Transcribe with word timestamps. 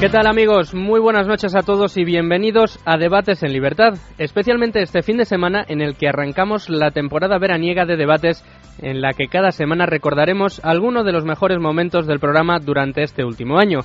¿Qué 0.00 0.08
tal 0.08 0.28
amigos? 0.28 0.74
Muy 0.74 1.00
buenas 1.00 1.26
noches 1.26 1.56
a 1.56 1.62
todos 1.62 1.96
y 1.96 2.04
bienvenidos 2.04 2.78
a 2.84 2.98
Debates 2.98 3.42
en 3.42 3.52
Libertad, 3.52 3.94
especialmente 4.16 4.80
este 4.80 5.02
fin 5.02 5.16
de 5.16 5.24
semana 5.24 5.64
en 5.66 5.80
el 5.80 5.96
que 5.96 6.06
arrancamos 6.06 6.70
la 6.70 6.92
temporada 6.92 7.36
veraniega 7.36 7.84
de 7.84 7.96
debates 7.96 8.44
en 8.80 9.00
la 9.00 9.12
que 9.12 9.26
cada 9.26 9.50
semana 9.50 9.86
recordaremos 9.86 10.60
algunos 10.64 11.04
de 11.04 11.10
los 11.10 11.24
mejores 11.24 11.58
momentos 11.58 12.06
del 12.06 12.20
programa 12.20 12.60
durante 12.60 13.02
este 13.02 13.24
último 13.24 13.58
año. 13.58 13.80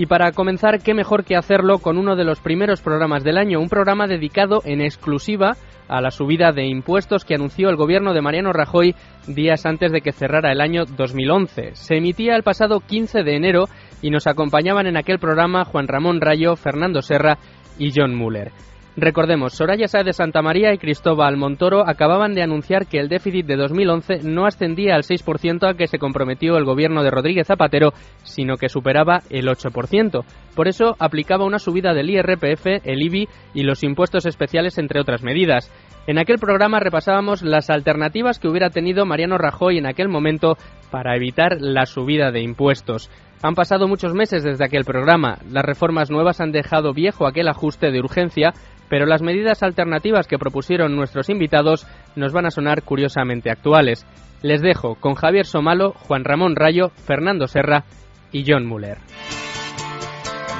Y 0.00 0.06
para 0.06 0.32
comenzar, 0.32 0.80
qué 0.82 0.94
mejor 0.94 1.24
que 1.24 1.36
hacerlo 1.36 1.76
con 1.76 1.98
uno 1.98 2.16
de 2.16 2.24
los 2.24 2.40
primeros 2.40 2.80
programas 2.80 3.22
del 3.22 3.36
año, 3.36 3.60
un 3.60 3.68
programa 3.68 4.06
dedicado 4.06 4.62
en 4.64 4.80
exclusiva 4.80 5.58
a 5.88 6.00
la 6.00 6.10
subida 6.10 6.52
de 6.52 6.64
impuestos 6.64 7.26
que 7.26 7.34
anunció 7.34 7.68
el 7.68 7.76
gobierno 7.76 8.14
de 8.14 8.22
Mariano 8.22 8.50
Rajoy 8.54 8.94
días 9.26 9.66
antes 9.66 9.92
de 9.92 10.00
que 10.00 10.12
cerrara 10.12 10.52
el 10.52 10.62
año 10.62 10.86
2011. 10.86 11.74
Se 11.74 11.98
emitía 11.98 12.34
el 12.34 12.42
pasado 12.42 12.80
15 12.80 13.24
de 13.24 13.36
enero 13.36 13.66
y 14.00 14.08
nos 14.08 14.26
acompañaban 14.26 14.86
en 14.86 14.96
aquel 14.96 15.18
programa 15.18 15.66
Juan 15.66 15.86
Ramón 15.86 16.22
Rayo, 16.22 16.56
Fernando 16.56 17.02
Serra 17.02 17.36
y 17.78 17.92
John 17.94 18.14
Muller. 18.14 18.52
Recordemos, 18.96 19.54
Soraya 19.54 19.86
Sáez 19.86 20.04
de 20.04 20.12
Santa 20.12 20.42
María 20.42 20.74
y 20.74 20.78
Cristóbal 20.78 21.36
Montoro 21.36 21.88
acababan 21.88 22.34
de 22.34 22.42
anunciar 22.42 22.86
que 22.86 22.98
el 22.98 23.08
déficit 23.08 23.46
de 23.46 23.56
2011 23.56 24.22
no 24.24 24.46
ascendía 24.46 24.96
al 24.96 25.04
6% 25.04 25.68
a 25.68 25.74
que 25.74 25.86
se 25.86 25.98
comprometió 25.98 26.56
el 26.56 26.64
gobierno 26.64 27.04
de 27.04 27.10
Rodríguez 27.10 27.46
Zapatero, 27.46 27.92
sino 28.24 28.56
que 28.56 28.68
superaba 28.68 29.22
el 29.30 29.46
8%. 29.46 30.24
Por 30.56 30.66
eso 30.66 30.96
aplicaba 30.98 31.44
una 31.44 31.60
subida 31.60 31.94
del 31.94 32.10
IRPF, 32.10 32.66
el 32.84 33.02
IBI 33.02 33.28
y 33.54 33.62
los 33.62 33.84
impuestos 33.84 34.26
especiales, 34.26 34.76
entre 34.76 35.00
otras 35.00 35.22
medidas. 35.22 35.70
En 36.08 36.18
aquel 36.18 36.38
programa 36.38 36.80
repasábamos 36.80 37.42
las 37.42 37.70
alternativas 37.70 38.40
que 38.40 38.48
hubiera 38.48 38.70
tenido 38.70 39.06
Mariano 39.06 39.38
Rajoy 39.38 39.78
en 39.78 39.86
aquel 39.86 40.08
momento 40.08 40.56
para 40.90 41.14
evitar 41.14 41.58
la 41.60 41.86
subida 41.86 42.32
de 42.32 42.42
impuestos. 42.42 43.08
Han 43.42 43.54
pasado 43.54 43.88
muchos 43.88 44.12
meses 44.12 44.44
desde 44.44 44.64
aquel 44.64 44.84
programa. 44.84 45.38
Las 45.50 45.64
reformas 45.64 46.10
nuevas 46.10 46.42
han 46.42 46.52
dejado 46.52 46.92
viejo 46.92 47.26
aquel 47.26 47.48
ajuste 47.48 47.90
de 47.90 47.98
urgencia, 47.98 48.52
pero 48.90 49.06
las 49.06 49.22
medidas 49.22 49.62
alternativas 49.62 50.26
que 50.26 50.38
propusieron 50.38 50.94
nuestros 50.94 51.30
invitados 51.30 51.86
nos 52.16 52.34
van 52.34 52.44
a 52.44 52.50
sonar 52.50 52.82
curiosamente 52.82 53.50
actuales. 53.50 54.04
Les 54.42 54.60
dejo 54.60 54.96
con 54.96 55.14
Javier 55.14 55.46
Somalo, 55.46 55.92
Juan 55.92 56.24
Ramón 56.24 56.54
Rayo, 56.54 56.90
Fernando 56.90 57.46
Serra 57.46 57.84
y 58.30 58.44
John 58.46 58.66
Muller. 58.66 58.98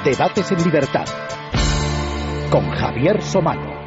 Debates 0.03 0.51
en 0.51 0.63
libertad 0.63 1.05
con 2.51 2.67
Javier 2.71 3.21
Somalo. 3.21 3.79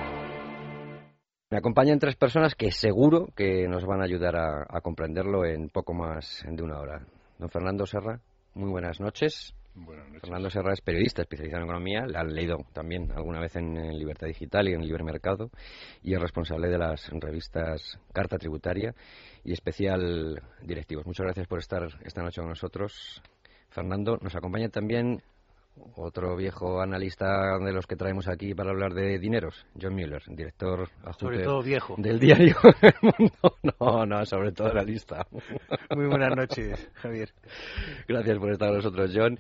Me 1.51 1.59
acompañan 1.59 1.99
tres 1.99 2.15
personas 2.15 2.55
que 2.55 2.71
seguro 2.71 3.29
que 3.35 3.67
nos 3.67 3.85
van 3.85 4.03
a 4.03 4.05
ayudar 4.05 4.37
a, 4.37 4.67
a 4.69 4.81
comprenderlo 4.81 5.45
en 5.45 5.69
poco 5.69 5.95
más 5.95 6.45
de 6.49 6.63
una 6.63 6.79
hora. 6.79 7.07
Don 7.39 7.51
Fernando 7.51 7.87
Serra, 7.87 8.21
muy 8.55 8.71
buenas 8.71 9.01
noches. 9.01 9.55
Fernando 10.21 10.49
Serra 10.51 10.73
es 10.73 10.81
periodista 10.81 11.23
especializado 11.23 11.63
en 11.63 11.69
economía, 11.69 12.07
le 12.07 12.17
han 12.17 12.33
leído 12.33 12.59
también 12.73 13.11
alguna 13.11 13.41
vez 13.41 13.57
en, 13.57 13.75
Libertad 13.99 14.29
Digital 14.29 14.69
y 14.69 14.73
en 14.73 14.87
Libre 14.87 15.03
Mercado 15.03 15.51
y 16.01 16.15
es 16.15 16.21
responsable 16.21 16.69
de 16.69 16.79
las 16.79 17.11
revistas 17.11 17.99
Carta 18.13 18.39
Tributaria 18.39 18.95
y 19.43 19.53
Especial 19.53 20.41
Directivos. 20.63 21.07
Muchas 21.07 21.25
gracias 21.25 21.49
por 21.49 21.59
estar 21.59 21.89
esta 22.05 22.23
noche 22.23 22.41
con 22.41 22.51
nosotros. 22.51 23.21
Fernando, 23.69 24.17
nos 24.23 24.37
acompaña 24.37 24.69
también 24.69 25.21
otro 25.97 26.37
viejo 26.37 26.81
analista 26.81 27.59
de 27.59 27.73
los 27.73 27.87
que 27.87 27.97
traemos 27.97 28.29
aquí 28.29 28.55
para 28.55 28.71
hablar 28.71 28.93
de 28.95 29.19
dineros, 29.19 29.67
John 29.81 29.95
Mueller, 29.95 30.23
director 30.29 30.89
viejo. 31.63 31.95
del 31.99 32.19
diario 32.19 32.57
El 32.83 32.95
Mundo. 33.03 33.57
No, 33.81 34.07
no, 34.07 34.25
sobre 34.25 34.53
todo 34.53 34.71
analista. 34.71 35.27
Muy 35.95 36.07
buenas 36.07 36.37
noches, 36.37 36.91
Javier. 36.95 37.31
Gracias 38.09 38.39
por 38.39 38.51
estar 38.53 38.69
con 38.69 38.77
nosotros, 38.79 39.13
John. 39.15 39.39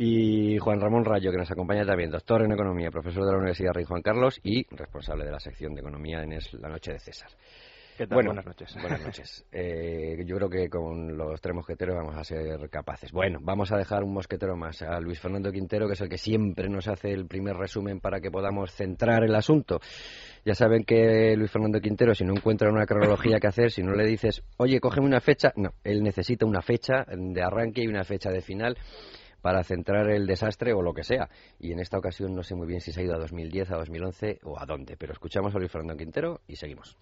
Y 0.00 0.58
Juan 0.58 0.80
Ramón 0.80 1.04
Rayo, 1.04 1.32
que 1.32 1.38
nos 1.38 1.50
acompaña 1.50 1.84
también, 1.84 2.10
doctor 2.10 2.42
en 2.42 2.52
Economía, 2.52 2.88
profesor 2.90 3.24
de 3.24 3.32
la 3.32 3.38
Universidad 3.38 3.72
Rey 3.72 3.84
Juan 3.84 4.00
Carlos 4.00 4.38
y 4.44 4.64
responsable 4.74 5.24
de 5.24 5.32
la 5.32 5.40
sección 5.40 5.74
de 5.74 5.80
Economía 5.80 6.22
en 6.22 6.38
La 6.60 6.68
Noche 6.68 6.92
de 6.92 7.00
César. 7.00 7.30
Buenas 8.06 8.46
noches. 8.46 8.74
Buenas 8.80 9.00
noches. 9.04 9.44
Eh, 9.52 10.22
yo 10.24 10.36
creo 10.36 10.48
que 10.48 10.68
con 10.68 11.16
los 11.16 11.40
tres 11.40 11.54
mosqueteros 11.54 11.96
vamos 11.96 12.16
a 12.16 12.24
ser 12.24 12.68
capaces. 12.70 13.12
Bueno, 13.12 13.38
vamos 13.42 13.72
a 13.72 13.76
dejar 13.76 14.04
un 14.04 14.12
mosquetero 14.12 14.56
más, 14.56 14.82
a 14.82 15.00
Luis 15.00 15.20
Fernando 15.20 15.50
Quintero, 15.50 15.86
que 15.86 15.94
es 15.94 16.00
el 16.00 16.08
que 16.08 16.18
siempre 16.18 16.68
nos 16.68 16.88
hace 16.88 17.12
el 17.12 17.26
primer 17.26 17.56
resumen 17.56 18.00
para 18.00 18.20
que 18.20 18.30
podamos 18.30 18.72
centrar 18.72 19.24
el 19.24 19.34
asunto. 19.34 19.80
Ya 20.44 20.54
saben 20.54 20.84
que 20.84 21.34
Luis 21.36 21.50
Fernando 21.50 21.80
Quintero, 21.80 22.14
si 22.14 22.24
no 22.24 22.32
encuentra 22.32 22.70
una 22.70 22.86
cronología 22.86 23.38
que 23.40 23.48
hacer, 23.48 23.70
si 23.70 23.82
no 23.82 23.92
le 23.92 24.06
dices, 24.06 24.42
oye, 24.56 24.80
cógeme 24.80 25.06
una 25.06 25.20
fecha, 25.20 25.52
no, 25.56 25.74
él 25.84 26.02
necesita 26.02 26.46
una 26.46 26.62
fecha 26.62 27.04
de 27.08 27.42
arranque 27.42 27.82
y 27.82 27.86
una 27.88 28.04
fecha 28.04 28.30
de 28.30 28.40
final 28.40 28.76
para 29.40 29.62
centrar 29.62 30.10
el 30.10 30.26
desastre 30.26 30.72
o 30.72 30.82
lo 30.82 30.92
que 30.92 31.04
sea. 31.04 31.28
Y 31.58 31.72
en 31.72 31.80
esta 31.80 31.98
ocasión 31.98 32.34
no 32.34 32.42
sé 32.42 32.54
muy 32.54 32.66
bien 32.66 32.80
si 32.80 32.92
se 32.92 33.00
ha 33.00 33.04
ido 33.04 33.14
a 33.14 33.18
2010, 33.18 33.70
a 33.70 33.76
2011 33.76 34.40
o 34.44 34.58
a 34.58 34.66
dónde, 34.66 34.96
pero 34.96 35.12
escuchamos 35.12 35.54
a 35.54 35.58
Luis 35.58 35.70
Fernando 35.70 35.96
Quintero 35.96 36.40
y 36.46 36.56
seguimos. 36.56 36.96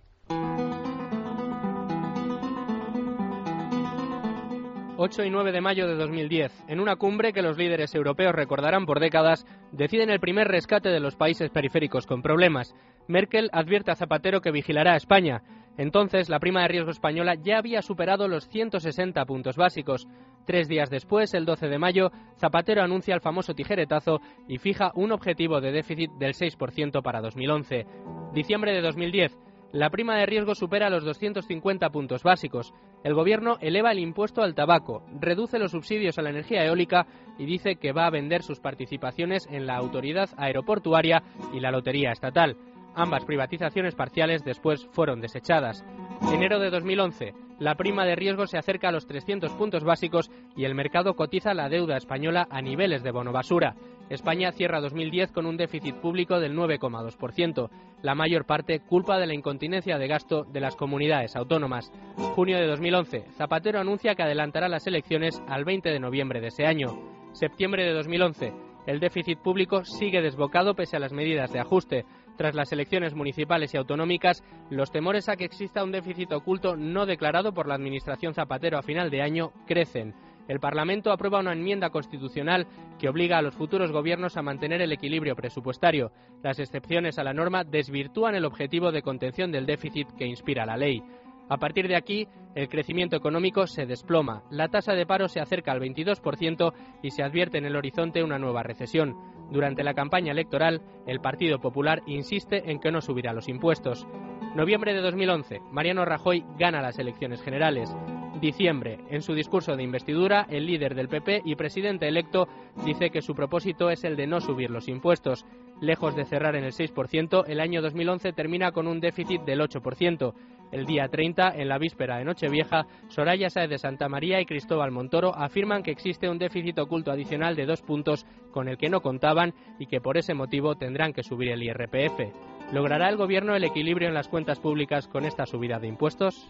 8 4.99 5.25
y 5.25 5.31
9 5.31 5.53
de 5.53 5.61
mayo 5.61 5.87
de 5.87 5.95
2010, 5.95 6.65
en 6.69 6.81
una 6.81 6.97
cumbre 6.97 7.35
que 7.35 7.43
los 7.43 7.59
líderes 7.59 7.95
europeos 7.95 8.35
recordarán 8.35 8.87
por 8.87 8.99
décadas, 8.99 9.47
deciden 9.71 10.09
el 10.09 10.21
primer 10.21 10.49
rescate 10.49 10.89
de 10.89 11.01
los 11.01 11.17
países 11.17 11.51
periféricos 11.51 12.07
con 12.07 12.23
problemas. 12.23 12.75
Merkel 13.07 13.51
advierte 13.53 13.91
a 13.91 13.95
Zapatero 13.97 14.41
que 14.41 14.51
vigilará 14.51 14.95
a 14.95 14.97
España. 14.97 15.43
Entonces, 15.77 16.31
la 16.31 16.41
prima 16.41 16.63
de 16.63 16.69
riesgo 16.69 16.91
española 16.91 17.35
ya 17.35 17.59
había 17.59 17.83
superado 17.83 18.27
los 18.27 18.49
160 18.49 19.23
puntos 19.27 19.57
básicos. 19.57 20.09
Tres 20.47 20.67
días 20.67 20.89
después, 20.89 21.35
el 21.35 21.45
12 21.45 21.69
de 21.69 21.79
mayo, 21.79 22.11
Zapatero 22.41 22.83
anuncia 22.83 23.15
el 23.15 23.21
famoso 23.21 23.55
tijeretazo 23.55 24.21
y 24.49 24.57
fija 24.59 24.93
un 24.95 25.13
objetivo 25.13 25.61
de 25.61 25.73
déficit 25.73 26.11
del 26.13 26.33
6% 26.33 27.03
para 27.03 27.21
2011. 27.21 27.87
Diciembre 28.33 28.73
de 28.73 28.81
2010, 28.81 29.39
la 29.73 29.91
prima 29.91 30.17
de 30.17 30.27
riesgo 30.27 30.55
supera 30.55 30.91
los 30.91 31.05
250 31.05 31.91
puntos 31.91 32.23
básicos. 32.23 32.73
El 33.05 33.15
gobierno 33.15 33.59
eleva 33.61 33.93
el 33.93 33.99
impuesto 33.99 34.43
al 34.43 34.55
tabaco, 34.55 35.03
reduce 35.21 35.59
los 35.59 35.73
subsidios 35.73 36.19
a 36.19 36.23
la 36.23 36.31
energía 36.31 36.65
eólica 36.65 37.07
y 37.39 37.47
dice 37.47 37.77
que 37.77 37.93
va 37.93 38.07
a 38.07 38.11
vender 38.11 38.43
sus 38.43 38.61
participaciones 38.61 39.47
en 39.51 39.67
la 39.67 39.77
autoridad 39.77 40.31
aeroportuaria 40.37 41.23
y 41.53 41.61
la 41.61 41.71
lotería 41.71 42.13
estatal. 42.13 42.57
Ambas 42.97 43.27
privatizaciones 43.27 43.95
parciales 43.95 44.43
después 44.43 44.87
fueron 44.93 45.21
desechadas. 45.21 45.85
Enero 46.33 46.59
de 46.59 46.71
2011. 46.71 47.35
La 47.59 47.75
prima 47.75 48.07
de 48.07 48.17
riesgo 48.17 48.47
se 48.47 48.57
acerca 48.57 48.89
a 48.89 48.93
los 48.93 49.07
300 49.07 49.53
puntos 49.53 49.85
básicos 49.85 50.31
y 50.57 50.65
el 50.65 50.75
mercado 50.75 51.15
cotiza 51.15 51.53
la 51.53 51.69
deuda 51.69 51.99
española 51.99 52.49
a 52.51 52.63
niveles 52.63 53.03
de 53.03 53.11
bono 53.11 53.33
basura. 53.33 53.77
España 54.09 54.51
cierra 54.53 54.81
2010 54.81 55.33
con 55.33 55.45
un 55.45 55.59
déficit 55.59 55.95
público 55.97 56.41
del 56.41 56.57
9,2%, 56.57 57.69
la 58.01 58.15
mayor 58.15 58.47
parte 58.47 58.81
culpa 58.81 59.19
de 59.19 59.27
la 59.27 59.35
incontinencia 59.35 59.99
de 59.99 60.09
gasto 60.09 60.45
de 60.45 60.61
las 60.61 60.75
comunidades 60.75 61.37
autónomas. 61.37 61.93
Junio 62.35 62.57
de 62.57 62.67
2011. 62.67 63.27
Zapatero 63.37 63.79
anuncia 63.79 64.15
que 64.15 64.23
adelantará 64.23 64.71
las 64.71 64.87
elecciones 64.87 65.43
al 65.49 65.67
20 65.67 65.91
de 65.91 66.01
noviembre 66.01 66.41
de 66.41 66.49
ese 66.49 66.65
año. 66.65 66.99
Septiembre 67.33 67.85
de 67.85 67.93
2011. 67.93 68.55
El 68.87 69.01
déficit 69.01 69.41
público 69.41 69.85
sigue 69.85 70.23
desbocado 70.23 70.75
pese 70.75 70.97
a 70.97 71.01
las 71.01 71.13
medidas 71.13 71.53
de 71.53 71.59
ajuste. 71.59 72.07
Tras 72.37 72.55
las 72.55 72.71
elecciones 72.73 73.15
municipales 73.15 73.73
y 73.73 73.79
autonómicas, 73.79 74.43
los 74.71 74.91
temores 74.91 75.29
a 75.29 75.37
que 75.37 75.45
exista 75.45 75.83
un 75.83 75.93
déficit 75.93 76.33
oculto 76.33 76.77
no 76.77 77.07
declarado 77.07 77.53
por 77.55 77.67
la 77.67 77.75
Administración 77.75 78.35
Zapatero 78.35 78.79
a 78.79 78.83
final 78.83 79.11
de 79.11 79.23
año 79.23 79.53
crecen. 79.67 80.15
El 80.49 80.61
Parlamento 80.61 81.11
aprueba 81.11 81.41
una 81.41 81.55
enmienda 81.55 81.91
constitucional 81.91 82.67
que 82.99 83.09
obliga 83.09 83.39
a 83.39 83.43
los 83.43 83.57
futuros 83.57 83.91
gobiernos 83.91 84.37
a 84.37 84.43
mantener 84.43 84.81
el 84.81 84.93
equilibrio 84.93 85.35
presupuestario. 85.35 86.13
Las 86.43 86.61
excepciones 86.61 87.19
a 87.19 87.25
la 87.25 87.33
norma 87.33 87.65
desvirtúan 87.65 88.35
el 88.35 88.45
objetivo 88.45 88.93
de 88.93 89.03
contención 89.03 89.51
del 89.51 89.67
déficit 89.67 90.09
que 90.17 90.27
inspira 90.27 90.67
la 90.67 90.77
ley. 90.77 91.03
A 91.49 91.57
partir 91.59 91.89
de 91.89 91.97
aquí, 91.97 92.29
el 92.55 92.69
crecimiento 92.69 93.17
económico 93.17 93.67
se 93.67 93.87
desploma, 93.87 94.43
la 94.51 94.69
tasa 94.69 94.95
de 94.95 95.07
paro 95.07 95.29
se 95.29 95.41
acerca 95.41 95.73
al 95.73 95.81
22% 95.81 96.73
y 97.03 97.11
se 97.11 97.23
advierte 97.23 97.59
en 97.59 97.67
el 97.67 97.77
horizonte 97.77 98.23
una 98.23 98.39
nueva 98.39 98.63
recesión. 98.63 99.17
Durante 99.51 99.85
la 99.85 99.95
campaña 99.95 100.33
electoral, 100.33 100.83
el 101.07 101.21
Partido 101.21 101.61
Popular 101.61 102.03
insiste 102.07 102.71
en 102.71 102.81
que 102.81 102.91
no 102.91 103.01
subirá 103.01 103.33
los 103.33 103.49
impuestos. 103.49 104.07
Noviembre 104.55 104.95
de 104.95 105.01
2011, 105.01 105.61
Mariano 105.71 106.05
Rajoy 106.05 106.45
gana 106.59 106.83
las 106.83 106.99
elecciones 106.99 107.43
generales. 107.43 107.95
Diciembre, 108.41 108.99
en 109.09 109.23
su 109.23 109.35
discurso 109.35 109.77
de 109.77 109.83
investidura, 109.83 110.47
el 110.51 110.67
líder 110.67 110.95
del 110.95 111.09
PP 111.09 111.43
y 111.45 111.55
presidente 111.55 112.07
electo 112.07 112.49
dice 112.85 113.11
que 113.11 113.23
su 113.23 113.35
propósito 113.35 113.91
es 113.91 114.05
el 114.05 114.17
de 114.17 114.27
no 114.27 114.41
subir 114.41 114.71
los 114.71 114.89
impuestos. 114.89 115.47
Lejos 115.81 116.15
de 116.17 116.25
cerrar 116.25 116.55
en 116.57 116.65
el 116.65 116.73
6%, 116.73 117.45
el 117.47 117.61
año 117.61 117.81
2011 117.81 118.33
termina 118.33 118.73
con 118.73 118.87
un 118.87 119.01
déficit 119.01 119.43
del 119.43 119.61
8%. 119.61 120.35
El 120.73 120.85
día 120.85 121.09
30, 121.09 121.51
en 121.57 121.69
la 121.69 121.79
víspera 121.79 122.19
de 122.19 122.25
Nochevieja, 122.25 122.87
Soraya 123.09 123.49
Sáez 123.51 123.71
de 123.71 123.79
Santa 123.79 124.09
María 124.09 124.41
y 124.41 124.47
Cristóbal 124.47 124.91
Montoro 124.91 125.35
afirman 125.35 125.83
que 125.83 125.93
existe 125.93 126.29
un 126.29 126.39
déficit 126.39 126.79
oculto 126.79 127.11
adicional 127.11 127.55
de 127.55 127.67
dos 127.67 127.83
puntos 127.83 128.27
con 128.51 128.69
el 128.69 128.77
que 128.77 128.89
no 128.89 129.01
contaban 129.01 129.55
y 129.79 129.87
que 129.87 130.01
por 130.01 130.19
ese 130.19 130.35
motivo 130.35 130.77
tendrán 130.77 131.13
que 131.13 131.23
subir 131.23 131.51
el 131.51 131.63
IRPF. 131.63 132.73
¿Logrará 132.73 133.09
el 133.09 133.17
Gobierno 133.17 133.55
el 133.55 133.65
equilibrio 133.65 134.09
en 134.09 134.15
las 134.15 134.29
cuentas 134.29 134.59
públicas 134.59 135.07
con 135.07 135.25
esta 135.25 135.47
subida 135.47 135.79
de 135.79 135.87
impuestos? 135.87 136.49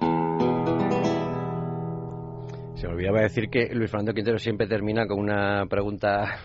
Se 2.77 2.87
me 2.87 2.95
olvidaba 2.95 3.21
decir 3.23 3.49
que 3.49 3.75
Luis 3.75 3.91
Fernando 3.91 4.13
Quintero 4.13 4.39
siempre 4.39 4.67
termina 4.67 5.07
con 5.07 5.19
una 5.19 5.67
pregunta, 5.67 6.41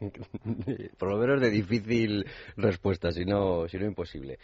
por 0.98 1.10
lo 1.10 1.18
menos 1.18 1.40
de 1.40 1.50
difícil 1.50 2.26
respuesta, 2.56 3.10
si 3.10 3.24
no 3.24 3.66
imposible. 3.72 4.38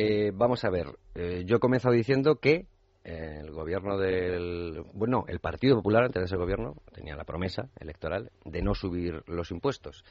Eh, 0.00 0.30
vamos 0.32 0.64
a 0.64 0.70
ver, 0.70 0.96
eh, 1.16 1.42
yo 1.44 1.56
he 1.56 1.58
comenzado 1.58 1.92
diciendo 1.92 2.36
que 2.36 2.68
eh, 3.02 3.40
el 3.40 3.50
gobierno 3.50 3.98
del. 3.98 4.84
Bueno, 4.94 5.24
el 5.26 5.40
Partido 5.40 5.74
Popular, 5.74 6.04
antes 6.04 6.20
de 6.20 6.26
ese 6.26 6.36
gobierno, 6.36 6.76
tenía 6.94 7.16
la 7.16 7.24
promesa 7.24 7.68
electoral 7.80 8.30
de 8.44 8.62
no 8.62 8.76
subir 8.76 9.24
los 9.26 9.50
impuestos. 9.50 10.04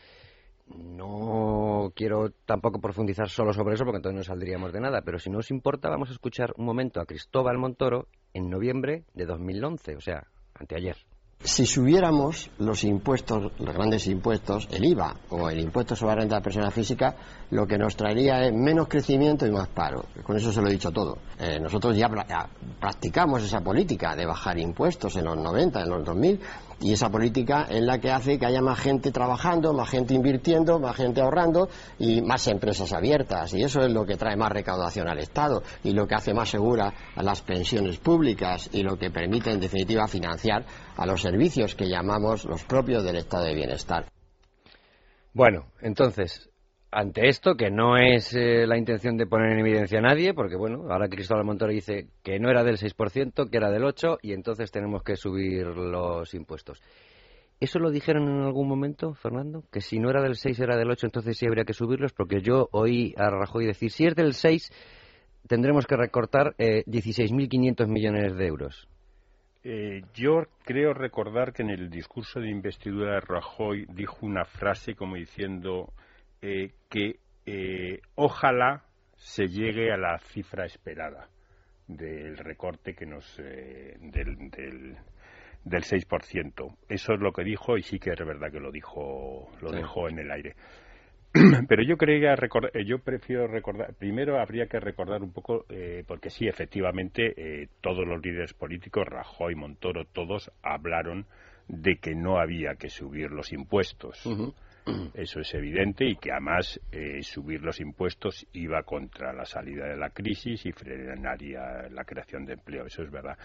No 0.66 1.94
quiero 1.96 2.32
tampoco 2.46 2.82
profundizar 2.82 3.30
solo 3.30 3.54
sobre 3.54 3.76
eso 3.76 3.86
porque 3.86 4.00
entonces 4.00 4.18
no 4.18 4.24
saldríamos 4.24 4.74
de 4.74 4.82
nada, 4.82 5.04
pero 5.04 5.20
si 5.20 5.30
no 5.30 5.38
os 5.38 5.52
importa, 5.52 5.88
vamos 5.88 6.10
a 6.10 6.14
escuchar 6.14 6.54
un 6.58 6.66
momento 6.66 7.00
a 7.00 7.06
Cristóbal 7.06 7.58
Montoro 7.58 8.10
en 8.34 8.50
noviembre 8.50 9.06
de 9.14 9.26
2011, 9.26 9.96
o 9.96 10.02
sea, 10.02 10.28
anteayer. 10.54 10.98
Si 11.44 11.68
subiéramos 11.68 12.50
los 12.58 12.84
impuestos, 12.84 13.52
los 13.60 13.74
grandes 13.76 14.08
impuestos, 14.08 14.68
el 14.72 14.84
IVA 14.86 15.16
o 15.30 15.50
el 15.50 15.60
impuesto 15.60 15.96
sobre 15.96 16.16
la 16.16 16.22
renta 16.22 16.36
de 16.36 16.40
la 16.40 16.44
persona 16.44 16.72
física, 16.72 17.16
lo 17.52 17.68
que 17.68 17.78
nos 17.78 17.96
traería 17.96 18.44
es 18.44 18.54
menos 18.54 18.88
crecimiento 18.88 19.46
y 19.46 19.52
más 19.52 19.68
paro. 19.68 20.06
Con 20.24 20.36
eso 20.36 20.52
se 20.52 20.62
lo 20.62 20.68
he 20.68 20.72
dicho 20.72 20.92
todo. 20.92 21.20
Eh, 21.40 21.60
nosotros 21.60 21.96
ya, 21.96 22.10
practicamos 22.80 23.44
esa 23.44 23.62
política 23.62 24.16
de 24.16 24.26
bajar 24.26 24.58
impuestos 24.58 25.16
en 25.16 25.26
los 25.26 25.38
90, 25.38 25.84
en 25.84 25.90
los 25.90 26.04
2000, 26.04 26.42
y 26.80 26.94
esa 26.94 27.10
política 27.10 27.68
es 27.70 27.82
la 27.82 28.00
que 28.00 28.12
hace 28.12 28.38
que 28.38 28.46
haya 28.46 28.62
más 28.62 28.80
gente 28.80 29.12
trabajando, 29.12 29.74
más 29.74 29.90
gente 29.90 30.14
invirtiendo, 30.14 30.80
más 30.80 30.96
gente 30.96 31.22
ahorrando 31.22 31.70
y 31.98 32.22
más 32.22 32.48
empresas 32.48 32.94
abiertas. 32.94 33.54
Y 33.54 33.64
eso 33.64 33.82
es 33.82 33.92
lo 33.92 34.06
que 34.06 34.16
trae 34.16 34.36
más 34.36 34.52
recaudación 34.52 35.08
al 35.08 35.20
Estado 35.20 35.64
y 35.84 35.92
lo 35.92 36.08
que 36.08 36.16
hace 36.16 36.34
más 36.34 36.50
segura 36.50 36.94
a 37.16 37.24
las 37.24 37.42
pensiones 37.42 37.98
públicas 37.98 38.70
y 38.72 38.84
lo 38.84 38.98
que 38.98 39.10
permite, 39.10 39.52
en 39.52 39.60
definitiva, 39.60 40.08
financiar 40.08 40.66
a 40.96 41.06
los 41.06 41.22
servicios 41.22 41.76
que 41.76 41.90
llamamos 41.90 42.46
los 42.46 42.64
propios 42.66 43.04
del 43.04 43.18
Estado 43.18 43.46
de 43.46 43.56
Bienestar. 43.56 44.06
Bueno, 45.34 45.68
entonces, 45.82 46.50
ante 46.92 47.28
esto, 47.28 47.56
que 47.56 47.70
no 47.70 47.98
es 47.98 48.34
eh, 48.34 48.66
la 48.66 48.78
intención 48.78 49.18
de 49.18 49.28
poner 49.28 49.52
en 49.52 49.60
evidencia 49.60 50.00
a 50.00 50.02
nadie, 50.02 50.34
porque 50.34 50.56
bueno, 50.56 50.86
ahora 50.90 51.10
Cristóbal 51.10 51.44
Montoro 51.44 51.72
dice 51.72 52.08
que 52.24 52.40
no 52.40 52.50
era 52.50 52.64
del 52.64 52.78
6%, 52.78 53.50
que 53.50 53.58
era 53.58 53.70
del 53.70 53.84
8%, 53.84 54.20
y 54.22 54.34
entonces 54.34 54.72
tenemos 54.72 55.04
que 55.04 55.16
subir 55.16 55.66
los 55.68 56.34
impuestos. 56.34 56.82
¿Eso 57.60 57.80
lo 57.80 57.90
dijeron 57.90 58.30
en 58.30 58.44
algún 58.44 58.68
momento, 58.68 59.16
Fernando? 59.16 59.64
Que 59.72 59.82
si 59.82 60.00
no 60.00 60.10
era 60.10 60.22
del 60.22 60.36
6, 60.36 60.60
era 60.60 60.78
del 60.78 60.92
8, 60.92 61.08
entonces 61.08 61.38
sí 61.38 61.48
habría 61.48 61.66
que 61.66 61.74
subirlos, 61.74 62.14
porque 62.14 62.42
yo 62.42 62.70
oí 62.72 63.14
a 63.18 63.30
Rajoy 63.30 63.66
decir, 63.66 63.92
si 63.92 64.06
es 64.06 64.16
del 64.16 64.34
6, 64.34 64.72
tendremos 65.48 65.88
que 65.88 65.98
recortar 65.98 66.54
eh, 66.60 66.84
16.500 66.86 67.88
millones 67.88 68.36
de 68.38 68.46
euros. 68.46 68.88
Eh, 69.64 70.04
yo 70.14 70.44
creo 70.64 70.94
recordar 70.94 71.52
que 71.52 71.64
en 71.64 71.72
el 71.72 71.90
discurso 71.90 72.40
de 72.40 72.50
investidura 72.50 73.16
de 73.16 73.22
Rajoy 73.22 73.86
dijo 73.90 74.18
una 74.22 74.46
frase 74.46 74.96
como 74.96 75.16
diciendo 75.16 75.92
eh, 76.42 76.72
que 76.90 77.20
eh, 77.46 78.02
ojalá 78.16 78.84
se 79.16 79.48
llegue 79.48 79.92
a 79.92 79.98
la 79.98 80.20
cifra 80.20 80.66
esperada 80.66 81.30
del 81.88 82.38
recorte 82.38 82.94
que 82.94 83.06
nos 83.06 83.40
eh, 83.40 83.98
del, 84.00 84.50
del, 84.52 84.96
del 85.64 85.84
6%. 85.84 86.76
Eso 86.90 87.14
es 87.14 87.20
lo 87.20 87.32
que 87.32 87.44
dijo 87.44 87.78
y 87.78 87.84
sí 87.84 88.00
que 88.00 88.12
es 88.12 88.20
verdad 88.20 88.52
que 88.52 88.60
lo 88.60 88.72
dijo 88.72 89.50
lo 89.62 89.72
dejó 89.72 90.10
en 90.10 90.20
el 90.20 90.32
aire. 90.32 90.56
Pero 91.68 91.84
yo 91.84 91.98
creía 91.98 92.36
yo 92.86 93.00
prefiero 93.00 93.48
recordar 93.48 93.94
primero 93.96 94.40
habría 94.40 94.68
que 94.68 94.80
recordar 94.80 95.24
un 95.24 95.34
poco 95.34 95.66
porque 96.08 96.30
sí 96.30 96.48
efectivamente 96.48 97.70
todos 97.82 98.08
los 98.08 98.24
líderes 98.24 98.54
políticos 98.54 99.08
Rajoy, 99.08 99.56
Montoro, 99.56 100.06
todos 100.06 100.52
hablaron 100.62 101.26
de 101.68 101.98
que 101.98 102.16
no 102.16 102.40
había 102.40 102.76
que 102.76 102.90
subir 102.90 103.32
los 103.32 103.52
impuestos. 103.52 104.26
Eso 105.14 105.40
es 105.40 105.54
evidente 105.54 106.06
y 106.06 106.16
que 106.16 106.32
además 106.32 106.80
eh, 106.92 107.22
subir 107.22 107.62
los 107.62 107.80
impuestos 107.80 108.46
iba 108.54 108.84
contra 108.84 109.34
la 109.34 109.46
salida 109.46 109.88
de 109.88 109.98
la 109.98 110.10
crisis 110.10 110.66
y 110.66 110.72
frenaría 110.72 111.90
la 111.92 112.04
creación 112.04 112.46
de 112.46 112.54
empleo. 112.54 112.86
Eso 112.86 113.04
es 113.04 113.12
verdad. 113.12 113.38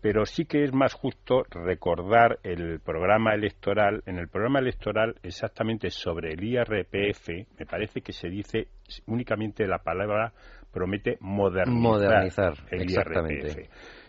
Pero 0.00 0.24
sí 0.24 0.44
que 0.44 0.62
es 0.62 0.72
más 0.72 0.94
justo 0.94 1.42
recordar 1.50 2.38
el 2.44 2.78
programa 2.80 3.34
electoral. 3.34 4.02
En 4.06 4.18
el 4.18 4.28
programa 4.28 4.60
electoral, 4.60 5.16
exactamente 5.24 5.90
sobre 5.90 6.34
el 6.34 6.44
IRPF, 6.44 7.28
me 7.58 7.66
parece 7.66 8.00
que 8.00 8.12
se 8.12 8.28
dice 8.28 8.68
únicamente 9.06 9.66
la 9.66 9.78
palabra 9.78 10.32
promete 10.72 11.16
modernizar, 11.20 12.54
el 12.70 12.88
IRPF 12.88 13.68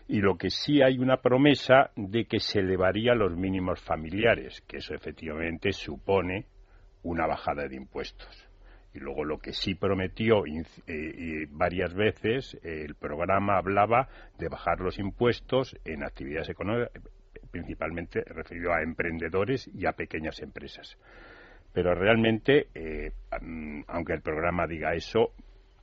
y 0.10 0.22
lo 0.22 0.38
que 0.38 0.50
sí 0.50 0.82
hay 0.82 0.98
una 0.98 1.18
promesa 1.18 1.92
de 1.96 2.26
que 2.26 2.40
se 2.40 2.60
elevaría 2.60 3.14
los 3.14 3.36
mínimos 3.38 3.80
familiares, 3.80 4.62
que 4.68 4.78
eso 4.78 4.96
efectivamente 4.96 5.72
supone 5.72 6.46
una 7.04 7.28
bajada 7.28 7.68
de 7.68 7.76
impuestos. 7.76 8.50
Y 8.94 9.00
luego 9.00 9.24
lo 9.24 9.38
que 9.38 9.54
sí 9.54 9.76
prometió 9.76 10.44
eh, 10.46 11.48
varias 11.52 11.94
veces, 11.94 12.58
el 12.64 12.96
programa 12.96 13.58
hablaba 13.58 14.10
de 14.38 14.48
bajar 14.50 14.80
los 14.80 14.98
impuestos 14.98 15.78
en 15.86 16.04
actividades 16.04 16.50
económicas, 16.50 16.92
principalmente 17.52 18.22
referido 18.26 18.74
a 18.74 18.82
emprendedores 18.82 19.70
y 19.74 19.86
a 19.86 19.94
pequeñas 19.94 20.42
empresas. 20.42 20.98
Pero 21.74 21.94
realmente, 21.94 22.68
eh, 22.74 23.12
aunque 23.88 24.14
el 24.14 24.22
programa 24.22 24.66
diga 24.66 24.96
eso, 24.96 25.34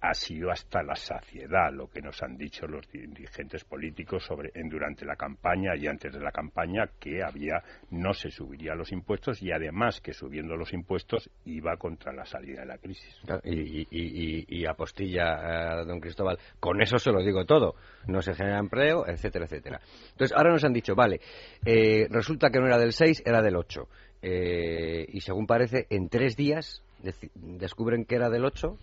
ha 0.00 0.14
sido 0.14 0.50
hasta 0.50 0.82
la 0.82 0.94
saciedad 0.94 1.72
lo 1.72 1.88
que 1.88 2.00
nos 2.00 2.22
han 2.22 2.36
dicho 2.36 2.66
los 2.66 2.90
dirigentes 2.90 3.64
políticos 3.64 4.24
sobre 4.24 4.50
en, 4.54 4.68
durante 4.68 5.04
la 5.04 5.16
campaña 5.16 5.76
y 5.76 5.86
antes 5.86 6.12
de 6.12 6.20
la 6.20 6.30
campaña 6.30 6.88
que 7.00 7.22
había 7.22 7.62
no 7.90 8.12
se 8.12 8.30
subiría 8.30 8.74
los 8.74 8.92
impuestos 8.92 9.42
y 9.42 9.52
además 9.52 10.00
que 10.00 10.12
subiendo 10.12 10.56
los 10.56 10.72
impuestos 10.72 11.30
iba 11.44 11.76
contra 11.76 12.12
la 12.12 12.24
salida 12.24 12.60
de 12.60 12.66
la 12.66 12.78
crisis. 12.78 13.20
Y, 13.44 14.66
apostilla, 14.66 15.84
don 15.84 16.00
Cristóbal, 16.00 16.38
con 16.60 16.80
eso 16.82 16.98
se 16.98 17.10
lo 17.10 17.22
digo 17.22 17.44
todo. 17.44 17.74
No 18.06 18.22
se 18.22 18.34
genera 18.34 18.58
empleo, 18.58 19.06
etcétera, 19.06 19.46
etcétera. 19.46 19.80
Entonces, 20.12 20.36
ahora 20.36 20.50
nos 20.50 20.64
han 20.64 20.72
dicho, 20.72 20.94
vale, 20.94 21.20
eh, 21.64 22.06
resulta 22.10 22.50
que 22.50 22.58
no 22.58 22.66
era 22.66 22.78
del 22.78 22.92
6, 22.92 23.22
era 23.24 23.42
del 23.42 23.56
8. 23.56 23.88
Eh, 24.22 25.06
y 25.08 25.20
según 25.20 25.46
parece, 25.46 25.86
en 25.90 26.08
tres 26.08 26.36
días 26.36 26.82
descubren 27.34 28.04
que 28.04 28.16
era 28.16 28.30
del 28.30 28.44
8 28.44 28.76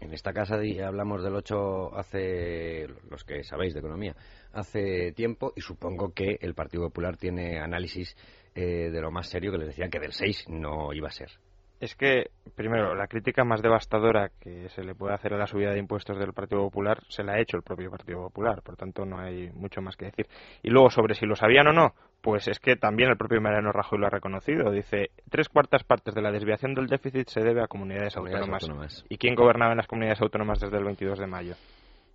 en 0.00 0.12
esta 0.12 0.32
casa 0.32 0.58
hablamos 0.84 1.22
del 1.22 1.34
8 1.34 1.96
hace, 1.96 2.86
los 3.10 3.24
que 3.24 3.42
sabéis 3.44 3.74
de 3.74 3.80
economía, 3.80 4.16
hace 4.52 5.12
tiempo 5.12 5.52
y 5.56 5.60
supongo 5.60 6.12
que 6.12 6.38
el 6.40 6.54
Partido 6.54 6.84
Popular 6.84 7.16
tiene 7.16 7.58
análisis 7.58 8.16
eh, 8.54 8.90
de 8.90 9.00
lo 9.00 9.10
más 9.10 9.28
serio 9.28 9.52
que 9.52 9.58
les 9.58 9.68
decían 9.68 9.90
que 9.90 10.00
del 10.00 10.12
6 10.12 10.46
no 10.48 10.92
iba 10.92 11.08
a 11.08 11.12
ser. 11.12 11.30
Es 11.80 11.94
que, 11.94 12.30
primero, 12.56 12.94
la 12.96 13.06
crítica 13.06 13.44
más 13.44 13.62
devastadora 13.62 14.30
que 14.40 14.68
se 14.70 14.82
le 14.82 14.96
puede 14.96 15.14
hacer 15.14 15.34
a 15.34 15.38
la 15.38 15.46
subida 15.46 15.70
de 15.70 15.78
impuestos 15.78 16.18
del 16.18 16.32
Partido 16.32 16.62
Popular 16.62 17.02
se 17.08 17.22
la 17.22 17.34
ha 17.34 17.40
hecho 17.40 17.56
el 17.56 17.62
propio 17.62 17.90
Partido 17.90 18.20
Popular, 18.22 18.62
por 18.62 18.76
tanto 18.76 19.04
no 19.04 19.20
hay 19.20 19.50
mucho 19.52 19.80
más 19.80 19.96
que 19.96 20.06
decir. 20.06 20.26
Y 20.62 20.70
luego, 20.70 20.90
sobre 20.90 21.14
si 21.14 21.24
lo 21.24 21.36
sabían 21.36 21.68
o 21.68 21.72
no, 21.72 21.94
pues 22.20 22.48
es 22.48 22.58
que 22.58 22.74
también 22.74 23.10
el 23.10 23.16
propio 23.16 23.40
Mariano 23.40 23.70
Rajoy 23.70 23.98
lo 23.98 24.06
ha 24.06 24.10
reconocido. 24.10 24.72
Dice, 24.72 25.10
tres 25.30 25.48
cuartas 25.48 25.84
partes 25.84 26.14
de 26.14 26.22
la 26.22 26.32
desviación 26.32 26.74
del 26.74 26.88
déficit 26.88 27.28
se 27.28 27.40
debe 27.40 27.62
a 27.62 27.68
comunidades, 27.68 28.16
autónomas. 28.16 29.04
¿Y 29.08 29.16
quién 29.18 29.36
gobernaba 29.36 29.72
en 29.72 29.78
las 29.78 29.86
comunidades 29.86 30.20
autónomas 30.20 30.58
desde 30.58 30.78
el 30.78 30.84
22 30.84 31.18
de 31.18 31.26
mayo? 31.28 31.54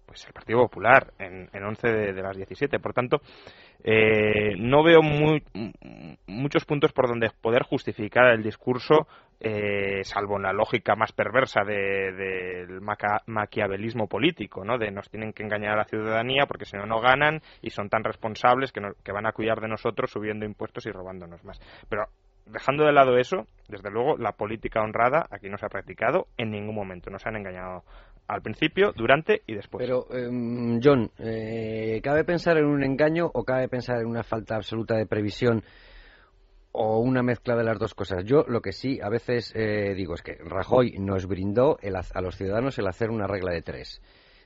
Pues 0.05 0.25
el 0.27 0.33
Partido 0.33 0.59
Popular, 0.59 1.13
en, 1.17 1.49
en 1.53 1.63
11 1.63 1.87
de, 1.87 2.13
de, 2.13 2.21
las 2.21 2.35
17. 2.35 2.79
Por 2.79 2.93
tanto, 2.93 3.21
eh, 3.83 4.55
no 4.57 4.83
veo 4.83 5.01
muy, 5.01 5.43
muchos 6.27 6.65
puntos 6.65 6.91
por 6.91 7.07
donde 7.07 7.31
poder 7.41 7.63
justificar 7.63 8.27
el 8.27 8.43
discurso, 8.43 9.07
eh, 9.43 10.03
salvo 10.03 10.37
en 10.37 10.43
la 10.43 10.53
lógica 10.53 10.95
más 10.95 11.11
perversa 11.11 11.63
del 11.65 12.81
maquiavelismo 13.27 14.07
político, 14.07 14.63
¿no? 14.63 14.77
de 14.77 14.89
nos 14.89 15.09
tienen 15.09 15.33
que 15.33 15.43
engañar 15.43 15.73
a 15.73 15.77
la 15.77 15.85
ciudadanía 15.85 16.45
porque 16.47 16.65
si 16.65 16.77
no, 16.77 16.85
no 16.85 17.01
ganan 17.01 17.41
y 17.61 17.69
son 17.69 17.89
tan 17.89 18.03
responsables 18.03 18.71
que, 18.71 18.81
que 19.03 19.11
van 19.11 19.27
a 19.27 19.33
cuidar 19.33 19.59
de 19.59 19.67
nosotros 19.67 20.11
subiendo 20.11 20.45
impuestos 20.45 20.85
y 20.85 20.91
robándonos 20.91 21.43
más. 21.43 21.59
Pero 21.89 22.05
dejando 22.45 22.85
de 22.85 22.93
lado 22.93 23.17
eso, 23.17 23.47
desde 23.67 23.89
luego 23.91 24.17
la 24.17 24.33
política 24.33 24.81
honrada 24.81 25.27
aquí 25.29 25.49
no 25.49 25.57
se 25.57 25.65
ha 25.65 25.69
practicado 25.69 26.27
en 26.37 26.51
ningún 26.51 26.75
momento. 26.75 27.09
Nos 27.09 27.25
han 27.25 27.35
engañado 27.35 27.83
al 28.27 28.41
principio, 28.41 28.93
durante 28.95 29.41
y 29.45 29.55
después. 29.55 29.85
Pero, 29.85 30.05
em, 30.11 30.79
John, 30.81 31.11
eh, 31.19 31.99
¿cabe 32.01 32.23
pensar 32.23 32.57
en 32.57 32.65
un 32.65 32.83
engaño 32.83 33.29
o 33.33 33.43
cabe 33.43 33.67
pensar 33.67 33.99
en 33.99 34.07
una 34.07 34.23
falta 34.23 34.55
absoluta 34.55 34.95
de 34.95 35.05
previsión 35.05 35.63
o 36.73 36.99
una 36.99 37.23
mezcla 37.23 37.55
de 37.55 37.63
las 37.63 37.79
dos 37.79 37.93
cosas? 37.93 38.25
Yo 38.25 38.43
lo 38.47 38.61
que 38.61 38.73
sí 38.73 38.99
a 39.01 39.09
veces 39.09 39.53
eh, 39.55 39.93
digo 39.95 40.15
es 40.15 40.21
que 40.21 40.35
Rajoy 40.35 40.97
nos 40.99 41.25
brindó 41.25 41.77
a 42.13 42.21
los 42.21 42.35
ciudadanos 42.35 42.77
el 42.77 42.87
hacer 42.87 43.09
una 43.09 43.27
regla 43.27 43.51
de 43.51 43.61
tres 43.61 44.01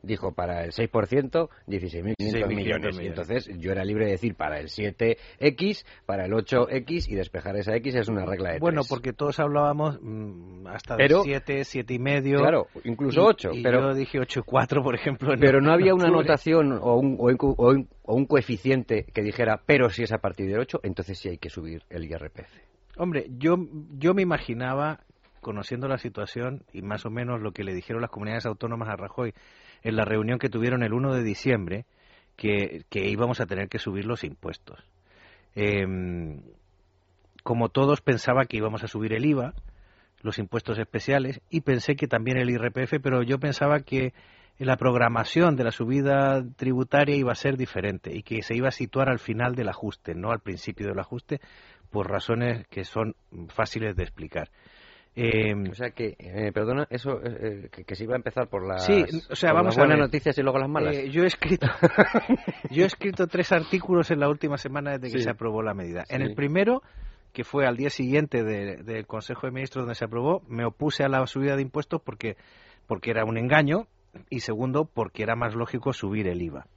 dijo 0.08 0.32
para 0.34 0.64
el 0.64 0.72
6%, 0.72 1.50
16.500 1.68 2.16
millones. 2.18 2.48
millones. 2.56 3.00
Y 3.00 3.06
entonces 3.08 3.50
yo 3.60 3.72
era 3.72 3.84
libre 3.86 4.06
de 4.06 4.12
decir 4.12 4.36
para 4.36 4.60
el 4.60 4.68
7X, 4.70 5.86
para 6.06 6.26
el 6.26 6.32
8X 6.34 7.10
y 7.10 7.16
despejar 7.16 7.56
esa 7.58 7.76
X 7.76 7.96
es 7.96 8.08
una 8.08 8.26
regla 8.26 8.54
de 8.54 8.60
Bueno, 8.60 8.82
tres. 8.82 8.90
porque 8.90 9.14
todos 9.14 9.40
hablábamos 9.40 10.00
mm, 10.02 10.68
hasta 10.68 10.96
Pero- 10.98 11.18
de 11.20 11.24
7, 11.26 11.64
7 11.64 11.94
y 11.94 12.00
medio. 12.00 12.40
Claro, 12.40 12.68
incluso 12.84 13.22
y- 13.22 13.26
8, 13.26 13.50
y 13.54 13.64
pero- 13.64 13.82
yo 13.82 13.94
dije 13.94 14.20
8 14.20 14.40
y 14.40 14.44
4, 14.44 14.82
por 14.82 14.96
ejemplo. 14.96 15.34
en- 15.34 15.40
Pero 15.40 15.62
no 15.62 15.72
había 15.72 15.94
una 15.96 16.08
anotación 16.08 16.72
o 16.82 16.96
un, 16.96 17.18
o 17.20 17.26
un- 17.26 17.38
o 17.40 17.70
un- 17.72 17.90
o 18.04 18.16
un 18.16 18.26
coeficiente 18.26 19.06
que 19.14 19.22
dijera, 19.22 19.62
pero 19.66 19.90
si 19.90 20.04
es 20.04 20.12
a 20.14 20.20
partir 20.20 20.50
del 20.50 20.60
8, 20.60 20.80
entonces 20.84 21.20
sí 21.20 21.30
hay 21.30 21.38
que 21.38 21.50
subir 21.50 21.84
el 21.90 22.06
IRPF. 22.06 22.50
Hombre, 22.98 23.26
yo, 23.38 23.58
yo 23.98 24.14
me 24.14 24.22
imaginaba, 24.22 25.02
conociendo 25.42 25.88
la 25.88 25.98
situación 25.98 26.64
y 26.74 26.82
más 26.82 27.06
o 27.06 27.10
menos 27.10 27.42
lo 27.42 27.52
que 27.52 27.64
le 27.64 27.74
dijeron 27.74 28.02
las 28.02 28.10
comunidades 28.12 28.46
autónomas 28.46 28.90
a 28.90 28.96
Rajoy 28.96 29.34
en 29.88 29.96
la 29.96 30.04
reunión 30.04 30.38
que 30.38 30.50
tuvieron 30.50 30.84
el 30.84 30.94
1 30.94 31.14
de 31.14 31.24
diciembre, 31.24 31.86
que, 32.36 32.84
que 32.90 33.08
íbamos 33.08 33.40
a 33.40 33.46
tener 33.46 33.70
que 33.70 33.80
subir 33.80 34.06
los 34.06 34.26
impuestos. 34.26 34.84
Em, 35.56 36.42
como 37.42 37.70
todos 37.70 38.02
pensaba 38.02 38.46
que 38.46 38.58
íbamos 38.58 38.84
a 38.84 38.90
subir 38.90 39.14
el 39.14 39.26
IVA, 39.26 39.54
los 40.22 40.40
impuestos 40.40 40.78
especiales, 40.78 41.40
y 41.50 41.62
pensé 41.62 41.96
que 41.96 42.08
también 42.08 42.38
el 42.38 42.50
IRPF, 42.50 43.00
pero 43.02 43.24
yo 43.24 43.40
pensaba 43.40 43.80
que 43.80 44.14
la 44.60 44.76
programación 44.76 45.56
de 45.56 45.64
la 45.64 45.72
subida 45.72 46.44
tributaria 46.58 47.16
iba 47.16 47.32
a 47.32 47.36
ser 47.36 47.56
diferente 47.56 48.14
y 48.14 48.24
que 48.24 48.42
se 48.42 48.56
iba 48.56 48.68
a 48.68 48.72
situar 48.72 49.08
al 49.08 49.20
final 49.20 49.56
del 49.56 49.70
ajuste, 49.70 50.16
no 50.16 50.32
al 50.32 50.42
principio 50.42 50.88
del 50.88 51.00
ajuste, 51.00 51.40
por 51.90 52.12
razones 52.12 52.68
que 52.68 52.84
son 52.84 53.16
fáciles 53.48 53.96
de 53.96 54.04
explicar. 54.04 54.50
Eh, 55.20 55.56
O 55.72 55.74
sea 55.74 55.90
que, 55.92 56.16
eh, 56.20 56.52
perdona, 56.54 56.86
eso 56.92 57.20
eh, 57.24 57.38
eh, 57.66 57.70
que, 57.72 57.84
que 57.84 57.96
se 57.96 58.04
iba 58.04 58.14
a 58.14 58.18
empezar 58.18 58.48
por 58.50 58.68
las, 58.68 58.86
Sí, 58.86 59.04
o 59.30 59.36
sea, 59.36 59.50
por 59.52 59.58
vamos 59.62 59.76
las 59.76 59.78
a 59.78 59.82
buenas 59.82 60.00
noticias 60.00 60.38
y 60.38 60.42
luego 60.44 60.60
las 60.60 60.70
malas. 60.70 60.96
eh, 60.96 61.10
yo 61.10 61.24
he 61.24 61.28
escrito 61.28 61.68
yo 62.70 62.84
he 62.84 62.88
escrito 62.88 63.28
tres 63.28 63.52
artículos 63.52 64.12
en 64.12 64.20
la 64.20 64.30
última 64.30 64.58
semana 64.58 64.92
desde 64.98 65.12
que 65.14 65.18
Sí. 65.20 65.24
se 65.24 65.30
aprobó 65.32 65.62
la 65.64 65.74
medida. 65.74 66.04
En 66.10 66.22
el 66.22 66.36
primero, 66.36 66.84
que 67.34 67.44
fue 67.44 67.66
al 67.66 67.78
día 67.78 67.90
siguiente 67.90 68.44
de- 68.44 68.78
del 68.84 69.06
Consejo 69.08 69.48
de 69.48 69.52
Ministros 69.54 69.84
donde 69.86 69.96
se 69.96 70.06
aprobó, 70.06 70.44
me 70.48 70.66
opuse 70.66 71.04
a 71.04 71.10
la 71.10 71.26
subida 71.28 71.56
de 71.56 71.62
impuestos 71.64 72.02
porque 72.02 72.38
porque 72.86 73.10
era 73.12 73.26
un 73.26 73.38
engaño 73.38 73.88
y 74.30 74.40
segundo 74.42 74.86
porque 74.86 75.24
era 75.24 75.36
más 75.36 75.56
lógico 75.56 75.94
subir 75.94 76.28
el 76.28 76.42
IVA. 76.42 76.68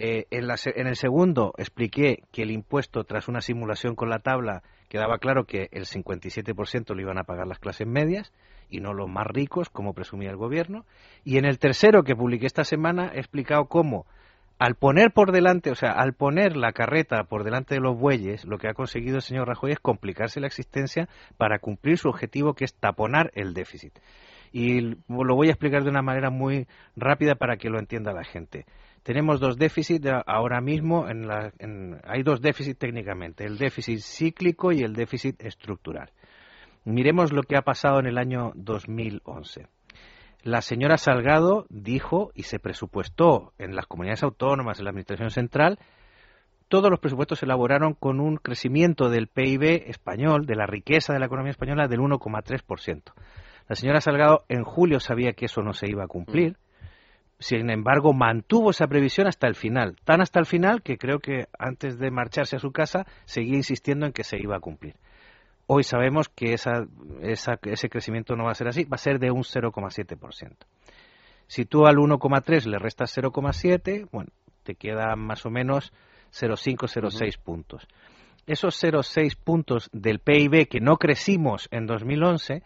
Eh, 0.00 0.26
en, 0.30 0.46
la 0.46 0.54
en 0.64 0.86
el 0.86 0.94
segundo 0.94 1.52
expliqué 1.58 2.22
que 2.30 2.42
el 2.42 2.52
impuesto, 2.52 3.02
tras 3.02 3.26
una 3.26 3.40
simulación 3.40 3.96
con 3.96 4.08
la 4.08 4.20
tabla, 4.20 4.62
quedaba 4.88 5.18
claro 5.18 5.44
que 5.44 5.68
el 5.72 5.86
57% 5.86 6.94
lo 6.94 7.00
iban 7.00 7.18
a 7.18 7.24
pagar 7.24 7.48
las 7.48 7.58
clases 7.58 7.88
medias 7.88 8.32
y 8.70 8.78
no 8.78 8.94
los 8.94 9.08
más 9.08 9.26
ricos, 9.26 9.70
como 9.70 9.94
presumía 9.94 10.30
el 10.30 10.36
gobierno. 10.36 10.86
Y 11.24 11.38
en 11.38 11.44
el 11.44 11.58
tercero, 11.58 12.04
que 12.04 12.14
publiqué 12.14 12.46
esta 12.46 12.62
semana, 12.62 13.10
he 13.12 13.18
explicado 13.18 13.64
cómo, 13.64 14.06
al 14.60 14.76
poner 14.76 15.10
por 15.10 15.32
delante, 15.32 15.72
o 15.72 15.74
sea, 15.74 15.90
al 15.90 16.12
poner 16.12 16.56
la 16.56 16.70
carreta 16.70 17.24
por 17.24 17.42
delante 17.42 17.74
de 17.74 17.80
los 17.80 17.98
bueyes, 17.98 18.44
lo 18.44 18.58
que 18.58 18.68
ha 18.68 18.74
conseguido 18.74 19.16
el 19.16 19.22
señor 19.22 19.48
Rajoy 19.48 19.72
es 19.72 19.80
complicarse 19.80 20.38
la 20.38 20.46
existencia 20.46 21.08
para 21.36 21.58
cumplir 21.58 21.98
su 21.98 22.08
objetivo, 22.08 22.54
que 22.54 22.64
es 22.64 22.74
taponar 22.74 23.32
el 23.34 23.52
déficit. 23.52 23.98
Y 24.52 24.80
lo 24.80 25.34
voy 25.34 25.48
a 25.48 25.52
explicar 25.52 25.82
de 25.82 25.90
una 25.90 26.02
manera 26.02 26.30
muy 26.30 26.68
rápida 26.96 27.34
para 27.34 27.56
que 27.56 27.68
lo 27.68 27.78
entienda 27.78 28.12
la 28.12 28.24
gente. 28.24 28.64
Tenemos 29.02 29.40
dos 29.40 29.56
déficits 29.56 30.06
ahora 30.26 30.60
mismo, 30.60 31.08
en 31.08 31.26
la- 31.26 31.52
en- 31.58 32.00
hay 32.04 32.22
dos 32.22 32.40
déficits 32.40 32.78
técnicamente, 32.78 33.44
el 33.44 33.58
déficit 33.58 34.00
cíclico 34.00 34.72
y 34.72 34.82
el 34.82 34.92
déficit 34.94 35.42
estructural. 35.42 36.10
Miremos 36.84 37.32
lo 37.32 37.42
que 37.42 37.56
ha 37.56 37.62
pasado 37.62 38.00
en 38.00 38.06
el 38.06 38.18
año 38.18 38.52
2011. 38.54 39.66
La 40.42 40.62
señora 40.62 40.96
Salgado 40.98 41.66
dijo 41.68 42.30
y 42.34 42.44
se 42.44 42.58
presupuestó 42.58 43.52
en 43.58 43.74
las 43.74 43.86
comunidades 43.86 44.22
autónomas, 44.22 44.78
en 44.78 44.84
la 44.84 44.90
Administración 44.90 45.30
Central, 45.30 45.78
todos 46.68 46.90
los 46.90 47.00
presupuestos 47.00 47.38
se 47.38 47.46
elaboraron 47.46 47.94
con 47.94 48.20
un 48.20 48.36
crecimiento 48.36 49.08
del 49.08 49.26
PIB 49.26 49.88
español, 49.88 50.44
de 50.46 50.54
la 50.54 50.66
riqueza 50.66 51.12
de 51.12 51.18
la 51.18 51.26
economía 51.26 51.50
española, 51.50 51.88
del 51.88 52.00
1,3%. 52.00 53.14
La 53.68 53.74
señora 53.74 54.00
Salgado 54.00 54.44
en 54.48 54.64
julio 54.64 55.00
sabía 55.00 55.32
que 55.32 55.46
eso 55.46 55.62
no 55.62 55.72
se 55.72 55.88
iba 55.88 56.04
a 56.04 56.08
cumplir. 56.08 56.56
Sin 57.40 57.70
embargo, 57.70 58.12
mantuvo 58.12 58.70
esa 58.70 58.88
previsión 58.88 59.28
hasta 59.28 59.46
el 59.46 59.54
final, 59.54 59.96
tan 60.04 60.20
hasta 60.20 60.40
el 60.40 60.46
final 60.46 60.82
que 60.82 60.98
creo 60.98 61.20
que 61.20 61.46
antes 61.58 61.98
de 61.98 62.10
marcharse 62.10 62.56
a 62.56 62.58
su 62.58 62.72
casa 62.72 63.06
seguía 63.26 63.56
insistiendo 63.56 64.06
en 64.06 64.12
que 64.12 64.24
se 64.24 64.38
iba 64.38 64.56
a 64.56 64.60
cumplir. 64.60 64.96
Hoy 65.66 65.84
sabemos 65.84 66.28
que 66.28 66.54
esa, 66.54 66.86
esa- 67.20 67.58
ese 67.62 67.88
crecimiento 67.88 68.34
no 68.34 68.44
va 68.44 68.52
a 68.52 68.54
ser 68.54 68.68
así, 68.68 68.84
va 68.84 68.94
a 68.96 68.98
ser 68.98 69.18
de 69.20 69.30
un 69.30 69.44
0,7%. 69.44 70.56
Si 71.46 71.64
tú 71.64 71.86
al 71.86 71.96
1,3 71.98 72.66
le 72.66 72.78
restas 72.78 73.16
0,7, 73.16 74.08
bueno, 74.10 74.30
te 74.64 74.74
queda 74.74 75.14
más 75.14 75.46
o 75.46 75.50
menos 75.50 75.92
0,5, 76.32 76.88
0,6 76.88 77.38
puntos. 77.38 77.86
Esos 78.46 78.82
0,6 78.82 79.36
puntos 79.36 79.90
del 79.92 80.18
PIB 80.18 80.68
que 80.68 80.80
no 80.80 80.96
crecimos 80.96 81.68
en 81.70 81.86
2011 81.86 82.62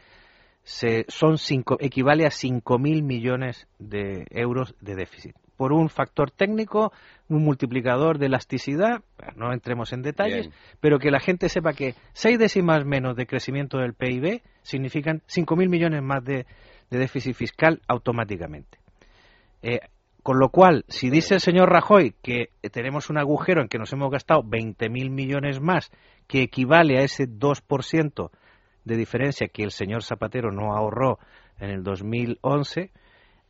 se, 0.65 1.05
son 1.09 1.39
cinco, 1.39 1.77
equivale 1.81 2.27
a 2.27 2.31
5.000 2.31 3.03
millones 3.03 3.67
de 3.79 4.27
euros 4.31 4.75
de 4.81 4.95
déficit. 4.95 5.35
Por 5.57 5.73
un 5.73 5.89
factor 5.89 6.31
técnico, 6.31 6.93
un 7.29 7.45
multiplicador 7.45 8.19
de 8.19 8.27
elasticidad, 8.27 9.03
no 9.37 9.53
entremos 9.53 9.93
en 9.93 10.03
detalles, 10.03 10.49
Bien. 10.49 10.55
pero 10.81 10.99
que 10.99 11.11
la 11.11 11.21
gente 11.21 11.49
sepa 11.49 11.73
que 11.73 11.95
seis 12.13 12.39
décimas 12.39 12.85
menos 12.85 13.17
de 13.17 13.27
crecimiento 13.27 13.79
del 13.79 13.95
PIB 13.95 14.43
significan 14.63 15.21
5.000 15.29 15.69
millones 15.69 16.03
más 16.03 16.25
de, 16.25 16.47
de 16.91 16.99
déficit 16.99 17.35
fiscal 17.35 17.81
automáticamente. 17.87 18.79
Eh, 19.63 19.81
con 20.23 20.39
lo 20.39 20.51
cual, 20.51 20.85
si 20.89 21.11
dice 21.11 21.35
el 21.35 21.41
señor 21.41 21.71
Rajoy 21.71 22.15
que 22.23 22.51
tenemos 22.71 23.11
un 23.11 23.19
agujero 23.19 23.61
en 23.61 23.69
que 23.69 23.79
nos 23.79 23.93
hemos 23.93 24.11
gastado 24.11 24.43
20.000 24.43 25.11
millones 25.11 25.61
más, 25.61 25.91
que 26.29 26.43
equivale 26.43 26.99
a 26.99 27.03
ese 27.03 27.29
2% 27.29 28.31
de 28.85 28.97
diferencia 28.97 29.49
que 29.49 29.63
el 29.63 29.71
señor 29.71 30.03
Zapatero 30.03 30.51
no 30.51 30.75
ahorró 30.75 31.19
en 31.59 31.71
el 31.71 31.83
2011, 31.83 32.91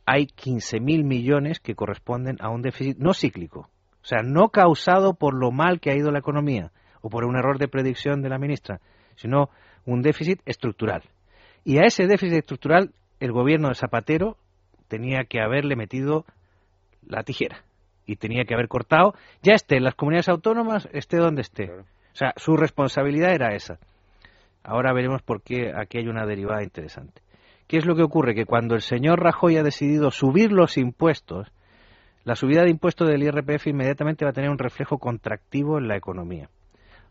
hay 0.05 0.25
15.000 0.25 1.03
millones 1.03 1.59
que 1.59 1.75
corresponden 1.75 2.37
a 2.39 2.49
un 2.49 2.61
déficit 2.61 2.97
no 2.97 3.13
cíclico, 3.13 3.69
o 4.01 4.05
sea, 4.05 4.21
no 4.23 4.49
causado 4.49 5.13
por 5.13 5.33
lo 5.33 5.51
mal 5.51 5.79
que 5.79 5.91
ha 5.91 5.95
ido 5.95 6.11
la 6.11 6.19
economía 6.19 6.71
o 7.01 7.09
por 7.09 7.25
un 7.25 7.37
error 7.37 7.57
de 7.57 7.67
predicción 7.67 8.21
de 8.21 8.29
la 8.29 8.37
ministra, 8.37 8.79
sino 9.15 9.49
un 9.85 10.01
déficit 10.01 10.41
estructural. 10.45 11.03
Y 11.63 11.77
a 11.77 11.83
ese 11.85 12.07
déficit 12.07 12.39
estructural 12.39 12.91
el 13.19 13.31
gobierno 13.31 13.69
de 13.69 13.75
Zapatero 13.75 14.37
tenía 14.87 15.23
que 15.23 15.41
haberle 15.41 15.75
metido 15.75 16.25
la 17.07 17.23
tijera 17.23 17.63
y 18.05 18.17
tenía 18.17 18.43
que 18.43 18.53
haber 18.53 18.67
cortado, 18.67 19.13
ya 19.41 19.53
esté 19.53 19.77
en 19.77 19.85
las 19.85 19.95
comunidades 19.95 20.29
autónomas, 20.29 20.89
esté 20.91 21.17
donde 21.17 21.41
esté. 21.41 21.71
O 21.71 22.15
sea, 22.15 22.33
su 22.35 22.57
responsabilidad 22.57 23.33
era 23.33 23.55
esa. 23.55 23.79
Ahora 24.63 24.93
veremos 24.93 25.21
por 25.21 25.41
qué 25.41 25.73
aquí 25.75 25.97
hay 25.97 26.07
una 26.07 26.25
derivada 26.25 26.63
interesante. 26.63 27.21
¿Qué 27.67 27.77
es 27.77 27.85
lo 27.85 27.95
que 27.95 28.03
ocurre? 28.03 28.35
Que 28.35 28.45
cuando 28.45 28.75
el 28.75 28.81
señor 28.81 29.21
Rajoy 29.21 29.57
ha 29.57 29.63
decidido 29.63 30.11
subir 30.11 30.51
los 30.51 30.77
impuestos, 30.77 31.51
la 32.23 32.35
subida 32.35 32.63
de 32.63 32.69
impuestos 32.69 33.07
del 33.07 33.23
IRPF 33.23 33.67
inmediatamente 33.67 34.25
va 34.25 34.31
a 34.31 34.33
tener 34.33 34.49
un 34.49 34.57
reflejo 34.57 34.97
contractivo 34.97 35.77
en 35.77 35.87
la 35.87 35.97
economía. 35.97 36.49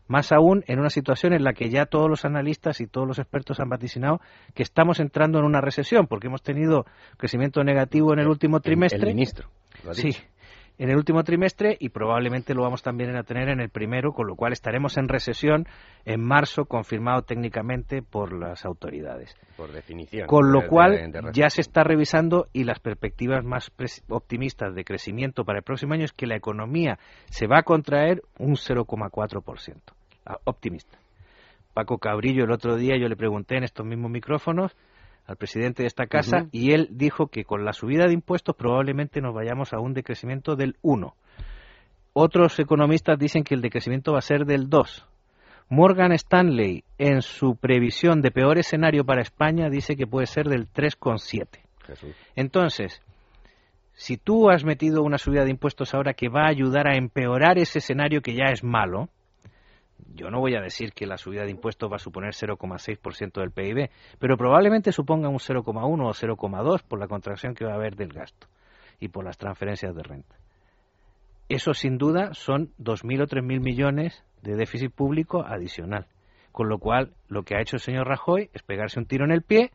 Más 0.07 0.31
aún 0.31 0.63
en 0.67 0.79
una 0.79 0.89
situación 0.89 1.33
en 1.33 1.43
la 1.43 1.53
que 1.53 1.69
ya 1.69 1.85
todos 1.85 2.09
los 2.09 2.25
analistas 2.25 2.81
y 2.81 2.87
todos 2.87 3.07
los 3.07 3.19
expertos 3.19 3.59
han 3.59 3.69
vaticinado 3.69 4.19
que 4.53 4.63
estamos 4.63 4.99
entrando 4.99 5.39
en 5.39 5.45
una 5.45 5.61
recesión, 5.61 6.07
porque 6.07 6.27
hemos 6.27 6.41
tenido 6.41 6.85
crecimiento 7.17 7.63
negativo 7.63 8.11
en 8.13 8.19
el 8.19 8.27
último 8.27 8.59
trimestre. 8.59 8.99
El 8.99 9.15
ministro. 9.15 9.49
lo 9.85 9.91
ha 9.91 9.93
Sí. 9.93 10.11
En 10.79 10.89
el 10.89 10.95
último 10.97 11.23
trimestre 11.23 11.77
y 11.79 11.89
probablemente 11.89 12.53
lo 12.55 12.63
vamos 12.63 12.81
también 12.81 13.15
a 13.15 13.23
tener 13.23 13.49
en 13.49 13.59
el 13.59 13.69
primero, 13.69 14.11
con 14.13 14.27
lo 14.27 14.35
cual 14.35 14.53
estaremos 14.53 14.97
en 14.97 15.07
recesión 15.07 15.67
en 16.05 16.21
marzo, 16.23 16.65
confirmado 16.65 17.21
técnicamente 17.21 18.01
por 18.01 18.33
las 18.33 18.65
autoridades. 18.65 19.35
Por 19.55 19.71
definición. 19.71 20.27
Con 20.27 20.51
lo 20.51 20.61
de- 20.61 20.67
cual 20.67 20.91
de- 21.11 21.21
de 21.21 21.29
ya 21.31 21.49
se 21.49 21.61
está 21.61 21.83
revisando 21.83 22.47
y 22.53 22.63
las 22.63 22.79
perspectivas 22.79 23.43
más 23.45 23.71
optimistas 24.09 24.73
de 24.75 24.83
crecimiento 24.83 25.45
para 25.45 25.59
el 25.59 25.63
próximo 25.63 25.93
año 25.93 26.05
es 26.05 26.11
que 26.11 26.25
la 26.27 26.35
economía 26.35 26.97
se 27.29 27.45
va 27.47 27.59
a 27.59 27.63
contraer 27.63 28.21
un 28.39 28.55
0,4%. 28.57 29.93
Ah, 30.25 30.37
Optimista. 30.45 30.97
Paco 31.73 31.97
Cabrillo 31.97 32.43
el 32.43 32.51
otro 32.51 32.75
día 32.75 32.97
yo 32.99 33.07
le 33.07 33.15
pregunté 33.15 33.57
en 33.57 33.63
estos 33.63 33.85
mismos 33.85 34.11
micrófonos 34.11 34.75
al 35.25 35.37
presidente 35.37 35.83
de 35.83 35.87
esta 35.87 36.07
casa 36.07 36.47
y 36.51 36.71
él 36.71 36.89
dijo 36.91 37.27
que 37.27 37.45
con 37.45 37.63
la 37.65 37.73
subida 37.73 38.07
de 38.07 38.13
impuestos 38.13 38.55
probablemente 38.55 39.21
nos 39.21 39.33
vayamos 39.33 39.73
a 39.73 39.79
un 39.79 39.93
decrecimiento 39.93 40.55
del 40.55 40.75
1. 40.81 41.15
Otros 42.13 42.59
economistas 42.59 43.17
dicen 43.17 43.43
que 43.43 43.55
el 43.55 43.61
decrecimiento 43.61 44.13
va 44.13 44.19
a 44.19 44.21
ser 44.21 44.45
del 44.45 44.69
2. 44.69 45.07
Morgan 45.69 46.11
Stanley, 46.11 46.83
en 46.97 47.21
su 47.21 47.55
previsión 47.55 48.21
de 48.21 48.31
peor 48.31 48.59
escenario 48.59 49.05
para 49.05 49.21
España, 49.21 49.69
dice 49.69 49.95
que 49.95 50.05
puede 50.05 50.27
ser 50.27 50.47
del 50.47 50.67
3,7. 50.71 51.47
Jesús. 51.87 52.15
Entonces, 52.35 53.01
si 53.93 54.17
tú 54.17 54.49
has 54.49 54.63
metido 54.63 55.01
una 55.03 55.17
subida 55.17 55.43
de 55.43 55.51
impuestos 55.51 55.93
ahora 55.93 56.13
que 56.13 56.29
va 56.29 56.45
a 56.45 56.49
ayudar 56.49 56.87
a 56.87 56.95
empeorar 56.95 57.57
ese 57.57 57.79
escenario 57.79 58.21
que 58.21 58.35
ya 58.35 58.51
es 58.51 58.63
malo, 58.63 59.09
yo 60.13 60.29
no 60.29 60.39
voy 60.39 60.55
a 60.55 60.61
decir 60.61 60.93
que 60.93 61.05
la 61.05 61.17
subida 61.17 61.43
de 61.43 61.51
impuestos 61.51 61.91
va 61.91 61.97
a 61.97 61.99
suponer 61.99 62.33
0,6% 62.33 63.39
del 63.39 63.51
PIB, 63.51 63.89
pero 64.19 64.37
probablemente 64.37 64.91
suponga 64.91 65.29
un 65.29 65.39
0,1 65.39 65.65
o 65.65 66.13
0,2 66.13 66.83
por 66.83 66.99
la 66.99 67.07
contracción 67.07 67.55
que 67.55 67.65
va 67.65 67.71
a 67.71 67.75
haber 67.75 67.95
del 67.95 68.13
gasto. 68.13 68.47
y 68.99 69.09
por 69.09 69.25
las 69.25 69.37
transferencias 69.37 69.93
de 69.93 70.03
renta. 70.03 70.37
Eso 71.49 71.73
sin 71.73 71.97
duda 71.97 72.33
son 72.33 72.69
2.000 72.79 73.23
o 73.23 73.27
3.000 73.27 73.59
millones 73.59 74.23
de 74.41 74.55
déficit 74.55 74.93
público 74.93 75.43
adicional. 75.45 76.07
Con 76.53 76.69
lo 76.69 76.77
cual, 76.77 77.13
lo 77.27 77.43
que 77.43 77.55
ha 77.55 77.61
hecho 77.61 77.75
el 77.75 77.81
señor 77.81 78.07
Rajoy 78.07 78.49
es 78.53 78.63
pegarse 78.63 78.99
un 78.99 79.05
tiro 79.05 79.25
en 79.25 79.31
el 79.31 79.41
pie 79.41 79.71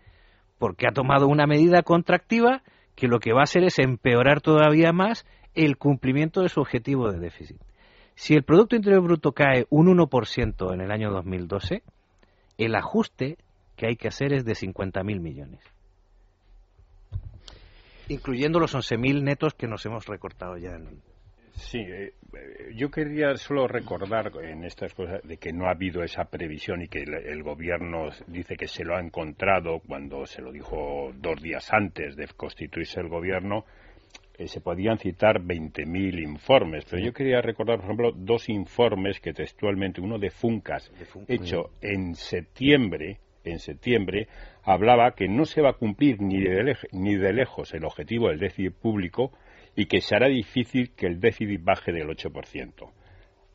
porque 0.58 0.87
ha 0.87 0.92
tomado 0.92 1.28
una 1.28 1.47
medida 1.47 1.82
contractiva 1.82 2.62
que 2.94 3.06
lo 3.06 3.20
que 3.20 3.32
va 3.32 3.40
a 3.40 3.44
hacer 3.44 3.64
es 3.64 3.78
empeorar 3.78 4.40
todavía 4.40 4.92
más 4.92 5.26
el 5.54 5.76
cumplimiento 5.76 6.40
de 6.40 6.49
su 6.49 6.61
objetivo 6.61 7.11
de 7.11 7.18
déficit. 7.18 7.61
Si 8.18 8.34
el 8.34 8.42
Producto 8.42 8.75
Interior 8.75 9.00
Bruto 9.00 9.30
cae 9.30 9.68
un 9.70 9.87
1% 9.87 10.75
en 10.75 10.80
el 10.80 10.90
año 10.90 11.12
2012, 11.12 11.84
el 12.58 12.75
ajuste 12.75 13.38
que 13.76 13.87
hay 13.87 13.94
que 13.94 14.08
hacer 14.08 14.32
es 14.32 14.44
de 14.44 14.54
50.000 14.54 15.20
millones. 15.20 15.60
Incluyendo 18.08 18.58
los 18.58 18.75
11.000 18.75 19.22
netos 19.22 19.54
que 19.54 19.68
nos 19.68 19.87
hemos 19.87 20.06
recortado 20.06 20.56
ya 20.56 20.70
en, 20.70 21.00
Sí, 21.58 21.78
eh, 21.78 22.12
yo 22.75 22.90
quería 22.90 23.37
solo 23.37 23.66
recordar 23.66 24.32
en 24.42 24.64
estas 24.64 24.94
cosas 24.94 25.20
de 25.22 25.38
que 25.38 25.52
no 25.52 25.66
ha 25.66 25.72
habido 25.72 26.02
esa 26.02 26.25
previsión 26.25 26.82
y 26.82 26.88
que 26.88 27.02
el, 27.02 27.42
gobierno 27.42 28.10
dice 28.28 28.56
que 28.56 28.68
se 28.68 28.84
lo 28.84 28.96
ha 28.96 29.00
encontrado 29.00 29.80
cuando 29.80 30.25
se 30.26 30.40
lo 30.40 30.52
dijo 30.52 31.12
dos 31.14 31.42
días 31.42 31.72
antes 31.72 32.16
de 32.16 32.26
constituirse 32.37 33.00
el 33.00 33.08
gobierno. 33.08 33.64
Eh, 34.38 34.47
se 34.47 34.61
podían 34.61 34.99
citar 34.99 35.40
20.000 35.42 36.23
informes, 36.23 36.85
pero 36.88 37.04
yo 37.04 37.12
quería 37.12 37.40
recordar, 37.40 37.78
por 37.78 37.87
ejemplo, 37.87 38.12
dos 38.12 38.49
informes 38.49 39.18
que 39.18 39.33
textualmente, 39.33 40.00
uno 40.00 40.16
de 40.16 40.30
Funcas, 40.30 40.92
hecho 41.26 41.71
en 41.83 42.14
septiembre, 42.14 43.18
en 43.42 43.59
septiembre, 43.59 44.28
hablaba 44.62 45.16
que 45.16 45.26
no 45.26 45.45
se 45.45 45.61
va 45.61 45.71
a 45.71 45.78
cumplir 45.78 46.21
ni 46.21 46.38
ni 46.92 47.16
de 47.16 47.33
lejos 47.33 47.75
el 47.75 47.85
objetivo 47.85 48.28
del 48.28 48.38
déficit 48.38 48.75
público 48.75 49.33
y 49.75 49.87
que 49.87 50.00
se 50.00 50.14
hará 50.14 50.28
difícil 50.28 50.92
que 50.95 51.07
el 51.07 51.18
déficit 51.18 51.62
baje 51.62 51.90
del 51.90 52.09
8%. 52.09 52.92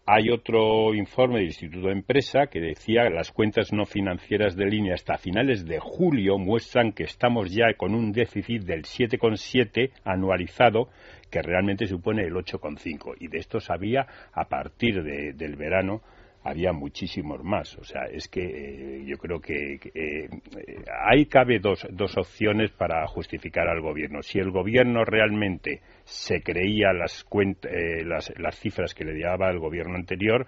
Hay 0.06 0.30
otro 0.32 0.94
informe 0.94 1.36
del 1.36 1.46
Instituto 1.46 1.88
de 1.88 1.94
Empresa 1.94 2.48
que 2.48 2.60
decía 2.60 3.04
que 3.04 3.14
las 3.14 3.32
cuentas 3.32 3.72
no 3.72 3.86
financieras 3.86 4.54
de 4.58 4.66
línea 4.66 4.96
hasta 4.96 5.18
finales 5.18 5.66
de 5.66 5.80
julio 5.80 6.38
muestran 6.38 6.92
que 6.92 7.04
estamos 7.04 7.50
ya 7.54 7.74
con 7.78 7.96
un 7.96 8.12
déficit 8.12 8.64
del 8.64 8.84
7,7 8.84 9.92
anualizado 10.04 10.90
que 11.32 11.42
realmente 11.42 11.88
supone 11.88 12.24
el 12.24 12.34
8,5 12.34 13.16
y 13.18 13.30
de 13.30 13.38
esto 13.38 13.62
sabía 13.62 14.06
a 14.34 14.50
partir 14.50 15.04
del 15.04 15.56
verano 15.56 16.02
había 16.44 16.74
muchísimos 16.74 17.44
más. 17.44 17.78
O 17.78 17.84
sea, 17.84 18.04
es 18.06 18.28
que 18.28 18.42
eh, 18.42 19.06
yo 19.06 19.18
creo 19.18 19.40
que 19.40 19.80
eh, 19.94 20.30
ahí 21.10 21.26
cabe 21.26 21.60
dos, 21.60 21.88
dos 21.92 22.18
opciones 22.18 22.72
para 22.72 23.06
justificar 23.08 23.68
al 23.68 23.82
gobierno. 23.82 24.22
Si 24.22 24.40
el 24.40 24.52
gobierno 24.52 25.06
realmente 25.06 25.82
se 26.04 26.42
creía 26.42 26.94
las, 26.94 27.26
eh, 27.64 28.04
las, 28.06 28.34
las 28.38 28.60
cifras 28.60 28.94
que 28.94 29.06
le 29.06 29.20
daba 29.20 29.50
el 29.50 29.60
gobierno 29.60 29.96
anterior, 29.96 30.46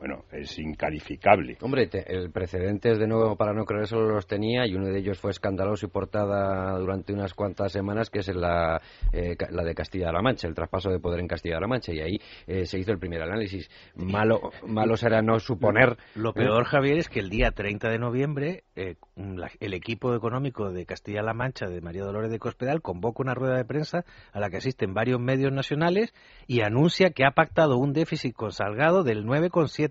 bueno, 0.00 0.24
es 0.32 0.58
incalificable. 0.58 1.58
Hombre, 1.60 1.90
el 2.06 2.30
precedentes 2.30 2.98
de 2.98 3.06
nuevo 3.06 3.36
para 3.36 3.52
no 3.52 3.66
creer 3.66 3.86
solo 3.86 4.14
los 4.14 4.26
tenía 4.26 4.66
y 4.66 4.74
uno 4.74 4.86
de 4.86 4.98
ellos 4.98 5.18
fue 5.18 5.30
escandaloso 5.30 5.84
y 5.84 5.90
portada 5.90 6.78
durante 6.78 7.12
unas 7.12 7.34
cuantas 7.34 7.72
semanas, 7.72 8.08
que 8.08 8.20
es 8.20 8.34
la, 8.34 8.80
eh, 9.12 9.36
la 9.50 9.62
de 9.62 9.74
Castilla-La 9.74 10.22
Mancha, 10.22 10.48
el 10.48 10.54
traspaso 10.54 10.88
de 10.88 11.00
poder 11.00 11.20
en 11.20 11.28
Castilla-La 11.28 11.66
Mancha 11.66 11.92
y 11.92 12.00
ahí 12.00 12.20
eh, 12.46 12.64
se 12.64 12.78
hizo 12.78 12.92
el 12.92 12.98
primer 12.98 13.20
análisis. 13.20 13.70
Malo, 13.94 14.52
malo 14.66 14.96
será 14.96 15.20
no 15.20 15.38
suponer. 15.38 15.98
Lo 16.14 16.32
peor, 16.32 16.64
Javier, 16.64 16.96
es 16.96 17.10
que 17.10 17.20
el 17.20 17.28
día 17.28 17.50
30 17.50 17.90
de 17.90 17.98
noviembre 17.98 18.64
eh, 18.76 18.94
el 19.60 19.74
equipo 19.74 20.14
económico 20.14 20.72
de 20.72 20.86
Castilla-La 20.86 21.34
Mancha 21.34 21.66
de 21.66 21.82
María 21.82 22.04
Dolores 22.04 22.30
de 22.30 22.38
Cospedal 22.38 22.80
convoca 22.80 23.22
una 23.22 23.34
rueda 23.34 23.58
de 23.58 23.66
prensa 23.66 24.06
a 24.32 24.40
la 24.40 24.48
que 24.48 24.56
asisten 24.56 24.94
varios 24.94 25.20
medios 25.20 25.52
nacionales 25.52 26.14
y 26.46 26.62
anuncia 26.62 27.10
que 27.10 27.26
ha 27.26 27.32
pactado 27.32 27.76
un 27.76 27.92
déficit 27.92 28.34
con 28.34 28.52
Salgado 28.52 29.02
del 29.02 29.26
9,7 29.26 29.89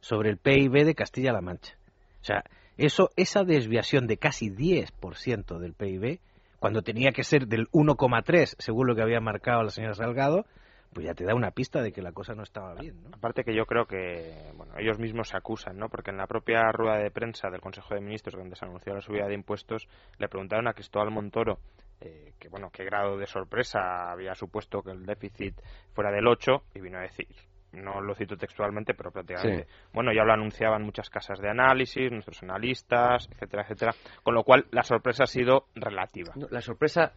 sobre 0.00 0.30
el 0.30 0.38
PIB 0.38 0.84
de 0.84 0.94
Castilla-La 0.94 1.40
Mancha. 1.40 1.74
O 2.20 2.24
sea, 2.24 2.44
eso, 2.76 3.10
esa 3.16 3.44
desviación 3.44 4.06
de 4.06 4.16
casi 4.16 4.50
10% 4.50 5.58
del 5.58 5.74
PIB, 5.74 6.20
cuando 6.58 6.82
tenía 6.82 7.12
que 7.12 7.24
ser 7.24 7.46
del 7.46 7.68
1,3 7.70 8.54
según 8.58 8.86
lo 8.86 8.94
que 8.94 9.02
había 9.02 9.20
marcado 9.20 9.62
la 9.62 9.70
señora 9.70 9.94
Salgado, 9.94 10.46
pues 10.92 11.06
ya 11.06 11.14
te 11.14 11.24
da 11.24 11.34
una 11.34 11.52
pista 11.52 11.82
de 11.82 11.92
que 11.92 12.02
la 12.02 12.12
cosa 12.12 12.34
no 12.34 12.42
estaba 12.42 12.74
bien. 12.74 12.96
Aparte 13.12 13.44
que 13.44 13.54
yo 13.54 13.64
creo 13.64 13.86
que 13.86 14.50
bueno, 14.56 14.74
ellos 14.78 14.98
mismos 14.98 15.28
se 15.28 15.36
acusan, 15.36 15.78
¿no? 15.78 15.88
porque 15.88 16.10
en 16.10 16.16
la 16.16 16.26
propia 16.26 16.72
rueda 16.72 16.98
de 16.98 17.10
prensa 17.10 17.48
del 17.48 17.60
Consejo 17.60 17.94
de 17.94 18.00
Ministros, 18.00 18.36
donde 18.36 18.56
se 18.56 18.64
anunció 18.64 18.94
la 18.94 19.00
subida 19.00 19.26
de 19.26 19.34
impuestos, 19.34 19.88
le 20.18 20.28
preguntaron 20.28 20.66
a 20.66 20.72
Cristóbal 20.72 21.10
Montoro 21.10 21.58
eh, 22.00 22.32
que 22.38 22.48
bueno 22.48 22.70
qué 22.72 22.84
grado 22.84 23.18
de 23.18 23.26
sorpresa 23.26 24.10
había 24.10 24.34
supuesto 24.34 24.82
que 24.82 24.90
el 24.90 25.04
déficit 25.04 25.54
fuera 25.92 26.10
del 26.10 26.26
8 26.26 26.62
y 26.74 26.80
vino 26.80 26.98
a 26.98 27.02
decir 27.02 27.28
no 27.72 28.00
lo 28.00 28.14
cito 28.14 28.36
textualmente, 28.36 28.94
pero 28.94 29.10
prácticamente. 29.10 29.66
Bueno, 29.92 30.12
ya 30.12 30.24
lo 30.24 30.32
anunciaban 30.32 30.82
muchas 30.82 31.08
casas 31.08 31.38
de 31.40 31.48
análisis, 31.48 32.10
nuestros 32.10 32.42
analistas, 32.42 33.28
etcétera, 33.32 33.62
etcétera. 33.62 33.94
Con 34.22 34.34
lo 34.34 34.44
cual, 34.44 34.66
la 34.70 34.82
sorpresa 34.82 35.24
ha 35.24 35.26
sido 35.26 35.66
relativa. 35.74 36.32
la 36.50 36.60
sorpresa 36.60 37.12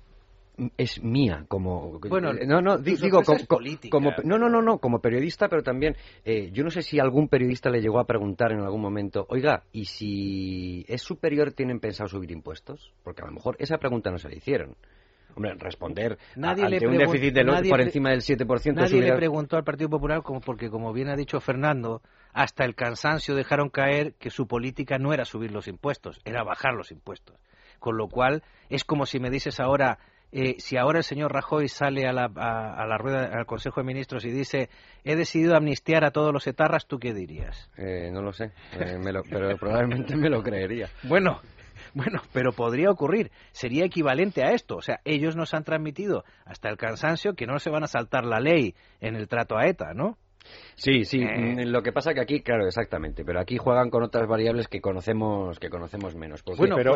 es 0.77 1.03
mía 1.03 1.45
como 1.47 1.99
bueno 1.99 2.31
no 2.31 2.61
no 2.61 2.77
digo 2.77 3.21
como, 3.89 4.11
no 4.23 4.37
no 4.37 4.49
no 4.49 4.61
no 4.61 4.77
como 4.77 4.99
periodista 4.99 5.47
pero 5.49 5.63
también 5.63 5.95
eh, 6.25 6.51
yo 6.51 6.63
no 6.63 6.69
sé 6.69 6.83
si 6.83 6.99
algún 6.99 7.27
periodista 7.27 7.71
le 7.71 7.81
llegó 7.81 7.99
a 7.99 8.05
preguntar 8.05 8.51
en 8.51 8.59
algún 8.59 8.81
momento 8.81 9.25
oiga 9.29 9.63
y 9.71 9.85
si 9.85 10.85
es 10.87 11.01
superior 11.01 11.53
tienen 11.53 11.79
pensado 11.79 12.07
subir 12.07 12.31
impuestos 12.31 12.93
porque 13.03 13.23
a 13.23 13.25
lo 13.25 13.31
mejor 13.31 13.55
esa 13.57 13.79
pregunta 13.79 14.11
no 14.11 14.19
se 14.19 14.29
le 14.29 14.37
hicieron 14.37 14.75
Hombre, 15.35 15.55
responder 15.55 16.17
nadie 16.35 16.65
ante 16.65 16.87
un 16.87 16.97
déficit 16.97 17.35
por 17.69 17.81
encima 17.81 18.11
del 18.11 18.21
7%. 18.21 18.73
Nadie 18.73 19.01
le 19.01 19.15
preguntó 19.15 19.57
al 19.57 19.63
Partido 19.63 19.89
Popular, 19.89 20.21
como, 20.21 20.41
porque 20.41 20.69
como 20.69 20.93
bien 20.93 21.09
ha 21.09 21.15
dicho 21.15 21.39
Fernando, 21.39 22.01
hasta 22.33 22.65
el 22.65 22.75
cansancio 22.75 23.35
dejaron 23.35 23.69
caer 23.69 24.13
que 24.13 24.29
su 24.29 24.47
política 24.47 24.97
no 24.97 25.13
era 25.13 25.25
subir 25.25 25.51
los 25.51 25.67
impuestos, 25.67 26.21
era 26.25 26.43
bajar 26.43 26.73
los 26.73 26.91
impuestos. 26.91 27.37
Con 27.79 27.97
lo 27.97 28.07
cual, 28.07 28.43
es 28.69 28.83
como 28.83 29.05
si 29.05 29.19
me 29.19 29.29
dices 29.29 29.59
ahora, 29.59 29.99
eh, 30.31 30.55
si 30.59 30.77
ahora 30.77 30.99
el 30.99 31.03
señor 31.03 31.33
Rajoy 31.33 31.67
sale 31.67 32.07
a 32.07 32.13
la, 32.13 32.25
a, 32.25 32.85
la 32.87 32.97
rueda 32.97 33.25
al 33.25 33.45
Consejo 33.45 33.81
de 33.81 33.85
Ministros 33.85 34.25
y 34.25 34.31
dice 34.31 34.69
he 35.03 35.15
decidido 35.15 35.55
amnistiar 35.55 36.03
a 36.05 36.11
todos 36.11 36.31
los 36.33 36.47
etarras, 36.47 36.87
¿tú 36.87 36.97
qué 36.97 37.13
dirías? 37.13 37.69
Eh, 37.77 38.09
no 38.11 38.21
lo 38.21 38.33
sé, 38.33 38.51
eh, 38.79 38.97
pero 39.01 39.57
probablemente 39.57 40.15
me 40.15 40.29
lo 40.29 40.41
creería. 40.41 40.89
Bueno, 41.03 41.41
bueno, 41.95 42.21
pero 42.33 42.51
podría 42.51 42.89
ocurrir. 42.89 43.31
Sería 43.51 43.85
equivalente 43.85 44.43
a 44.43 44.51
esto. 44.51 44.75
O 44.75 44.81
sea, 44.81 44.99
ellos 45.05 45.35
nos 45.35 45.53
han 45.53 45.63
transmitido 45.63 46.23
hasta 46.45 46.69
el 46.69 46.77
cansancio 46.77 47.33
que 47.33 47.45
no 47.45 47.59
se 47.59 47.69
van 47.69 47.83
a 47.83 47.87
saltar 47.87 48.25
la 48.25 48.39
ley 48.39 48.75
en 48.99 49.15
el 49.15 49.27
trato 49.27 49.57
a 49.57 49.67
ETA, 49.67 49.93
¿no? 49.93 50.17
Sí, 50.75 51.05
sí. 51.05 51.21
Eh. 51.21 51.65
Mm, 51.65 51.71
lo 51.71 51.81
que 51.81 51.91
pasa 51.91 52.13
que 52.13 52.21
aquí, 52.21 52.41
claro, 52.41 52.65
exactamente. 52.65 53.23
Pero 53.23 53.39
aquí 53.39 53.57
juegan 53.57 53.89
con 53.89 54.03
otras 54.03 54.27
variables 54.27 54.67
que 54.67 54.81
conocemos 54.81 55.59
que 55.59 55.69
conocemos 55.69 56.15
menos. 56.15 56.43
bueno, 56.57 56.75
pero, 56.75 56.95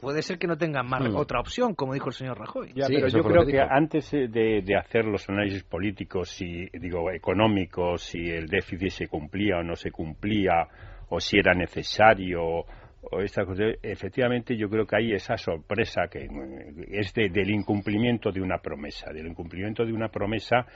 puede 0.00 0.22
ser 0.22 0.38
que 0.38 0.46
no 0.46 0.56
tengan 0.56 0.88
más 0.88 1.02
mm. 1.02 1.16
otra 1.16 1.40
opción, 1.40 1.74
como 1.74 1.92
dijo 1.92 2.08
el 2.08 2.14
señor 2.14 2.38
Rajoy. 2.38 2.72
Ya, 2.74 2.86
pero 2.88 3.08
yo 3.08 3.22
creo 3.22 3.44
que, 3.44 3.60
antes 3.60 4.10
de, 4.10 4.62
de, 4.62 4.76
hacer 4.76 5.04
los 5.04 5.28
análisis 5.28 5.64
políticos, 5.64 6.30
si 6.30 6.66
digo 6.72 7.10
económicos, 7.10 8.02
si 8.02 8.18
el 8.18 8.46
déficit 8.46 8.90
se 8.90 9.08
cumplía 9.08 9.58
o 9.58 9.62
no 9.62 9.76
se 9.76 9.90
cumplía, 9.90 10.66
o 11.08 11.20
si 11.20 11.38
era 11.38 11.52
necesario 11.54 12.64
o 13.10 13.20
esta 13.20 13.42
efectivamente 13.82 14.56
yo 14.56 14.68
creo 14.68 14.86
que 14.86 14.96
hay 14.96 15.12
esa 15.12 15.36
sorpresa 15.36 16.08
que 16.10 16.28
es 16.88 17.12
del 17.14 17.50
incumplimiento 17.50 18.30
de 18.30 18.40
una 18.40 18.58
promesa, 18.58 19.12
del 19.12 19.28
incumplimiento 19.28 19.84
de 19.84 19.92
una 19.92 20.08
promesa 20.08 20.66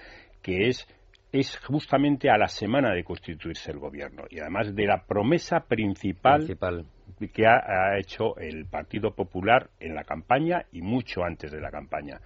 que 0.43 0.69
es 0.69 0.87
es 1.33 1.59
justamente 1.61 2.29
a 2.29 2.37
la 2.37 2.49
semana 2.49 2.93
de 2.93 3.05
constituirse 3.05 3.71
el 3.71 3.79
gobierno 3.79 4.25
y 4.29 4.41
además 4.41 4.75
de 4.75 4.87
la 4.87 5.05
promesa 5.05 5.61
principal, 5.61 6.47
que 7.33 7.47
ha, 7.47 7.99
hecho 7.99 8.37
el 8.39 8.67
Partido 8.67 9.15
Popular 9.15 9.71
en 9.79 9.95
la 9.95 10.05
campaña 10.05 10.65
y 10.73 10.83
mucho 10.83 11.23
antes 11.23 11.53
de 11.53 11.61
la 11.61 11.71
campaña. 11.71 12.21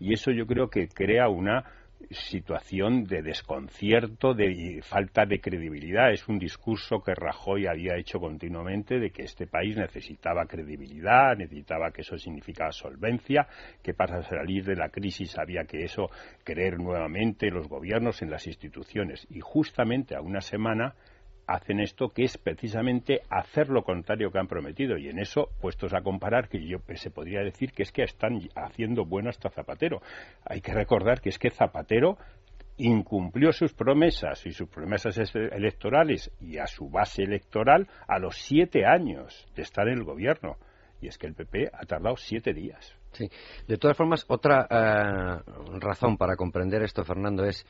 Y 0.00 0.12
eso 0.12 0.30
yo 0.32 0.46
creo 0.46 0.68
que 0.70 0.88
crea 0.88 1.28
una 1.28 1.64
situación 2.10 3.04
de 3.04 3.22
desconcierto, 3.22 4.34
de 4.34 4.80
falta 4.82 5.26
de 5.26 5.40
credibilidad. 5.40 6.12
Es 6.12 6.26
un 6.28 6.38
discurso 6.38 7.02
que 7.02 7.14
Rajoy 7.14 7.66
había 7.66 7.96
hecho 7.96 8.18
continuamente 8.18 8.98
de 8.98 9.10
que 9.10 9.22
este 9.22 9.46
país 9.46 9.76
necesitaba 9.76 10.46
credibilidad, 10.46 11.36
necesitaba 11.36 11.90
que 11.90 12.02
eso 12.02 12.16
significaba 12.16 12.72
solvencia, 12.72 13.46
que 13.82 13.94
para 13.94 14.22
salir 14.22 14.64
de 14.64 14.76
la 14.76 14.88
crisis 14.88 15.38
había 15.38 15.64
que 15.64 15.84
eso 15.84 16.10
creer 16.44 16.78
nuevamente 16.78 17.50
los 17.50 17.68
gobiernos 17.68 18.22
en 18.22 18.30
las 18.30 18.46
instituciones. 18.46 19.26
Y 19.30 19.40
justamente 19.40 20.14
a 20.14 20.20
una 20.20 20.40
semana 20.40 20.94
hacen 21.48 21.80
esto 21.80 22.10
que 22.10 22.24
es 22.24 22.36
precisamente 22.36 23.22
hacer 23.30 23.70
lo 23.70 23.82
contrario 23.82 24.30
que 24.30 24.38
han 24.38 24.46
prometido. 24.46 24.98
Y 24.98 25.08
en 25.08 25.18
eso 25.18 25.48
puestos 25.60 25.94
a 25.94 26.02
comparar 26.02 26.48
que 26.48 26.64
yo 26.64 26.78
se 26.94 27.10
podría 27.10 27.40
decir 27.40 27.72
que 27.72 27.82
es 27.82 27.90
que 27.90 28.02
están 28.02 28.38
haciendo 28.54 29.06
bueno 29.06 29.30
hasta 29.30 29.48
Zapatero. 29.48 30.02
Hay 30.44 30.60
que 30.60 30.74
recordar 30.74 31.20
que 31.20 31.30
es 31.30 31.38
que 31.38 31.50
Zapatero 31.50 32.18
incumplió 32.76 33.52
sus 33.52 33.72
promesas 33.72 34.46
y 34.46 34.52
sus 34.52 34.68
promesas 34.68 35.18
electorales 35.34 36.30
y 36.38 36.58
a 36.58 36.66
su 36.66 36.88
base 36.88 37.22
electoral 37.22 37.88
a 38.06 38.18
los 38.18 38.36
siete 38.36 38.84
años 38.84 39.46
de 39.56 39.62
estar 39.62 39.88
en 39.88 39.98
el 39.98 40.04
gobierno. 40.04 40.56
Y 41.00 41.08
es 41.08 41.16
que 41.16 41.26
el 41.26 41.34
PP 41.34 41.70
ha 41.72 41.86
tardado 41.86 42.16
siete 42.16 42.52
días. 42.52 42.94
Sí. 43.12 43.28
De 43.66 43.78
todas 43.78 43.96
formas, 43.96 44.24
otra 44.28 44.66
eh, 44.68 45.50
razón 45.80 46.16
para 46.16 46.36
comprender 46.36 46.82
esto, 46.82 47.04
Fernando, 47.04 47.44
es 47.44 47.64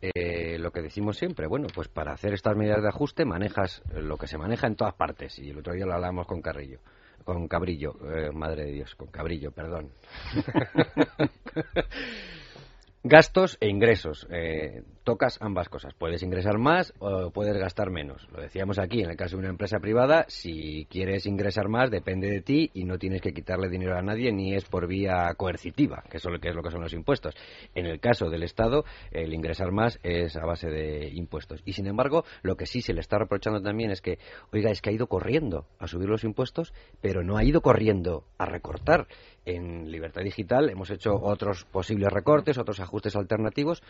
eh, 0.00 0.58
lo 0.58 0.70
que 0.70 0.82
decimos 0.82 1.16
siempre. 1.16 1.46
Bueno, 1.46 1.68
pues 1.74 1.88
para 1.88 2.12
hacer 2.12 2.34
estas 2.34 2.56
medidas 2.56 2.82
de 2.82 2.88
ajuste 2.88 3.24
manejas 3.24 3.82
lo 3.92 4.16
que 4.16 4.26
se 4.26 4.38
maneja 4.38 4.66
en 4.66 4.76
todas 4.76 4.94
partes. 4.94 5.38
Y 5.38 5.50
el 5.50 5.58
otro 5.58 5.74
día 5.74 5.86
lo 5.86 5.94
hablábamos 5.94 6.26
con 6.26 6.42
Carrillo. 6.42 6.80
Con 7.24 7.48
Cabrillo, 7.48 7.94
eh, 8.14 8.30
madre 8.32 8.64
de 8.64 8.72
Dios, 8.72 8.94
con 8.94 9.08
Cabrillo, 9.08 9.50
perdón. 9.50 9.90
Gastos 13.02 13.58
e 13.60 13.68
ingresos. 13.68 14.26
Eh, 14.30 14.82
tocas 15.04 15.38
ambas 15.40 15.68
cosas. 15.68 15.94
Puedes 15.94 16.22
ingresar 16.22 16.58
más 16.58 16.92
o 16.98 17.30
puedes 17.30 17.56
gastar 17.56 17.90
menos. 17.90 18.26
Lo 18.32 18.40
decíamos 18.40 18.78
aquí, 18.78 19.02
en 19.02 19.10
el 19.10 19.16
caso 19.16 19.36
de 19.36 19.40
una 19.40 19.50
empresa 19.50 19.78
privada, 19.78 20.24
si 20.28 20.86
quieres 20.90 21.26
ingresar 21.26 21.68
más 21.68 21.90
depende 21.90 22.30
de 22.30 22.40
ti 22.40 22.70
y 22.74 22.84
no 22.84 22.98
tienes 22.98 23.20
que 23.20 23.32
quitarle 23.32 23.68
dinero 23.68 23.96
a 23.96 24.02
nadie 24.02 24.32
ni 24.32 24.54
es 24.54 24.64
por 24.64 24.86
vía 24.86 25.32
coercitiva, 25.36 26.02
que 26.10 26.16
es 26.16 26.24
lo 26.24 26.40
que 26.40 26.48
es 26.48 26.54
lo 26.54 26.62
que 26.62 26.70
son 26.70 26.80
los 26.80 26.92
impuestos. 26.92 27.34
En 27.74 27.86
el 27.86 28.00
caso 28.00 28.30
del 28.30 28.42
Estado, 28.42 28.84
el 29.10 29.32
ingresar 29.34 29.70
más 29.70 30.00
es 30.02 30.36
a 30.36 30.44
base 30.44 30.68
de 30.68 31.10
impuestos. 31.10 31.62
Y 31.64 31.74
sin 31.74 31.86
embargo, 31.86 32.24
lo 32.42 32.56
que 32.56 32.66
sí 32.66 32.80
se 32.80 32.94
le 32.94 33.00
está 33.00 33.18
reprochando 33.18 33.60
también 33.60 33.90
es 33.90 34.00
que, 34.00 34.18
oiga, 34.52 34.70
es 34.70 34.80
que 34.80 34.90
ha 34.90 34.92
ido 34.92 35.06
corriendo 35.06 35.66
a 35.78 35.86
subir 35.86 36.08
los 36.08 36.24
impuestos, 36.24 36.72
pero 37.00 37.22
no 37.22 37.36
ha 37.36 37.44
ido 37.44 37.60
corriendo 37.60 38.24
a 38.38 38.46
recortar 38.46 39.06
en 39.46 39.90
Libertad 39.90 40.22
Digital 40.22 40.70
hemos 40.70 40.90
hecho 40.90 41.14
otros 41.14 41.64
posibles 41.64 42.12
recortes, 42.12 42.58
otros 42.58 42.80
ajustes 42.80 43.16
alternativos. 43.16 43.82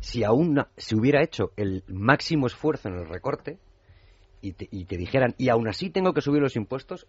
Si 0.00 0.24
aún 0.24 0.64
se 0.76 0.96
hubiera 0.96 1.22
hecho 1.22 1.52
el 1.56 1.84
máximo 1.88 2.46
esfuerzo 2.46 2.88
en 2.88 2.94
el 2.96 3.08
recorte 3.08 3.58
y 4.42 4.52
te, 4.52 4.96
dijeran, 4.96 5.34
y 5.36 5.50
aún 5.50 5.68
así 5.68 5.90
tengo 5.90 6.14
que 6.14 6.22
subir 6.22 6.40
los 6.40 6.56
impuestos, 6.56 7.06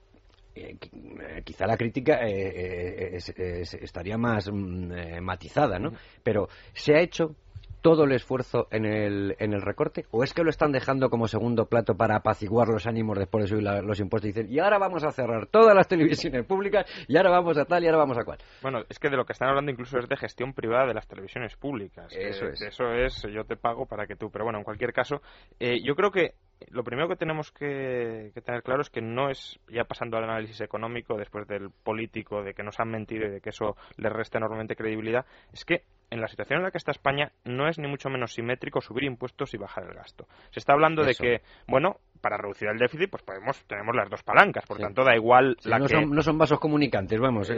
eh, 0.54 0.76
eh, 0.82 1.42
quizá 1.46 1.66
la 1.66 1.78
crítica 1.78 2.20
eh, 2.28 3.18
estaría 3.18 4.18
más 4.18 4.52
mm, 4.52 5.22
matizada, 5.22 5.80
¿no? 5.80 5.94
Pero 6.24 6.50
se 6.74 6.96
ha 6.96 7.00
hecho 7.00 7.36
todo 7.82 8.06
el 8.06 8.12
esfuerzo 8.14 8.68
en 8.72 8.86
el, 8.86 9.36
en 9.40 9.54
el 9.54 9.62
recorte? 9.62 10.06
¿O 10.12 10.24
es 10.24 10.34
que 10.34 10.44
lo 10.44 10.50
están 10.50 10.72
dejando 10.72 11.10
como 11.10 11.28
segundo 11.28 11.66
plato 11.66 11.96
para 11.96 12.18
apaciguar 12.18 12.68
los 12.68 12.88
ánimos 12.88 13.18
después 13.18 13.44
de 13.44 13.50
subir 13.50 13.64
los 13.64 14.00
impuestos 14.00 14.30
y 14.30 14.34
dicen, 14.34 14.54
y 14.54 14.60
ahora 14.60 14.78
vamos 14.78 15.04
a 15.04 15.12
cerrar 15.12 15.48
todas 15.48 15.76
las 15.76 15.88
televisiones 15.88 16.46
públicas, 16.46 16.86
y 17.08 17.18
ahora 17.18 17.32
vamos 17.32 17.58
a 17.58 17.66
tal, 17.66 17.84
y 17.84 17.88
ahora 17.88 18.00
vamos 18.00 18.18
a 18.18 18.24
cual? 18.24 18.38
Bueno, 18.62 18.80
es 18.90 19.00
que 19.00 19.10
de 19.10 19.18
lo 19.18 19.26
que 19.26 19.34
están 19.34 19.50
hablando 19.50 19.72
incluso 19.72 19.98
es 19.98 20.08
de 20.08 20.18
gestión 20.18 20.54
privada 20.54 20.88
de 20.88 20.94
las 20.94 21.08
televisiones 21.08 21.56
públicas. 21.56 22.14
Eso 22.16 22.46
es. 22.46 22.62
Eso 22.62 22.92
es, 22.94 23.22
yo 23.34 23.44
te 23.44 23.56
pago 23.56 23.86
para 23.86 24.06
que 24.06 24.16
tú. 24.16 24.30
Pero 24.32 24.46
bueno, 24.46 24.60
en 24.60 24.64
cualquier 24.64 24.94
caso, 24.94 25.22
eh, 25.60 25.82
yo 25.84 25.96
creo 25.96 26.12
que 26.12 26.36
lo 26.70 26.84
primero 26.84 27.08
que 27.08 27.16
tenemos 27.16 27.52
que, 27.52 28.32
tener 28.46 28.64
claro 28.64 28.82
es 28.82 28.90
que 28.90 29.02
no 29.02 29.30
es, 29.30 29.60
ya 29.70 29.84
pasando 29.84 30.18
al 30.18 30.24
análisis 30.26 30.62
económico, 30.62 31.18
después 31.18 31.48
del 31.48 31.70
político, 31.70 32.44
de 32.44 32.54
que 32.54 32.64
nos 32.64 32.80
han 32.80 32.90
mentido 32.90 33.28
y 33.28 33.32
de 33.32 33.42
que 33.42 33.50
eso 33.50 33.76
le 33.98 34.10
resta 34.10 34.38
enormemente 34.38 34.76
credibilidad, 34.76 35.26
es 35.54 35.66
que 35.66 35.84
en 36.10 36.20
la 36.20 36.28
situación 36.28 36.60
en 36.60 36.64
la 36.64 36.72
que 36.72 36.78
está 36.78 36.92
España 36.92 37.32
no 37.46 37.68
es 37.68 37.80
ni 37.80 37.88
mucho 37.88 38.10
menos 38.10 38.34
simétrico 38.34 38.82
subir 38.82 39.06
impuestos 39.06 39.54
y 39.54 39.58
bajar 39.58 39.86
el 39.86 39.94
gasto. 39.94 40.28
Se 40.52 40.60
está 40.60 40.74
hablando 40.74 41.04
de 41.04 41.16
que, 41.16 41.42
bueno, 41.68 41.98
para 42.20 42.38
reducir 42.38 42.68
el 42.68 42.78
déficit, 42.78 43.10
pues 43.10 43.24
podemos 43.24 43.64
tenemos 43.66 43.96
las 43.96 44.10
dos 44.10 44.22
palancas, 44.22 44.66
por 44.66 44.78
tanto 44.78 45.04
da 45.04 45.16
igual 45.16 45.58
la 45.64 45.80
no 45.80 45.88
que... 45.88 45.96
Son, 45.96 46.10
no 46.12 46.22
son 46.22 46.38
vasos 46.38 46.60
comunicantes, 46.60 47.20
vamos, 47.20 47.50
eh, 47.50 47.56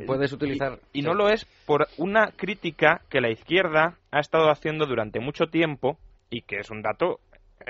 eh, 0.00 0.04
puedes 0.06 0.32
utilizar... 0.32 0.78
Y, 0.92 1.02
no 1.02 1.14
lo 1.14 1.28
es 1.28 1.44
por 1.66 1.88
una 1.96 2.30
crítica 2.36 3.02
que 3.08 3.20
la 3.20 3.30
izquierda 3.30 3.98
ha 4.10 4.20
estado 4.20 4.50
haciendo 4.50 4.86
durante 4.86 5.20
mucho 5.20 5.46
tiempo 5.46 5.98
y 6.30 6.42
que 6.42 6.58
es 6.58 6.70
un 6.70 6.82
dato 6.82 7.20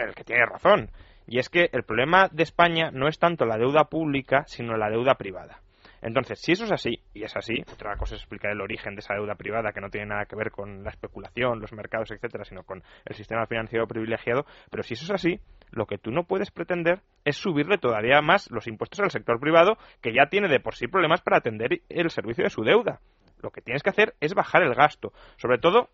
el 0.02 0.14
que 0.14 0.24
tiene 0.24 0.46
razón. 0.46 0.90
Y 1.26 1.38
es 1.38 1.48
que 1.48 1.68
el 1.72 1.82
problema 1.82 2.28
de 2.32 2.42
España 2.42 2.90
no 2.90 3.08
es 3.08 3.18
tanto 3.18 3.44
la 3.44 3.58
deuda 3.58 3.84
pública, 3.84 4.44
sino 4.46 4.76
la 4.76 4.88
deuda 4.88 5.14
privada. 5.14 5.60
Entonces, 6.00 6.40
si 6.40 6.52
eso 6.52 6.64
es 6.64 6.72
así, 6.72 7.00
y 7.12 7.24
es 7.24 7.36
así, 7.36 7.62
otra 7.72 7.96
cosa 7.96 8.14
es 8.14 8.20
explicar 8.20 8.52
el 8.52 8.60
origen 8.60 8.94
de 8.94 9.00
esa 9.00 9.14
deuda 9.14 9.34
privada 9.34 9.72
que 9.72 9.80
no 9.80 9.90
tiene 9.90 10.06
nada 10.06 10.26
que 10.26 10.36
ver 10.36 10.50
con 10.50 10.84
la 10.84 10.90
especulación, 10.90 11.60
los 11.60 11.72
mercados, 11.72 12.10
etcétera, 12.12 12.44
sino 12.44 12.62
con 12.62 12.82
el 13.04 13.16
sistema 13.16 13.46
financiero 13.46 13.86
privilegiado, 13.88 14.46
pero 14.70 14.84
si 14.84 14.94
eso 14.94 15.04
es 15.04 15.10
así, 15.10 15.40
lo 15.70 15.86
que 15.86 15.98
tú 15.98 16.10
no 16.10 16.24
puedes 16.24 16.50
pretender 16.50 17.00
es 17.24 17.36
subirle 17.36 17.78
todavía 17.78 18.22
más 18.22 18.48
los 18.50 18.68
impuestos 18.68 19.00
al 19.00 19.10
sector 19.10 19.40
privado, 19.40 19.76
que 20.00 20.14
ya 20.14 20.26
tiene 20.30 20.48
de 20.48 20.60
por 20.60 20.76
sí 20.76 20.86
problemas 20.86 21.20
para 21.20 21.38
atender 21.38 21.82
el 21.88 22.10
servicio 22.10 22.44
de 22.44 22.50
su 22.50 22.62
deuda. 22.62 23.00
Lo 23.42 23.50
que 23.50 23.60
tienes 23.60 23.82
que 23.82 23.90
hacer 23.90 24.14
es 24.20 24.34
bajar 24.34 24.62
el 24.62 24.74
gasto, 24.74 25.12
sobre 25.36 25.58
todo 25.58 25.90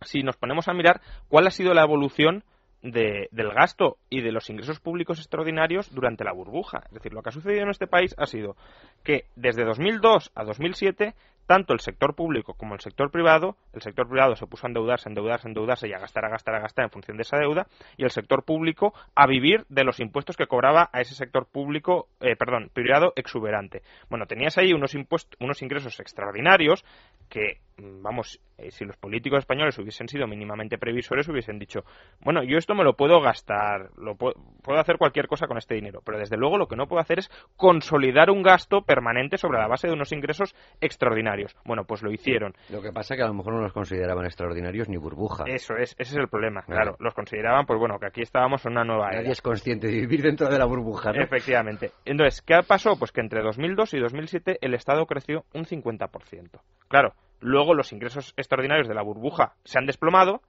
si 0.00 0.22
nos 0.22 0.36
ponemos 0.36 0.68
a 0.68 0.74
mirar 0.74 1.00
cuál 1.28 1.46
ha 1.46 1.50
sido 1.50 1.74
la 1.74 1.82
evolución 1.82 2.44
del 2.84 3.50
gasto 3.54 3.96
y 4.10 4.20
de 4.20 4.30
los 4.30 4.50
ingresos 4.50 4.78
públicos 4.78 5.18
extraordinarios 5.18 5.92
durante 5.94 6.22
la 6.22 6.32
burbuja. 6.32 6.82
Es 6.86 6.92
decir, 6.92 7.14
lo 7.14 7.22
que 7.22 7.30
ha 7.30 7.32
sucedido 7.32 7.62
en 7.62 7.70
este 7.70 7.86
país 7.86 8.14
ha 8.18 8.26
sido 8.26 8.56
que 9.02 9.24
desde 9.36 9.64
2002 9.64 10.30
a 10.34 10.44
2007 10.44 11.14
tanto 11.46 11.74
el 11.74 11.80
sector 11.80 12.14
público 12.14 12.54
como 12.54 12.74
el 12.74 12.80
sector 12.80 13.10
privado, 13.10 13.56
el 13.72 13.82
sector 13.82 14.08
privado 14.08 14.34
se 14.36 14.46
puso 14.46 14.66
a 14.66 14.68
endeudarse, 14.68 15.08
endeudarse, 15.08 15.48
endeudarse 15.48 15.88
y 15.88 15.92
a 15.92 15.98
gastar, 15.98 16.24
a 16.24 16.30
gastar, 16.30 16.54
a 16.54 16.60
gastar 16.60 16.84
en 16.84 16.90
función 16.90 17.16
de 17.16 17.22
esa 17.22 17.36
deuda, 17.36 17.66
y 17.96 18.04
el 18.04 18.10
sector 18.10 18.44
público 18.44 18.94
a 19.14 19.26
vivir 19.26 19.64
de 19.68 19.84
los 19.84 20.00
impuestos 20.00 20.36
que 20.36 20.46
cobraba 20.46 20.88
a 20.92 21.00
ese 21.00 21.14
sector 21.14 21.46
público, 21.46 22.08
eh, 22.20 22.36
perdón, 22.36 22.70
privado 22.72 23.12
exuberante. 23.16 23.82
Bueno, 24.08 24.26
tenías 24.26 24.56
ahí 24.58 24.72
unos 24.72 24.94
impuestos, 24.94 25.36
unos 25.40 25.60
ingresos 25.62 26.00
extraordinarios 26.00 26.84
que, 27.28 27.60
vamos, 27.78 28.40
eh, 28.58 28.70
si 28.70 28.84
los 28.84 28.96
políticos 28.96 29.40
españoles 29.40 29.78
hubiesen 29.78 30.08
sido 30.08 30.26
mínimamente 30.26 30.78
previsores, 30.78 31.28
hubiesen 31.28 31.58
dicho, 31.58 31.84
bueno, 32.20 32.42
yo 32.42 32.58
esto 32.58 32.74
me 32.74 32.84
lo 32.84 32.94
puedo 32.94 33.20
gastar, 33.20 33.90
lo 33.96 34.16
puedo, 34.16 34.34
puedo 34.62 34.78
hacer 34.78 34.96
cualquier 34.96 35.26
cosa 35.26 35.46
con 35.46 35.58
este 35.58 35.74
dinero, 35.74 36.00
pero 36.04 36.18
desde 36.18 36.36
luego 36.36 36.58
lo 36.58 36.68
que 36.68 36.76
no 36.76 36.86
puedo 36.86 37.00
hacer 37.00 37.18
es 37.18 37.30
consolidar 37.56 38.30
un 38.30 38.42
gasto 38.42 38.82
permanente 38.82 39.38
sobre 39.38 39.58
la 39.58 39.66
base 39.66 39.88
de 39.88 39.94
unos 39.94 40.12
ingresos 40.12 40.54
extraordinarios. 40.80 41.56
Bueno, 41.64 41.84
pues 41.84 42.02
lo 42.02 42.12
hicieron. 42.12 42.54
Lo 42.70 42.80
que 42.80 42.92
pasa 42.92 43.14
es 43.14 43.18
que 43.18 43.24
a 43.24 43.28
lo 43.28 43.34
mejor 43.34 43.54
no 43.54 43.60
los 43.60 43.72
consideraban 43.72 44.24
extraordinarios 44.24 44.88
ni 44.88 44.96
burbuja. 44.96 45.44
Eso 45.46 45.76
es, 45.76 45.94
ese 45.98 46.12
es 46.12 46.16
el 46.16 46.28
problema, 46.28 46.62
claro. 46.62 46.96
Los 47.00 47.14
consideraban, 47.14 47.66
pues 47.66 47.78
bueno, 47.78 47.98
que 47.98 48.06
aquí 48.06 48.22
estábamos 48.22 48.64
en 48.66 48.72
una 48.72 48.84
nueva 48.84 49.08
era. 49.10 49.20
Nadie 49.20 49.32
es 49.32 49.42
consciente 49.42 49.88
de 49.88 49.94
vivir 49.94 50.22
dentro 50.22 50.48
de 50.48 50.58
la 50.58 50.64
burbuja. 50.64 51.10
Efectivamente. 51.10 51.90
Entonces, 52.04 52.42
¿qué 52.42 52.60
pasó? 52.66 52.96
Pues 52.96 53.12
que 53.12 53.20
entre 53.20 53.42
2002 53.42 53.94
y 53.94 54.00
2007 54.00 54.58
el 54.60 54.74
Estado 54.74 55.06
creció 55.06 55.44
un 55.54 55.64
50%. 55.64 56.60
Claro, 56.88 57.14
luego 57.44 57.74
los 57.74 57.92
ingresos 57.92 58.32
extraordinarios 58.36 58.88
de 58.88 58.94
la 58.94 59.02
burbuja 59.02 59.54
se 59.64 59.78
han 59.78 59.86
desplomado 59.86 60.40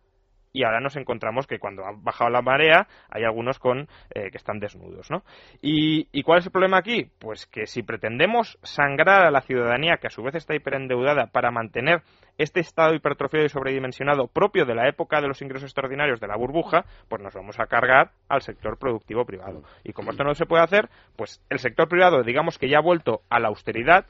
y 0.53 0.63
ahora 0.63 0.79
nos 0.79 0.95
encontramos 0.95 1.47
que 1.47 1.59
cuando 1.59 1.85
ha 1.85 1.91
bajado 1.93 2.29
la 2.29 2.41
marea 2.41 2.87
hay 3.09 3.25
algunos 3.25 3.59
con 3.59 3.89
eh, 4.11 4.31
que 4.31 4.37
están 4.37 4.59
desnudos, 4.59 5.11
¿no? 5.11 5.23
¿Y, 5.61 6.23
cuál 6.23 6.39
es 6.39 6.45
el 6.45 6.53
problema 6.53 6.77
aquí? 6.77 7.11
Pues 7.19 7.45
que 7.45 7.67
si 7.67 7.83
pretendemos 7.83 8.57
sangrar 8.63 9.25
a 9.25 9.31
la 9.31 9.41
ciudadanía 9.41 9.97
que 9.97 10.07
a 10.07 10.09
su 10.09 10.23
vez 10.23 10.35
está 10.35 10.55
hiperendeudada 10.55 11.27
para 11.27 11.51
mantener 11.51 12.03
este 12.37 12.61
estado 12.61 12.95
hipertrofiado 12.95 13.45
y 13.45 13.49
sobredimensionado 13.49 14.27
propio 14.27 14.65
de 14.65 14.75
la 14.75 14.87
época 14.87 15.19
de 15.19 15.27
los 15.27 15.41
ingresos 15.41 15.65
extraordinarios 15.65 16.21
de 16.21 16.27
la 16.27 16.37
burbuja, 16.37 16.85
pues 17.09 17.21
nos 17.21 17.33
vamos 17.33 17.59
a 17.59 17.67
cargar 17.67 18.11
al 18.29 18.41
sector 18.41 18.77
productivo 18.77 19.25
privado. 19.25 19.63
Y 19.83 19.91
como 19.91 20.11
esto 20.11 20.23
no 20.23 20.33
se 20.35 20.45
puede 20.45 20.63
hacer, 20.63 20.89
pues 21.17 21.43
el 21.49 21.59
sector 21.59 21.89
privado 21.89 22.23
digamos 22.23 22.57
que 22.57 22.69
ya 22.69 22.77
ha 22.77 22.81
vuelto 22.81 23.21
a 23.29 23.41
la 23.41 23.49
austeridad, 23.49 24.05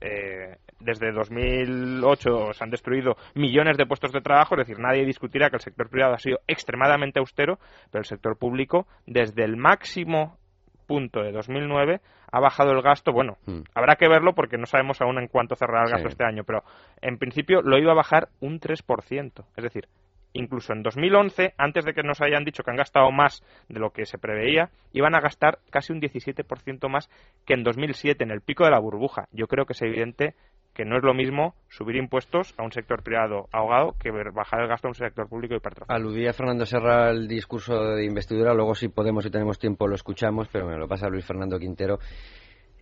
eh, 0.00 0.56
desde 0.80 1.12
2008 1.12 2.52
se 2.54 2.64
han 2.64 2.70
destruido 2.70 3.16
millones 3.34 3.76
de 3.76 3.86
puestos 3.86 4.12
de 4.12 4.20
trabajo, 4.20 4.54
es 4.54 4.66
decir, 4.66 4.78
nadie 4.78 5.04
discutirá 5.04 5.50
que 5.50 5.56
el 5.56 5.62
sector 5.62 5.88
privado 5.90 6.14
ha 6.14 6.18
sido 6.18 6.38
extremadamente 6.46 7.18
austero, 7.18 7.58
pero 7.90 8.00
el 8.00 8.06
sector 8.06 8.38
público, 8.38 8.86
desde 9.06 9.44
el 9.44 9.56
máximo 9.56 10.38
punto 10.86 11.22
de 11.22 11.32
2009, 11.32 12.00
ha 12.32 12.40
bajado 12.40 12.72
el 12.72 12.82
gasto. 12.82 13.12
Bueno, 13.12 13.36
mm. 13.46 13.60
habrá 13.74 13.96
que 13.96 14.08
verlo 14.08 14.34
porque 14.34 14.58
no 14.58 14.66
sabemos 14.66 15.00
aún 15.00 15.18
en 15.18 15.28
cuánto 15.28 15.54
cerrará 15.54 15.84
el 15.84 15.92
gasto 15.92 16.08
este 16.08 16.24
año, 16.24 16.44
pero 16.44 16.64
en 17.00 17.18
principio 17.18 17.62
lo 17.62 17.78
iba 17.78 17.92
a 17.92 17.96
bajar 17.96 18.28
un 18.40 18.58
3%. 18.58 19.44
Es 19.56 19.64
decir, 19.64 19.86
incluso 20.32 20.72
en 20.72 20.82
2011, 20.82 21.54
antes 21.58 21.84
de 21.84 21.92
que 21.92 22.02
nos 22.02 22.20
hayan 22.20 22.44
dicho 22.44 22.62
que 22.62 22.70
han 22.70 22.76
gastado 22.76 23.10
más 23.10 23.42
de 23.68 23.80
lo 23.80 23.90
que 23.90 24.06
se 24.06 24.18
preveía, 24.18 24.70
iban 24.92 25.14
a 25.14 25.20
gastar 25.20 25.58
casi 25.70 25.92
un 25.92 26.00
17% 26.00 26.88
más 26.88 27.08
que 27.46 27.54
en 27.54 27.64
2007, 27.64 28.22
en 28.24 28.30
el 28.30 28.40
pico 28.40 28.64
de 28.64 28.70
la 28.70 28.78
burbuja. 28.78 29.28
Yo 29.32 29.46
creo 29.46 29.66
que 29.66 29.72
es 29.72 29.82
evidente 29.82 30.34
que 30.74 30.84
no 30.84 30.96
es 30.96 31.02
lo 31.02 31.14
mismo 31.14 31.54
subir 31.68 31.96
impuestos 31.96 32.54
a 32.56 32.62
un 32.62 32.72
sector 32.72 33.02
privado 33.02 33.48
ahogado 33.52 33.96
que 33.98 34.10
bajar 34.10 34.60
el 34.60 34.68
gasto 34.68 34.86
a 34.86 34.90
un 34.90 34.94
sector 34.94 35.28
público 35.28 35.54
hipertrofiado. 35.54 36.00
Aludía 36.00 36.32
Fernando 36.32 36.64
Serra 36.64 37.10
el 37.10 37.26
discurso 37.26 37.74
de 37.74 38.04
investidura, 38.04 38.54
luego 38.54 38.74
si 38.74 38.88
podemos 38.88 39.26
y 39.26 39.30
tenemos 39.30 39.58
tiempo 39.58 39.88
lo 39.88 39.96
escuchamos, 39.96 40.48
pero 40.48 40.68
me 40.68 40.76
lo 40.76 40.86
pasa 40.86 41.08
Luis 41.08 41.24
Fernando 41.24 41.58
Quintero. 41.58 41.98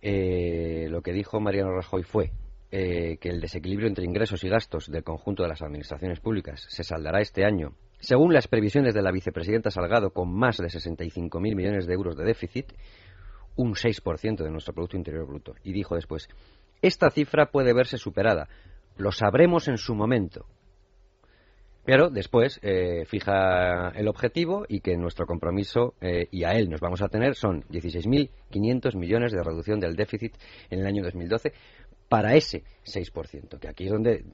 Eh, 0.01 0.87
lo 0.89 1.01
que 1.01 1.11
dijo 1.11 1.41
Mariano 1.41 1.71
Rajoy 1.71 2.03
fue 2.03 2.31
eh, 2.71 3.17
que 3.19 3.29
el 3.29 3.41
desequilibrio 3.41 3.87
entre 3.87 4.05
ingresos 4.05 4.43
y 4.43 4.49
gastos 4.49 4.91
del 4.91 5.03
conjunto 5.03 5.43
de 5.43 5.49
las 5.49 5.61
administraciones 5.61 6.19
públicas 6.19 6.65
se 6.69 6.83
saldará 6.83 7.19
este 7.19 7.43
año, 7.43 7.73
según 7.99 8.33
las 8.33 8.47
previsiones 8.47 8.93
de 8.93 9.01
la 9.01 9.11
vicepresidenta 9.11 9.71
Salgado, 9.71 10.11
con 10.11 10.33
más 10.33 10.57
de 10.57 10.67
65.000 10.67 11.39
millones 11.55 11.87
de 11.87 11.93
euros 11.93 12.15
de 12.15 12.25
déficit, 12.25 12.71
un 13.55 13.73
6% 13.73 14.43
de 14.43 14.51
nuestro 14.51 14.73
Producto 14.73 14.97
Interior 14.97 15.25
Bruto. 15.27 15.55
Y 15.63 15.73
dijo 15.73 15.95
después, 15.95 16.29
esta 16.81 17.09
cifra 17.09 17.47
puede 17.47 17.73
verse 17.73 17.97
superada. 17.97 18.47
Lo 18.97 19.11
sabremos 19.11 19.67
en 19.67 19.77
su 19.77 19.95
momento. 19.95 20.45
Pero 21.83 22.09
después 22.09 22.59
eh, 22.61 23.05
fija 23.05 23.89
el 23.95 24.07
objetivo 24.07 24.65
y 24.69 24.81
que 24.81 24.95
nuestro 24.95 25.25
compromiso, 25.25 25.95
eh, 26.01 26.27
y 26.29 26.43
a 26.43 26.51
él 26.51 26.69
nos 26.69 26.81
vamos 26.81 27.01
a 27.01 27.09
tener, 27.09 27.35
son 27.35 27.63
16.500 27.63 28.95
millones 28.95 29.31
de 29.31 29.43
reducción 29.43 29.79
del 29.79 29.95
déficit 29.95 30.35
en 30.69 30.79
el 30.79 30.85
año 30.85 31.03
2012 31.03 31.51
para 32.09 32.33
ese 32.33 32.63
6%, 32.85 33.59
que 33.59 33.67
aquí 33.69 33.85
es 33.85 33.91
donde 33.91 34.25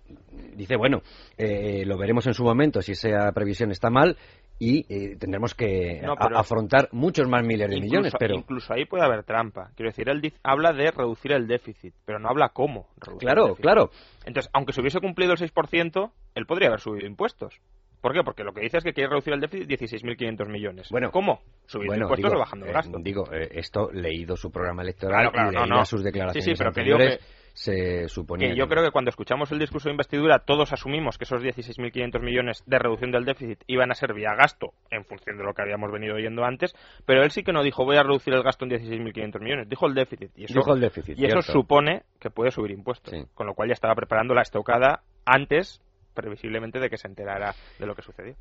dice, 0.55 0.77
bueno, 0.77 1.01
eh, 1.37 1.83
lo 1.85 1.97
veremos 1.97 2.25
en 2.25 2.33
su 2.33 2.43
momento 2.43 2.81
si 2.81 2.93
esa 2.93 3.31
previsión 3.33 3.71
está 3.71 3.89
mal 3.89 4.17
y 4.57 4.85
eh, 4.87 5.17
tendremos 5.17 5.53
que 5.53 6.01
afrontar 6.33 6.87
muchos 6.93 7.27
más 7.27 7.43
miles 7.45 7.69
de 7.69 7.81
millones. 7.81 8.13
Pero 8.17 8.35
incluso 8.35 8.73
ahí 8.73 8.85
puede 8.85 9.03
haber 9.03 9.23
trampa. 9.23 9.71
Quiero 9.75 9.89
decir, 9.89 10.09
él 10.09 10.33
habla 10.43 10.71
de 10.71 10.89
reducir 10.91 11.33
el 11.33 11.47
déficit, 11.47 11.93
pero 12.05 12.19
no 12.19 12.29
habla 12.29 12.49
cómo 12.49 12.87
reducir 12.97 13.27
Claro, 13.27 13.49
el 13.49 13.55
claro. 13.55 13.89
Entonces, 14.25 14.49
aunque 14.53 14.71
se 14.71 14.79
hubiese 14.79 15.01
cumplido 15.01 15.33
el 15.33 15.39
6%, 15.39 16.11
él 16.35 16.45
podría 16.45 16.69
haber 16.69 16.79
subido 16.79 17.05
impuestos. 17.05 17.59
¿Por 18.05 18.13
qué? 18.13 18.21
Porque 18.23 18.43
lo 18.43 18.53
que 18.53 18.61
dice 18.61 18.77
es 18.77 18.83
que 18.83 18.93
quiere 18.93 19.09
reducir 19.09 19.33
el 19.33 19.41
déficit 19.41 19.67
16.500 19.67 20.47
millones. 20.47 20.89
Bueno, 20.91 21.09
¿Cómo? 21.11 21.41
Subiendo 21.65 22.03
impuestos 22.03 22.33
o 22.33 22.37
bajando 22.37 22.67
el 22.67 22.73
gasto. 22.73 22.99
Eh, 22.99 23.01
digo, 23.03 23.23
eh, 23.33 23.49
esto 23.53 23.89
leído 23.91 24.37
su 24.37 24.51
programa 24.51 24.83
electoral 24.83 25.31
claro, 25.31 25.51
y 25.51 25.55
leído 25.55 25.85
sus 25.85 26.03
declaraciones 26.03 26.45
sí, 26.45 26.51
sí, 26.51 26.55
pero 26.55 26.69
anteriores, 26.69 27.17
que 27.17 27.23
se 27.55 28.09
suponía 28.09 28.49
que 28.49 28.55
yo 28.55 28.67
creo 28.67 28.83
que 28.83 28.91
cuando 28.91 29.09
escuchamos 29.09 29.49
el 29.53 29.59
discurso 29.59 29.87
de 29.87 29.93
investidura 29.93 30.39
todos 30.39 30.73
asumimos 30.73 31.17
que 31.17 31.23
esos 31.23 31.41
16.500 31.41 32.21
millones 32.21 32.63
de 32.65 32.77
reducción 32.77 33.11
del 33.11 33.23
déficit 33.23 33.63
iban 33.67 33.91
a 33.91 33.95
ser 33.95 34.13
vía 34.13 34.35
gasto 34.35 34.73
en 34.91 35.05
función 35.05 35.37
de 35.37 35.43
lo 35.45 35.53
que 35.53 35.61
habíamos 35.61 35.89
venido 35.89 36.15
oyendo 36.15 36.43
antes, 36.43 36.75
pero 37.05 37.23
él 37.23 37.31
sí 37.31 37.43
que 37.43 37.53
no 37.53 37.63
dijo 37.63 37.85
voy 37.85 37.95
a 37.95 38.03
reducir 38.03 38.33
el 38.33 38.43
gasto 38.43 38.65
en 38.65 38.71
16.500 38.71 39.39
millones, 39.39 39.69
dijo 39.69 39.87
el 39.87 39.93
déficit 39.93 40.31
y 40.35 40.43
eso, 40.43 40.53
dijo 40.53 40.73
el 40.73 40.81
déficit, 40.81 41.17
y 41.17 41.25
eso 41.25 41.41
supone 41.41 42.03
que 42.19 42.29
puede 42.29 42.51
subir 42.51 42.71
impuestos, 42.71 43.13
con 43.33 43.47
lo 43.47 43.53
cual 43.53 43.69
ya 43.69 43.73
estaba 43.73 43.95
preparando 43.95 44.33
la 44.33 44.41
estocada 44.41 45.03
antes 45.25 45.81
previsiblemente 46.13 46.79
de 46.79 46.89
que 46.89 46.97
se 46.97 47.07
enterara 47.07 47.53
de 47.79 47.85
lo 47.85 47.95
que 47.95 48.01
sucedió. 48.01 48.35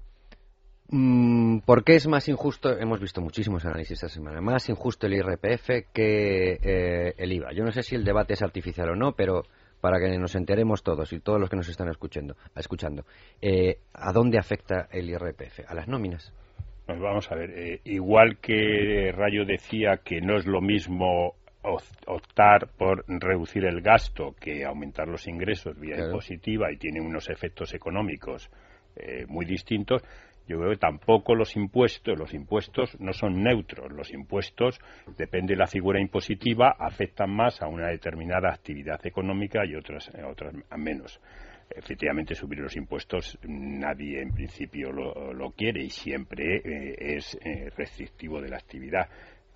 Mm, 0.88 1.61
¿Por 1.61 1.83
qué 1.83 1.94
es 1.94 2.07
más 2.07 2.29
injusto? 2.29 2.79
Hemos 2.79 3.01
visto 3.01 3.20
muchísimos 3.20 3.64
análisis 3.64 3.92
esta 3.92 4.09
semana. 4.09 4.40
Más 4.40 4.68
injusto 4.68 5.07
el 5.07 5.14
IRPF 5.14 5.92
que 5.92 6.59
eh, 6.62 7.14
el 7.16 7.33
IVA. 7.33 7.53
Yo 7.53 7.64
no 7.64 7.73
sé 7.73 7.83
si 7.83 7.94
el 7.94 8.05
debate 8.05 8.35
es 8.35 8.42
artificial 8.42 8.90
o 8.90 8.97
no, 8.97 9.12
pero 9.12 9.42
para 9.81 9.99
que 9.99 10.18
nos 10.18 10.35
enteremos 10.35 10.83
todos 10.83 11.12
y 11.12 11.20
todos 11.20 11.40
los 11.40 11.49
que 11.49 11.57
nos 11.57 11.68
están 11.68 11.88
escuchando, 11.88 12.37
escuchando 12.55 13.05
eh, 13.40 13.79
¿a 13.94 14.12
dónde 14.12 14.38
afecta 14.38 14.88
el 14.90 15.09
IRPF? 15.09 15.61
¿A 15.66 15.75
las 15.75 15.88
nóminas? 15.88 16.33
Pues 16.87 17.01
vamos 17.01 17.31
a 17.33 17.35
ver, 17.35 17.51
eh, 17.51 17.81
igual 17.85 18.38
que 18.38 19.11
Rayo 19.12 19.47
decía 19.47 20.01
que 20.05 20.20
no 20.20 20.37
es 20.37 20.47
lo 20.47 20.61
mismo 20.61 21.35
optar 22.07 22.68
por 22.77 23.07
reducir 23.09 23.64
el 23.64 23.81
gasto 23.81 24.35
que 24.38 24.66
aumentar 24.66 25.09
los 25.09 25.27
ingresos 25.27 25.81
vía 25.81 25.97
impositiva 25.97 26.70
y 26.70 26.77
tiene 26.77 27.01
unos 27.01 27.31
efectos 27.31 27.73
económicos 27.73 28.51
muy 29.29 29.47
distintos, 29.47 30.05
yo 30.46 30.59
creo 30.59 30.70
que 30.70 30.76
tampoco 30.76 31.35
los 31.35 31.57
impuestos, 31.57 32.18
los 32.18 32.35
impuestos 32.35 32.98
no 33.00 33.12
son 33.12 33.42
neutros. 33.42 33.90
Los 33.92 34.12
impuestos, 34.12 34.78
depende 35.16 35.54
de 35.54 35.59
la 35.59 35.66
figura 35.66 36.00
impositiva, 36.00 36.76
afectan 36.78 37.30
más 37.30 37.62
a 37.62 37.68
una 37.68 37.88
determinada 37.88 38.50
actividad 38.50 39.04
económica 39.07 39.64
y 39.64 39.74
otras, 39.74 40.11
otras 40.28 40.54
menos. 40.76 41.20
Efectivamente, 41.70 42.35
subir 42.35 42.59
los 42.59 42.76
impuestos 42.76 43.38
nadie 43.42 44.20
en 44.20 44.33
principio 44.33 44.92
lo, 44.92 45.50
quiere 45.52 45.83
y 45.83 45.90
siempre 45.90 46.57
eh, 46.57 47.16
es 47.16 47.38
eh, 47.42 47.70
restrictivo 47.74 48.40
de 48.40 48.50
la 48.50 48.59
actividad 48.59 49.09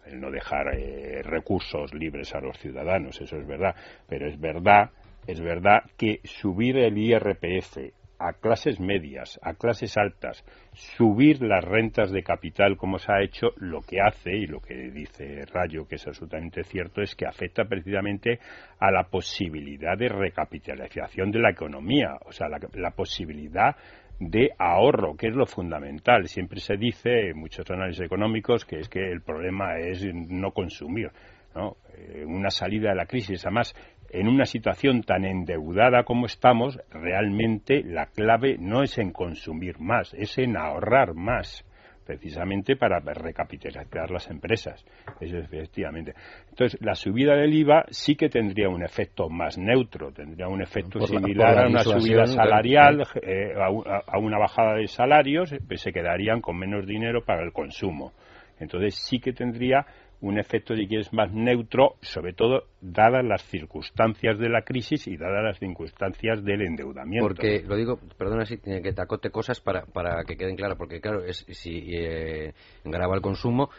el 0.06 0.20
no 0.20 0.30
dejar 0.30 0.74
eh, 0.74 1.22
recursos 1.22 1.92
libres 1.92 2.34
a 2.34 2.40
los 2.40 2.58
ciudadanos, 2.58 3.20
eso 3.20 3.36
es 3.36 3.46
verdad, 3.46 3.74
pero 4.08 4.26
es 4.26 4.40
verdad, 4.40 4.90
es 5.26 5.38
verdad 5.38 5.82
que 5.98 6.20
subir 6.24 6.78
el 6.78 6.96
IRPF 6.96 7.76
a 8.18 8.32
clases 8.32 8.80
medias, 8.80 9.38
a 9.42 9.54
clases 9.54 9.96
altas, 9.96 10.44
subir 10.72 11.40
las 11.42 11.64
rentas 11.64 12.10
de 12.10 12.22
capital 12.22 12.76
como 12.76 12.98
se 12.98 13.12
ha 13.12 13.22
hecho, 13.22 13.48
lo 13.56 13.80
que 13.80 14.00
hace, 14.00 14.36
y 14.36 14.46
lo 14.46 14.60
que 14.60 14.90
dice 14.90 15.44
Rayo, 15.46 15.86
que 15.86 15.96
es 15.96 16.06
absolutamente 16.06 16.64
cierto, 16.64 17.00
es 17.00 17.14
que 17.14 17.26
afecta 17.26 17.64
precisamente 17.64 18.40
a 18.80 18.90
la 18.90 19.04
posibilidad 19.04 19.96
de 19.96 20.08
recapitalización 20.08 21.30
de 21.30 21.38
la 21.38 21.50
economía, 21.50 22.16
o 22.24 22.32
sea, 22.32 22.48
la, 22.48 22.90
posibilidad 22.90 23.76
de 24.18 24.50
ahorro, 24.58 25.16
que 25.16 25.28
es 25.28 25.34
lo 25.34 25.46
fundamental. 25.46 26.26
Siempre 26.26 26.58
se 26.58 26.76
dice 26.76 27.30
en 27.30 27.38
muchos 27.38 27.70
análisis 27.70 28.04
económicos 28.04 28.64
que 28.64 28.80
es 28.80 28.88
que 28.88 29.12
el 29.12 29.22
problema 29.22 29.78
es 29.78 30.04
no 30.12 30.50
consumir. 30.50 31.10
¿no? 31.54 31.76
Eh, 31.96 32.24
una 32.24 32.50
salida 32.50 32.90
de 32.90 32.96
la 32.96 33.06
crisis, 33.06 33.44
además, 33.46 33.74
en 34.10 34.28
una 34.28 34.46
situación 34.46 35.02
tan 35.02 35.24
endeudada 35.24 36.04
como 36.04 36.26
estamos, 36.26 36.80
realmente 36.90 37.82
la 37.84 38.06
clave 38.06 38.56
no 38.58 38.82
es 38.82 38.98
en 38.98 39.12
consumir 39.12 39.78
más, 39.80 40.14
es 40.14 40.38
en 40.38 40.56
ahorrar 40.56 41.14
más 41.14 41.64
precisamente 42.08 42.74
para 42.74 43.00
recapitalizar 43.00 44.10
las 44.10 44.30
empresas. 44.30 44.82
Eso 45.20 45.36
efectivamente. 45.36 46.14
Entonces, 46.48 46.80
la 46.80 46.94
subida 46.94 47.34
del 47.36 47.52
IVA 47.52 47.84
sí 47.90 48.16
que 48.16 48.30
tendría 48.30 48.70
un 48.70 48.82
efecto 48.82 49.28
más 49.28 49.58
neutro, 49.58 50.10
tendría 50.10 50.48
un 50.48 50.62
efecto 50.62 51.06
similar 51.06 51.66
a 51.66 51.68
una 51.68 51.80
subida 51.80 52.24
salarial, 52.24 53.06
eh, 53.20 53.52
a, 53.58 54.18
una 54.18 54.38
bajada 54.38 54.76
de 54.76 54.86
salarios, 54.86 55.54
pues 55.68 55.82
se 55.82 55.92
quedarían 55.92 56.40
con 56.40 56.56
menos 56.56 56.86
dinero 56.86 57.22
para 57.26 57.42
el 57.44 57.52
consumo. 57.52 58.14
Entonces, 58.58 58.94
sí 58.94 59.20
que 59.20 59.34
tendría 59.34 59.84
un 60.20 60.38
efecto, 60.38 60.74
de 60.74 60.88
que 60.88 60.98
es 60.98 61.12
más 61.12 61.32
neutro, 61.32 61.94
sobre 62.00 62.32
todo 62.32 62.64
dadas 62.80 63.24
las 63.24 63.42
circunstancias 63.44 64.38
de 64.38 64.48
la 64.48 64.62
crisis 64.62 65.06
y 65.06 65.16
dadas 65.16 65.44
las 65.44 65.58
circunstancias 65.58 66.44
del 66.44 66.62
endeudamiento. 66.62 67.26
Porque, 67.26 67.62
lo 67.66 67.76
digo, 67.76 68.00
perdona 68.16 68.44
si 68.44 68.56
tiene 68.56 68.82
que 68.82 68.92
tacote 68.92 69.30
cosas 69.30 69.60
para, 69.60 69.86
para 69.86 70.24
que 70.24 70.36
queden 70.36 70.56
claras, 70.56 70.76
porque 70.76 71.00
claro, 71.00 71.24
es, 71.24 71.46
si 71.50 71.94
eh, 71.94 72.52
graba 72.84 73.14
el 73.14 73.22
consumo, 73.22 73.70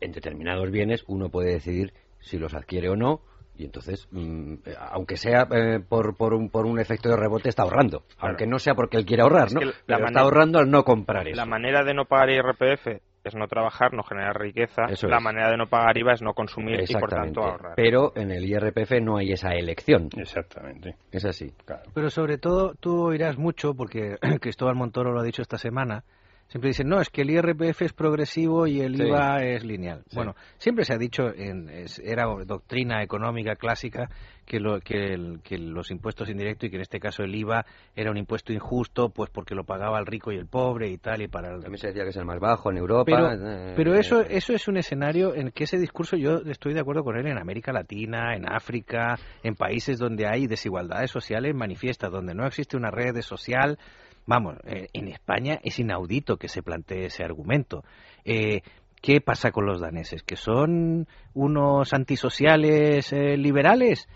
en 0.00 0.12
determinados 0.12 0.70
bienes 0.70 1.04
uno 1.08 1.28
puede 1.30 1.52
decidir 1.52 1.92
si 2.20 2.38
los 2.38 2.54
adquiere 2.54 2.88
o 2.88 2.96
no, 2.96 3.22
y 3.56 3.64
entonces, 3.64 4.08
mm, 4.10 4.54
aunque 4.92 5.16
sea 5.16 5.46
eh, 5.50 5.80
por, 5.86 6.16
por, 6.16 6.32
un, 6.32 6.48
por 6.48 6.64
un 6.64 6.78
efecto 6.78 7.10
de 7.10 7.16
rebote, 7.16 7.50
está 7.50 7.64
ahorrando. 7.64 8.04
Aunque 8.18 8.46
no 8.46 8.58
sea 8.58 8.74
porque 8.74 8.96
él 8.96 9.04
quiere 9.04 9.22
ahorrar, 9.22 9.52
¿no? 9.52 9.60
Pero 9.60 10.06
está 10.06 10.20
ahorrando 10.20 10.60
al 10.60 10.70
no 10.70 10.82
comprar 10.82 11.28
eso. 11.28 11.36
La 11.36 11.44
manera 11.44 11.84
de 11.84 11.92
no 11.92 12.06
pagar 12.06 12.30
IRPF 12.30 13.02
es 13.24 13.34
no 13.34 13.46
trabajar, 13.46 13.92
no 13.92 14.02
generar 14.02 14.38
riqueza. 14.38 14.82
la 15.02 15.20
manera 15.20 15.50
de 15.50 15.56
no 15.56 15.66
pagar 15.66 15.96
IVA 15.98 16.14
es 16.14 16.22
no 16.22 16.32
consumir 16.32 16.80
y 16.88 16.94
por 16.94 17.10
tanto 17.10 17.42
ahorrar. 17.42 17.74
Pero 17.76 18.12
en 18.16 18.30
el 18.30 18.44
IRPF 18.44 19.00
no 19.02 19.18
hay 19.18 19.32
esa 19.32 19.50
elección. 19.50 20.08
Exactamente. 20.16 20.96
Es 21.12 21.24
así. 21.24 21.52
Pero 21.94 22.10
sobre 22.10 22.38
todo 22.38 22.74
tú 22.74 23.04
oirás 23.04 23.38
mucho, 23.38 23.74
porque 23.74 24.16
Cristóbal 24.40 24.74
Montoro 24.74 25.12
lo 25.12 25.20
ha 25.20 25.24
dicho 25.24 25.42
esta 25.42 25.58
semana, 25.58 26.04
siempre 26.48 26.68
dicen, 26.68 26.88
no, 26.88 27.00
es 27.00 27.10
que 27.10 27.22
el 27.22 27.30
IRPF 27.30 27.82
es 27.82 27.92
progresivo 27.92 28.66
y 28.66 28.80
el 28.80 29.00
IVA 29.00 29.44
es 29.44 29.64
lineal. 29.64 30.02
Bueno, 30.12 30.34
siempre 30.58 30.84
se 30.84 30.94
ha 30.94 30.98
dicho, 30.98 31.32
en, 31.34 31.68
era 32.02 32.24
doctrina 32.44 33.02
económica 33.02 33.54
clásica, 33.54 34.08
que, 34.50 34.58
lo, 34.58 34.80
que, 34.80 35.16
los 35.58 35.92
impuestos 35.92 36.28
indirectos 36.28 36.66
y 36.66 36.70
que 36.70 36.76
en 36.76 36.82
este 36.82 36.98
caso 36.98 37.22
el 37.22 37.32
IVA 37.32 37.64
era 37.94 38.10
un 38.10 38.16
impuesto 38.16 38.52
injusto, 38.52 39.10
pues 39.10 39.30
porque 39.30 39.54
lo 39.54 39.62
pagaba 39.62 40.00
el 40.00 40.06
rico 40.06 40.32
y 40.32 40.36
el 40.36 40.46
pobre 40.46 40.90
y 40.90 40.98
tal, 40.98 41.22
y 41.22 41.28
para 41.28 41.50
También 41.50 41.78
se 41.78 41.86
decía 41.86 42.02
que 42.02 42.10
es 42.10 42.16
el 42.16 42.24
más 42.24 42.40
bajo 42.40 42.68
en 42.72 42.78
Europa. 42.78 43.04
Pero, 43.06 43.32
eh, 43.32 43.74
pero 43.76 43.94
eso, 43.94 44.22
eso 44.22 44.52
es 44.52 44.66
un 44.66 44.76
escenario 44.76 45.36
en 45.36 45.52
que 45.52 45.64
ese 45.64 45.78
discurso 45.78 46.16
yo 46.16 46.38
estoy 46.46 46.74
de 46.74 46.80
acuerdo 46.80 47.04
con 47.04 47.16
él 47.16 47.28
en 47.28 47.38
América 47.38 47.72
Latina, 47.72 48.34
en 48.34 48.50
África, 48.50 49.16
en 49.44 49.54
países 49.54 49.98
donde 49.98 50.26
hay 50.26 50.48
desigualdades 50.48 51.12
sociales 51.12 51.54
manifiestas, 51.54 52.10
donde 52.10 52.34
no 52.34 52.44
existe 52.44 52.76
una 52.76 52.90
red 52.90 53.20
social 53.20 53.78
Vamos, 54.26 54.58
eh, 54.64 54.88
en 54.92 55.08
España 55.08 55.58
es 55.64 55.78
inaudito 55.78 56.36
que 56.36 56.48
se 56.48 56.62
plantee 56.62 57.06
ese 57.06 57.24
argumento. 57.24 57.82
Eh, 58.24 58.60
¿Qué 59.00 59.22
pasa 59.22 59.50
con 59.50 59.64
los 59.64 59.80
daneses? 59.80 60.22
¿Que 60.22 60.36
son 60.36 61.08
unos 61.32 61.94
antisociales 61.94 63.12
eh, 63.14 63.38
liberales? 63.38 64.08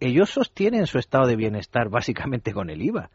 Ellos 0.00 0.30
sostienen 0.30 0.86
su 0.86 0.98
estado 0.98 1.26
de 1.26 1.36
bienestar 1.36 1.88
básicamente 1.88 2.52
con 2.52 2.70
el 2.70 2.82
IVA. 2.82 3.10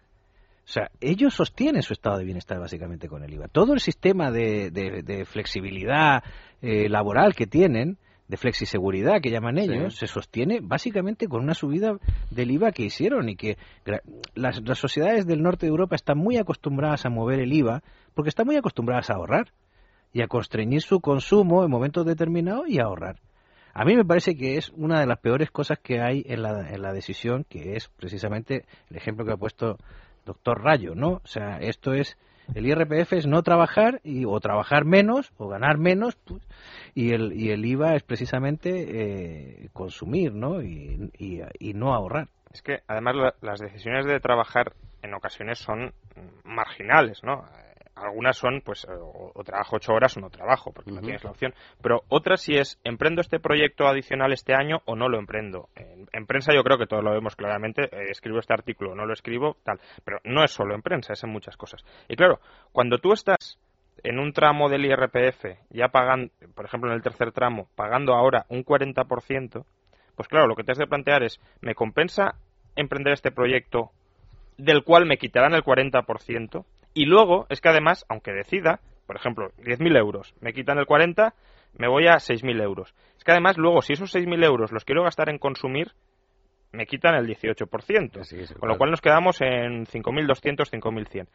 O 0.63 0.67
sea, 0.67 0.89
ellos 0.99 1.35
sostienen 1.35 1.83
su 1.83 1.93
estado 1.93 2.17
de 2.17 2.23
bienestar 2.23 2.59
básicamente 2.59 3.07
con 3.07 3.23
el 3.23 3.33
IVA. 3.33 3.47
Todo 3.47 3.73
el 3.73 3.79
sistema 3.79 4.31
de, 4.31 5.25
flexibilidad 5.29 6.23
laboral 6.61 7.35
que 7.35 7.45
tienen 7.45 7.97
de 8.27 8.37
flexiseguridad 8.37 9.21
que 9.21 9.29
llaman 9.29 9.57
ellos, 9.57 9.95
se 9.95 10.07
sostiene 10.07 10.59
básicamente 10.61 11.27
con 11.27 11.43
una 11.43 11.53
subida 11.53 11.97
del 12.31 12.51
IVA 12.51 12.71
que 12.71 12.83
hicieron 12.83 13.29
y 13.29 13.35
que 13.35 13.57
las, 14.33 14.61
sociedades 14.79 15.27
del 15.27 15.43
norte 15.43 15.65
de 15.65 15.69
Europa 15.69 15.95
están 15.95 16.17
muy 16.17 16.37
acostumbradas 16.37 17.05
a 17.05 17.09
mover 17.09 17.39
el 17.39 17.53
IVA 17.53 17.83
porque 18.15 18.29
están 18.29 18.47
muy 18.47 18.55
acostumbradas 18.55 19.09
a 19.09 19.13
ahorrar 19.13 19.51
y 20.11 20.21
a 20.21 20.27
constreñir 20.27 20.81
su 20.81 21.01
consumo 21.01 21.63
en 21.63 21.69
momentos 21.69 22.05
determinados 22.05 22.67
y 22.67 22.79
a 22.79 22.85
ahorrar. 22.85 23.19
A 23.77 23.83
mí 23.83 23.93
me 23.93 24.05
parece 24.05 24.37
que 24.37 24.55
es 24.55 24.69
una 24.69 25.01
de 25.01 25.05
las 25.05 25.19
peores 25.19 25.51
cosas 25.51 25.77
que 25.79 25.99
hay 25.99 26.23
en 26.27 26.41
la, 26.41 26.69
en 26.69 26.81
la 26.81 26.93
decisión, 26.93 27.43
que 27.43 27.75
es 27.75 27.89
precisamente 27.89 28.63
el 28.89 28.95
ejemplo 28.95 29.25
que 29.25 29.33
ha 29.33 29.37
puesto 29.37 29.77
doctor 30.25 30.63
Rayo, 30.63 30.95
¿no? 30.95 31.21
O 31.23 31.27
sea, 31.27 31.57
esto 31.59 31.93
es 31.93 32.17
el 32.53 32.67
IRPF 32.67 33.11
es 33.11 33.27
no 33.27 33.43
trabajar 33.43 33.99
y, 34.03 34.23
o 34.23 34.39
trabajar 34.39 34.85
menos 34.85 35.33
o 35.37 35.49
ganar 35.49 35.77
menos 35.77 36.15
pues, 36.15 36.41
y 36.93 37.11
el, 37.11 37.33
y 37.33 37.51
el 37.51 37.65
IVA 37.65 37.95
es 37.95 38.03
precisamente 38.03 38.69
eh, 38.69 39.69
consumir 39.73 40.33
¿no? 40.33 40.61
Y, 40.61 41.11
y, 41.17 41.73
no 41.73 41.93
ahorrar. 41.93 42.29
Es 42.53 42.61
que 42.61 42.79
además 42.87 43.33
las 43.41 43.59
decisiones 43.59 44.05
de 44.05 44.21
trabajar 44.21 44.71
en 45.01 45.13
ocasiones 45.13 45.59
son 45.59 45.93
marginales, 46.45 47.23
¿no? 47.23 47.43
Algunas 47.95 48.37
son, 48.37 48.61
pues, 48.61 48.85
o, 48.89 49.43
trabajo 49.43 49.77
ocho 49.77 49.93
horas 49.93 50.15
o 50.17 50.19
no 50.19 50.29
trabajo, 50.29 50.71
porque 50.73 50.91
no 50.91 51.01
tienes 51.01 51.23
la 51.23 51.31
opción. 51.31 51.53
Pero 51.81 52.01
otras 52.09 52.41
sí 52.41 52.55
es, 52.55 52.79
¿emprendo 52.83 53.21
este 53.21 53.39
proyecto 53.39 53.87
adicional 53.87 54.33
este 54.33 54.53
año 54.53 54.81
o 54.85 54.95
no 54.95 55.07
lo 55.07 55.17
emprendo? 55.17 55.69
En, 55.75 56.25
prensa 56.25 56.53
yo 56.53 56.63
creo 56.63 56.77
que 56.77 56.87
todos 56.87 57.03
lo 57.03 57.11
vemos 57.11 57.35
claramente, 57.35 57.83
eh, 57.83 58.09
escribo 58.09 58.39
este 58.39 58.53
artículo 58.53 58.91
o 58.91 58.95
no 58.95 59.05
lo 59.05 59.13
escribo, 59.13 59.57
tal. 59.63 59.79
Pero 60.03 60.19
no 60.23 60.43
es 60.43 60.51
solo 60.51 60.75
en 60.75 60.81
prensa, 60.81 61.13
es 61.13 61.23
en 61.23 61.29
muchas 61.29 61.55
cosas. 61.55 61.85
Y 62.09 62.15
claro, 62.15 62.39
cuando 62.71 62.97
tú 62.97 63.13
estás 63.13 63.59
en 64.03 64.19
un 64.19 64.33
tramo 64.33 64.69
del 64.69 64.85
IRPF, 64.85 65.45
ya 65.69 65.87
pagan, 65.89 66.31
por 66.53 66.65
ejemplo 66.65 66.89
en 66.89 66.95
el 66.95 67.01
tercer 67.01 67.31
tramo, 67.31 67.67
pagando 67.75 68.13
ahora 68.13 68.45
un 68.49 68.63
40%, 68.63 69.65
pues 70.15 70.27
claro, 70.27 70.47
lo 70.47 70.55
que 70.55 70.63
te 70.63 70.71
has 70.71 70.77
de 70.77 70.87
plantear 70.87 71.23
es, 71.23 71.39
¿me 71.61 71.75
compensa 71.75 72.35
emprender 72.75 73.13
este 73.13 73.31
proyecto 73.31 73.91
del 74.57 74.83
cual 74.83 75.05
me 75.05 75.17
quitarán 75.17 75.53
el 75.53 75.63
40%? 75.63 76.65
Y 76.95 77.05
luego 77.05 77.45
es 77.49 77.59
que 77.59 77.69
además, 77.69 78.05
aunque 78.09 78.31
decida, 78.31 78.79
por 79.05 79.17
ejemplo, 79.17 79.51
10.000 79.57 79.97
euros, 79.97 80.33
me 80.39 80.53
quitan 80.53 80.79
el 80.79 80.85
40, 80.85 81.35
me 81.77 81.89
voy 81.89 82.07
a 82.07 82.13
6.000 82.13 82.63
euros. 82.63 82.95
Es 83.17 83.23
que 83.25 83.31
además 83.31 83.57
luego, 83.57 83.81
si 83.81 83.93
esos 83.93 84.15
6.000 84.15 84.43
euros 84.45 84.71
los 84.71 84.85
quiero 84.85 85.03
gastar 85.03 85.29
en 85.29 85.37
consumir, 85.37 85.91
me 86.71 86.85
quitan 86.87 87.15
el 87.15 87.27
18%. 87.27 88.57
con 88.59 88.69
lo 88.69 88.77
cual 88.77 88.91
nos 88.91 89.01
quedamos 89.01 89.41
en 89.41 89.85
5.200, 89.85 90.71
5.100. 90.71 91.27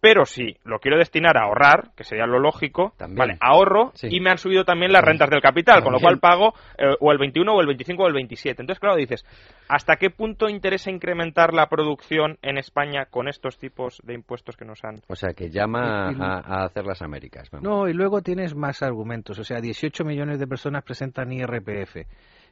Pero 0.00 0.24
si 0.24 0.56
lo 0.64 0.78
quiero 0.78 0.96
destinar 0.96 1.36
a 1.36 1.44
ahorrar, 1.44 1.90
que 1.94 2.04
sería 2.04 2.26
lo 2.26 2.38
lógico, 2.38 2.94
vale, 3.10 3.36
ahorro 3.40 3.92
y 4.02 4.20
me 4.20 4.30
han 4.30 4.38
subido 4.38 4.64
también 4.64 4.92
las 4.92 5.04
rentas 5.04 5.28
del 5.28 5.42
capital, 5.42 5.82
con 5.82 5.92
lo 5.92 6.00
cual 6.00 6.18
pago 6.18 6.54
eh, 6.78 6.94
o 7.00 7.12
el 7.12 7.18
21 7.18 7.52
o 7.52 7.60
el 7.60 7.66
25 7.66 8.02
o 8.02 8.06
el 8.08 8.14
27. 8.14 8.62
Entonces, 8.62 8.80
claro, 8.80 8.96
dices, 8.96 9.26
¿hasta 9.68 9.96
qué 9.96 10.08
punto 10.08 10.48
interesa 10.48 10.90
incrementar 10.90 11.52
la 11.52 11.68
producción 11.68 12.38
en 12.40 12.56
España 12.56 13.06
con 13.10 13.28
estos 13.28 13.58
tipos 13.58 14.00
de 14.02 14.14
impuestos 14.14 14.56
que 14.56 14.64
nos 14.64 14.82
han... 14.84 15.02
O 15.08 15.16
sea, 15.16 15.34
que 15.34 15.50
llama 15.50 16.08
a, 16.08 16.64
hacer 16.64 16.86
las 16.86 17.02
Américas. 17.02 17.50
No, 17.60 17.86
y 17.86 17.92
luego 17.92 18.22
tienes 18.22 18.54
más 18.54 18.82
argumentos. 18.82 19.38
O 19.38 19.44
sea, 19.44 19.60
18 19.60 20.04
millones 20.04 20.38
de 20.38 20.46
personas 20.46 20.82
presentan 20.82 21.30
IRPF 21.30 22.06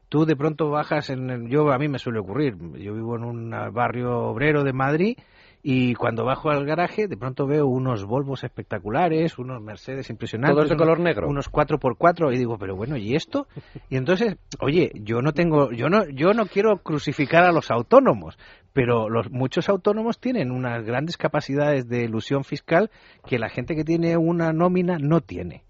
tú 0.09 0.25
de 0.25 0.37
pronto 0.37 0.71
bajas 0.71 1.11
en 1.11 1.49
yo 1.49 1.71
a 1.71 1.79
mí 1.79 1.87
me 1.89 1.99
suele 1.99 2.21
ocurrir 2.21 2.57
yo 2.79 2.95
vivo 2.95 3.17
en 3.17 3.25
un 3.25 3.51
barrio 3.73 4.31
obrero 4.31 4.65
de 4.65 4.73
Madrid 4.73 5.19
y 5.63 5.95
cuando 5.95 6.25
bajo 6.25 6.51
al 6.51 6.65
garaje 6.65 7.09
de 7.09 7.17
pronto 7.17 7.47
veo 7.47 7.67
unos 7.67 8.05
Volvos 8.05 8.45
espectaculares, 8.45 9.39
unos 9.39 9.61
Mercedes 9.61 10.09
impresionantes. 10.09 10.57
Todos 10.57 10.71
de 10.71 10.77
color 10.77 11.01
negro. 11.01 11.29
Unos 11.29 11.51
4x4 11.51 12.33
y 12.35 12.39
digo, 12.39 12.59
pero 12.59 12.77
bueno, 12.77 12.97
¿y 12.97 13.15
esto? 13.15 13.49
Y 13.91 13.97
entonces, 13.97 14.37
oye, 14.61 14.93
yo 14.95 15.21
no 15.21 15.33
tengo, 15.33 15.73
yo 15.73 15.89
no, 15.89 16.09
yo 16.09 16.33
no 16.33 16.47
quiero 16.47 16.79
crucificar 16.79 17.45
a 17.45 17.53
los 17.53 17.71
autónomos, 17.71 18.39
pero 18.73 19.09
los, 19.09 19.31
muchos 19.31 19.69
autónomos 19.69 20.21
tienen 20.21 20.53
unas 20.53 20.85
grandes 20.85 21.17
capacidades 21.17 21.89
de 21.89 22.05
ilusión 22.05 22.45
fiscal 22.45 22.91
que 23.27 23.39
la 23.39 23.49
gente 23.49 23.75
que 23.75 23.85
tiene 23.85 24.17
una 24.17 24.53
nómina 24.53 24.99
no 24.99 25.21
tiene. 25.21 25.65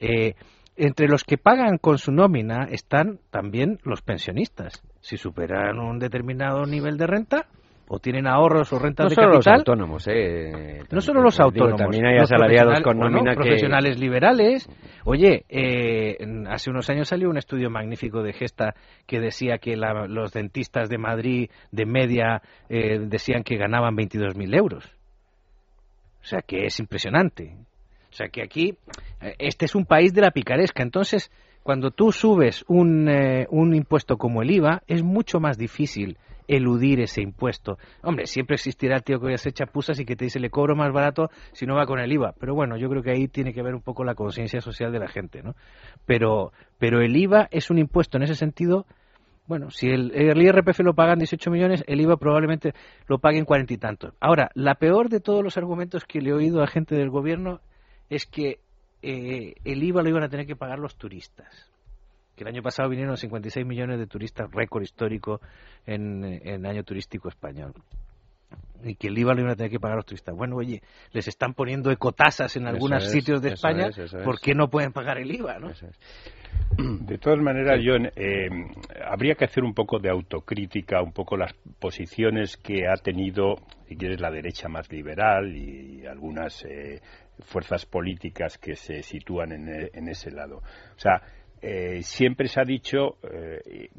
Eh, 0.00 0.34
entre 0.76 1.08
los 1.08 1.24
que 1.24 1.38
pagan 1.38 1.78
con 1.78 1.98
su 1.98 2.10
nómina 2.10 2.64
están 2.70 3.20
también 3.30 3.78
los 3.84 4.02
pensionistas. 4.02 4.82
Si 5.00 5.16
superan 5.16 5.78
un 5.78 5.98
determinado 5.98 6.64
nivel 6.64 6.96
de 6.96 7.06
renta, 7.06 7.46
o 7.92 7.98
tienen 7.98 8.28
ahorros 8.28 8.72
o 8.72 8.78
rentas 8.78 9.04
no 9.04 9.08
de 9.08 9.14
solo 9.16 9.34
los 9.34 9.46
autónomos, 9.48 10.06
eh, 10.06 10.84
no 10.92 11.00
solo 11.00 11.22
los 11.22 11.40
autónomos. 11.40 11.80
también 11.80 12.06
hay 12.06 12.18
asalariados 12.18 12.80
con 12.82 12.98
nómina 12.98 13.34
profesionales 13.34 13.98
liberales. 13.98 14.68
Oye, 15.04 15.44
eh, 15.48 16.16
hace 16.48 16.70
unos 16.70 16.88
años 16.88 17.08
salió 17.08 17.28
un 17.28 17.36
estudio 17.36 17.68
magnífico 17.68 18.22
de 18.22 18.32
Gesta 18.32 18.74
que 19.08 19.18
decía 19.18 19.58
que 19.58 19.76
los 19.76 20.32
dentistas 20.32 20.88
de 20.88 20.98
Madrid 20.98 21.50
de 21.72 21.84
media 21.84 22.42
eh, 22.68 23.00
decían 23.00 23.42
que 23.42 23.56
ganaban 23.56 23.96
22.000 23.96 24.56
euros. 24.56 24.84
O 26.22 26.24
sea 26.24 26.42
que 26.42 26.66
es 26.66 26.78
impresionante. 26.78 27.56
O 28.08 28.12
sea 28.12 28.28
que 28.28 28.42
aquí, 28.42 28.76
eh, 29.20 29.34
este 29.40 29.64
es 29.64 29.74
un 29.74 29.84
país 29.84 30.14
de 30.14 30.20
la 30.20 30.30
picaresca. 30.30 30.84
Entonces, 30.84 31.32
cuando 31.64 31.90
tú 31.90 32.12
subes 32.12 32.64
un, 32.68 33.08
eh, 33.08 33.48
un 33.50 33.74
impuesto 33.74 34.16
como 34.16 34.42
el 34.42 34.52
IVA, 34.52 34.82
es 34.86 35.02
mucho 35.02 35.40
más 35.40 35.58
difícil 35.58 36.18
eludir 36.48 37.00
ese 37.00 37.22
impuesto. 37.22 37.78
Hombre, 38.02 38.26
siempre 38.26 38.54
existirá 38.54 38.96
el 38.96 39.02
tío 39.02 39.20
que 39.20 39.36
se 39.38 39.50
echa 39.50 39.66
pusas 39.66 39.98
y 40.00 40.04
que 40.04 40.16
te 40.16 40.24
dice 40.24 40.40
le 40.40 40.50
cobro 40.50 40.76
más 40.76 40.92
barato 40.92 41.30
si 41.52 41.66
no 41.66 41.76
va 41.76 41.86
con 41.86 41.98
el 41.98 42.12
IVA. 42.12 42.34
Pero 42.38 42.54
bueno, 42.54 42.76
yo 42.76 42.88
creo 42.88 43.02
que 43.02 43.10
ahí 43.10 43.28
tiene 43.28 43.52
que 43.52 43.62
ver 43.62 43.74
un 43.74 43.82
poco 43.82 44.04
la 44.04 44.14
conciencia 44.14 44.60
social 44.60 44.92
de 44.92 44.98
la 44.98 45.08
gente, 45.08 45.42
¿no? 45.42 45.54
Pero, 46.06 46.52
pero 46.78 47.00
el 47.00 47.16
IVA 47.16 47.48
es 47.50 47.70
un 47.70 47.78
impuesto 47.78 48.16
en 48.16 48.24
ese 48.24 48.34
sentido. 48.34 48.86
Bueno, 49.46 49.70
si 49.70 49.88
el, 49.88 50.12
el 50.14 50.40
IRPF 50.40 50.80
lo 50.80 50.94
pagan 50.94 51.18
18 51.18 51.50
millones, 51.50 51.82
el 51.86 52.00
IVA 52.00 52.16
probablemente 52.16 52.72
lo 53.06 53.18
paguen 53.18 53.44
cuarenta 53.44 53.74
y 53.74 53.78
tantos. 53.78 54.14
Ahora, 54.20 54.50
la 54.54 54.76
peor 54.76 55.08
de 55.08 55.20
todos 55.20 55.42
los 55.42 55.56
argumentos 55.56 56.04
que 56.04 56.20
le 56.20 56.30
he 56.30 56.32
oído 56.32 56.62
a 56.62 56.68
gente 56.68 56.94
del 56.94 57.10
gobierno 57.10 57.60
es 58.08 58.26
que 58.26 58.60
eh, 59.02 59.54
el 59.64 59.82
IVA 59.82 60.02
lo 60.02 60.08
iban 60.10 60.22
a 60.22 60.28
tener 60.28 60.46
que 60.46 60.56
pagar 60.56 60.78
los 60.78 60.96
turistas 60.96 61.69
que 62.40 62.44
el 62.44 62.54
año 62.54 62.62
pasado 62.62 62.88
vinieron 62.88 63.18
56 63.18 63.66
millones 63.66 63.98
de 63.98 64.06
turistas, 64.06 64.50
récord 64.50 64.82
histórico 64.82 65.42
en, 65.84 66.24
en 66.24 66.64
año 66.64 66.82
turístico 66.84 67.28
español 67.28 67.74
y 68.82 68.94
que 68.94 69.08
el 69.08 69.18
IVA 69.18 69.34
lo 69.34 69.40
iban 69.40 69.52
a 69.52 69.56
tener 69.56 69.70
que 69.70 69.78
pagar 69.78 69.96
los 69.96 70.06
turistas. 70.06 70.34
Bueno, 70.34 70.56
oye, 70.56 70.80
les 71.12 71.28
están 71.28 71.52
poniendo 71.52 71.90
ecotasas 71.90 72.56
en 72.56 72.66
algunos 72.66 73.10
sitios 73.10 73.42
de 73.42 73.50
España, 73.50 73.90
¿por 74.24 74.40
qué 74.40 74.54
no 74.54 74.70
pueden 74.70 74.92
pagar 74.92 75.18
el 75.18 75.30
IVA? 75.30 75.58
¿no? 75.58 75.70
De 76.78 77.18
todas 77.18 77.38
maneras, 77.40 77.78
John, 77.84 78.10
eh, 78.16 78.48
habría 79.04 79.34
que 79.34 79.44
hacer 79.44 79.62
un 79.62 79.74
poco 79.74 79.98
de 79.98 80.08
autocrítica, 80.08 81.02
un 81.02 81.12
poco 81.12 81.36
las 81.36 81.52
posiciones 81.78 82.56
que 82.56 82.88
ha 82.88 82.96
tenido, 82.96 83.56
si 83.86 83.96
quieres, 83.96 84.18
la 84.18 84.30
derecha 84.30 84.68
más 84.68 84.90
liberal 84.90 85.54
y 85.54 86.06
algunas 86.06 86.64
eh, 86.64 87.02
fuerzas 87.40 87.84
políticas 87.84 88.56
que 88.56 88.76
se 88.76 89.02
sitúan 89.02 89.52
en, 89.52 89.90
en 89.92 90.08
ese 90.08 90.30
lado. 90.30 90.58
O 90.58 90.98
sea, 90.98 91.20
eh, 91.62 92.02
siempre 92.02 92.48
se 92.48 92.60
ha 92.60 92.64
dicho, 92.64 93.18
eh, 93.22 93.90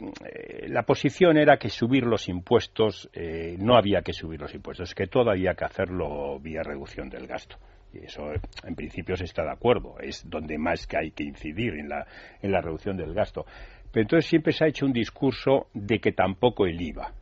la 0.68 0.84
posición 0.84 1.38
era 1.38 1.58
que 1.58 1.70
subir 1.70 2.04
los 2.04 2.28
impuestos, 2.28 3.10
eh, 3.14 3.56
no 3.60 3.76
había 3.76 4.02
que 4.02 4.14
subir 4.14 4.42
los 4.42 4.54
impuestos, 4.56 4.96
que 4.96 5.06
todo 5.06 5.30
había 5.30 5.54
que 5.54 5.66
hacerlo 5.66 6.40
vía 6.40 6.64
reducción 6.64 7.10
del 7.10 7.28
gasto. 7.28 7.58
Y 7.94 8.06
eso, 8.06 8.32
en 8.64 8.76
principio, 8.76 9.16
se 9.16 9.26
está 9.26 9.44
de 9.44 9.52
acuerdo. 9.52 10.00
Es 10.00 10.28
donde 10.28 10.58
más 10.58 10.88
que 10.88 10.98
hay 10.98 11.12
que 11.12 11.24
incidir 11.24 11.74
en 11.74 11.90
la, 11.90 12.08
en 12.42 12.52
la 12.52 12.62
reducción 12.62 12.98
del 12.98 13.14
gasto. 13.14 13.46
Pero 13.92 14.04
entonces 14.04 14.30
siempre 14.30 14.54
se 14.54 14.64
ha 14.64 14.68
hecho 14.68 14.86
un 14.86 14.94
discurso 14.94 15.68
de 15.74 16.00
que 16.00 16.14
tampoco 16.14 16.66
el 16.66 16.82
IVA. 16.82 17.14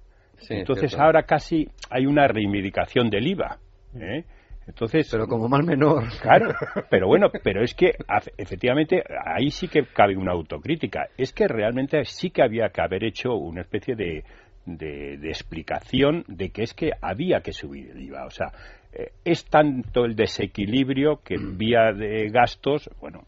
entonces 0.50 0.96
ahora 0.98 1.24
casi 1.24 1.68
hay 1.90 2.06
una 2.06 2.28
reivindicación 2.28 3.10
del 3.10 3.28
IVA. 3.28 3.58
¿eh? 4.00 4.24
Entonces, 4.70 5.10
pero 5.12 5.28
como 5.28 5.50
mal 5.50 5.64
menor. 5.64 6.04
Claro, 6.22 6.54
pero 6.90 7.08
bueno, 7.08 7.30
pero 7.44 7.64
es 7.64 7.74
que 7.74 7.94
efectivamente 8.38 9.04
ahí 9.26 9.50
sí 9.50 9.68
que 9.68 9.86
cabe 9.86 10.16
una 10.16 10.32
autocrítica. 10.32 11.08
Es 11.18 11.34
que 11.34 11.48
realmente 11.48 12.06
sí 12.06 12.30
que 12.30 12.44
había 12.44 12.70
que 12.70 12.82
haber 12.82 13.04
hecho 13.04 13.34
una 13.34 13.62
especie 13.62 13.96
de, 13.96 14.24
de, 14.66 15.30
explicación 15.30 16.24
de 16.28 16.50
que 16.50 16.64
es 16.64 16.74
que 16.74 16.92
había 17.02 17.42
que 17.42 17.52
subir 17.52 17.92
el 17.92 18.02
IVA. 18.02 18.26
O 18.26 18.30
sea, 18.30 18.52
eh, 18.94 19.12
es 19.26 19.46
tanto 19.46 20.06
el 20.06 20.16
desequilibrio 20.16 21.22
que 21.24 21.36
en 21.36 21.58
vía 21.58 21.92
de 21.92 22.30
gastos, 22.30 22.90
bueno, 23.02 23.24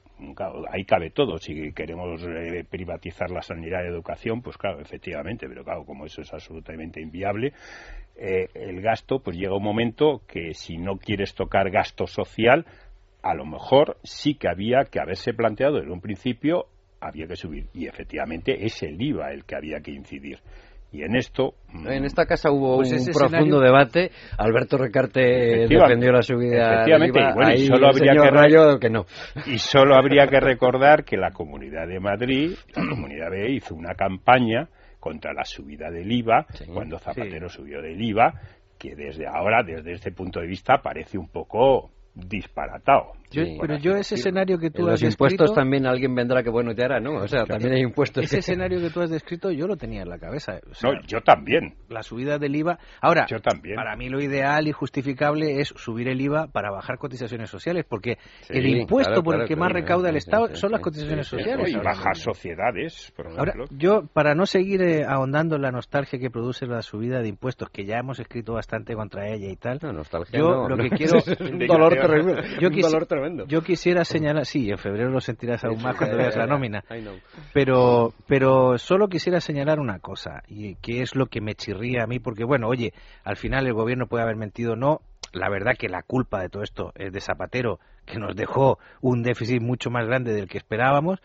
ahí 0.69 0.85
cabe 0.85 1.11
todo. 1.11 1.37
Si 1.37 1.71
queremos 1.73 2.23
eh, 2.23 2.63
privatizar 2.69 3.29
la 3.31 3.41
sanidad 3.41 3.83
y 3.83 3.87
educación, 3.87 4.41
pues 4.41 4.57
claro, 4.57 4.79
efectivamente, 4.79 5.47
pero 5.47 5.63
claro, 5.63 5.85
como 5.85 6.05
eso 6.05 6.21
es 6.21 6.33
absolutamente 6.33 7.01
inviable, 7.01 7.53
eh, 8.15 8.47
el 8.53 8.81
gasto, 8.81 9.19
pues 9.19 9.37
llega 9.37 9.55
un 9.55 9.63
momento 9.63 10.21
que 10.27 10.53
si 10.53 10.77
no 10.77 10.97
quieres 10.97 11.33
tocar 11.33 11.69
gasto 11.69 12.07
social, 12.07 12.65
a 13.23 13.33
lo 13.33 13.45
mejor 13.45 13.97
sí 14.03 14.35
que 14.35 14.49
había 14.49 14.85
que 14.85 14.99
haberse 14.99 15.33
planteado 15.33 15.77
desde 15.77 15.91
un 15.91 16.01
principio, 16.01 16.67
había 16.99 17.27
que 17.27 17.35
subir. 17.35 17.67
Y 17.73 17.87
efectivamente 17.87 18.65
es 18.65 18.81
el 18.83 19.01
IVA 19.01 19.31
el 19.31 19.45
que 19.45 19.55
había 19.55 19.81
que 19.81 19.91
incidir. 19.91 20.39
Y 20.93 21.03
en 21.03 21.15
esto. 21.15 21.53
Mm, 21.71 21.87
en 21.87 22.05
esta 22.05 22.25
casa 22.25 22.51
hubo 22.51 22.77
pues 22.77 22.91
un 22.91 23.13
profundo 23.13 23.59
debate. 23.59 24.11
Alberto 24.37 24.77
Recarte 24.77 25.21
defendió 25.67 26.11
la 26.11 26.21
subida. 26.21 26.73
Efectivamente, 26.73 27.19
y, 27.55 27.65
solo 27.67 27.87
habría 27.87 28.11
que, 28.13 28.79
que 28.79 28.89
no. 28.89 29.05
y 29.45 29.57
solo 29.57 29.95
habría 29.95 30.27
que 30.27 30.39
recordar 30.39 31.05
que 31.05 31.15
la 31.15 31.31
Comunidad 31.31 31.87
de 31.87 31.99
Madrid, 31.99 32.51
la 32.75 32.89
Comunidad 32.89 33.29
B, 33.31 33.51
hizo 33.51 33.73
una 33.73 33.95
campaña 33.95 34.67
contra 34.99 35.33
la 35.33 35.45
subida 35.45 35.89
del 35.89 36.11
IVA, 36.11 36.45
cuando 36.73 36.99
Zapatero 36.99 37.49
subió 37.49 37.81
del 37.81 37.99
IVA, 37.99 38.33
que 38.77 38.95
desde 38.95 39.27
ahora, 39.27 39.63
desde 39.63 39.93
este 39.93 40.11
punto 40.11 40.39
de 40.41 40.47
vista, 40.47 40.77
parece 40.81 41.17
un 41.17 41.27
poco 41.29 41.91
disparatado. 42.13 43.13
Pero 43.59 43.77
yo 43.77 43.93
ese 43.93 44.15
escenario 44.15 44.57
que 44.57 44.69
tú 44.69 44.87
has 44.87 44.99
descrito... 44.99 45.23
Los 45.23 45.33
impuestos 45.33 45.55
también 45.55 45.85
alguien 45.85 46.13
vendrá 46.13 46.43
que 46.43 46.49
bueno 46.49 46.73
te 46.75 46.83
hará, 46.83 46.99
¿no? 46.99 47.15
O 47.15 47.27
sea, 47.27 47.45
también 47.45 47.73
hay 47.73 47.81
impuestos. 47.81 48.23
Ese 48.23 48.39
escenario 48.39 48.79
que 48.79 48.89
tú 48.89 49.01
has 49.01 49.09
descrito 49.09 49.51
yo 49.51 49.67
lo 49.67 49.77
tenía 49.77 50.01
en 50.01 50.09
la 50.09 50.19
cabeza. 50.19 50.59
no, 50.83 50.91
yo 51.07 51.21
también. 51.21 51.75
La 51.89 52.03
subida 52.03 52.37
del 52.37 52.55
IVA... 52.55 52.79
Ahora, 53.01 53.25
yo 53.27 53.39
también. 53.39 53.75
para 53.75 53.95
mí 53.95 54.09
lo 54.09 54.21
ideal 54.21 54.67
y 54.67 54.71
justificable 54.71 55.59
es 55.59 55.69
subir 55.69 56.07
el 56.07 56.19
IVA 56.21 56.47
para 56.47 56.71
bajar 56.71 56.97
cotizaciones 56.97 57.49
sociales, 57.49 57.85
porque 57.87 58.17
el 58.49 58.65
impuesto 58.67 59.23
por 59.23 59.41
el 59.41 59.47
que 59.47 59.55
más 59.55 59.71
recauda 59.71 60.09
el 60.09 60.17
Estado 60.17 60.55
son 60.55 60.71
las 60.71 60.81
cotizaciones 60.81 61.27
sociales. 61.27 61.69
Y 61.71 61.75
bajar 61.77 62.15
sociedades, 62.15 63.11
por 63.15 63.27
ejemplo. 63.27 63.53
Ahora, 63.53 63.67
yo, 63.71 64.07
para 64.13 64.35
no 64.35 64.45
seguir 64.45 64.81
eh, 64.81 65.05
ahondando 65.07 65.55
en 65.55 65.61
la 65.61 65.71
nostalgia 65.71 66.19
que 66.19 66.29
produce 66.29 66.65
la 66.65 66.81
subida 66.81 67.21
de 67.21 67.29
impuestos, 67.29 67.69
que 67.69 67.85
ya 67.85 67.97
hemos 67.97 68.19
escrito 68.19 68.53
bastante 68.53 68.93
contra 68.95 69.27
ella 69.27 69.49
y 69.49 69.55
tal, 69.55 69.79
no, 69.81 69.91
nostalgia 69.93 70.39
yo 70.39 70.67
lo 70.67 70.77
que 70.77 70.89
quiero... 70.97 71.19
un 71.39 71.59
dolor 71.67 71.95
tremendo. 71.95 72.41
Yo, 72.59 72.69
yo 73.47 73.61
quisiera 73.61 74.05
señalar, 74.05 74.45
sí, 74.45 74.69
en 74.69 74.77
febrero 74.77 75.09
lo 75.09 75.21
sentirás 75.21 75.63
aún 75.63 75.81
más 75.81 75.95
cuando 75.95 76.17
veas 76.17 76.35
la 76.35 76.47
nómina, 76.47 76.83
pero, 77.53 78.13
pero 78.27 78.77
solo 78.77 79.07
quisiera 79.07 79.41
señalar 79.41 79.79
una 79.79 79.99
cosa, 79.99 80.43
y 80.47 80.75
que 80.75 81.01
es 81.01 81.15
lo 81.15 81.27
que 81.27 81.41
me 81.41 81.55
chirría 81.55 82.03
a 82.03 82.07
mí, 82.07 82.19
porque 82.19 82.43
bueno, 82.43 82.67
oye, 82.67 82.93
al 83.23 83.37
final 83.37 83.67
el 83.67 83.73
gobierno 83.73 84.07
puede 84.07 84.23
haber 84.23 84.35
mentido 84.35 84.73
o 84.73 84.75
no, 84.75 85.01
la 85.33 85.49
verdad 85.49 85.73
que 85.77 85.89
la 85.89 86.03
culpa 86.03 86.41
de 86.41 86.49
todo 86.49 86.63
esto 86.63 86.91
es 86.95 87.11
de 87.11 87.21
Zapatero, 87.21 87.79
que 88.05 88.19
nos 88.19 88.35
dejó 88.35 88.79
un 89.01 89.23
déficit 89.23 89.61
mucho 89.61 89.89
más 89.89 90.05
grande 90.05 90.33
del 90.33 90.47
que 90.47 90.57
esperábamos, 90.57 91.19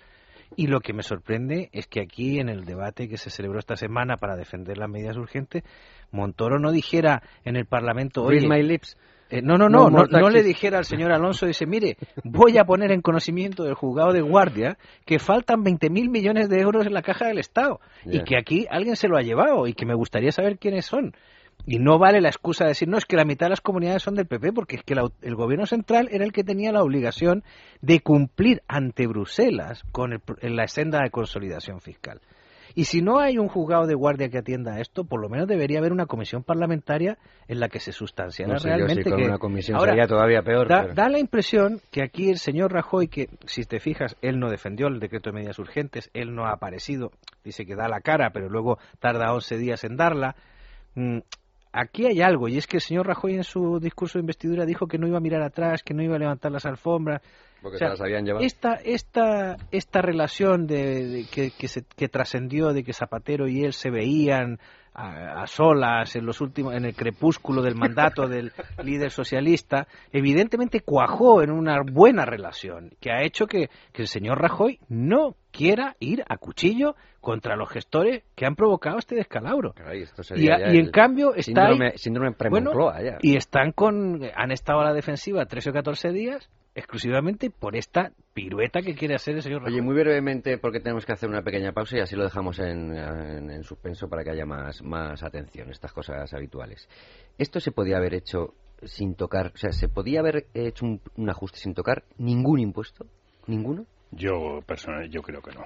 y 0.54 0.68
lo 0.68 0.80
que 0.80 0.92
me 0.92 1.02
sorprende 1.02 1.70
es 1.72 1.86
que 1.86 2.00
aquí, 2.00 2.38
en 2.38 2.48
el 2.48 2.64
debate 2.64 3.08
que 3.08 3.16
se 3.16 3.30
celebró 3.30 3.58
esta 3.58 3.76
semana 3.76 4.16
para 4.16 4.36
defender 4.36 4.78
las 4.78 4.88
medidas 4.88 5.16
urgentes, 5.16 5.64
Montoro 6.12 6.58
no 6.58 6.70
dijera 6.70 7.22
en 7.44 7.56
el 7.56 7.66
Parlamento, 7.66 8.22
oye, 8.22 8.46
my 8.46 8.62
lips. 8.62 8.96
Eh, 9.28 9.42
no, 9.42 9.58
no, 9.58 9.68
no, 9.68 9.90
no, 9.90 10.30
le 10.30 10.42
dijera 10.44 10.78
al 10.78 10.84
señor 10.84 11.10
Alonso, 11.10 11.46
dice, 11.46 11.66
mire, 11.66 11.96
voy 12.22 12.58
a 12.58 12.64
poner 12.64 12.92
en 12.92 13.02
conocimiento 13.02 13.64
del 13.64 13.74
juzgado 13.74 14.12
de 14.12 14.20
guardia 14.20 14.78
que 15.04 15.18
faltan 15.18 15.64
20.000 15.64 15.90
mil 15.90 16.10
millones 16.10 16.48
de 16.48 16.60
euros 16.60 16.86
en 16.86 16.94
la 16.94 17.02
caja 17.02 17.26
del 17.26 17.38
Estado 17.38 17.80
y 18.04 18.22
que 18.22 18.36
aquí 18.36 18.66
alguien 18.70 18.94
se 18.94 19.08
lo 19.08 19.16
ha 19.16 19.22
llevado 19.22 19.66
y 19.66 19.74
que 19.74 19.84
me 19.84 19.94
gustaría 19.94 20.30
saber 20.30 20.58
quiénes 20.58 20.86
son. 20.86 21.14
Y 21.64 21.78
no 21.78 21.98
vale 21.98 22.20
la 22.20 22.28
excusa 22.28 22.64
de 22.64 22.70
decir, 22.70 22.86
no, 22.86 22.98
es 22.98 23.06
que 23.06 23.16
la 23.16 23.24
mitad 23.24 23.46
de 23.46 23.50
las 23.50 23.60
comunidades 23.60 24.02
son 24.02 24.14
del 24.14 24.26
PP, 24.26 24.52
porque 24.52 24.76
es 24.76 24.82
que 24.84 24.94
el 24.94 25.34
gobierno 25.34 25.66
central 25.66 26.08
era 26.12 26.24
el 26.24 26.32
que 26.32 26.44
tenía 26.44 26.70
la 26.70 26.82
obligación 26.82 27.42
de 27.80 28.00
cumplir 28.00 28.62
ante 28.68 29.06
Bruselas 29.06 29.82
con 29.90 30.22
la 30.42 30.68
senda 30.68 31.02
de 31.02 31.10
consolidación 31.10 31.80
fiscal. 31.80 32.20
Y 32.78 32.84
si 32.84 33.00
no 33.00 33.20
hay 33.20 33.38
un 33.38 33.48
juzgado 33.48 33.86
de 33.86 33.94
guardia 33.94 34.28
que 34.28 34.36
atienda 34.36 34.74
a 34.74 34.80
esto, 34.80 35.04
por 35.04 35.18
lo 35.18 35.30
menos 35.30 35.48
debería 35.48 35.78
haber 35.78 35.92
una 35.92 36.04
comisión 36.04 36.42
parlamentaria 36.42 37.16
en 37.48 37.58
la 37.58 37.70
que 37.70 37.80
se 37.80 37.90
sustanciara 37.90 38.58
realmente 38.58 39.02
que 39.02 39.24
una 39.24 39.38
comisión 39.38 39.80
sería 39.80 40.06
todavía 40.06 40.42
peor. 40.42 40.68
Da, 40.68 41.08
la 41.08 41.18
impresión 41.18 41.80
que 41.90 42.02
aquí 42.02 42.28
el 42.28 42.36
señor 42.36 42.74
Rajoy, 42.74 43.08
que 43.08 43.30
si 43.46 43.64
te 43.64 43.80
fijas, 43.80 44.18
él 44.20 44.38
no 44.38 44.50
defendió 44.50 44.88
el 44.88 45.00
decreto 45.00 45.30
de 45.30 45.36
medidas 45.36 45.58
urgentes, 45.58 46.10
él 46.12 46.34
no 46.34 46.44
ha 46.44 46.52
aparecido, 46.52 47.12
dice 47.42 47.64
que 47.64 47.76
da 47.76 47.88
la 47.88 48.02
cara, 48.02 48.28
pero 48.28 48.50
luego 48.50 48.76
tarda 49.00 49.32
11 49.32 49.56
días 49.56 49.82
en 49.84 49.96
darla. 49.96 50.36
Mm, 50.96 51.20
aquí 51.72 52.04
hay 52.04 52.20
algo, 52.20 52.46
y 52.46 52.58
es 52.58 52.66
que 52.66 52.76
el 52.76 52.82
señor 52.82 53.06
Rajoy 53.06 53.36
en 53.36 53.44
su 53.44 53.80
discurso 53.80 54.18
de 54.18 54.24
investidura 54.24 54.66
dijo 54.66 54.86
que 54.86 54.98
no 54.98 55.06
iba 55.06 55.16
a 55.16 55.22
mirar 55.22 55.40
atrás, 55.40 55.82
que 55.82 55.94
no 55.94 56.02
iba 56.02 56.16
a 56.16 56.18
levantar 56.18 56.52
las 56.52 56.66
alfombras, 56.66 57.22
esta, 58.40 58.74
esta, 58.74 59.56
esta 59.70 60.02
relación 60.02 60.66
de, 60.66 61.26
que, 61.30 61.50
que, 61.50 61.68
que 61.96 62.08
trascendió 62.08 62.72
de 62.72 62.84
que 62.84 62.92
Zapatero 62.92 63.48
y 63.48 63.64
él 63.64 63.72
se 63.72 63.90
veían 63.90 64.58
a, 64.96 65.46
solas 65.46 66.16
en 66.16 66.24
los 66.24 66.40
últimos 66.40 66.74
en 66.74 66.86
el 66.86 66.94
crepúsculo 66.94 67.60
del 67.60 67.74
mandato 67.74 68.28
del 68.28 68.52
líder 68.82 69.10
socialista 69.10 69.86
evidentemente 70.10 70.80
cuajó 70.80 71.42
en 71.42 71.50
una 71.50 71.82
buena 71.82 72.24
relación 72.24 72.92
que 72.98 73.10
ha 73.10 73.22
hecho 73.22 73.46
que, 73.46 73.68
que 73.92 74.02
el 74.02 74.08
señor 74.08 74.40
Rajoy 74.40 74.80
no 74.88 75.36
quiera 75.50 75.96
ir 76.00 76.24
a 76.26 76.38
cuchillo 76.38 76.96
contra 77.20 77.56
los 77.56 77.68
gestores 77.68 78.24
que 78.34 78.46
han 78.46 78.56
provocado 78.56 78.98
este 78.98 79.16
descalabro. 79.16 79.74
y, 80.34 80.48
en 80.48 80.90
cambio 80.90 81.34
está 81.34 81.68
síndrome, 81.68 81.92
y 83.20 83.36
están 83.36 83.72
con 83.72 84.22
han 84.34 84.50
estado 84.50 84.80
a 84.80 84.84
la 84.84 84.94
defensiva 84.94 85.44
13 85.44 85.70
o 85.70 85.72
14 85.74 86.12
días 86.12 86.48
exclusivamente 86.76 87.48
por 87.50 87.74
esta 87.74 88.12
pirueta 88.34 88.82
que 88.82 88.94
quiere 88.94 89.14
hacer 89.14 89.34
el 89.34 89.42
señor 89.42 89.62
Rajoy. 89.62 89.72
Oye, 89.72 89.82
muy 89.82 89.94
brevemente, 89.94 90.58
porque 90.58 90.78
tenemos 90.78 91.06
que 91.06 91.12
hacer 91.12 91.26
una 91.28 91.42
pequeña 91.42 91.72
pausa 91.72 91.96
y 91.96 92.00
así 92.00 92.14
lo 92.14 92.24
dejamos 92.24 92.58
en, 92.58 93.64
suspenso 93.64 94.08
para 94.08 94.22
que 94.22 94.30
haya 94.30 94.44
más, 94.44 94.82
más 94.82 95.22
atención, 95.22 95.70
estas 95.70 95.92
cosas 95.92 96.32
habituales. 96.34 96.86
Esto 97.38 97.60
se 97.60 97.72
podía 97.72 97.96
haber 97.96 98.14
hecho 98.14 98.52
sin 98.82 99.14
tocar, 99.14 99.52
o 99.54 99.56
sea, 99.56 99.72
¿se 99.72 99.88
podía 99.88 100.20
haber 100.20 100.48
hecho 100.52 100.84
un, 100.84 101.30
ajuste 101.30 101.58
sin 101.58 101.72
tocar 101.72 102.04
ningún 102.18 102.60
impuesto? 102.60 103.06
¿Ninguno? 103.46 103.86
Yo, 104.10 104.60
personalmente, 104.66 105.14
yo 105.14 105.22
creo 105.22 105.40
que 105.40 105.54
no. 105.54 105.62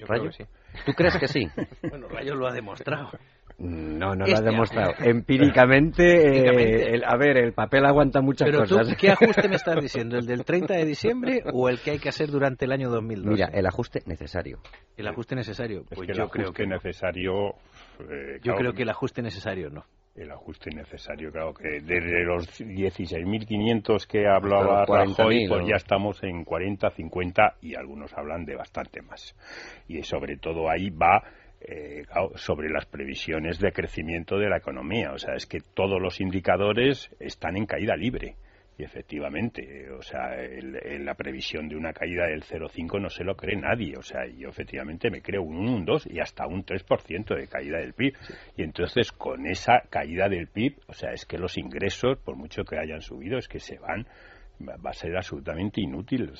¿Rayo? 0.00 0.32
sí. 0.32 0.44
¿Tú 0.86 0.92
crees 0.92 1.16
que 1.18 1.28
sí? 1.28 1.46
bueno, 1.88 2.08
Rayo 2.08 2.34
lo 2.34 2.48
ha 2.48 2.52
demostrado. 2.52 3.10
No, 3.60 4.14
no 4.14 4.24
lo 4.24 4.24
ha 4.24 4.38
este 4.38 4.44
demostrado. 4.44 4.94
Empíricamente, 5.00 6.94
eh, 6.94 7.02
a 7.06 7.16
ver, 7.18 7.36
el 7.36 7.52
papel 7.52 7.84
aguanta 7.84 8.22
muchas 8.22 8.48
Pero 8.48 8.60
cosas. 8.60 8.88
Tú, 8.88 8.94
¿qué 8.98 9.10
ajuste 9.12 9.48
me 9.48 9.56
estás 9.56 9.76
diciendo? 9.82 10.16
¿El 10.16 10.24
del 10.24 10.44
30 10.46 10.74
de 10.74 10.84
diciembre 10.86 11.42
o 11.52 11.68
el 11.68 11.78
que 11.78 11.90
hay 11.90 11.98
que 11.98 12.08
hacer 12.08 12.30
durante 12.30 12.64
el 12.64 12.72
año 12.72 12.88
2012? 12.88 13.30
Mira, 13.30 13.50
el 13.52 13.66
ajuste 13.66 14.00
necesario. 14.06 14.60
¿El 14.96 15.06
ajuste 15.08 15.34
necesario? 15.34 15.84
Pues 15.94 16.08
yo 16.16 16.28
creo 16.28 16.52
que 16.52 16.66
necesario... 16.66 17.50
Eh, 18.00 18.40
yo 18.42 18.54
creo 18.54 18.72
que 18.72 18.82
el 18.82 18.88
ajuste 18.88 19.20
necesario 19.20 19.68
no. 19.68 19.84
El 20.14 20.32
ajuste 20.32 20.70
necesario, 20.74 21.30
claro 21.30 21.54
que 21.54 21.80
desde 21.80 22.24
los 22.24 22.60
16.500 22.60 24.06
que 24.06 24.26
hablaba 24.26 24.84
Rajoy, 24.84 25.46
pues 25.48 25.66
ya 25.68 25.76
estamos 25.76 26.20
en 26.24 26.44
40, 26.44 26.90
50 26.90 27.54
y 27.62 27.76
algunos 27.76 28.12
hablan 28.14 28.44
de 28.44 28.56
bastante 28.56 29.02
más. 29.02 29.36
Y 29.86 30.02
sobre 30.02 30.36
todo 30.36 30.68
ahí 30.68 30.90
va 30.90 31.22
eh, 31.60 32.04
sobre 32.36 32.70
las 32.70 32.86
previsiones 32.86 33.58
de 33.58 33.72
crecimiento 33.72 34.38
de 34.38 34.48
la 34.48 34.58
economía. 34.58 35.12
O 35.12 35.18
sea, 35.18 35.34
es 35.34 35.46
que 35.46 35.60
todos 35.74 36.00
los 36.00 36.20
indicadores 36.20 37.10
están 37.18 37.56
en 37.56 37.66
caída 37.66 37.96
libre. 37.96 38.36
Y 38.78 38.82
efectivamente, 38.82 39.90
o 39.90 40.00
sea, 40.00 40.42
en 40.42 41.04
la 41.04 41.12
previsión 41.12 41.68
de 41.68 41.76
una 41.76 41.92
caída 41.92 42.24
del 42.28 42.42
0,5 42.42 42.98
no 42.98 43.10
se 43.10 43.24
lo 43.24 43.36
cree 43.36 43.56
nadie. 43.56 43.94
O 43.98 44.02
sea, 44.02 44.26
yo 44.26 44.48
efectivamente 44.48 45.10
me 45.10 45.20
creo 45.20 45.42
un 45.42 45.58
1, 45.58 45.74
un 45.74 45.84
2 45.84 46.06
y 46.06 46.18
hasta 46.18 46.46
un 46.46 46.64
3% 46.64 47.36
de 47.36 47.46
caída 47.46 47.76
del 47.76 47.92
PIB. 47.92 48.14
Y 48.56 48.62
entonces, 48.62 49.12
con 49.12 49.46
esa 49.46 49.82
caída 49.90 50.30
del 50.30 50.46
PIB, 50.46 50.78
o 50.86 50.94
sea, 50.94 51.12
es 51.12 51.26
que 51.26 51.36
los 51.36 51.58
ingresos, 51.58 52.16
por 52.20 52.36
mucho 52.36 52.64
que 52.64 52.78
hayan 52.78 53.02
subido, 53.02 53.36
es 53.36 53.48
que 53.48 53.60
se 53.60 53.78
van 53.78 54.06
va 54.60 54.90
a 54.90 54.94
ser 54.94 55.16
absolutamente 55.16 55.80
inútil. 55.80 56.32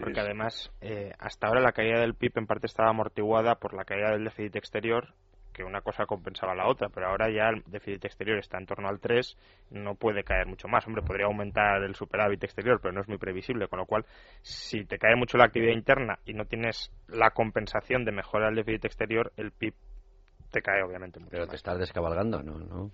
porque 0.00 0.20
además, 0.20 0.72
eh, 0.80 1.12
hasta 1.18 1.46
ahora 1.46 1.60
la 1.60 1.72
caída 1.72 2.00
del 2.00 2.14
PIB 2.14 2.38
en 2.38 2.46
parte 2.46 2.66
estaba 2.66 2.90
amortiguada 2.90 3.56
por 3.56 3.74
la 3.74 3.84
caída 3.84 4.10
del 4.10 4.24
déficit 4.24 4.56
exterior, 4.56 5.14
que 5.52 5.64
una 5.64 5.80
cosa 5.80 6.06
compensaba 6.06 6.54
la 6.54 6.68
otra, 6.68 6.88
pero 6.88 7.08
ahora 7.08 7.28
ya 7.30 7.48
el 7.48 7.62
déficit 7.66 8.04
exterior 8.04 8.38
está 8.38 8.58
en 8.58 8.66
torno 8.66 8.88
al 8.88 9.00
3, 9.00 9.36
no 9.70 9.96
puede 9.96 10.22
caer 10.22 10.46
mucho 10.46 10.68
más. 10.68 10.86
Hombre, 10.86 11.02
podría 11.02 11.26
aumentar 11.26 11.82
el 11.82 11.94
superávit 11.94 12.44
exterior, 12.44 12.78
pero 12.80 12.92
no 12.92 13.00
es 13.00 13.08
muy 13.08 13.18
previsible, 13.18 13.66
con 13.68 13.80
lo 13.80 13.86
cual, 13.86 14.06
si 14.40 14.84
te 14.84 14.98
cae 14.98 15.16
mucho 15.16 15.36
la 15.36 15.46
actividad 15.46 15.72
interna 15.72 16.18
y 16.24 16.32
no 16.32 16.44
tienes 16.44 16.92
la 17.08 17.30
compensación 17.30 18.04
de 18.04 18.12
mejorar 18.12 18.50
el 18.50 18.56
déficit 18.56 18.84
exterior, 18.84 19.32
el 19.36 19.50
PIB 19.50 19.74
te 20.50 20.62
cae 20.62 20.82
obviamente 20.82 21.18
mucho 21.18 21.32
Pero 21.32 21.46
te 21.46 21.56
estás 21.56 21.78
descabalgando, 21.78 22.42
¿no? 22.42 22.58
¿no? 22.58 22.90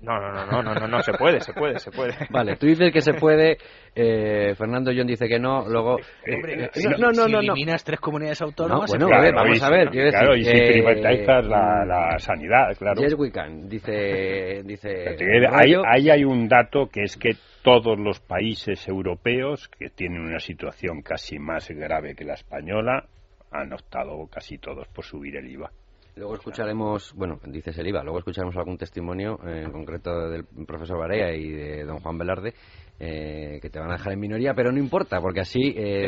No, 0.00 0.20
no, 0.20 0.32
no, 0.32 0.62
no, 0.62 0.74
no, 0.74 0.86
no, 0.86 1.02
se 1.02 1.14
puede, 1.14 1.40
se 1.40 1.52
puede, 1.54 1.78
se 1.78 1.90
puede. 1.90 2.12
Vale, 2.30 2.56
tú 2.56 2.66
dices 2.66 2.92
que 2.92 3.00
se 3.00 3.14
puede, 3.14 3.56
eh, 3.94 4.54
Fernando 4.54 4.92
John 4.94 5.06
dice 5.06 5.26
que 5.26 5.38
no, 5.38 5.66
luego... 5.66 5.96
Hombre, 6.30 6.68
si, 6.74 6.88
no, 6.88 7.10
no, 7.10 7.26
no, 7.26 7.38
eliminas 7.40 7.82
tres 7.84 8.00
comunidades 8.00 8.42
autónomas... 8.42 8.90
bueno, 8.90 9.08
a 9.14 9.20
ver, 9.20 9.34
vamos 9.34 9.62
a 9.62 9.70
ver, 9.70 9.88
quiero 9.88 10.10
claro, 10.10 10.34
decir... 10.34 10.54
y 10.54 10.58
si 10.58 10.72
privatizas 10.72 11.46
la, 11.46 11.84
la, 11.86 12.18
sanidad, 12.18 12.76
claro. 12.76 13.00
Yes, 13.00 13.14
we 13.14 13.30
can, 13.30 13.68
dice... 13.68 14.62
dice 14.64 15.06
ahí, 15.50 15.74
ahí 15.86 16.10
hay 16.10 16.24
un 16.24 16.48
dato 16.48 16.88
que 16.92 17.04
es 17.04 17.16
que 17.16 17.36
todos 17.62 17.98
los 17.98 18.20
países 18.20 18.86
europeos 18.86 19.68
que 19.68 19.88
tienen 19.88 20.20
una 20.20 20.38
situación 20.38 21.00
casi 21.00 21.38
más 21.38 21.70
grave 21.70 22.14
que 22.14 22.24
la 22.24 22.34
española 22.34 23.06
han 23.50 23.72
optado 23.72 24.26
casi 24.26 24.58
todos 24.58 24.86
por 24.88 25.04
subir 25.04 25.36
el 25.36 25.48
IVA. 25.48 25.70
Luego 26.16 26.34
escucharemos, 26.34 27.12
bueno, 27.14 27.40
dices 27.44 27.76
el 27.78 27.88
IVA, 27.88 28.04
luego 28.04 28.18
escucharemos 28.18 28.56
algún 28.56 28.78
testimonio, 28.78 29.38
en 29.44 29.72
concreto 29.72 30.28
del 30.30 30.44
profesor 30.66 30.98
Barea 30.98 31.34
y 31.34 31.48
de 31.48 31.84
don 31.84 31.98
Juan 31.98 32.18
Velarde, 32.18 32.54
eh, 33.00 33.58
que 33.60 33.68
te 33.68 33.80
van 33.80 33.90
a 33.90 33.94
dejar 33.94 34.12
en 34.12 34.20
minoría, 34.20 34.54
pero 34.54 34.70
no 34.70 34.78
importa, 34.78 35.20
porque 35.20 35.40
así 35.40 35.74
eh, 35.76 36.06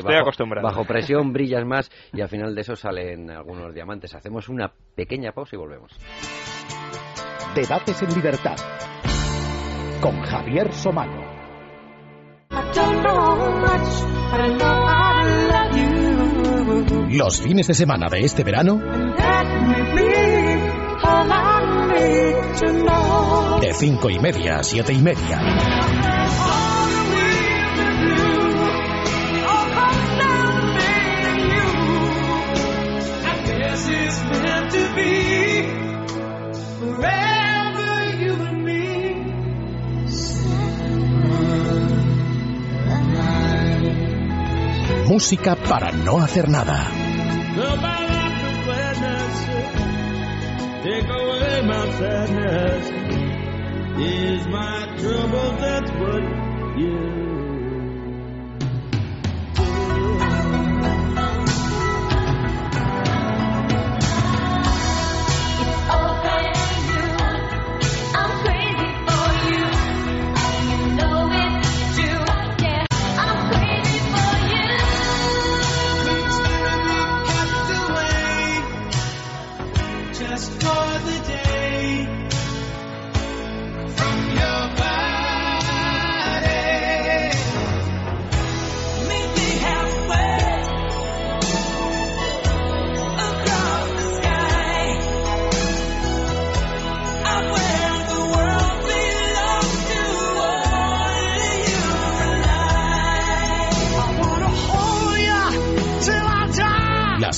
bajo, 0.62 0.84
presión 0.86 1.32
brillas 1.32 1.64
más 1.66 1.90
y 2.12 2.20
al 2.20 2.28
final 2.28 2.54
de 2.54 2.60
eso 2.60 2.76
salen 2.76 3.30
algunos 3.30 3.74
diamantes. 3.74 4.14
Hacemos 4.14 4.48
una 4.48 4.72
pequeña 4.94 5.32
pausa 5.32 5.56
y 5.56 5.58
volvemos. 5.58 5.90
Debates 7.56 8.02
en 8.02 8.14
libertad 8.14 8.56
con 10.00 10.20
Javier 10.22 10.72
Somano. 10.72 11.34
Los 17.16 17.40
fines 17.40 17.66
de 17.66 17.72
semana 17.72 18.08
de 18.10 18.20
este 18.20 18.44
verano. 18.44 18.78
De 23.58 23.72
cinco 23.72 24.10
y 24.10 24.18
media 24.18 24.58
a 24.58 24.62
siete 24.62 24.92
y 24.92 25.00
media. 25.00 25.40
Música 45.06 45.56
para 45.56 45.92
no 45.92 46.18
hacer 46.18 46.50
nada. 46.50 47.05
My 47.56 47.72
life 47.72 48.42
with 48.44 48.64
gladness. 48.66 49.36
Take 50.84 51.08
away 51.08 51.62
my 51.62 51.90
sadness. 51.98 52.84
Is 53.98 54.46
my 54.48 54.96
trouble 54.98 55.56
that's 55.56 55.90
what 55.92 56.22
you 56.78 57.25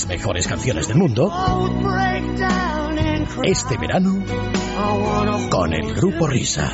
mejores 0.09 0.47
canciones 0.47 0.87
del 0.87 0.97
mundo. 0.97 1.31
Este 3.43 3.77
verano 3.77 4.23
con 5.51 5.73
el 5.73 5.93
grupo 5.93 6.27
Risa. 6.27 6.71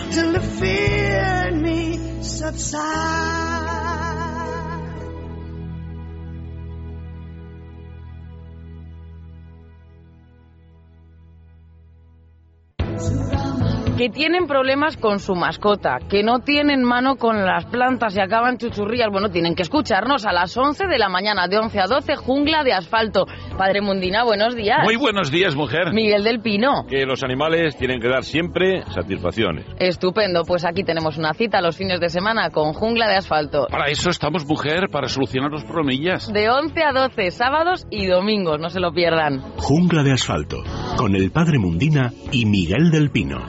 Que 13.98 14.10
tienen 14.10 14.46
problemas 14.46 14.98
con 14.98 15.22
su 15.22 15.36
mascota, 15.36 16.00
que 16.10 16.22
no 16.22 16.40
tienen 16.40 16.84
mano 16.84 17.16
con 17.16 17.46
las 17.46 17.64
plantas 17.66 18.14
y 18.18 18.20
acaban 18.20 18.58
chuchurrías, 18.58 19.10
bueno, 19.10 19.30
tienen 19.30 19.56
que 19.56 19.64
escucharnos 19.64 20.26
a 20.26 20.34
las 20.34 20.58
11 20.58 20.88
de 20.88 20.98
la 20.98 21.08
mañana, 21.08 21.48
de 21.48 21.58
11 21.60 21.80
a 21.80 21.88
12, 21.88 22.18
Jungla 22.18 22.66
de 22.66 22.74
Asfalto. 22.74 23.26
Padre 23.58 23.82
Mundina, 23.82 24.24
buenos 24.24 24.56
días. 24.56 24.80
Muy 24.84 24.98
buenos 24.98 25.32
días, 25.32 25.56
mujer. 25.56 25.94
Miguel 25.94 26.24
del 26.24 26.42
Pino. 26.42 26.86
Que 26.90 27.06
los 27.06 27.24
animales 27.24 27.78
tienen 27.78 28.02
que 28.02 28.10
dar 28.10 28.24
siempre 28.24 28.84
satisfacciones. 28.88 29.66
Estupendo, 29.80 30.44
pues 30.44 30.66
aquí 30.66 30.84
tenemos 30.84 31.18
una 31.18 31.34
cita 31.34 31.62
los 31.62 31.78
fines 31.78 32.00
de 32.02 32.10
semana 32.10 32.50
con 32.50 32.74
Jungla 32.74 33.08
de 33.08 33.16
Asfalto. 33.16 33.68
Para 33.70 33.88
eso 33.88 34.10
estamos, 34.10 34.46
mujer, 34.46 34.90
para 34.92 35.08
solucionar 35.08 35.52
los 35.52 35.64
problemillas. 35.64 36.32
De 36.32 36.50
11 36.50 36.84
a 36.84 36.92
12, 36.92 37.32
sábados 37.32 37.88
y 37.90 38.08
domingos, 38.08 38.60
no 38.60 38.70
se 38.70 38.80
lo 38.80 38.92
pierdan. 38.92 39.40
Jungla 39.58 40.04
de 40.04 40.12
Asfalto, 40.12 40.58
con 40.98 41.16
el 41.16 41.32
Padre 41.32 41.58
Mundina 41.58 42.12
y 42.32 42.46
Miguel 42.46 42.92
del 42.92 43.10
Pino. 43.10 43.40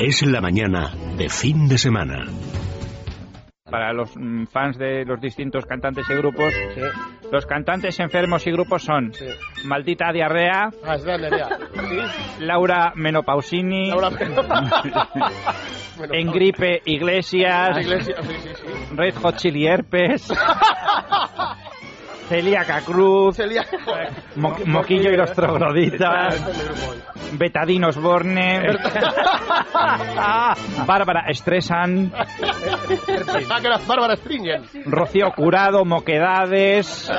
Es 0.00 0.26
la 0.26 0.40
mañana 0.40 0.92
de 1.16 1.28
fin 1.28 1.68
de 1.68 1.78
semana. 1.78 2.24
Para 3.74 3.92
los 3.92 4.16
mm, 4.16 4.44
fans 4.52 4.78
de 4.78 5.04
los 5.04 5.20
distintos 5.20 5.66
cantantes 5.66 6.08
y 6.08 6.14
grupos, 6.14 6.54
los 7.32 7.44
cantantes 7.44 7.98
enfermos 7.98 8.46
y 8.46 8.52
grupos 8.52 8.84
son 8.84 9.10
Maldita 9.64 10.12
Diarrea, 10.12 10.68
Ah, 10.86 10.94
es 10.94 11.04
la 11.04 11.18
diarrea. 11.18 11.48
Laura 12.38 12.92
Menopausini, 12.94 13.88
Laura 13.88 14.10
En 16.12 16.30
Gripe 16.30 16.82
Iglesias, 16.84 17.70
Ah, 17.74 17.80
Iglesia, 17.80 18.14
sí, 18.22 18.34
sí, 18.44 18.48
sí. 18.54 18.94
Red 18.94 19.16
Hot 19.16 19.36
Chili 19.38 19.66
Herpes, 19.66 20.28
Celíaca 22.28 22.80
Cruz, 22.80 23.38
Mo- 24.36 24.56
Moquillo 24.66 25.10
y 25.10 25.16
los 25.16 25.32
Trogloditas, 25.32 26.40
Betadine 27.32 27.86
Osborne, 27.88 28.62
Bárbara 30.86 31.24
Stresan, 31.32 32.10
Pensaba 33.32 33.60
que 33.60 33.66
era 33.66 33.78
Bárbara 33.86 34.16
Springer. 34.16 34.62
Rocío 34.86 35.30
Curado, 35.32 35.84
Moquedades, 35.84 37.10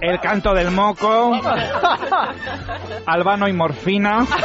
El 0.00 0.18
Canto 0.20 0.52
del 0.54 0.70
Moco, 0.70 1.32
Albano 3.06 3.48
y 3.48 3.52
Morfina. 3.52 4.26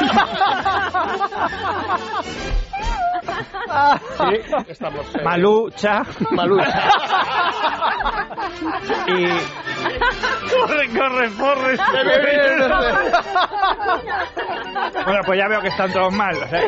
Sí, 3.23 4.53
estamos. 4.67 5.15
eh, 5.15 5.21
Malucha. 5.23 6.01
Malucha. 6.31 6.89
Y. 9.07 9.25
Corre, 10.49 10.87
corre, 10.89 11.29
corre. 11.37 11.77
Bueno, 15.05 15.19
pues 15.25 15.39
ya 15.39 15.47
veo 15.47 15.61
que 15.61 15.67
están 15.69 15.91
todos 15.91 16.13
mal. 16.13 16.35
o 16.35 16.47
sea 16.47 16.59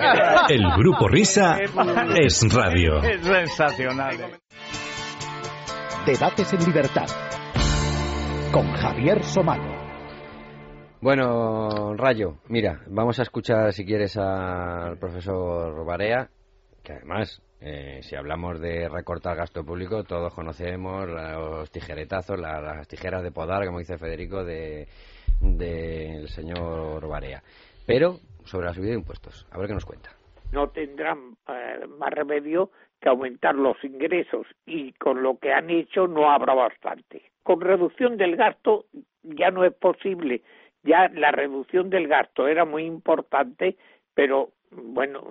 que- 0.47 0.55
El 0.55 0.63
grupo 0.77 1.07
Risa 1.07 1.57
es 1.59 2.53
radio. 2.53 3.01
Es 3.03 3.21
sensacional. 3.25 4.17
Debates 6.05 6.53
en 6.53 6.65
libertad. 6.65 7.05
Con 8.51 8.71
Javier 8.73 9.23
Somano. 9.23 9.75
Bueno, 11.01 11.93
Rayo, 11.95 12.37
mira, 12.47 12.79
vamos 12.87 13.19
a 13.19 13.23
escuchar 13.23 13.73
si 13.73 13.85
quieres 13.85 14.17
al 14.17 14.97
profesor 14.97 15.85
Barea, 15.85 16.29
que 16.85 16.93
además, 16.93 17.41
eh, 17.59 17.99
si 18.03 18.15
hablamos 18.15 18.61
de 18.61 18.87
recortar 18.87 19.35
gasto 19.35 19.65
público, 19.65 20.03
todos 20.03 20.33
conocemos 20.33 21.09
los 21.09 21.69
tijeretazos, 21.71 22.39
la- 22.39 22.61
las 22.61 22.87
tijeras 22.87 23.23
de 23.23 23.31
podar, 23.31 23.65
como 23.65 23.79
dice 23.79 23.97
Federico, 23.97 24.43
de 24.45 24.87
del 25.41 26.29
señor 26.29 27.05
Barea. 27.09 27.43
Pero 27.85 28.19
sobre 28.45 28.67
la 28.67 28.73
subida 28.73 28.91
de 28.91 28.97
impuestos, 28.99 29.45
a 29.51 29.57
ver 29.57 29.67
qué 29.67 29.73
nos 29.73 29.85
cuenta. 29.85 30.11
no 30.53 30.69
tendrán 30.69 31.35
eh, 31.49 31.85
más 31.99 32.11
remedio 32.11 32.69
que 33.01 33.09
aumentar 33.09 33.55
los 33.55 33.75
ingresos 33.83 34.47
y 34.65 34.93
con 34.93 35.21
lo 35.21 35.37
que 35.37 35.51
han 35.51 35.69
hecho 35.69 36.07
no 36.07 36.31
habrá 36.31 36.53
bastante. 36.53 37.23
Con 37.43 37.59
reducción 37.59 38.15
del 38.15 38.37
gasto 38.37 38.85
ya 39.23 39.51
no 39.51 39.65
es 39.65 39.73
posible. 39.73 40.43
Ya 40.83 41.09
la 41.09 41.31
reducción 41.31 41.89
del 41.89 42.07
gasto 42.07 42.47
era 42.47 42.63
muy 42.63 42.85
importante, 42.85 43.75
pero 44.13 44.51
bueno, 44.71 45.21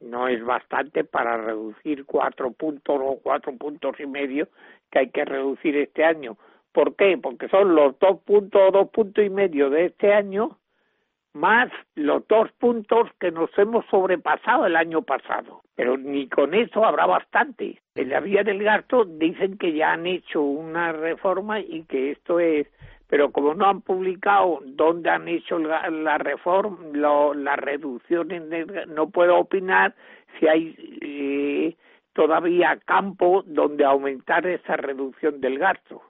no 0.00 0.28
es 0.28 0.44
bastante 0.44 1.04
para 1.04 1.36
reducir 1.36 2.04
cuatro 2.04 2.50
puntos 2.52 3.00
o 3.00 3.18
cuatro 3.22 3.56
puntos 3.56 3.98
y 3.98 4.06
medio 4.06 4.48
que 4.90 5.00
hay 5.00 5.10
que 5.10 5.24
reducir 5.24 5.76
este 5.76 6.04
año. 6.04 6.36
¿Por 6.72 6.94
qué? 6.96 7.18
Porque 7.18 7.48
son 7.48 7.74
los 7.74 7.98
dos 7.98 8.20
puntos 8.20 8.60
o 8.68 8.70
dos 8.70 8.88
puntos 8.90 9.24
y 9.24 9.30
medio 9.30 9.70
de 9.70 9.86
este 9.86 10.12
año 10.12 10.58
más 11.38 11.70
los 11.94 12.26
dos 12.26 12.50
puntos 12.58 13.08
que 13.20 13.30
nos 13.30 13.50
hemos 13.58 13.84
sobrepasado 13.86 14.66
el 14.66 14.76
año 14.76 15.02
pasado. 15.02 15.62
Pero 15.76 15.96
ni 15.96 16.28
con 16.28 16.54
eso 16.54 16.84
habrá 16.84 17.06
bastante. 17.06 17.80
En 17.94 18.08
la 18.08 18.20
vía 18.20 18.42
del 18.42 18.62
gasto 18.62 19.04
dicen 19.04 19.58
que 19.58 19.72
ya 19.72 19.92
han 19.92 20.06
hecho 20.06 20.42
una 20.42 20.92
reforma 20.92 21.60
y 21.60 21.84
que 21.84 22.12
esto 22.12 22.40
es 22.40 22.66
pero 23.08 23.32
como 23.32 23.54
no 23.54 23.66
han 23.66 23.80
publicado 23.80 24.60
dónde 24.64 25.10
han 25.10 25.26
hecho 25.28 25.58
la, 25.58 25.88
la 25.90 26.18
reforma, 26.18 26.78
lo- 26.92 27.34
las 27.34 27.58
reducciones, 27.58 28.48
de- 28.48 28.86
no 28.86 29.10
puedo 29.10 29.36
opinar 29.38 29.94
si 30.38 30.46
hay 30.46 30.76
eh, 31.00 31.76
todavía 32.12 32.78
campo 32.84 33.42
donde 33.46 33.84
aumentar 33.84 34.46
esa 34.46 34.76
reducción 34.76 35.40
del 35.40 35.58
gasto. 35.58 36.02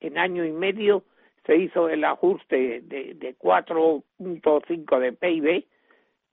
En 0.00 0.18
año 0.18 0.44
y 0.44 0.52
medio 0.52 1.04
se 1.46 1.56
hizo 1.56 1.88
el 1.88 2.04
ajuste 2.04 2.80
de, 2.82 3.14
de 3.14 3.34
4.5 3.38 4.98
de 4.98 5.12
PIB, 5.12 5.64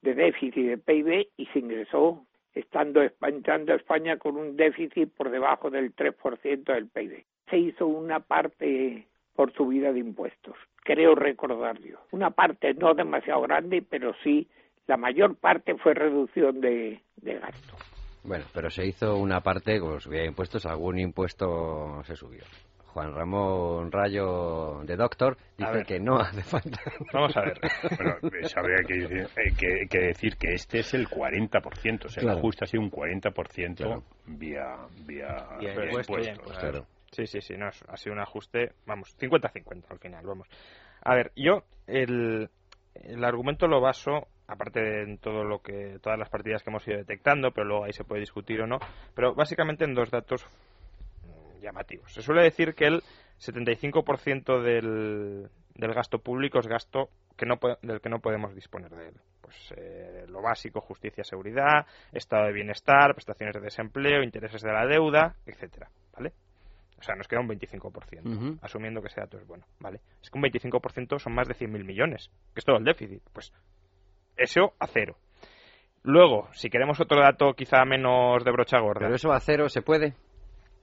de 0.01 0.13
déficit 0.15 0.65
de 0.67 0.77
PIB, 0.77 1.29
y 1.37 1.45
se 1.47 1.59
ingresó 1.59 2.25
estando 2.53 3.01
entrando 3.21 3.73
España 3.73 4.17
con 4.17 4.35
un 4.35 4.57
déficit 4.57 5.09
por 5.15 5.29
debajo 5.29 5.69
del 5.69 5.95
3% 5.95 6.73
del 6.73 6.87
PIB. 6.87 7.23
Se 7.49 7.57
hizo 7.57 7.87
una 7.87 8.19
parte 8.19 9.07
por 9.37 9.53
subida 9.53 9.93
de 9.93 9.99
impuestos, 9.99 10.55
creo 10.83 11.15
recordar 11.15 11.79
yo. 11.79 11.97
Una 12.11 12.31
parte 12.31 12.73
no 12.73 12.93
demasiado 12.93 13.41
grande, 13.43 13.81
pero 13.87 14.13
sí 14.23 14.47
la 14.87 14.97
mayor 14.97 15.35
parte 15.35 15.75
fue 15.75 15.93
reducción 15.93 16.59
de, 16.59 16.99
de 17.17 17.39
gasto. 17.39 17.75
Bueno, 18.23 18.43
pero 18.53 18.69
se 18.69 18.85
hizo 18.85 19.15
una 19.17 19.39
parte, 19.41 19.79
con 19.79 20.01
subida 20.01 20.21
de 20.21 20.27
impuestos, 20.27 20.65
algún 20.65 20.97
impuesto 20.99 22.01
se 22.03 22.15
subió. 22.15 22.43
Juan 22.87 23.13
Ramón 23.13 23.91
Rayo 23.91 24.81
de 24.83 24.95
Doctor 24.95 25.37
dice 25.55 25.71
ver. 25.71 25.85
que 25.85 25.99
no 25.99 26.17
hace 26.17 26.41
falta. 26.41 26.79
Vamos 27.13 27.37
a 27.37 27.41
ver. 27.41 27.59
Bueno, 27.97 28.47
habría 28.55 28.77
que, 28.87 28.93
decir- 28.95 29.29
eh, 29.37 29.53
que- 29.57 29.87
que 29.87 29.99
decir 29.99 30.35
que 30.37 30.53
este 30.55 30.79
es 30.79 30.93
el 30.95 31.07
40%, 31.07 32.05
o 32.05 32.09
sea, 32.09 32.21
Claro. 32.21 32.37
el 32.37 32.39
ajuste 32.39 32.63
ha 32.65 32.67
sido 32.67 32.81
un 32.81 32.89
40% 32.89 33.75
Claro. 33.75 34.03
vía, 34.25 34.77
vía, 35.05 35.27
impuestos, 35.61 36.17
impuestos. 36.27 36.39
pues, 36.43 36.57
Claro. 36.57 36.85
Sí, 37.11 37.25
sí, 37.25 37.41
sí, 37.41 37.55
no, 37.57 37.67
ha 37.67 37.97
sido 37.97 38.13
un 38.13 38.19
ajuste, 38.19 38.73
vamos, 38.85 39.17
50-50 39.17 39.85
al 39.89 39.99
final, 39.99 40.25
vamos. 40.25 40.47
A 41.01 41.15
ver, 41.15 41.31
yo 41.35 41.63
el, 41.87 42.49
el 42.95 43.23
argumento 43.23 43.67
lo 43.67 43.81
baso, 43.81 44.27
aparte 44.47 44.81
de 44.81 45.17
todo 45.17 45.43
lo 45.43 45.61
que, 45.61 45.99
todas 46.01 46.19
las 46.19 46.29
partidas 46.29 46.63
que 46.63 46.69
hemos 46.69 46.87
ido 46.87 46.97
detectando, 46.97 47.51
pero 47.51 47.65
luego 47.65 47.85
ahí 47.85 47.93
se 47.93 48.03
puede 48.03 48.21
discutir 48.21 48.61
o 48.61 48.67
no, 48.67 48.79
pero 49.15 49.33
básicamente 49.33 49.85
en 49.85 49.93
dos 49.93 50.11
datos 50.11 50.45
llamativos. 51.61 52.13
Se 52.13 52.21
suele 52.21 52.43
decir 52.43 52.75
que 52.75 52.85
el 52.85 53.01
75% 53.39 54.61
del, 54.61 55.49
del 55.75 55.93
gasto 55.93 56.19
público 56.19 56.59
es 56.59 56.67
gasto 56.67 57.09
que 57.35 57.45
no 57.45 57.59
del 57.81 58.01
que 58.01 58.09
no 58.09 58.19
podemos 58.19 58.53
disponer 58.55 58.91
de 58.91 59.09
él. 59.09 59.15
Pues 59.41 59.73
eh, 59.77 60.25
lo 60.27 60.41
básico, 60.41 60.81
justicia, 60.81 61.23
seguridad, 61.23 61.85
estado 62.11 62.47
de 62.47 62.53
bienestar, 62.53 63.13
prestaciones 63.13 63.55
de 63.55 63.61
desempleo, 63.61 64.23
intereses 64.23 64.61
de 64.61 64.73
la 64.73 64.85
deuda, 64.85 65.35
etcétera, 65.45 65.89
¿vale? 66.13 66.33
O 66.99 67.03
sea, 67.03 67.15
nos 67.15 67.27
queda 67.27 67.41
un 67.41 67.47
25%, 67.47 68.25
Ujú. 68.25 68.57
asumiendo 68.61 69.01
que 69.01 69.07
ese 69.07 69.21
dato 69.21 69.37
es 69.37 69.45
bueno, 69.45 69.65
¿vale? 69.79 70.01
Es 70.21 70.29
que 70.29 70.37
un 70.37 70.43
25% 70.43 71.19
son 71.19 71.33
más 71.33 71.47
de 71.47 71.53
100.000 71.53 71.83
millones, 71.83 72.31
que 72.53 72.59
es 72.59 72.65
todo 72.65 72.77
el 72.77 72.83
déficit. 72.83 73.21
Pues 73.31 73.53
eso 74.35 74.73
a 74.79 74.87
cero. 74.87 75.15
Luego, 76.03 76.47
si 76.53 76.69
queremos 76.69 76.99
otro 76.99 77.19
dato 77.21 77.53
quizá 77.53 77.83
menos 77.85 78.43
de 78.43 78.51
brocha 78.51 78.79
gorda. 78.79 79.01
Pero 79.01 79.15
eso 79.15 79.31
a 79.31 79.39
cero 79.39 79.67
se 79.69 79.81
puede. 79.81 80.13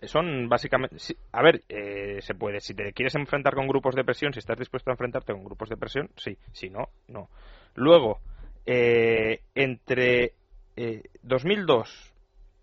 Son 0.02 0.48
básicamente. 0.48 0.96
a 1.32 1.42
ver, 1.42 1.62
eh, 1.68 2.20
se 2.20 2.34
puede. 2.34 2.60
Si 2.60 2.74
te 2.74 2.92
quieres 2.92 3.14
enfrentar 3.14 3.54
con 3.54 3.66
grupos 3.66 3.94
de 3.94 4.04
presión, 4.04 4.32
si 4.32 4.40
estás 4.40 4.58
dispuesto 4.58 4.90
a 4.90 4.94
enfrentarte 4.94 5.32
con 5.32 5.44
grupos 5.44 5.70
de 5.70 5.76
presión, 5.76 6.10
sí. 6.16 6.36
Si 6.52 6.68
no, 6.68 6.90
no. 7.08 7.30
Luego, 7.74 8.20
eh, 8.66 9.40
entre 9.54 10.32
eh, 10.76 11.02
2002 11.22 12.13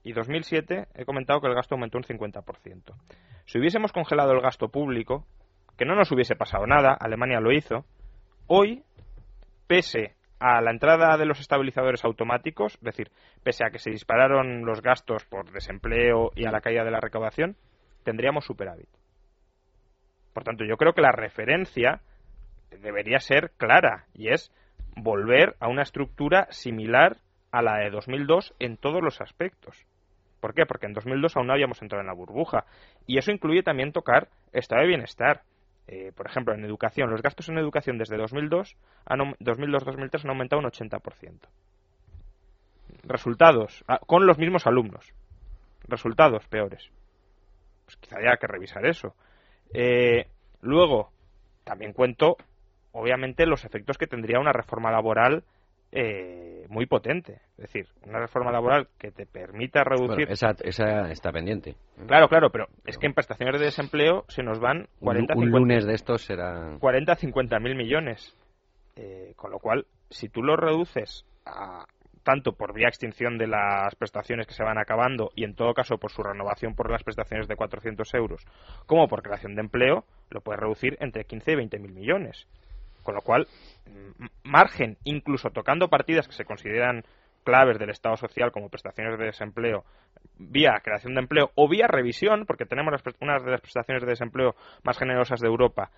y 0.04 0.14
2007, 0.14 0.88
he 0.95 1.06
comentado 1.06 1.41
que 1.41 1.47
el 1.47 1.56
gasto 1.56 1.76
aumentó 1.76 1.97
un 1.97 2.04
50%. 2.04 2.93
Si 3.45 3.60
hubiésemos 3.60 3.91
congelado 3.91 4.32
el 4.32 4.41
gasto 4.41 4.70
público, 4.70 5.26
que 5.78 5.86
no 5.86 5.95
nos 5.95 6.12
hubiese 6.12 6.36
pasado 6.36 6.66
nada, 6.66 6.93
Alemania 6.99 7.39
lo 7.39 7.52
hizo, 7.52 7.86
hoy, 8.47 8.84
pese 9.68 10.16
a 10.39 10.60
la 10.62 10.72
entrada 10.72 11.18
de 11.18 11.26
los 11.26 11.39
estabilizadores 11.39 12.04
automáticos, 12.04 12.74
es 12.76 12.82
decir, 12.82 13.12
pese 13.43 13.64
a 13.64 13.70
que 13.70 13.78
se 13.80 13.91
dispararon 13.91 14.66
los 14.66 14.82
gastos 14.82 15.24
por 15.26 15.52
desempleo 15.52 16.32
y 16.36 16.45
a 16.45 16.52
la 16.52 16.62
caída 16.62 16.84
de 16.84 16.91
la 16.91 16.99
recaudación, 16.99 17.56
tendríamos 18.04 18.45
superávit. 18.45 18.89
Por 20.34 20.43
tanto, 20.43 20.66
yo 20.66 20.78
creo 20.78 20.93
que 20.93 21.02
la 21.02 21.12
referencia 21.12 22.02
debería 22.72 23.20
ser 23.20 23.52
clara 23.58 24.06
y 24.14 24.30
es 24.30 24.52
volver 24.95 25.56
a 25.60 25.68
una 25.68 25.84
estructura 25.84 26.47
similar 26.49 27.18
a 27.52 27.62
la 27.62 27.78
de 27.78 27.89
2002 27.89 28.56
en 28.60 28.78
todos 28.78 29.02
los 29.04 29.22
aspectos. 29.22 29.86
¿Por 30.42 30.54
qué? 30.54 30.66
Porque 30.66 30.88
en 30.88 30.94
2002 30.94 31.38
aún 31.38 31.48
no 31.48 31.54
habíamos 31.54 31.82
entrado 31.82 32.02
en 32.02 32.08
la 32.08 32.14
burbuja. 32.14 32.66
Y 33.08 33.18
eso 33.18 33.32
incluye 33.32 33.64
también 33.64 33.94
tocar 33.94 34.28
estado 34.52 34.82
de 34.82 34.88
bienestar. 34.88 35.44
Eh, 35.88 36.12
por 36.16 36.26
ejemplo, 36.28 36.54
en 36.54 36.66
educación, 36.66 37.10
los 37.10 37.22
gastos 37.22 37.48
en 37.50 37.58
educación 37.58 37.98
desde 37.98 38.18
2002, 38.18 38.76
han 39.06 39.20
aum- 39.20 39.36
2002-2003 39.39 40.24
han 40.26 40.30
aumentado 40.32 40.60
un 40.60 40.66
80%. 40.66 41.48
Resultados, 43.04 43.84
ah, 43.88 44.00
con 44.06 44.26
los 44.26 44.38
mismos 44.38 44.68
alumnos. 44.68 45.14
Resultados 45.88 46.46
peores. 46.48 46.89
Pues 47.86 47.98
quizá 47.98 48.18
haya 48.18 48.38
que 48.38 48.48
revisar 48.48 48.86
eso. 48.86 49.16
Eh, 49.74 50.28
luego, 50.62 51.12
también 51.64 51.94
cuento, 51.94 52.38
obviamente, 52.92 53.46
los 53.46 53.66
efectos 53.66 53.98
que 53.98 54.08
tendría 54.08 54.39
una 54.39 54.54
reforma 54.54 54.92
laboral 54.92 55.44
eh, 55.92 56.66
muy 56.70 56.86
potente. 56.86 57.42
Es 57.58 57.72
decir, 57.72 57.88
una 58.08 58.20
reforma 58.20 58.52
laboral 58.52 58.88
que 58.98 59.12
te 59.12 59.26
permita 59.26 59.84
reducir... 59.84 60.28
Bueno, 60.28 60.34
esa, 60.34 60.56
esa 60.64 61.12
está 61.12 61.32
pendiente. 61.32 61.76
Claro, 62.08 62.28
claro, 62.30 62.50
pero 62.50 62.68
es 62.86 62.98
que 62.98 63.08
en 63.08 63.14
prestaciones 63.14 63.60
de 63.60 63.66
desempleo 63.66 64.26
se 64.30 64.44
nos 64.44 64.60
van 64.60 64.88
Un, 65.00 65.06
40, 65.06 65.34
un 65.34 65.44
50, 65.46 65.60
lunes 65.60 65.86
de 65.86 65.94
estos 65.94 66.24
será. 66.24 66.78
40 66.80 67.16
50 67.16 67.60
mil 67.60 67.76
millones. 67.76 68.36
Eh, 68.96 69.34
con 69.36 69.52
lo 69.52 69.60
cual, 69.60 69.86
si 70.10 70.30
tú 70.30 70.44
lo 70.44 70.56
reduces 70.56 71.26
a, 71.46 71.86
tanto 72.24 72.54
por 72.54 72.74
vía 72.74 72.88
extinción 72.88 73.38
de 73.38 73.48
las 73.48 73.96
prestaciones 73.96 74.48
que 74.48 74.54
se 74.54 74.64
van 74.64 74.78
acabando 74.78 75.32
y 75.36 75.44
en 75.44 75.56
todo 75.56 75.74
caso 75.74 75.98
por 75.98 76.12
su 76.12 76.24
renovación 76.24 76.76
por 76.76 76.89
las 76.92 77.04
prestaciones 77.04 77.48
de 77.48 77.56
400 77.56 78.14
euros, 78.14 78.46
como 78.86 79.08
por 79.08 79.24
creación 79.24 79.56
de 79.56 79.62
empleo, 79.62 80.06
lo 80.30 80.42
puedes 80.42 80.60
reducir 80.60 80.98
entre 81.00 81.26
15 81.26 81.52
y 81.52 81.56
20 81.56 81.80
mil 81.80 81.94
millones. 81.94 82.48
Con 83.04 83.16
lo 83.16 83.22
cual, 83.22 83.47
margen, 84.43 84.97
incluso 85.04 85.49
tocando 85.49 85.89
partidas 85.89 86.28
que 86.28 86.34
se 86.34 86.45
consideran 86.45 87.04
claves 87.43 87.80
del 87.80 87.89
Estado 87.89 88.18
social 88.18 88.52
como 88.52 88.70
prestaciones 88.70 89.18
de 89.18 89.26
desempleo, 89.26 89.84
vía 90.38 90.80
creación 90.84 91.16
de 91.16 91.22
empleo 91.22 91.52
o 91.56 91.68
vía 91.68 91.88
revisión, 91.88 92.45
porque 92.45 92.66
tenemos 92.66 92.93
una 93.20 93.39
de 93.39 93.52
las 93.52 93.62
prestaciones 93.62 94.04
de 94.04 94.10
desempleo 94.10 94.56
más 94.84 94.97
generosas 94.97 95.39
de 95.39 95.47
Europa, 95.47 95.89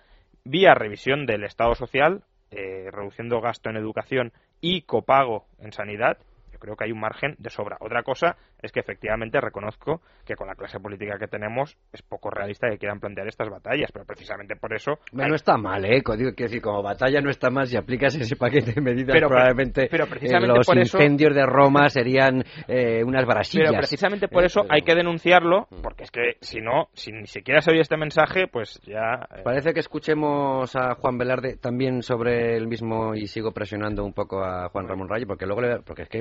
vía 0.44 0.74
revisión 0.74 1.26
del 1.26 1.44
Estado 1.44 1.74
social, 1.74 2.22
eh, 2.50 2.88
reduciendo 2.90 3.40
gasto 3.40 3.70
en 3.70 3.76
educación 3.76 4.32
y 4.60 4.82
copago 4.82 5.46
en 5.58 5.72
sanidad, 5.72 6.18
creo 6.64 6.76
que 6.76 6.84
hay 6.84 6.92
un 6.92 7.00
margen 7.00 7.34
de 7.38 7.50
sobra. 7.50 7.76
Otra 7.80 8.02
cosa 8.02 8.36
es 8.62 8.72
que 8.72 8.80
efectivamente 8.80 9.40
reconozco 9.40 10.00
que 10.24 10.34
con 10.34 10.46
la 10.48 10.54
clase 10.54 10.80
política 10.80 11.18
que 11.18 11.28
tenemos 11.28 11.76
es 11.92 12.02
poco 12.02 12.30
realista 12.30 12.68
que 12.70 12.78
quieran 12.78 13.00
plantear 13.00 13.28
estas 13.28 13.50
batallas, 13.50 13.90
pero 13.92 14.04
precisamente 14.06 14.56
por 14.56 14.72
eso 14.74 14.98
Bueno, 15.12 15.30
no 15.30 15.34
está 15.34 15.56
mal, 15.56 15.84
¿eh? 15.84 15.96
Digo, 15.96 16.14
Quiero 16.34 16.48
decir, 16.48 16.62
como 16.62 16.82
batalla 16.82 17.20
no 17.20 17.30
está 17.30 17.50
mal 17.50 17.66
si 17.66 17.76
aplicas 17.76 18.14
ese 18.14 18.36
paquete 18.36 18.72
de 18.72 18.80
medidas. 18.80 19.12
Pero- 19.14 19.28
probablemente 19.28 19.88
pero 19.90 20.04
eh, 20.04 20.40
los 20.46 20.66
por 20.66 20.78
eso- 20.78 20.96
incendios 20.98 21.34
de 21.34 21.44
Roma 21.46 21.88
serían 21.90 22.42
eh, 22.68 23.02
unas 23.04 23.26
brasillas. 23.26 23.68
Pero 23.70 23.78
precisamente 23.78 24.28
por 24.28 24.42
Eh, 24.42 24.46
eso 24.46 24.64
hay 24.68 24.82
que 24.82 24.94
denunciarlo, 24.94 25.68
porque 25.82 26.04
es 26.04 26.10
que 26.10 26.36
si 26.40 26.60
no, 26.60 26.88
si 26.94 27.12
ni 27.12 27.26
siquiera 27.26 27.60
se 27.60 27.70
oye 27.72 27.80
este 27.80 27.96
mensaje, 27.96 28.46
pues 28.48 28.80
ya... 28.84 29.26
eh, 29.36 29.42
Parece 29.44 29.72
que 29.74 29.80
escuchemos 29.80 30.74
a 30.76 30.94
Juan 30.94 31.18
Velarde 31.18 31.56
también 31.56 32.02
sobre 32.02 32.56
el 32.56 32.66
mismo 32.68 33.14
y 33.14 33.26
sigo 33.26 33.52
presionando 33.52 34.04
un 34.04 34.12
poco 34.12 34.42
a 34.44 34.68
Juan 34.70 34.88
Ramón 34.88 35.08
Rayo 35.08 35.26
porque 35.26 35.46
luego 35.46 35.60
le- 35.60 35.80
porque 35.80 36.02
es 36.02 36.08
que 36.08 36.20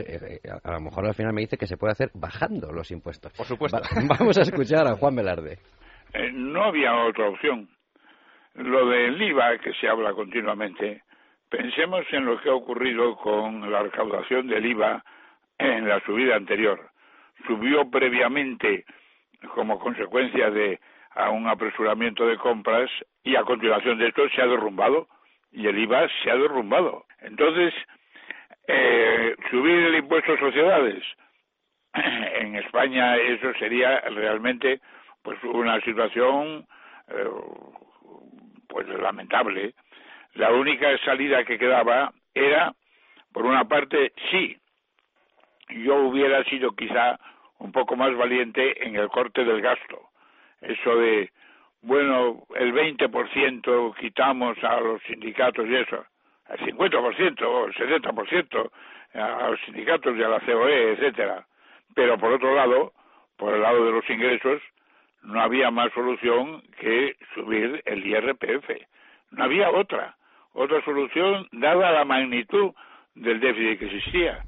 a 0.63 0.71
lo 0.71 0.79
mejor 0.81 1.05
al 1.05 1.13
final 1.15 1.33
me 1.33 1.41
dice 1.41 1.57
que 1.57 1.67
se 1.67 1.77
puede 1.77 1.91
hacer 1.91 2.09
bajando 2.13 2.71
los 2.71 2.89
impuestos. 2.91 3.31
Por 3.33 3.45
supuesto. 3.45 3.77
Va- 3.79 4.15
vamos 4.19 4.37
a 4.37 4.41
escuchar 4.41 4.87
a 4.87 4.95
Juan 4.95 5.15
Velarde. 5.15 5.59
Eh, 6.13 6.31
no 6.33 6.63
había 6.65 6.95
otra 7.05 7.29
opción. 7.29 7.69
Lo 8.55 8.87
del 8.89 9.19
IVA 9.21 9.57
que 9.57 9.73
se 9.73 9.87
habla 9.89 10.13
continuamente, 10.13 11.01
pensemos 11.49 12.05
en 12.11 12.25
lo 12.25 12.39
que 12.39 12.49
ha 12.49 12.53
ocurrido 12.53 13.15
con 13.17 13.71
la 13.71 13.81
recaudación 13.83 14.47
del 14.47 14.65
IVA 14.65 15.03
en 15.57 15.87
la 15.87 15.99
subida 16.05 16.35
anterior. 16.35 16.89
Subió 17.47 17.89
previamente 17.89 18.85
como 19.55 19.79
consecuencia 19.79 20.49
de 20.51 20.79
a 21.15 21.29
un 21.31 21.47
apresuramiento 21.47 22.25
de 22.25 22.37
compras 22.37 22.89
y 23.23 23.35
a 23.35 23.43
continuación 23.43 23.97
de 23.99 24.07
esto 24.07 24.21
se 24.35 24.41
ha 24.41 24.47
derrumbado 24.47 25.07
y 25.51 25.67
el 25.67 25.77
IVA 25.77 26.07
se 26.23 26.31
ha 26.31 26.35
derrumbado. 26.35 27.05
Entonces, 27.21 27.73
eh, 28.67 29.35
subir 29.49 29.79
el 29.85 29.95
impuesto 29.95 30.33
a 30.33 30.39
sociedades. 30.39 31.03
En 31.93 32.55
España 32.55 33.15
eso 33.17 33.53
sería 33.59 34.01
realmente 34.01 34.79
pues 35.21 35.41
una 35.43 35.79
situación 35.81 36.65
eh, 37.07 37.29
pues 38.67 38.87
lamentable. 38.87 39.73
La 40.33 40.51
única 40.51 40.97
salida 41.05 41.43
que 41.43 41.57
quedaba 41.57 42.11
era 42.33 42.73
por 43.31 43.45
una 43.45 43.65
parte 43.65 44.13
sí 44.31 44.57
yo 45.69 45.95
hubiera 45.95 46.43
sido 46.45 46.75
quizá 46.75 47.17
un 47.59 47.71
poco 47.71 47.95
más 47.95 48.15
valiente 48.15 48.85
en 48.85 48.95
el 48.95 49.09
corte 49.09 49.43
del 49.45 49.61
gasto. 49.61 50.09
Eso 50.61 50.95
de 50.97 51.31
bueno 51.81 52.43
el 52.55 52.73
20% 52.73 53.95
quitamos 53.97 54.57
a 54.63 54.79
los 54.79 55.01
sindicatos 55.03 55.67
y 55.67 55.75
eso 55.75 56.05
el 56.49 56.59
50% 56.59 57.41
o 57.41 57.65
el 57.65 57.73
70% 57.73 58.71
a 59.13 59.49
los 59.49 59.59
sindicatos 59.61 60.15
y 60.17 60.23
a 60.23 60.29
la 60.29 60.39
COE, 60.39 60.93
etcétera. 60.93 61.45
Pero 61.95 62.17
por 62.17 62.33
otro 62.33 62.55
lado, 62.55 62.93
por 63.37 63.53
el 63.53 63.61
lado 63.61 63.85
de 63.85 63.91
los 63.91 64.09
ingresos, 64.09 64.61
no 65.21 65.41
había 65.41 65.71
más 65.71 65.91
solución 65.93 66.61
que 66.79 67.15
subir 67.33 67.81
el 67.85 68.05
IRPF. 68.05 68.69
No 69.31 69.43
había 69.43 69.69
otra, 69.71 70.15
otra 70.53 70.83
solución 70.83 71.47
dada 71.51 71.91
la 71.91 72.05
magnitud 72.05 72.73
del 73.15 73.39
déficit 73.39 73.79
que 73.79 73.85
existía. 73.85 74.43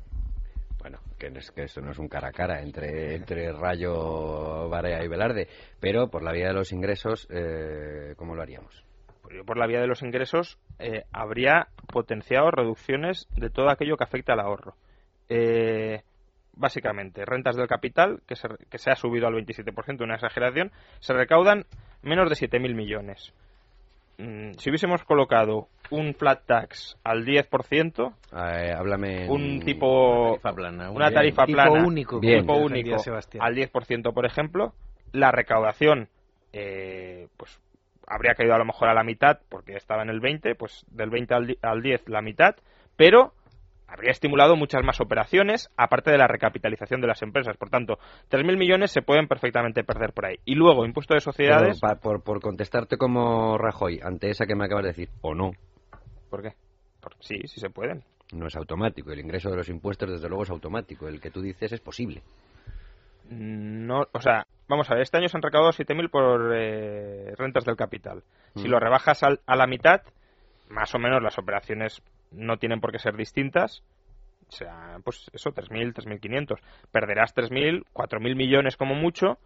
Bueno, 0.79 0.99
que, 1.19 1.27
es, 1.27 1.51
que 1.51 1.63
esto 1.63 1.81
no 1.81 1.91
es 1.91 1.99
un 1.99 2.07
cara 2.07 2.29
a 2.29 2.31
cara 2.31 2.61
entre, 2.61 3.15
entre 3.15 3.51
Rayo, 3.53 4.69
Barea 4.69 5.03
y 5.03 5.07
Velarde, 5.07 5.47
pero 5.79 6.09
por 6.09 6.23
la 6.23 6.31
vía 6.31 6.49
de 6.49 6.53
los 6.53 6.71
ingresos, 6.71 7.27
eh, 7.31 8.13
¿cómo 8.17 8.35
lo 8.35 8.41
haríamos? 8.41 8.85
Yo 9.33 9.43
por 9.45 9.57
la 9.57 9.67
vía 9.67 9.79
de 9.81 9.87
los 9.87 10.01
ingresos 10.01 10.57
eh, 10.79 11.03
habría 11.11 11.67
potenciado 11.91 12.51
reducciones 12.51 13.27
de 13.35 13.49
todo 13.49 13.69
aquello 13.69 13.97
que 13.97 14.03
afecta 14.03 14.33
al 14.33 14.39
ahorro. 14.39 14.75
Eh, 15.29 16.01
básicamente, 16.53 17.25
rentas 17.25 17.55
del 17.55 17.67
capital, 17.67 18.21
que 18.27 18.35
se, 18.35 18.47
que 18.69 18.77
se 18.77 18.91
ha 18.91 18.95
subido 18.95 19.27
al 19.27 19.33
27%, 19.33 20.03
una 20.03 20.15
exageración, 20.15 20.71
se 20.99 21.13
recaudan 21.13 21.65
menos 22.01 22.29
de 22.29 22.35
7.000 22.35 22.73
millones. 22.75 23.33
Mm, 24.17 24.51
si 24.57 24.69
hubiésemos 24.69 25.03
colocado 25.03 25.67
un 25.89 26.13
flat 26.13 26.45
tax 26.45 26.97
al 27.03 27.25
10%, 27.25 28.13
Eh, 28.33 28.71
háblame. 28.73 29.29
un 29.29 29.59
tipo 29.59 30.37
tarifa 30.41 30.53
plana, 30.53 30.89
una 30.91 31.11
tarifa 31.11 31.45
Tipo 31.45 31.57
plana 31.57 31.85
único, 31.85 32.19
Bien. 32.21 32.39
tipo 32.41 32.55
único 32.55 32.95
al 33.39 33.55
10% 33.55 34.13
por 34.13 34.25
ejemplo 34.25 34.73
la 35.11 35.31
recaudación 35.31 36.07
eh, 36.53 37.27
pues 37.35 37.59
habría 38.07 38.33
caído 38.35 38.53
a 38.53 38.57
lo 38.57 38.65
mejor 38.65 38.89
a 38.89 38.93
la 38.93 39.03
mitad 39.03 39.39
porque 39.49 39.75
estaba 39.75 40.03
en 40.03 40.09
el 40.09 40.19
20 40.19 40.55
pues 40.55 40.85
del 40.89 41.09
20 41.09 41.33
al, 41.33 41.57
al 41.61 41.81
10 41.81 42.07
la 42.09 42.21
mitad 42.21 42.55
pero 42.95 43.33
habría 43.87 44.11
estimulado 44.11 44.55
muchas 44.55 44.83
más 44.83 44.99
operaciones 44.99 45.69
aparte 45.77 46.11
de 46.11 46.17
la 46.17 46.27
recapitalización 46.27 47.01
de 47.01 47.07
las 47.07 47.21
empresas 47.21 47.55
por 47.57 47.69
tanto 47.69 47.99
3.000 48.29 48.57
millones 48.57 48.91
se 48.91 49.01
pueden 49.01 49.27
perfectamente 49.27 49.83
perder 49.83 50.13
por 50.13 50.25
ahí 50.25 50.37
y 50.45 50.55
luego 50.55 50.85
impuesto 50.85 51.13
de 51.13 51.19
Pero 51.19 51.31
sociedades 51.31 51.79
pa- 51.79 51.95
por, 51.95 52.21
por 52.23 52.41
contestarte 52.41 52.97
como 52.97 53.57
Rajoy, 53.57 53.99
ante 54.03 54.29
esa 54.29 54.45
que 54.45 54.55
me 54.55 54.65
acabas 54.65 54.83
de 54.85 54.89
decir, 54.89 55.09
o 55.21 55.35
no, 55.35 55.51
¿por 56.29 56.41
qué? 56.41 56.53
Por- 57.01 57.15
sí 57.19 57.39
sí 57.45 57.59
se 57.59 57.69
pueden 57.69 58.03
no 58.33 58.47
es 58.47 58.55
automático. 58.55 59.11
El 59.11 59.19
ingreso 59.19 59.51
de 59.51 59.55
los 59.57 59.69
impuestos, 59.69 60.09
desde 60.09 60.27
luego, 60.27 60.43
es 60.43 60.49
automático. 60.49 61.07
El 61.07 61.21
que 61.21 61.29
tú 61.29 61.41
dices 61.43 61.71
es 61.71 61.79
posible. 61.79 62.23
No, 63.29 64.05
o 64.11 64.21
sea, 64.21 64.45
vamos 64.67 64.89
a 64.89 64.93
ver, 64.93 65.03
este 65.03 65.17
año 65.17 65.27
se 65.27 65.37
han 65.37 65.43
recaudado 65.43 65.71
7.000 65.71 66.09
por 66.09 66.51
eh, 66.55 67.33
rentas 67.37 67.65
del 67.65 67.75
capital. 67.75 68.23
Si 68.55 68.67
Mm. 68.67 68.71
lo 68.71 68.79
rebajas 68.79 69.23
al- 69.23 69.41
a 69.45 69.55
la 69.55 69.67
mitad, 69.67 70.01
más 70.69 70.93
o 70.95 70.99
menos 70.99 71.21
las 71.21 71.37
operaciones 71.37 72.01
no 72.31 72.57
tienen 72.57 72.81
por 72.81 72.91
qué 72.91 72.99
ser 72.99 73.15
distintas. 73.15 73.83
O 74.47 74.51
sea, 74.51 74.97
pues 75.03 75.29
eso, 75.33 75.51
3.000, 75.51 75.93
3.500. 75.93 76.59
Perderás 76.91 77.33
3.000, 77.33 77.83
4.000 77.93 78.35
millones 78.35 78.77
como 78.77 78.93
mucho, 78.93 79.39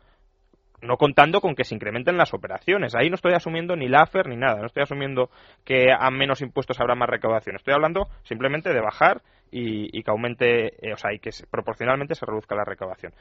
no 0.82 0.98
contando 0.98 1.40
con 1.42 1.56
que 1.56 1.64
se 1.66 1.76
incrementen 1.76 2.18
las 2.18 2.34
operaciones. 2.34 2.96
Ahí 2.96 3.10
no 3.10 3.16
estoy 3.16 3.34
asumiendo 3.34 3.76
ni 3.76 3.88
la 3.88 4.02
AFER 4.02 4.28
ni 4.28 4.36
nada. 4.38 4.60
No 4.60 4.66
estoy 4.66 4.84
asumiendo 4.84 5.30
que 5.66 5.88
a 5.98 6.10
menos 6.12 6.42
impuestos 6.42 6.80
habrá 6.80 6.96
más 6.96 7.10
recaudación. 7.10 7.56
Estoy 7.58 7.74
hablando 7.74 8.08
simplemente 8.24 8.74
de 8.74 8.80
bajar 8.82 9.22
y, 9.52 9.98
y 9.98 10.04
que 10.04 10.12
aumente, 10.12 10.68
eh, 10.88 10.94
o 10.94 10.98
sea, 10.98 11.14
y 11.14 11.20
que 11.20 11.32
se- 11.32 11.48
proporcionalmente 11.48 12.16
se 12.16 12.26
reduzca 12.26 12.56
la 12.56 12.64
recaudación 12.66 13.14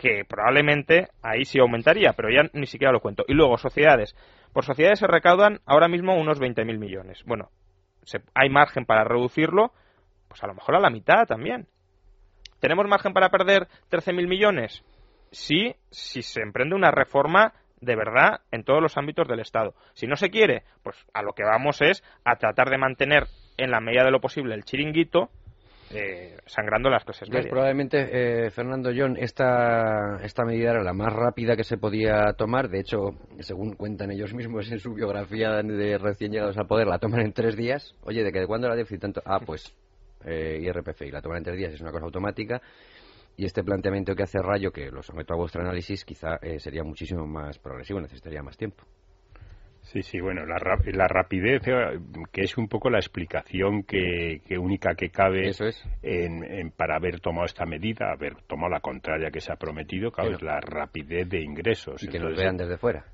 que 0.00 0.24
probablemente 0.24 1.08
ahí 1.22 1.44
sí 1.44 1.58
aumentaría, 1.60 2.14
pero 2.14 2.30
ya 2.30 2.48
ni 2.54 2.66
siquiera 2.66 2.90
lo 2.90 3.00
cuento. 3.00 3.22
Y 3.28 3.34
luego, 3.34 3.58
sociedades. 3.58 4.16
Por 4.54 4.64
sociedades 4.64 4.98
se 4.98 5.06
recaudan 5.06 5.60
ahora 5.66 5.88
mismo 5.88 6.18
unos 6.18 6.40
20.000 6.40 6.78
millones. 6.78 7.22
Bueno, 7.26 7.50
se- 8.04 8.22
hay 8.34 8.48
margen 8.48 8.86
para 8.86 9.04
reducirlo, 9.04 9.72
pues 10.26 10.42
a 10.42 10.46
lo 10.46 10.54
mejor 10.54 10.74
a 10.76 10.80
la 10.80 10.88
mitad 10.88 11.26
también. 11.26 11.66
¿Tenemos 12.60 12.86
margen 12.88 13.12
para 13.12 13.28
perder 13.28 13.68
13.000 13.90 14.26
millones? 14.26 14.82
Sí, 15.32 15.76
si 15.90 16.22
se 16.22 16.40
emprende 16.40 16.74
una 16.74 16.90
reforma 16.90 17.52
de 17.82 17.94
verdad 17.94 18.40
en 18.50 18.64
todos 18.64 18.80
los 18.80 18.96
ámbitos 18.96 19.28
del 19.28 19.40
Estado. 19.40 19.74
Si 19.92 20.06
no 20.06 20.16
se 20.16 20.30
quiere, 20.30 20.62
pues 20.82 20.96
a 21.12 21.22
lo 21.22 21.34
que 21.34 21.44
vamos 21.44 21.82
es 21.82 22.02
a 22.24 22.36
tratar 22.36 22.70
de 22.70 22.78
mantener 22.78 23.24
en 23.58 23.70
la 23.70 23.80
medida 23.80 24.04
de 24.04 24.10
lo 24.10 24.20
posible 24.20 24.54
el 24.54 24.64
chiringuito 24.64 25.28
eh, 25.92 26.36
sangrando 26.46 26.88
las 26.88 27.04
clases 27.04 27.22
Entonces, 27.22 27.44
medias. 27.44 27.50
probablemente, 27.50 28.46
eh, 28.46 28.50
Fernando 28.50 28.90
John, 28.96 29.16
esta, 29.16 30.18
esta 30.22 30.44
medida 30.44 30.70
era 30.70 30.82
la 30.82 30.92
más 30.92 31.12
rápida 31.12 31.56
que 31.56 31.64
se 31.64 31.78
podía 31.78 32.32
tomar. 32.36 32.68
De 32.68 32.80
hecho, 32.80 33.10
según 33.40 33.74
cuentan 33.74 34.10
ellos 34.10 34.32
mismos 34.34 34.70
en 34.70 34.78
su 34.78 34.94
biografía 34.94 35.62
de 35.62 35.98
recién 35.98 36.32
llegados 36.32 36.56
al 36.58 36.66
poder, 36.66 36.86
la 36.86 36.98
toman 36.98 37.20
en 37.20 37.32
tres 37.32 37.56
días. 37.56 37.94
Oye, 38.02 38.22
¿de 38.22 38.32
que 38.32 38.40
de 38.40 38.46
cuándo 38.46 38.68
la 38.68 38.76
déficit 38.76 39.00
tanto? 39.00 39.22
Ah, 39.24 39.40
pues 39.44 39.74
eh, 40.24 40.60
IRPF, 40.62 41.02
y 41.02 41.10
la 41.10 41.22
toman 41.22 41.38
en 41.38 41.44
tres 41.44 41.56
días, 41.56 41.72
es 41.72 41.80
una 41.80 41.92
cosa 41.92 42.04
automática. 42.04 42.60
Y 43.36 43.44
este 43.44 43.62
planteamiento 43.62 44.14
que 44.14 44.22
hace 44.22 44.38
Rayo, 44.40 44.70
que 44.70 44.90
lo 44.90 45.02
someto 45.02 45.34
a 45.34 45.36
vuestro 45.36 45.62
análisis, 45.62 46.04
quizá 46.04 46.36
eh, 46.42 46.58
sería 46.58 46.84
muchísimo 46.84 47.26
más 47.26 47.58
progresivo, 47.58 48.00
necesitaría 48.00 48.42
más 48.42 48.56
tiempo. 48.56 48.84
Sí, 49.92 50.02
sí, 50.02 50.20
bueno, 50.20 50.46
la, 50.46 50.56
ra- 50.56 50.78
la 50.92 51.08
rapidez, 51.08 51.62
eh, 51.66 51.98
que 52.30 52.42
es 52.42 52.56
un 52.56 52.68
poco 52.68 52.90
la 52.90 52.98
explicación 52.98 53.82
que, 53.82 54.40
que 54.46 54.56
única 54.56 54.94
que 54.94 55.08
cabe 55.10 55.48
Eso 55.48 55.64
es. 55.66 55.82
en, 56.02 56.44
en- 56.44 56.70
para 56.70 56.94
haber 56.94 57.18
tomado 57.18 57.44
esta 57.46 57.66
medida, 57.66 58.12
haber 58.12 58.36
tomado 58.46 58.70
la 58.72 58.78
contraria 58.80 59.32
que 59.32 59.40
se 59.40 59.52
ha 59.52 59.56
prometido, 59.56 60.12
claro, 60.12 60.30
es 60.36 60.42
la 60.42 60.60
rapidez 60.60 61.28
de 61.28 61.40
ingresos. 61.42 62.00
Y 62.02 62.06
que 62.06 62.18
nos 62.20 62.28
Entonces, 62.28 62.44
vean 62.44 62.56
desde 62.56 62.76
fuera. 62.76 63.04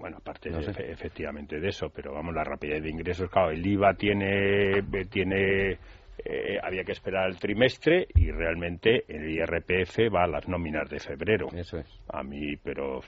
bueno, 0.00 0.16
aparte 0.16 0.48
No 0.48 0.62
sé. 0.62 0.70
efectivamente 0.90 1.60
de 1.60 1.68
eso, 1.68 1.90
pero 1.90 2.14
vamos, 2.14 2.34
la 2.34 2.44
rapidez 2.44 2.82
de 2.82 2.88
ingresos, 2.88 3.28
claro, 3.30 3.50
el 3.50 3.66
IVA 3.66 3.92
tiene, 3.92 4.82
tiene 5.10 5.78
eh, 6.24 6.58
había 6.62 6.84
que 6.84 6.92
esperar 6.92 7.28
el 7.28 7.38
trimestre 7.38 8.06
y 8.14 8.30
realmente 8.30 9.04
el 9.08 9.28
IRPF 9.30 10.12
va 10.14 10.24
a 10.24 10.26
las 10.28 10.46
nóminas 10.48 10.88
de 10.90 10.98
febrero. 11.00 11.48
Eso 11.54 11.78
es. 11.78 12.00
A 12.08 12.22
mí, 12.22 12.56
pero 12.62 13.00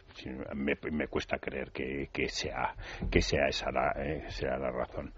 me, 0.54 0.74
me 0.90 1.06
cuesta 1.08 1.38
creer 1.38 1.70
que, 1.70 2.08
que 2.12 2.28
sea 2.28 2.74
que 3.10 3.20
sea 3.20 3.46
esa 3.48 3.70
la, 3.70 3.92
eh, 3.98 4.24
sea 4.30 4.56
la 4.58 4.70
razón. 4.70 5.12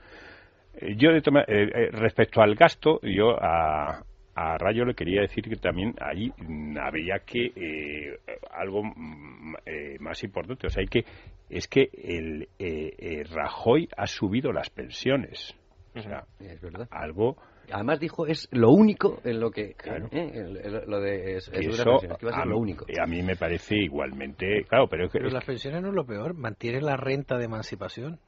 Eh, 0.75 0.95
Yo, 0.97 1.11
de 1.13 1.23
toma- 1.23 1.45
eh, 1.49 1.71
eh, 1.75 1.89
respecto 1.93 2.43
al 2.43 2.55
gasto, 2.55 3.01
yo 3.03 3.37
a, 3.43 4.03
a 4.35 4.59
Rayo 4.59 4.85
le 4.85 4.95
quería 4.95 5.23
decir 5.23 5.45
que 5.49 5.57
también 5.57 5.95
ahí 6.01 6.31
mm, 6.37 6.77
había 6.79 7.21
que 7.21 7.53
eh, 7.57 8.19
algo 8.51 8.83
mm, 8.85 9.55
eh, 9.65 9.97
más 10.01 10.23
importante. 10.23 10.67
O 10.67 10.71
sea, 10.71 10.83
hay 10.83 10.89
que 10.89 11.05
es 11.49 11.69
que 11.69 11.89
el 11.95 12.49
eh, 12.59 12.93
eh, 12.99 13.25
Rajoy 13.33 13.89
ha 13.97 14.07
subido 14.07 14.53
las 14.53 14.69
pensiones. 14.69 15.55
O 15.95 16.01
sea, 16.03 16.25
Es 16.41 16.61
verdad. 16.61 16.89
algo 16.91 17.37
Además 17.73 18.01
dijo, 18.01 18.27
es 18.27 18.49
lo 18.53 18.71
único 18.71 19.21
en 19.25 19.41
lo 19.41 19.51
que... 19.51 19.75
Claro. 19.75 20.09
eh, 20.13 20.31
el- 20.35 20.57
el- 20.59 20.83
lo 20.87 21.01
de 21.01 21.37
es- 21.37 21.49
que 21.51 21.59
es 21.59 21.67
eso 21.79 21.99
que 21.99 22.07
iba 22.23 22.31
a 22.31 22.35
ser 22.35 22.43
a, 22.43 22.45
lo 22.47 22.59
único. 22.59 22.87
a 23.01 23.07
mí 23.07 23.23
me 23.23 23.37
parece 23.37 23.77
igualmente 23.77 24.65
claro, 24.69 24.87
pero, 24.89 25.07
es 25.07 25.13
que- 25.13 25.19
Pero 25.19 25.29
es 25.29 25.35
las 25.35 25.43
que- 25.45 25.53
pensiones 25.53 25.83
no 25.83 25.89
es 25.89 25.95
lo 25.95 26.05
peor, 26.07 26.35
mantiene 26.35 26.81
la 26.81 26.97
renta 26.97 27.37
de 27.39 27.45
emancipación, 27.45 28.19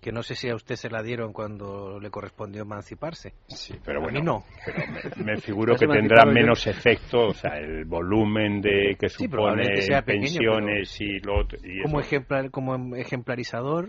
que 0.00 0.12
no 0.12 0.22
sé 0.22 0.34
si 0.34 0.48
a 0.50 0.54
usted 0.54 0.76
se 0.76 0.90
la 0.90 1.02
dieron 1.02 1.32
cuando 1.32 1.98
le 1.98 2.10
correspondió 2.10 2.62
emanciparse. 2.62 3.32
Sí, 3.48 3.74
pero 3.84 3.98
A 4.00 4.02
bueno, 4.04 4.20
mí 4.20 4.24
no. 4.26 4.44
pero 4.64 4.78
me, 5.16 5.32
me 5.32 5.36
figuro 5.40 5.72
¿Has 5.74 5.80
que 5.80 5.86
tendrá 5.88 6.24
yo? 6.24 6.30
menos 6.32 6.66
efecto, 6.66 7.28
o 7.28 7.34
sea, 7.34 7.56
el 7.58 7.86
volumen 7.86 8.60
de 8.60 8.96
que 9.00 9.08
Sí, 9.08 9.24
supone 9.24 9.64
pequeño, 9.68 10.02
pensiones 10.04 11.00
y 11.00 11.18
lo 11.20 11.40
otro- 11.40 11.58
y 11.64 11.82
Como, 11.82 11.98
ejemplar, 12.00 12.50
como 12.50 12.94
ejemplarizador, 12.94 13.88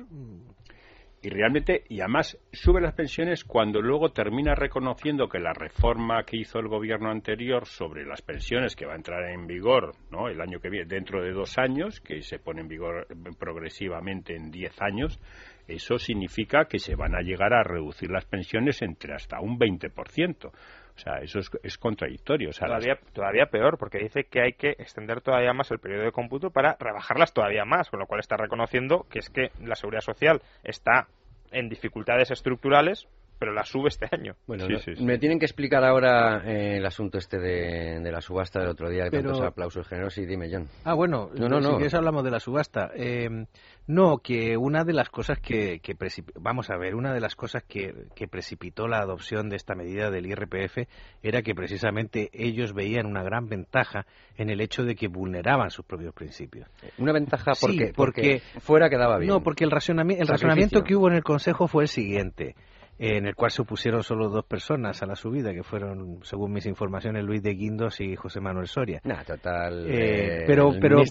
y 1.22 1.30
realmente 1.30 1.84
y 1.90 2.00
además 2.02 2.38
sube 2.52 2.80
las 2.80 2.94
pensiones 2.94 3.44
cuando 3.44 3.82
luego 3.82 4.12
termina 4.12 4.54
reconociendo 4.54 5.28
que 5.28 5.40
la 5.40 5.54
reforma 5.54 6.24
que 6.24 6.38
hizo 6.38 6.60
el 6.60 6.68
gobierno 6.68 7.10
anterior 7.10 7.66
sobre 7.66 8.06
las 8.06 8.22
pensiones 8.22 8.76
que 8.76 8.86
va 8.86 8.94
a 8.94 8.98
entrar 8.98 9.30
en 9.32 9.48
vigor 9.48 9.96
no 10.12 10.28
el 10.28 10.40
año 10.40 10.60
que 10.60 10.70
viene 10.70 10.86
dentro 10.88 11.24
de 11.24 11.32
dos 11.32 11.58
años 11.58 12.00
que 12.02 12.22
se 12.22 12.40
pone 12.40 12.62
en 12.62 12.68
vigor 12.68 13.08
progresivamente 13.40 14.36
en 14.36 14.52
diez 14.52 14.80
años 14.82 15.20
eso 15.68 15.98
significa 15.98 16.66
que 16.66 16.80
se 16.80 16.96
van 16.96 17.14
a 17.14 17.22
llegar 17.22 17.54
a 17.54 17.64
reducir 17.64 18.10
las 18.10 18.26
pensiones 18.26 18.82
entre 18.82 19.14
hasta 19.14 19.42
un 19.42 19.60
20%. 19.60 20.52
O 20.98 21.00
sea, 21.00 21.20
eso 21.20 21.38
es, 21.40 21.50
es 21.62 21.78
contradictorio. 21.78 22.50
O 22.50 22.54
sea, 22.54 22.68
las- 22.68 22.84
todavía, 22.84 23.00
todavía 23.14 23.46
peor, 23.46 23.78
porque 23.78 24.00
dice 24.00 24.24
que 24.24 24.42
hay 24.42 24.54
que 24.54 24.72
extender 24.72 25.22
todavía 25.22 25.54
más 25.54 25.70
el 25.72 25.78
periodo 25.80 26.04
de 26.06 26.12
cómputo 26.12 26.50
para 26.50 26.76
rebajarlas 26.80 27.34
todavía 27.34 27.66
más, 27.66 27.90
con 27.92 28.00
lo 28.00 28.08
cual 28.08 28.20
está 28.20 28.36
reconociendo 28.36 29.06
que 29.10 29.20
es 29.20 29.30
que 29.30 29.52
la 29.64 29.76
seguridad 29.76 30.02
social 30.02 30.42
está 30.64 31.08
en 31.52 31.70
dificultades 31.70 32.32
estructurales, 32.32 33.08
pero 33.40 33.54
la 33.54 33.64
sube 33.64 33.90
este 33.90 34.08
año. 34.12 34.36
Bueno, 34.48 34.68
no- 34.68 35.06
me 35.06 35.18
tienen 35.18 35.40
que 35.40 35.46
explicar 35.46 35.84
ahora 35.84 36.42
eh, 36.46 36.78
el 36.78 36.86
asunto 36.86 37.18
este 37.18 37.38
de, 37.40 38.00
de 38.00 38.12
la 38.12 38.22
subasta 38.22 38.60
del 38.60 38.70
otro 38.70 38.90
día, 38.90 39.06
que 39.06 39.12
Pero- 39.12 39.32
tantos 39.32 39.48
aplausos 39.48 39.88
generosos, 39.88 40.18
y 40.20 40.26
dime, 40.26 40.50
John. 40.52 40.68
Ah, 40.84 40.94
bueno, 40.94 41.30
No, 41.36 41.48
no, 41.48 41.62
si 41.62 41.70
quieres 41.76 41.94
hablamos 41.94 42.24
de 42.24 42.32
la 42.32 42.40
subasta. 42.40 42.92
Eh, 42.96 43.46
no, 43.88 44.18
que 44.18 44.58
una 44.58 44.84
de 44.84 44.92
las 44.94 45.10
cosas 45.10 45.40
que, 45.40 45.80
que 45.80 45.96
precip- 45.96 46.32
vamos 46.40 46.70
a 46.70 46.78
ver, 46.78 46.94
una 46.96 47.14
de 47.14 47.22
las 47.22 47.36
cosas 47.36 47.64
que, 47.64 48.08
que 48.16 48.28
precipitó 48.28 48.88
la 48.88 48.98
adopción 49.00 49.48
de 49.50 49.56
esta 49.56 49.76
medida 49.76 50.12
del 50.12 50.26
IRPF 50.26 50.88
era 51.24 51.42
que 51.42 51.56
precisamente 51.56 52.30
ellos 52.34 52.74
veían 52.74 53.06
una 53.06 53.24
gran 53.24 53.48
ventaja 53.48 54.06
en 54.36 54.50
el 54.50 54.60
hecho 54.60 54.84
de 54.84 54.96
que 54.96 55.08
vulneraban 55.08 55.70
sus 55.70 55.86
propios 55.86 56.14
principios. 56.14 56.68
Una 56.98 57.14
ventaja 57.14 57.54
Sí, 57.56 57.66
porque, 57.66 57.94
porque 57.96 58.42
fuera 58.60 58.90
quedaba 58.90 59.18
bien. 59.20 59.30
No, 59.30 59.42
porque 59.42 59.64
el, 59.64 59.72
razonami- 59.72 60.18
el 60.20 60.26
Sacrificio. 60.28 60.34
razonamiento 60.34 60.84
que 60.84 60.96
hubo 60.96 61.08
en 61.08 61.16
el 61.16 61.24
Consejo 61.24 61.68
fue 61.68 61.84
el 61.84 61.90
siguiente, 61.90 62.50
eh, 62.50 62.56
en 63.00 63.28
el 63.28 63.36
cual 63.36 63.52
se 63.52 63.62
opusieron 63.62 64.04
solo 64.04 64.30
dos 64.30 64.46
personas 64.46 65.04
a 65.04 65.06
la 65.06 65.16
subida, 65.16 65.54
que 65.54 65.64
fueron, 65.64 66.20
según 66.24 66.52
mis 66.52 66.66
informaciones, 66.66 67.24
Luis 67.24 67.44
de 67.44 67.54
Guindos 67.54 68.02
y 68.02 68.16
José 68.16 68.40
Manuel 68.40 68.68
Soria. 68.68 69.02
Nah, 69.04 69.24
total. 69.24 69.86
Eh, 69.88 70.42
eh, 70.42 70.44
pero 70.48 70.72
pero, 70.82 71.02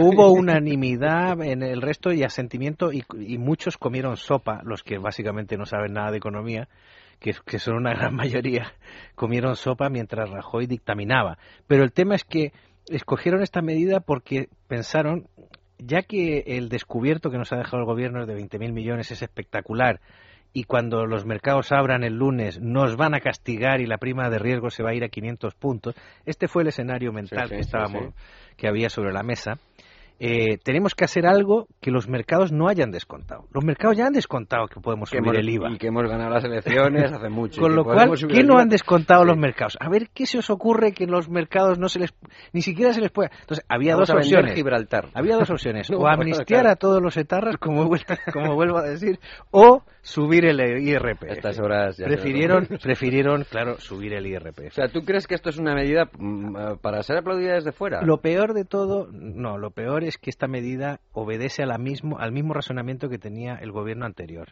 hubo 0.00 0.30
unanimidad 0.32 1.40
en 1.42 1.62
el 1.62 1.82
resto 1.82 2.12
y 2.12 2.22
asentimiento 2.22 2.92
y, 2.92 3.04
y 3.18 3.38
muchos 3.38 3.76
comieron 3.76 4.16
sopa, 4.16 4.60
los 4.64 4.84
que 4.84 4.98
básicamente 4.98 5.56
no 5.56 5.66
saben 5.66 5.94
nada 5.94 6.12
de 6.12 6.18
economía, 6.18 6.68
que, 7.18 7.34
que 7.44 7.58
son 7.58 7.74
una 7.74 7.92
gran 7.92 8.14
mayoría, 8.14 8.72
comieron 9.16 9.56
sopa 9.56 9.88
mientras 9.88 10.30
Rajoy 10.30 10.66
dictaminaba. 10.66 11.38
Pero 11.66 11.82
el 11.82 11.92
tema 11.92 12.14
es 12.14 12.22
que 12.22 12.52
escogieron 12.88 13.42
esta 13.42 13.62
medida 13.62 13.98
porque 13.98 14.48
pensaron, 14.68 15.26
ya 15.78 16.02
que 16.02 16.44
el 16.46 16.68
descubierto 16.68 17.30
que 17.30 17.38
nos 17.38 17.52
ha 17.52 17.56
dejado 17.56 17.78
el 17.78 17.86
gobierno 17.86 18.26
de 18.26 18.36
20.000 18.36 18.72
millones 18.72 19.10
es 19.10 19.22
espectacular 19.22 20.00
y 20.52 20.64
cuando 20.64 21.06
los 21.06 21.24
mercados 21.24 21.72
abran 21.72 22.02
el 22.04 22.14
lunes 22.14 22.60
nos 22.60 22.96
van 22.96 23.14
a 23.14 23.20
castigar 23.20 23.80
y 23.80 23.86
la 23.86 23.98
prima 23.98 24.28
de 24.30 24.38
riesgo 24.38 24.70
se 24.70 24.82
va 24.82 24.90
a 24.90 24.94
ir 24.94 25.04
a 25.04 25.08
500 25.08 25.54
puntos, 25.54 25.94
este 26.26 26.48
fue 26.48 26.62
el 26.62 26.68
escenario 26.68 27.12
mental 27.12 27.48
sí, 27.48 27.54
que 27.54 27.60
estábamos 27.60 28.02
sí. 28.06 28.54
que 28.56 28.68
había 28.68 28.88
sobre 28.90 29.12
la 29.12 29.22
mesa. 29.22 29.58
eh, 30.22 30.58
tenemos 30.62 30.94
que 30.94 31.06
hacer 31.06 31.26
algo 31.26 31.66
que 31.80 31.90
los 31.90 32.06
mercados 32.06 32.52
no 32.52 32.68
hayan 32.68 32.90
descontado. 32.90 33.46
Los 33.54 33.64
mercados 33.64 33.96
ya 33.96 34.04
han 34.06 34.12
descontado 34.12 34.66
que 34.66 34.78
podemos 34.78 35.08
Que 35.08 35.16
subir 35.16 35.30
hemos- 35.30 35.38
el 35.40 35.48
IVA. 35.48 35.70
y 35.70 35.78
que 35.78 35.86
hemos 35.86 36.02
ganado 36.06 36.28
las 36.28 36.44
elecciones 36.44 37.10
hace 37.10 37.28
mucho. 37.30 37.58
Con 37.58 37.74
lo 37.74 37.84
cual, 37.84 38.10
¿qué 38.28 38.44
no 38.44 38.58
han 38.58 38.68
descontado 38.68 39.24
los 39.24 39.38
mercados? 39.38 39.78
A 39.80 39.88
ver, 39.88 40.10
¿qué 40.12 40.26
se 40.26 40.36
os 40.36 40.50
ocurre 40.50 40.92
que 40.92 41.06
los 41.06 41.30
mercados 41.30 41.78
no 41.78 41.88
se 41.88 42.00
les... 42.00 42.12
ni 42.52 42.60
siquiera 42.60 42.92
se 42.92 43.00
les 43.00 43.10
pueda... 43.10 43.30
Entonces, 43.40 43.64
había 43.66 43.94
Vamos 43.94 44.08
dos 44.08 44.16
opciones. 44.18 44.54
Gibraltar. 44.54 45.08
Había 45.14 45.36
dos 45.36 45.48
opciones. 45.48 45.88
No, 45.90 46.00
o 46.00 46.06
amnistiar 46.06 46.44
claro. 46.64 46.68
a 46.70 46.76
todos 46.76 47.00
los 47.00 47.16
etarras, 47.16 47.56
como, 47.56 47.86
vuel- 47.88 48.04
como 48.34 48.54
vuelvo 48.54 48.76
a 48.76 48.82
decir, 48.82 49.18
o 49.52 49.84
subir 50.02 50.44
el 50.46 50.60
IRPF. 50.60 51.24
Estas 51.24 51.58
horas 51.58 51.96
ya 51.96 52.04
se 52.04 52.10
prefirieron, 52.14 52.66
prefirieron, 52.82 53.44
claro, 53.44 53.78
subir 53.78 54.14
el 54.14 54.26
IRPF. 54.26 54.68
O 54.68 54.70
sea, 54.74 54.88
¿tú 54.88 55.02
crees 55.02 55.26
que 55.26 55.34
esto 55.34 55.50
es 55.50 55.58
una 55.58 55.74
medida 55.74 56.08
mm, 56.18 56.56
eh, 56.56 56.76
para 56.80 57.02
ser 57.02 57.18
aplaudida 57.18 57.54
desde 57.54 57.72
fuera? 57.72 58.02
Lo 58.02 58.18
peor 58.18 58.54
de 58.54 58.64
todo, 58.64 59.08
no, 59.12 59.58
lo 59.58 59.70
peor 59.70 60.04
es 60.04 60.16
que 60.18 60.30
esta 60.30 60.46
medida 60.48 61.00
obedece 61.12 61.62
a 61.62 61.66
la 61.66 61.78
mismo, 61.78 62.18
al 62.18 62.32
mismo 62.32 62.54
razonamiento 62.54 63.08
que 63.08 63.18
tenía 63.18 63.54
el 63.56 63.72
gobierno 63.72 64.06
anterior, 64.06 64.48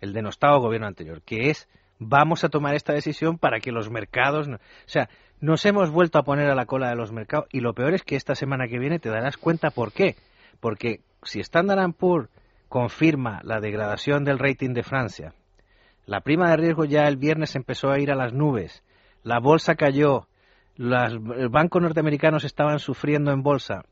el 0.00 0.12
denostado 0.12 0.60
gobierno 0.60 0.86
anterior, 0.86 1.20
que 1.22 1.50
es 1.50 1.68
vamos 1.98 2.44
a 2.44 2.48
tomar 2.48 2.74
esta 2.74 2.94
decisión 2.94 3.36
para 3.36 3.60
que 3.60 3.72
los 3.72 3.90
mercados, 3.90 4.48
no- 4.48 4.56
o 4.56 4.60
sea, 4.86 5.10
nos 5.40 5.64
hemos 5.66 5.90
vuelto 5.90 6.18
a 6.18 6.22
poner 6.22 6.48
a 6.50 6.54
la 6.54 6.64
cola 6.64 6.88
de 6.88 6.96
los 6.96 7.12
mercados 7.12 7.46
y 7.52 7.60
lo 7.60 7.74
peor 7.74 7.92
es 7.94 8.02
que 8.02 8.16
esta 8.16 8.34
semana 8.34 8.68
que 8.68 8.78
viene 8.78 8.98
te 8.98 9.10
darás 9.10 9.36
cuenta 9.36 9.70
por 9.70 9.92
qué, 9.92 10.16
porque 10.60 11.00
si 11.22 11.40
Standard 11.40 11.92
Poor's 11.92 12.28
confirma 12.70 13.40
la 13.44 13.60
degradación 13.60 14.24
del 14.24 14.38
rating 14.38 14.72
de 14.72 14.82
Francia, 14.84 15.34
la 16.06 16.20
prima 16.22 16.48
de 16.50 16.56
riesgo 16.56 16.84
ya 16.86 17.06
el 17.08 17.18
viernes 17.18 17.54
empezó 17.56 17.90
a 17.90 17.98
ir 17.98 18.10
a 18.10 18.14
las 18.14 18.32
nubes, 18.32 18.82
la 19.22 19.38
bolsa 19.40 19.74
cayó, 19.74 20.28
eh, 20.78 21.48
bancos 21.50 21.82
norteamericanos 21.82 22.44
estaban 22.44 22.78
sufriendo 22.78 23.32
en 23.32 23.42
bolsa. 23.42 23.82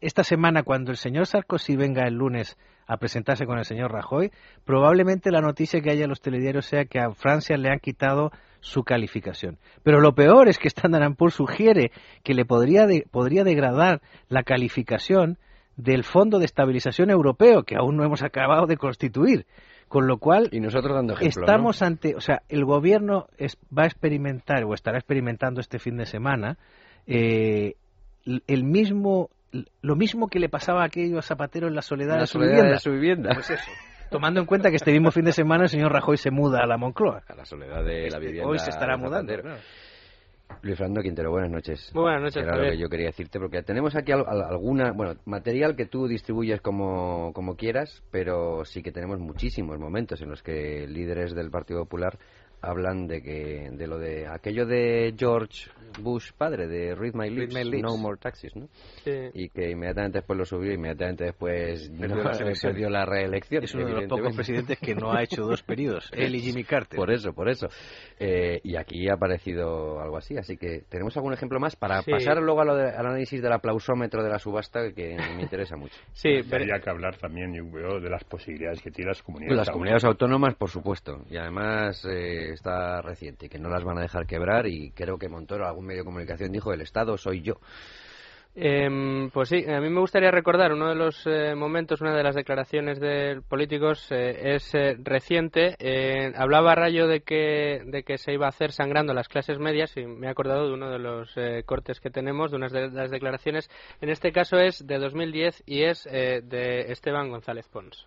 Esta 0.00 0.24
semana, 0.24 0.62
cuando 0.62 0.90
el 0.90 0.96
señor 0.96 1.26
Sarkozy 1.26 1.74
venga 1.76 2.06
el 2.06 2.14
lunes 2.14 2.56
a 2.86 2.96
presentarse 2.98 3.46
con 3.46 3.58
el 3.58 3.64
señor 3.64 3.92
Rajoy, 3.92 4.30
probablemente 4.64 5.30
la 5.30 5.40
noticia 5.40 5.80
que 5.80 5.90
haya 5.90 6.04
en 6.04 6.10
los 6.10 6.20
telediarios 6.20 6.66
sea 6.66 6.84
que 6.84 6.98
a 7.00 7.12
Francia 7.12 7.56
le 7.56 7.70
han 7.70 7.78
quitado 7.78 8.30
su 8.60 8.82
calificación. 8.82 9.58
Pero 9.82 10.00
lo 10.00 10.14
peor 10.14 10.48
es 10.48 10.58
que 10.58 10.68
Standard 10.68 11.14
Poor's 11.14 11.34
sugiere 11.34 11.92
que 12.24 12.34
le 12.34 12.44
podría, 12.44 12.86
de- 12.86 13.06
podría 13.10 13.42
degradar 13.44 14.02
la 14.28 14.42
calificación 14.42 15.38
del 15.76 16.04
Fondo 16.04 16.38
de 16.38 16.44
Estabilización 16.44 17.10
Europeo, 17.10 17.62
que 17.62 17.76
aún 17.76 17.96
no 17.96 18.04
hemos 18.04 18.22
acabado 18.22 18.66
de 18.66 18.76
constituir. 18.76 19.46
Con 19.88 20.06
lo 20.06 20.16
cual, 20.16 20.48
y 20.52 20.60
nosotros 20.60 20.94
dando 20.94 21.12
ejemplo, 21.12 21.42
estamos 21.42 21.82
ante, 21.82 22.14
o 22.16 22.20
sea, 22.20 22.40
el 22.48 22.64
gobierno 22.64 23.26
es- 23.36 23.58
va 23.76 23.82
a 23.82 23.86
experimentar 23.86 24.64
o 24.64 24.72
estará 24.72 24.96
experimentando 24.96 25.60
este 25.60 25.78
fin 25.78 25.98
de 25.98 26.06
semana 26.06 26.56
eh, 27.06 27.74
el 28.46 28.64
mismo, 28.64 29.28
lo 29.82 29.96
mismo 29.96 30.28
que 30.28 30.38
le 30.38 30.48
pasaba 30.48 30.82
a 30.82 30.86
aquello 30.86 31.18
a 31.18 31.22
Zapatero 31.22 31.68
en 31.68 31.74
la 31.74 31.82
soledad, 31.82 32.14
la 32.14 32.20
de, 32.22 32.26
su 32.26 32.32
soledad 32.38 32.52
vivienda. 32.52 32.72
de 32.72 32.78
su 32.78 32.90
vivienda. 32.90 33.30
Pues 33.34 33.50
eso. 33.50 33.70
Tomando 34.10 34.40
en 34.40 34.46
cuenta 34.46 34.70
que 34.70 34.76
este 34.76 34.92
mismo 34.92 35.10
fin 35.10 35.24
de 35.24 35.32
semana 35.32 35.64
el 35.64 35.68
señor 35.68 35.92
Rajoy 35.92 36.16
se 36.16 36.30
muda 36.30 36.60
a 36.62 36.66
la 36.66 36.78
Moncloa. 36.78 37.22
A 37.28 37.34
la 37.34 37.44
soledad 37.44 37.84
de 37.84 38.08
la 38.10 38.18
vivienda. 38.18 38.48
Hoy 38.48 38.58
se 38.58 38.70
estará 38.70 38.96
mudando. 38.96 39.32
Luis 40.62 40.76
Fernando 40.78 41.02
Quintero, 41.02 41.30
buenas 41.30 41.50
noches. 41.50 41.90
Muy 41.94 42.02
buenas 42.02 42.22
noches, 42.22 42.42
Era 42.42 42.56
lo 42.56 42.62
que 42.70 42.78
yo 42.78 42.88
quería 42.88 43.06
decirte, 43.06 43.38
porque 43.40 43.62
tenemos 43.62 43.96
aquí 43.96 44.12
al- 44.12 44.26
al- 44.26 44.42
alguna, 44.42 44.92
bueno, 44.92 45.14
material 45.24 45.74
que 45.74 45.86
tú 45.86 46.06
distribuyes 46.06 46.60
como, 46.60 47.32
como 47.34 47.56
quieras, 47.56 48.02
pero 48.10 48.64
sí 48.64 48.82
que 48.82 48.92
tenemos 48.92 49.18
muchísimos 49.18 49.78
momentos 49.78 50.20
en 50.20 50.28
los 50.30 50.42
que 50.42 50.86
líderes 50.86 51.34
del 51.34 51.50
Partido 51.50 51.80
Popular 51.80 52.18
hablan 52.62 53.06
de 53.06 53.20
que 53.22 53.68
de 53.72 53.86
lo 53.86 53.98
de 53.98 54.26
aquello 54.28 54.64
de 54.66 55.14
George 55.18 55.68
Bush 56.00 56.30
padre 56.38 56.66
de 56.68 56.94
Read 56.94 57.12
My 57.14 57.28
Lips, 57.28 57.54
My 57.54 57.64
Lips. 57.64 57.82
No 57.82 57.96
More 57.98 58.16
Taxes, 58.18 58.56
¿no? 58.56 58.66
Sí. 59.04 59.10
Y 59.34 59.48
que 59.50 59.70
inmediatamente 59.70 60.18
después 60.20 60.38
lo 60.38 60.44
subió, 60.46 60.72
inmediatamente 60.72 61.24
después 61.24 61.90
Perdió 61.90 62.14
no, 62.16 62.22
elecciones. 62.22 62.60
perdió 62.62 62.88
la 62.88 63.04
reelección. 63.04 63.64
Es 63.64 63.74
uno 63.74 63.86
de 63.86 63.92
los 63.92 64.04
pocos 64.06 64.34
presidentes 64.34 64.78
que 64.78 64.94
no 64.94 65.12
ha 65.12 65.22
hecho 65.22 65.42
dos 65.42 65.62
periodos, 65.64 66.08
él 66.12 66.34
y 66.34 66.40
Jimmy 66.40 66.64
Carter. 66.64 66.96
Por 66.96 67.10
eso, 67.10 67.34
por 67.34 67.50
eso. 67.50 67.66
Eh, 68.18 68.60
y 68.64 68.76
aquí 68.76 69.06
ha 69.08 69.14
aparecido 69.14 70.00
algo 70.00 70.16
así. 70.16 70.36
Así 70.38 70.56
que 70.56 70.82
tenemos 70.88 71.14
algún 71.16 71.34
ejemplo 71.34 71.60
más 71.60 71.76
para 71.76 72.00
Sí. 72.02 72.10
pasar 72.10 72.38
luego 72.40 72.62
a 72.62 72.64
lo 72.64 72.76
de- 72.76 72.90
al 72.90 73.06
análisis 73.06 73.42
del 73.42 73.52
aplausómetro 73.52 74.22
de 74.22 74.30
la 74.30 74.38
subasta 74.38 74.92
que 74.92 75.16
me 75.36 75.42
interesa 75.42 75.76
mucho. 75.76 75.96
Sí, 76.14 76.38
Habría 76.38 76.78
que 76.80 76.88
hablar 76.90 77.16
también, 77.16 77.52
yo 77.54 77.64
veo, 77.70 78.00
de 78.00 78.08
las 78.08 78.24
posibilidades 78.24 78.80
que 78.80 78.90
tienen 78.90 79.08
las 79.08 79.22
comunidades. 79.22 79.56
Las 79.58 79.70
comunidades 79.70 80.04
autónomas, 80.04 80.54
por 80.54 80.70
supuesto. 80.70 81.22
Y 81.28 81.36
además 81.36 82.02
eh, 82.08 82.51
está 82.52 83.02
reciente, 83.02 83.48
que 83.48 83.58
no 83.58 83.68
las 83.68 83.84
van 83.84 83.98
a 83.98 84.02
dejar 84.02 84.26
quebrar. 84.26 84.66
Y 84.66 84.90
creo 84.92 85.18
que 85.18 85.28
Montoro, 85.28 85.66
algún 85.66 85.86
medio 85.86 86.02
de 86.02 86.06
comunicación, 86.06 86.52
dijo: 86.52 86.72
el 86.72 86.80
Estado 86.80 87.16
soy 87.16 87.42
yo. 87.42 87.58
Em, 88.54 89.30
pues 89.30 89.48
sí, 89.48 89.64
a 89.66 89.80
mí 89.80 89.88
me 89.88 90.00
gustaría 90.00 90.30
recordar 90.30 90.74
uno 90.74 90.90
de 90.90 90.94
los 90.94 91.26
eh, 91.26 91.54
momentos, 91.54 92.02
una 92.02 92.14
de 92.14 92.22
las 92.22 92.34
declaraciones 92.34 93.00
de 93.00 93.40
políticos 93.48 94.06
eh, 94.10 94.56
es 94.56 94.74
eh, 94.74 94.94
reciente. 95.02 95.74
Eh, 95.78 96.34
hablaba 96.36 96.74
Rayo 96.74 97.06
de 97.06 97.20
que, 97.20 97.80
de 97.86 98.02
que 98.02 98.18
se 98.18 98.34
iba 98.34 98.44
a 98.44 98.50
hacer 98.50 98.72
sangrando 98.72 99.14
las 99.14 99.28
clases 99.28 99.58
medias 99.58 99.96
y 99.96 100.04
me 100.04 100.26
he 100.26 100.30
acordado 100.30 100.68
de 100.68 100.74
uno 100.74 100.90
de 100.90 100.98
los 100.98 101.32
eh, 101.36 101.62
cortes 101.64 101.98
que 101.98 102.10
tenemos, 102.10 102.50
de 102.50 102.58
unas 102.58 102.72
de 102.72 102.90
las 102.90 103.10
declaraciones. 103.10 103.70
En 104.02 104.10
este 104.10 104.32
caso 104.32 104.58
es 104.58 104.86
de 104.86 104.98
2010 104.98 105.62
y 105.64 105.84
es 105.84 106.06
eh, 106.10 106.42
de 106.44 106.92
Esteban 106.92 107.30
González 107.30 107.66
Pons. 107.68 108.06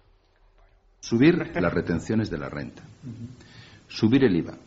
Subir 0.99 1.59
las 1.59 1.73
retenciones 1.73 2.29
de 2.29 2.37
la 2.37 2.49
renta, 2.49 2.83
subir 3.95 4.25
el 4.25 4.35
IVA, 4.35 4.57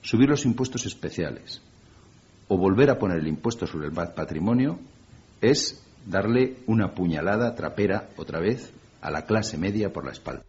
subir 0.00 0.28
los 0.28 0.44
impuestos 0.44 0.86
especiales 0.86 1.60
o 2.46 2.56
volver 2.56 2.88
a 2.88 2.98
poner 3.00 3.18
el 3.18 3.26
impuesto 3.26 3.66
sobre 3.66 3.88
el 3.88 3.92
patrimonio 3.92 4.78
es 5.40 5.84
darle 6.06 6.58
una 6.66 6.94
puñalada 6.94 7.56
trapera 7.56 8.10
otra 8.16 8.38
vez 8.38 8.72
a 9.00 9.10
la 9.10 9.24
clase 9.24 9.58
media 9.58 9.92
por 9.92 10.04
la 10.04 10.12
espalda. 10.12 10.44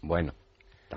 Bueno, 0.00 0.32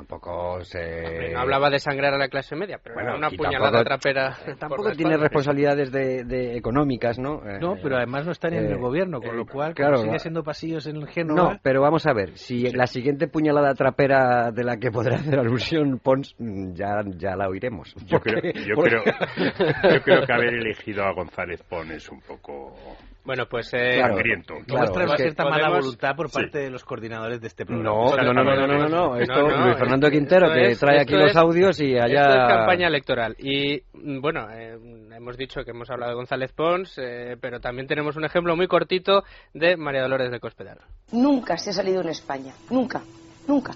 tampoco 0.01 0.63
se. 0.63 1.31
No 1.33 1.39
hablaba 1.41 1.69
de 1.69 1.79
sangrar 1.79 2.13
a 2.13 2.17
la 2.17 2.27
clase 2.27 2.55
media, 2.55 2.79
pero 2.81 2.95
Bueno, 2.95 3.09
era 3.09 3.17
una 3.17 3.29
puñalada 3.29 3.83
tampoco- 3.83 3.83
trapera. 3.83 4.37
por 4.45 4.55
Tampoco 4.57 4.83
tiene 4.91 5.11
espalda. 5.11 5.17
responsabilidades 5.23 5.91
de, 5.91 6.23
de 6.23 6.57
económicas, 6.57 7.19
¿no? 7.19 7.41
Eh, 7.47 7.59
No, 7.59 7.75
pero 7.81 7.97
además 7.97 8.25
no 8.25 8.31
está 8.31 8.49
ni 8.49 8.57
en 8.57 8.65
eh, 8.65 8.71
el 8.71 8.77
gobierno, 8.79 9.19
con 9.21 9.29
eh, 9.35 9.37
lo 9.37 9.45
cual 9.45 9.73
claro, 9.73 9.97
sigue 9.97 10.19
siendo 10.19 10.43
pasillos 10.43 10.87
en 10.87 10.97
el 10.97 11.07
Génova. 11.07 11.53
No, 11.53 11.59
pero 11.61 11.81
vamos 11.81 12.05
a 12.07 12.13
ver, 12.13 12.37
si 12.37 12.69
la 12.71 12.87
siguiente 12.87 13.27
puñalada 13.27 13.73
trapera 13.75 14.51
de 14.51 14.63
la 14.63 14.77
que 14.77 14.91
podrá 14.91 15.15
hacer 15.17 15.37
alusión 15.39 15.99
Pons, 15.99 16.35
ya, 16.73 17.01
ya 17.17 17.35
la 17.35 17.47
oiremos. 17.47 17.93
Yo 18.05 18.19
creo, 18.19 18.41
yo, 18.53 18.75
creo, 18.81 19.03
yo 19.05 20.01
creo 20.03 20.25
que 20.25 20.33
haber 20.33 20.53
elegido 20.55 21.03
a 21.03 21.13
González 21.13 21.61
Pon 21.63 21.91
es 21.91 22.09
un 22.09 22.21
poco 22.21 22.75
Bueno, 23.23 23.45
pues. 23.47 23.71
Eh, 23.73 23.97
Claro, 23.97 24.15
sangriento. 24.15 24.55
que 24.65 25.17
cierta 25.17 25.43
mala 25.43 25.67
podemos- 25.67 25.85
voluntad 25.85 26.15
por 26.15 26.29
Sí. 26.29 26.33
parte 26.33 26.57
de 26.57 26.69
los 26.71 26.83
coordinadores 26.83 27.39
de 27.39 27.47
este 27.47 27.65
programa. 27.67 27.89
No, 27.95 28.15
no, 28.17 28.33
no, 28.33 28.43
no, 28.43 28.55
no, 28.55 28.67
no, 28.67 28.89
no, 28.89 29.15
esto 29.17 29.33
No, 29.35 29.47
no, 29.47 29.65
Luis 29.65 29.77
Fernando 29.77 30.09
Quintero 30.09 30.51
que 30.51 30.71
es- 30.71 30.79
trae 30.79 31.01
aquí 31.01 31.13
los 31.13 31.35
audios 31.35 31.79
y 31.81 31.97
allá... 31.99 32.21
Esto 32.29 32.41
es 32.41 32.47
campaña 32.47 32.87
electoral. 32.87 33.35
Y 33.37 33.83
mm, 33.93 34.21
bueno, 34.21 34.47
eh, 34.51 34.75
hemos 35.15 35.37
dicho 35.37 35.63
que 35.63 35.69
hemos 35.69 35.87
hablado 35.91 36.11
de 36.13 36.15
González 36.15 36.51
Pons, 36.51 36.97
eh, 36.97 37.37
pero 37.39 37.59
también 37.59 37.85
tenemos 37.87 38.15
un 38.15 38.25
ejemplo 38.25 38.55
muy 38.55 38.67
cortito 38.67 39.23
de 39.53 39.77
María 39.77 40.01
Dolores 40.01 40.31
de 40.31 40.39
Cospedal. 40.39 40.79
Nunca 41.11 41.57
se 41.57 41.69
ha 41.69 41.73
salido 41.73 42.01
en 42.01 42.09
España, 42.09 42.53
nunca, 42.71 43.01
nunca, 43.47 43.73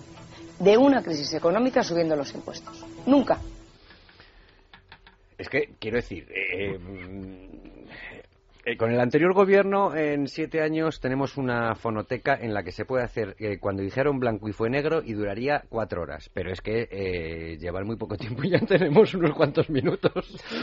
de 0.59 0.75
una 0.75 1.03
crisis 1.03 1.31
económica 1.35 1.83
subiendo 1.83 2.15
los 2.15 2.33
impuestos. 2.33 2.83
Nunca. 3.05 3.37
Es 5.37 5.49
que, 5.49 5.69
quiero 5.79 5.97
decir, 5.97 6.25
eh, 6.31 6.79
mm, 6.79 7.74
eh, 8.65 8.77
con 8.77 8.91
el 8.91 8.99
anterior 8.99 9.33
gobierno, 9.33 9.95
en 9.95 10.27
siete 10.27 10.61
años, 10.61 10.99
tenemos 10.99 11.37
una 11.37 11.75
fonoteca 11.75 12.35
en 12.35 12.53
la 12.53 12.63
que 12.63 12.71
se 12.71 12.85
puede 12.85 13.03
hacer 13.03 13.35
eh, 13.39 13.57
cuando 13.59 13.83
dijeron 13.83 14.19
blanco 14.19 14.49
y 14.49 14.53
fue 14.53 14.69
negro 14.69 15.01
y 15.03 15.13
duraría 15.13 15.63
cuatro 15.69 16.01
horas. 16.01 16.29
Pero 16.33 16.51
es 16.51 16.61
que 16.61 16.87
eh, 16.91 17.57
llevan 17.59 17.85
muy 17.85 17.95
poco 17.95 18.17
tiempo 18.17 18.43
y 18.43 18.49
ya 18.49 18.59
tenemos 18.59 19.13
unos 19.13 19.33
cuantos 19.33 19.69
minutos. 19.69 20.11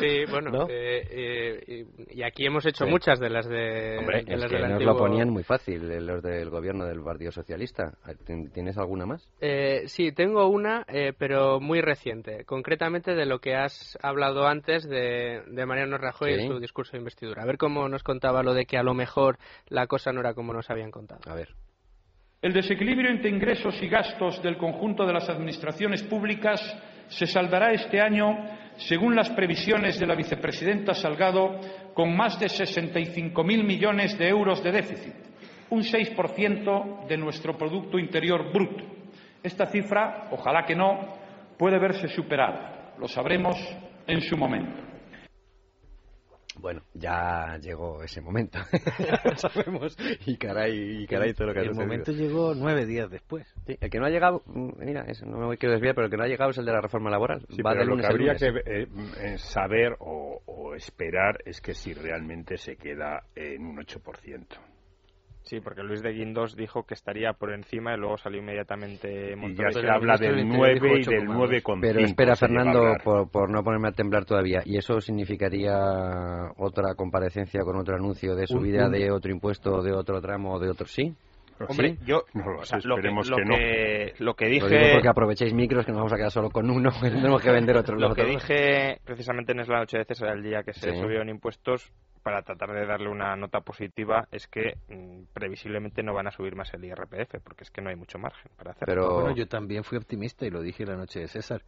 Sí, 0.01 0.25
bueno, 0.31 0.51
¿No? 0.51 0.67
eh, 0.69 1.07
eh, 1.11 1.85
y 2.11 2.23
aquí 2.23 2.45
hemos 2.47 2.67
hecho 2.67 2.85
Sí. 2.85 2.91
muchas 2.91 3.21
de 3.21 3.31
las 3.31 3.47
de, 3.49 3.99
Hombre, 3.99 4.25
de 4.25 4.35
es 4.35 4.41
las 4.41 4.51
que 4.51 4.57
del 4.57 4.65
nos 4.69 4.73
antiguo- 4.81 4.93
lo 4.95 4.99
ponían 4.99 5.31
muy 5.31 5.43
fácil 5.45 5.89
los 6.07 6.23
del 6.23 6.51
gobierno 6.51 6.85
del 6.87 7.03
Partido 7.03 7.31
Socialista. 7.31 7.93
¿Tien- 8.27 8.51
¿Tienes 8.53 8.77
alguna 8.79 9.07
más? 9.07 9.29
Sí, 9.87 10.13
tengo 10.13 10.49
una, 10.49 10.85
pero 11.19 11.61
muy 11.61 11.81
reciente, 11.81 12.45
concretamente 12.45 13.15
de 13.15 13.27
lo 13.27 13.39
que 13.39 13.55
has 13.55 13.97
hablado 14.03 14.47
antes 14.47 14.89
de, 14.89 15.43
de 15.47 15.67
Mariano 15.67 15.99
Rajoy 15.99 16.35
Sí. 16.35 16.41
en 16.41 16.49
su 16.49 16.59
discurso 16.59 16.93
de 16.93 16.99
investidura. 16.99 17.43
A 17.43 17.47
ver 17.47 17.59
cómo 17.59 17.89
nos 17.93 18.03
contaba 18.03 18.43
lo 18.43 18.55
de 18.55 18.67
que 18.67 18.77
a 18.77 18.83
lo 18.83 18.95
mejor 18.95 19.39
la 19.69 19.87
cosa 19.87 20.13
no 20.13 20.21
era 20.21 20.35
como 20.35 20.53
nos 20.53 20.69
habían 20.69 20.91
contado. 20.91 21.31
A 21.31 21.35
ver. 21.35 21.51
El 22.43 22.53
desequilibrio 22.53 23.09
entre 23.09 23.31
ingresos 23.31 23.81
y 23.81 23.87
gastos 23.87 24.43
del 24.43 24.57
conjunto 24.57 25.07
de 25.07 25.13
las 25.13 25.29
administraciones 25.29 26.03
públicas 26.03 26.61
se 27.07 27.27
saldará 27.27 27.73
este 27.73 28.01
año, 28.01 28.37
según 28.79 29.15
las 29.15 29.31
previsiones 29.31 30.01
de 30.01 30.07
la 30.07 30.17
vicepresidenta 30.17 30.93
Salgado, 30.93 31.61
con 31.95 32.17
más 32.17 32.41
de 32.41 32.47
65.000 32.47 33.45
millones 33.65 34.19
de 34.19 34.29
euros 34.29 34.61
de 34.65 34.73
déficit, 34.73 35.15
un 35.71 35.83
6% 35.83 37.07
de 37.07 37.17
nuestro 37.17 37.57
Producto 37.57 37.97
Interior 37.97 38.53
Bruto. 38.53 38.85
Esta 39.41 39.67
cifra, 39.67 40.29
ojalá 40.33 40.65
que 40.65 40.75
no, 40.75 41.15
puede 41.57 41.79
verse 41.79 42.09
superada. 42.09 42.95
Lo 42.99 43.07
sabremos 43.07 43.57
en 44.07 44.21
su 44.21 44.37
momento. 44.37 44.92
Bueno, 46.59 46.83
ya 46.93 47.57
llegó 47.63 48.03
ese 48.03 48.21
momento. 48.21 48.59
ya 48.99 49.37
sabemos. 49.37 49.97
Y 50.27 50.37
caray, 50.37 51.03
y 51.03 51.07
caray 51.07 51.33
todo 51.33 51.47
lo 51.49 51.55
que 51.55 51.61
ha 51.61 51.63
El 51.63 51.69
sucedido. 51.69 51.87
momento 51.87 52.13
llegó 52.13 52.55
nueve 52.55 52.85
días 52.85 53.11
después. 53.11 53.47
Sí, 53.67 53.77
el 53.81 53.89
que 53.91 53.99
no 53.99 54.05
ha 54.07 54.11
llegado, 54.11 54.43
mm, 54.47 54.71
mira, 54.85 55.03
eso 55.09 55.25
no 55.25 55.49
me 55.49 55.57
quiero 55.57 55.73
desviar, 55.73 55.95
pero 55.95 56.07
el 56.07 56.11
que 56.11 56.17
no 56.19 56.25
ha 56.25 56.29
llegado 56.29 56.51
es 56.51 56.59
el 56.59 56.67
de 56.67 56.73
la 56.73 56.81
reforma 56.83 57.11
laboral. 57.11 57.47
Sí, 57.49 57.63
Va 57.63 57.73
pero 57.73 57.85
de 57.85 57.91
lo 57.91 57.97
que 57.97 58.07
habría 58.07 58.35
lunes. 58.35 58.43
que 58.65 58.83
eh, 58.83 58.87
eh, 59.21 59.39
saber 59.39 59.97
o, 60.01 60.41
o 60.45 60.75
esperar 60.75 61.39
es 61.47 61.61
que 61.61 61.73
si 61.75 61.95
realmente 61.95 62.59
se 62.59 62.77
queda 62.77 63.25
en 63.35 63.65
un 63.67 63.79
8%. 63.79 64.47
Sí, 65.45 65.61
porque 65.61 65.83
Luis 65.83 66.03
de 66.03 66.13
Guindos 66.13 66.55
dijo 66.57 66.85
que 66.85 66.95
estaría 66.95 67.33
por 67.33 67.53
encima 67.53 67.95
y 67.95 67.99
luego 67.99 68.17
salió 68.17 68.41
inmediatamente 68.41 69.33
Y 69.33 69.37
Montoro. 69.37 69.71
ya 69.71 69.81
se 69.81 69.89
habla 69.91 70.17
del 70.17 70.47
9 70.49 70.77
y 71.01 71.05
del 71.05 71.29
9,5. 71.29 71.79
Pero 71.81 72.01
espera, 72.01 72.37
Fernando, 72.37 72.95
por, 73.03 73.29
por 73.31 73.51
no 73.51 73.63
ponerme 73.65 73.89
a 73.89 73.93
temblar 73.93 74.25
todavía. 74.25 74.63
¿Y 74.65 74.77
eso 74.79 75.01
significaría 75.01 75.75
otra 76.57 76.95
comparecencia 76.95 77.63
con 77.63 77.77
otro 77.77 77.97
anuncio 77.97 78.35
de 78.35 78.47
subida 78.47 78.89
de 78.89 79.11
otro 79.11 79.33
impuesto, 79.33 79.83
de 79.83 79.93
otro 79.93 80.21
tramo, 80.21 80.59
de 80.59 80.71
otro 80.71 80.87
sí? 80.87 81.13
Hombre, 81.69 81.91
¿Sí? 81.97 81.99
yo 82.07 82.23
No 82.35 82.45
lo 82.53 82.59
o 82.61 82.65
sé, 82.65 82.81
sea, 82.81 82.89
lo, 82.89 82.97
que, 82.97 83.03
lo, 83.09 83.37
que 83.37 83.45
no. 83.45 83.57
que, 83.57 84.15
lo 84.19 84.35
que 84.35 84.45
Lo 84.47 84.51
dije 84.51 84.69
digo 84.79 84.93
porque 84.95 85.09
aprovechéis 85.09 85.55
micros 85.55 85.85
que 85.87 85.93
nos 85.93 85.99
vamos 85.99 86.13
a 86.13 86.17
quedar 86.17 86.31
solo 86.33 86.51
con 86.51 86.69
uno, 86.69 86.91
que 87.03 87.11
tenemos 87.11 87.41
que 87.41 87.51
vender 87.53 87.77
otro. 87.77 87.97
Lo 87.97 88.15
que 88.15 88.25
dije 88.25 88.99
precisamente 89.05 89.53
en 89.53 89.61
Es 89.61 89.69
la 89.69 89.79
Noche 89.79 89.99
de 89.99 90.05
César, 90.05 90.37
el 90.37 90.43
día 90.43 90.63
que 90.65 90.73
se 90.73 90.91
Sí. 90.93 91.01
subieron 91.01 91.29
impuestos, 91.29 91.93
para 92.23 92.43
tratar 92.43 92.73
de 92.73 92.87
darle 92.87 93.09
una 93.09 93.35
nota 93.37 93.61
positiva, 93.61 94.29
es 94.31 94.47
que 94.47 94.77
mm, 94.89 95.33
previsiblemente 95.33 96.03
no 96.03 96.15
van 96.15 96.29
a 96.29 96.31
subir 96.31 96.55
más 96.55 96.73
el 96.75 96.85
IRPF, 96.85 97.41
porque 97.43 97.65
es 97.65 97.71
que 97.71 97.83
no 97.83 97.91
hay 97.91 97.97
mucho 97.97 98.19
margen 98.19 98.51
para 98.57 98.73
hacerlo. 98.73 99.15
Bueno, 99.15 99.35
yo 99.35 99.47
también 99.47 99.85
fui 99.85 99.99
optimista 99.99 100.47
y 100.47 100.51
lo 100.51 100.63
dije 100.63 100.87
la 100.87 100.97
noche 100.97 101.21
de 101.21 101.29
César. 101.29 101.63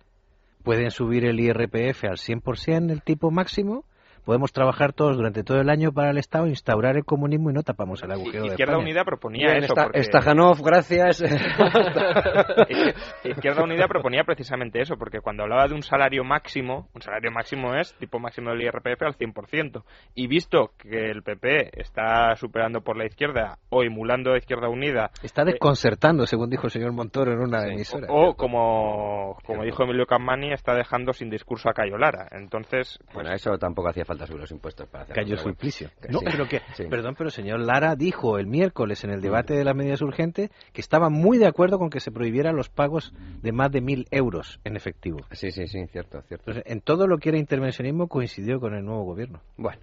Pueden 0.63 0.91
subir 0.91 1.27
el 1.27 1.41
IRPF 1.41 2.05
al 2.05 2.17
100% 2.17 2.91
el 2.91 3.03
tipo 3.03 3.31
máximo. 3.31 3.85
Podemos 4.25 4.53
trabajar 4.53 4.93
todos 4.93 5.17
durante 5.17 5.43
todo 5.45 5.61
el 5.61 5.69
año 5.69 5.93
para 5.93 6.11
el 6.11 6.19
Estado, 6.19 6.47
instaurar 6.47 6.97
el 6.97 7.05
comunismo 7.05 7.51
y 7.51 7.55
no 7.55 7.63
tapamos 7.63 8.03
el 8.03 8.11
agujero 8.13 8.43
de 8.45 8.49
Izquierda 8.49 8.73
España. 8.75 8.85
Unida 8.89 9.05
proponía 9.05 9.51
Bien, 9.53 9.65
eso. 9.65 9.75
porque- 9.75 10.03
Stajanov, 10.03 10.63
gracias. 10.63 11.23
Izquierda 13.25 13.63
Unida 13.63 13.87
proponía 13.89 14.25
precisamente 14.25 14.81
eso, 14.81 14.97
porque 14.97 15.21
cuando 15.21 15.43
hablaba 15.43 15.67
de 15.69 15.75
un 15.75 15.83
salario 15.83 16.25
máximo, 16.25 16.89
un 16.95 17.03
salario 17.03 17.31
máximo 17.31 17.75
es 17.75 17.95
tipo 17.99 18.19
máximo 18.19 18.51
del 18.51 18.63
IRPF 18.63 19.03
al 19.03 19.17
100%. 19.17 19.83
Y 20.15 20.27
visto 20.27 20.73
que 20.79 21.11
el 21.11 21.23
PP 21.23 21.81
está 21.81 22.35
superando 22.37 22.81
por 22.83 22.97
la 22.97 23.07
izquierda 23.07 23.59
o 23.71 23.83
emulando 23.83 24.33
a 24.33 24.39
Izquierda 24.39 24.69
Unida, 24.69 25.11
Está 25.23 25.45
desconcertando, 25.45 26.27
según 26.27 26.51
dijo 26.51 26.67
el 26.67 26.71
señor 26.71 26.93
Montoro 26.93 27.33
en 27.33 27.39
una 27.41 27.67
emisora. 27.67 28.07
o 28.11 28.35
como, 28.35 29.37
como 29.45 29.65
dijo 29.65 29.83
Emilio 29.85 30.07
Campani, 30.07 30.53
está 30.53 30.75
dejando 30.75 31.13
sin 31.13 31.31
discurso 31.31 31.69
a 31.69 31.73
Cayo 31.75 31.99
Lara. 31.99 32.29
Entonces, 32.31 32.99
pues, 33.07 33.15
Bueno, 33.15 33.33
eso 33.33 33.57
tampoco 33.59 33.89
hacía 33.89 34.05
falta 34.05 34.14
subir 34.27 34.41
los 34.41 34.51
impuestos 34.51 34.89
para 34.89 35.05
hacerlo. 35.05 35.23
Cayó. 35.23 35.37
Que 36.01 36.13
No, 36.13 36.21
sí, 36.21 36.27
pero 36.31 36.49
que, 36.49 36.61
sí. 36.75 36.85
perdón, 36.89 37.15
pero 37.17 37.29
el 37.29 37.33
señor 37.33 37.61
Lara 37.61 37.97
dijo 37.97 38.39
el 38.39 38.47
miércoles 38.47 39.05
en 39.05 39.11
el 39.11 39.21
debate 39.21 39.55
de 39.55 39.65
las 39.65 39.75
medidas 39.75 40.03
urgentes 40.03 40.51
que 40.73 40.81
estaba 40.81 41.11
muy 41.11 41.39
de 41.39 41.47
acuerdo 41.47 41.79
con 41.79 41.91
que 41.91 42.01
se 42.01 42.11
prohibieran 42.11 42.57
los 42.57 42.69
pagos 42.69 43.13
de 43.43 43.53
más 43.53 43.71
de 43.71 43.81
mil 43.81 44.07
euros 44.11 44.61
en 44.65 44.77
efectivo. 44.77 45.19
Sí, 45.33 45.51
sí, 45.51 45.67
sí, 45.67 45.87
cierto, 45.87 46.23
cierto. 46.23 46.51
Entonces, 46.51 46.73
en 46.73 46.81
todo 46.81 47.07
lo 47.07 47.19
que 47.19 47.31
era 47.31 47.39
intervencionismo 47.39 48.09
coincidió 48.09 48.61
con 48.61 48.75
el 48.75 48.85
nuevo 48.85 49.05
gobierno. 49.05 49.41
Bueno, 49.57 49.81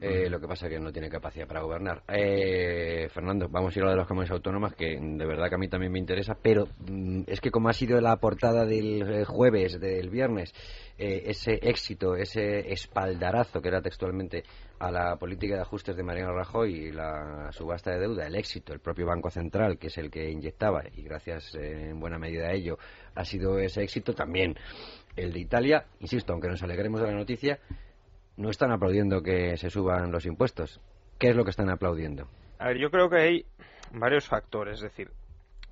eh, 0.00 0.30
lo 0.30 0.40
que 0.40 0.48
pasa 0.48 0.66
es 0.66 0.72
que 0.72 0.80
no 0.80 0.92
tiene 0.92 1.08
capacidad 1.08 1.46
para 1.46 1.60
gobernar. 1.60 2.02
Eh, 2.08 3.08
Fernando, 3.10 3.48
vamos 3.48 3.74
a 3.74 3.78
ir 3.78 3.82
a 3.82 3.86
lo 3.86 3.90
de 3.92 3.96
las 3.98 4.06
comunidades 4.06 4.32
autónomas, 4.32 4.74
que 4.74 4.98
de 4.98 5.26
verdad 5.26 5.48
que 5.48 5.56
a 5.56 5.58
mí 5.58 5.68
también 5.68 5.92
me 5.92 5.98
interesa, 5.98 6.36
pero 6.40 6.66
mm, 6.78 7.22
es 7.26 7.40
que 7.40 7.50
como 7.50 7.68
ha 7.68 7.72
sido 7.72 8.00
la 8.00 8.16
portada 8.16 8.64
del 8.64 9.02
eh, 9.02 9.24
jueves, 9.24 9.78
del 9.78 10.08
viernes, 10.08 10.54
eh, 11.02 11.30
ese 11.30 11.58
éxito, 11.62 12.14
ese 12.14 12.72
espaldarazo 12.72 13.62
que 13.62 13.68
era 13.68 13.80
textualmente 13.80 14.44
a 14.78 14.90
la 14.90 15.16
política 15.16 15.54
de 15.54 15.62
ajustes 15.62 15.96
de 15.96 16.02
Mariano 16.02 16.34
Rajoy 16.34 16.74
y 16.74 16.92
la 16.92 17.50
subasta 17.52 17.90
de 17.90 18.00
deuda, 18.00 18.26
el 18.26 18.34
éxito, 18.34 18.74
el 18.74 18.80
propio 18.80 19.06
Banco 19.06 19.30
Central, 19.30 19.78
que 19.78 19.86
es 19.86 19.96
el 19.96 20.10
que 20.10 20.30
inyectaba, 20.30 20.82
y 20.94 21.02
gracias 21.02 21.54
eh, 21.54 21.90
en 21.90 22.00
buena 22.00 22.18
medida 22.18 22.48
a 22.48 22.52
ello, 22.52 22.78
ha 23.14 23.24
sido 23.24 23.58
ese 23.58 23.82
éxito 23.82 24.14
también. 24.14 24.56
El 25.16 25.32
de 25.32 25.40
Italia, 25.40 25.86
insisto, 26.00 26.32
aunque 26.32 26.48
nos 26.48 26.62
alegremos 26.62 27.00
de 27.00 27.06
la 27.06 27.14
noticia, 27.14 27.58
no 28.40 28.48
están 28.48 28.72
aplaudiendo 28.72 29.22
que 29.22 29.56
se 29.58 29.68
suban 29.68 30.10
los 30.10 30.24
impuestos. 30.24 30.80
¿Qué 31.18 31.28
es 31.28 31.36
lo 31.36 31.44
que 31.44 31.50
están 31.50 31.68
aplaudiendo? 31.68 32.26
A 32.58 32.68
ver, 32.68 32.78
yo 32.78 32.90
creo 32.90 33.10
que 33.10 33.20
hay 33.20 33.46
varios 33.92 34.26
factores, 34.26 34.76
es 34.76 34.82
decir, 34.82 35.10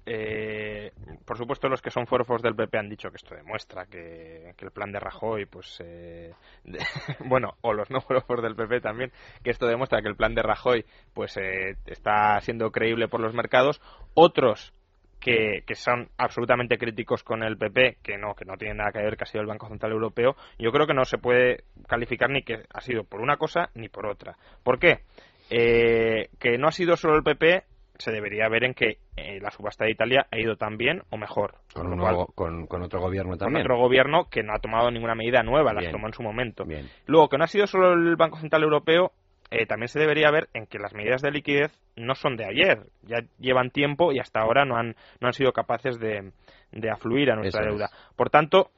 eh, 0.05 0.93
por 1.25 1.39
supuesto 1.39 1.69
los 1.69 1.81
que 1.81 1.91
son 1.91 2.07
forofos 2.07 2.43
del 2.43 2.55
PP 2.55 2.79
han 2.79 2.91
dicho 2.91 3.11
que 3.11 3.17
esto 3.17 3.35
demuestra 3.35 3.87
que, 3.87 4.55
el 4.59 4.71
plan 4.71 4.93
de 4.93 5.01
Rajoy, 5.01 5.47
pues, 5.47 5.83
eh, 5.83 6.35
bueno, 7.25 7.57
o 7.63 7.73
los 7.73 7.91
no 7.91 8.03
forofos 8.03 8.43
del 8.43 8.55
PP 8.55 8.83
también, 8.83 9.13
que 9.43 9.51
esto 9.51 9.67
demuestra 9.67 10.03
que 10.03 10.09
el 10.09 10.17
plan 10.17 10.35
de 10.35 10.43
Rajoy, 10.43 10.85
pues, 11.15 11.39
eh, 11.39 11.77
está 11.87 12.39
siendo 12.43 12.71
creíble 12.71 13.09
por 13.09 13.21
los 13.21 13.33
mercados. 13.33 13.81
Otros 14.13 14.75
que, 15.21 15.63
que 15.67 15.75
son 15.75 16.09
absolutamente 16.17 16.79
críticos 16.79 17.23
con 17.25 17.43
el 17.43 17.57
PP, 17.59 17.99
que 18.03 18.17
no, 18.19 18.35
que 18.35 18.45
no 18.45 18.57
tienen 18.57 18.77
nada 18.79 18.93
que 18.93 19.01
ver 19.03 19.17
que 19.17 19.25
ha 19.25 19.27
sido 19.27 19.43
el 19.43 19.49
Banco 19.49 19.69
Central 19.69 19.93
Europeo, 19.93 20.37
yo 20.59 20.71
creo 20.73 20.87
que 20.87 20.95
no 20.95 21.05
se 21.05 21.19
puede 21.19 21.65
calificar 21.89 22.31
ni 22.31 22.43
que 22.43 22.63
ha 22.73 22.81
sido 22.81 23.05
por 23.05 23.21
una 23.21 23.37
cosa 23.37 23.71
ni 23.75 23.89
por 23.89 24.07
otra. 24.07 24.37
¿Por 24.63 24.79
qué? 24.79 25.01
Eh, 25.51 26.29
que 26.39 26.59
no 26.59 26.69
ha 26.69 26.73
sido 26.73 26.97
solo 26.97 27.17
el 27.17 27.23
PP 27.23 27.63
se 27.99 28.13
debería 28.13 28.49
ver 28.49 28.63
en 28.65 28.75
que 28.75 28.99
eh, 29.17 29.41
la 29.41 29.51
subasta 29.51 29.85
de 29.85 29.91
Italia 29.91 30.27
ha 30.31 30.39
ido 30.39 30.55
tan 30.57 30.77
bien 30.77 31.03
o 31.11 31.17
mejor. 31.17 31.55
Con, 31.75 31.89
Con 31.89 31.99
cual, 31.99 32.15
nuevo- 32.15 32.33
con, 32.35 32.67
con 32.67 32.83
otro 32.83 33.01
gobierno 33.01 33.31
con 33.33 33.39
también. 33.39 33.63
otro 33.63 33.77
gobierno 33.79 34.29
que 34.31 34.45
no 34.45 34.53
ha 34.55 34.61
tomado 34.61 34.91
ninguna 34.91 35.17
medida 35.17 35.43
nueva, 35.43 35.73
las 35.73 35.81
Bien. 35.83 35.93
tomó 35.93 36.07
en 36.07 36.13
su 36.13 36.23
momento. 36.23 36.65
Bien. 36.65 36.87
Luego, 37.07 37.29
que 37.29 37.39
no 37.39 37.45
ha 37.45 37.49
sido 37.49 37.67
solo 37.67 37.95
el 37.95 38.15
Banco 38.15 38.39
Central 38.39 38.63
Europeo, 38.63 39.11
eh, 39.51 39.67
también 39.67 39.89
se 39.89 39.99
debería 39.99 40.31
ver 40.31 40.49
en 40.55 40.67
que 40.67 40.79
las 40.79 40.95
medidas 40.95 41.23
de 41.23 41.31
liquidez 41.31 41.73
no 41.97 42.15
son 42.15 42.37
de 42.37 42.45
ayer, 42.45 42.87
ya 43.03 43.19
llevan 43.39 43.71
tiempo 43.71 44.13
y 44.13 44.19
hasta 44.19 44.41
ahora 44.41 44.65
no 44.65 44.77
han, 44.77 44.95
no 45.21 45.29
han 45.29 45.33
sido 45.33 45.53
capaces 45.53 45.99
de, 45.99 46.33
de 46.73 46.91
afluir 46.91 47.31
a 47.31 47.37
nuestra 47.37 47.63
Eso 47.63 47.71
es. 47.71 47.75
deuda. 47.77 47.91
Por 48.17 48.31
tanto, 48.31 48.71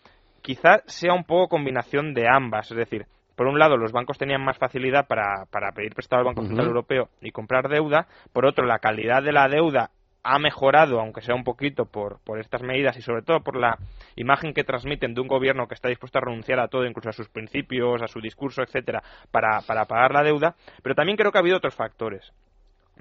quizás 0.42 0.82
sea 0.86 1.12
un 1.12 1.24
poco 1.24 1.48
combinación 1.48 2.14
de 2.14 2.26
ambas, 2.28 2.70
es 2.70 2.76
decir, 2.76 3.06
por 3.36 3.46
un 3.46 3.58
lado, 3.58 3.78
los 3.78 3.92
bancos 3.92 4.18
tenían 4.18 4.44
más 4.44 4.58
facilidad 4.58 5.06
para, 5.06 5.46
para 5.50 5.72
pedir 5.72 5.94
prestado 5.94 6.20
al 6.20 6.26
Banco 6.26 6.42
Central. 6.44 6.66
Europeo 6.66 7.08
y 7.22 7.30
comprar 7.30 7.70
deuda. 7.70 8.06
Por 8.34 8.44
otro, 8.44 8.66
la 8.66 8.80
calidad 8.80 9.22
de 9.22 9.32
la 9.32 9.48
deuda 9.48 9.90
ha 10.22 10.38
mejorado, 10.38 11.00
aunque 11.00 11.22
sea 11.22 11.34
un 11.34 11.44
poquito, 11.44 11.86
por, 11.86 12.20
por 12.24 12.38
estas 12.38 12.62
medidas 12.62 12.96
y 12.96 13.02
sobre 13.02 13.22
todo 13.22 13.40
por 13.40 13.56
la 13.56 13.78
imagen 14.16 14.52
que 14.52 14.64
transmiten 14.64 15.14
de 15.14 15.20
un 15.20 15.28
gobierno 15.28 15.66
que 15.66 15.74
está 15.74 15.88
dispuesto 15.88 16.18
a 16.18 16.22
renunciar 16.22 16.60
a 16.60 16.68
todo, 16.68 16.84
incluso 16.86 17.08
a 17.08 17.12
sus 17.12 17.28
principios, 17.28 18.02
a 18.02 18.08
su 18.08 18.20
discurso, 18.20 18.62
etcétera, 18.62 19.02
para, 19.30 19.60
para 19.62 19.86
pagar 19.86 20.12
la 20.12 20.22
deuda. 20.22 20.54
Pero 20.82 20.94
también 20.94 21.16
creo 21.16 21.32
que 21.32 21.38
ha 21.38 21.40
habido 21.40 21.56
otros 21.56 21.74
factores. 21.74 22.32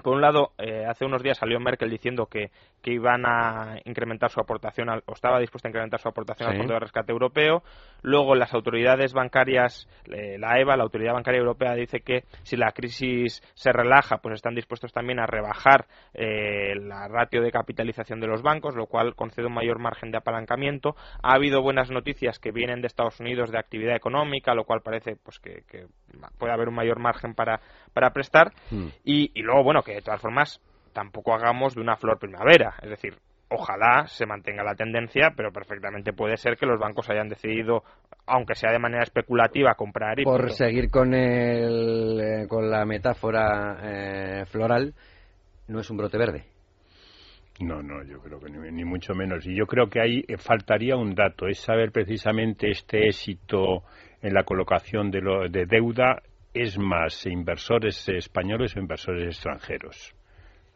Por 0.02 0.14
un 0.14 0.20
lado, 0.20 0.52
eh, 0.58 0.84
hace 0.86 1.04
unos 1.04 1.22
días 1.22 1.38
salió 1.38 1.58
Merkel 1.60 1.90
diciendo 1.90 2.26
que, 2.26 2.50
que 2.82 2.92
iban 2.92 3.24
a 3.26 3.78
incrementar 3.84 4.30
su 4.30 4.40
aportación, 4.40 4.88
al- 4.88 5.02
o 5.06 5.12
estaba 5.12 5.38
dispuesta 5.38 5.68
a 5.68 5.70
incrementar 5.70 6.00
su 6.00 6.08
aportación 6.08 6.48
al. 6.48 6.56
Fondo 6.58 6.74
de 6.74 6.80
Rescate 6.80 7.12
Europeo. 7.12 7.62
Luego, 8.02 8.34
las 8.34 8.52
autoridades 8.54 9.12
bancarias, 9.12 9.88
eh, 10.12 10.36
la 10.38 10.58
EVA, 10.60 10.76
la 10.76 10.82
Autoridad 10.84 11.12
Bancaria 11.14 11.38
Europea, 11.40 11.74
dice 11.74 12.00
que 12.00 12.24
si 12.42 12.56
la 12.56 12.72
crisis 12.72 13.42
se 13.54 13.72
relaja, 13.72 14.18
pues 14.18 14.34
están 14.34 14.54
dispuestos 14.54 14.92
también 14.92 15.18
a 15.20 15.26
rebajar 15.26 15.86
eh, 16.14 16.74
la 16.76 17.08
ratio 17.08 17.42
de 17.42 17.50
capitalización 17.50 18.20
de 18.20 18.26
los 18.26 18.42
bancos, 18.42 18.74
lo 18.74 18.86
cual 18.86 19.14
concede 19.14 19.46
un 19.46 19.54
mayor 19.54 19.78
margen 19.78 20.10
de 20.10 20.18
apalancamiento. 20.18 20.94
Ha 21.22 21.34
habido 21.34 21.62
buenas 21.62 21.90
noticias 21.90 22.38
que 22.38 22.52
vienen 22.52 22.80
de 22.80 22.86
Estados 22.86 23.20
Unidos 23.20 23.50
de 23.50 23.58
actividad 23.58 23.96
económica, 23.96 24.54
lo 24.54 24.64
cual 24.64 24.80
parece 24.82 25.16
pues 25.16 25.38
que, 25.38 25.62
que 25.68 25.86
puede 26.38 26.52
haber 26.52 26.68
un 26.68 26.74
mayor 26.74 26.98
margen 26.98 27.34
para, 27.34 27.60
para 27.92 28.10
prestar. 28.10 28.52
Hmm. 28.70 28.88
Y, 29.04 29.30
y 29.34 29.42
luego, 29.42 29.64
bueno, 29.64 29.82
que 29.82 29.94
de 29.94 30.02
todas 30.02 30.20
formas 30.20 30.60
tampoco 30.92 31.34
hagamos 31.34 31.74
de 31.74 31.80
una 31.80 31.96
flor 31.96 32.18
primavera. 32.18 32.74
Es 32.82 32.90
decir, 32.90 33.16
ojalá 33.50 34.06
se 34.06 34.26
mantenga 34.26 34.62
la 34.62 34.74
tendencia, 34.74 35.32
pero 35.36 35.52
perfectamente 35.52 36.12
puede 36.12 36.36
ser 36.36 36.56
que 36.56 36.66
los 36.66 36.78
bancos 36.78 37.10
hayan 37.10 37.28
decidido, 37.28 37.82
aunque 38.26 38.54
sea 38.54 38.72
de 38.72 38.78
manera 38.78 39.02
especulativa, 39.02 39.74
comprar 39.74 40.20
y 40.20 40.24
Por 40.24 40.40
punto. 40.40 40.54
seguir 40.54 40.90
con, 40.90 41.14
el, 41.14 42.20
eh, 42.20 42.48
con 42.48 42.70
la 42.70 42.84
metáfora 42.84 43.78
eh, 43.82 44.44
floral, 44.46 44.94
no 45.68 45.80
es 45.80 45.90
un 45.90 45.96
brote 45.96 46.16
verde. 46.16 46.44
No, 47.60 47.82
no, 47.82 48.02
yo 48.04 48.20
creo 48.20 48.40
que 48.40 48.50
ni, 48.50 48.70
ni 48.70 48.84
mucho 48.84 49.14
menos. 49.14 49.46
Y 49.46 49.54
yo 49.54 49.66
creo 49.66 49.88
que 49.88 50.00
ahí 50.00 50.24
eh, 50.28 50.38
faltaría 50.38 50.96
un 50.96 51.14
dato, 51.14 51.46
es 51.46 51.58
saber 51.60 51.90
precisamente 51.92 52.70
este 52.70 53.06
éxito 53.06 53.82
en 54.22 54.34
la 54.34 54.44
colocación 54.44 55.10
de, 55.10 55.20
lo, 55.20 55.48
de 55.48 55.66
deuda 55.66 56.22
es 56.52 56.78
más 56.78 57.26
inversores 57.26 58.08
españoles 58.08 58.76
o 58.76 58.80
inversores 58.80 59.26
extranjeros. 59.36 60.14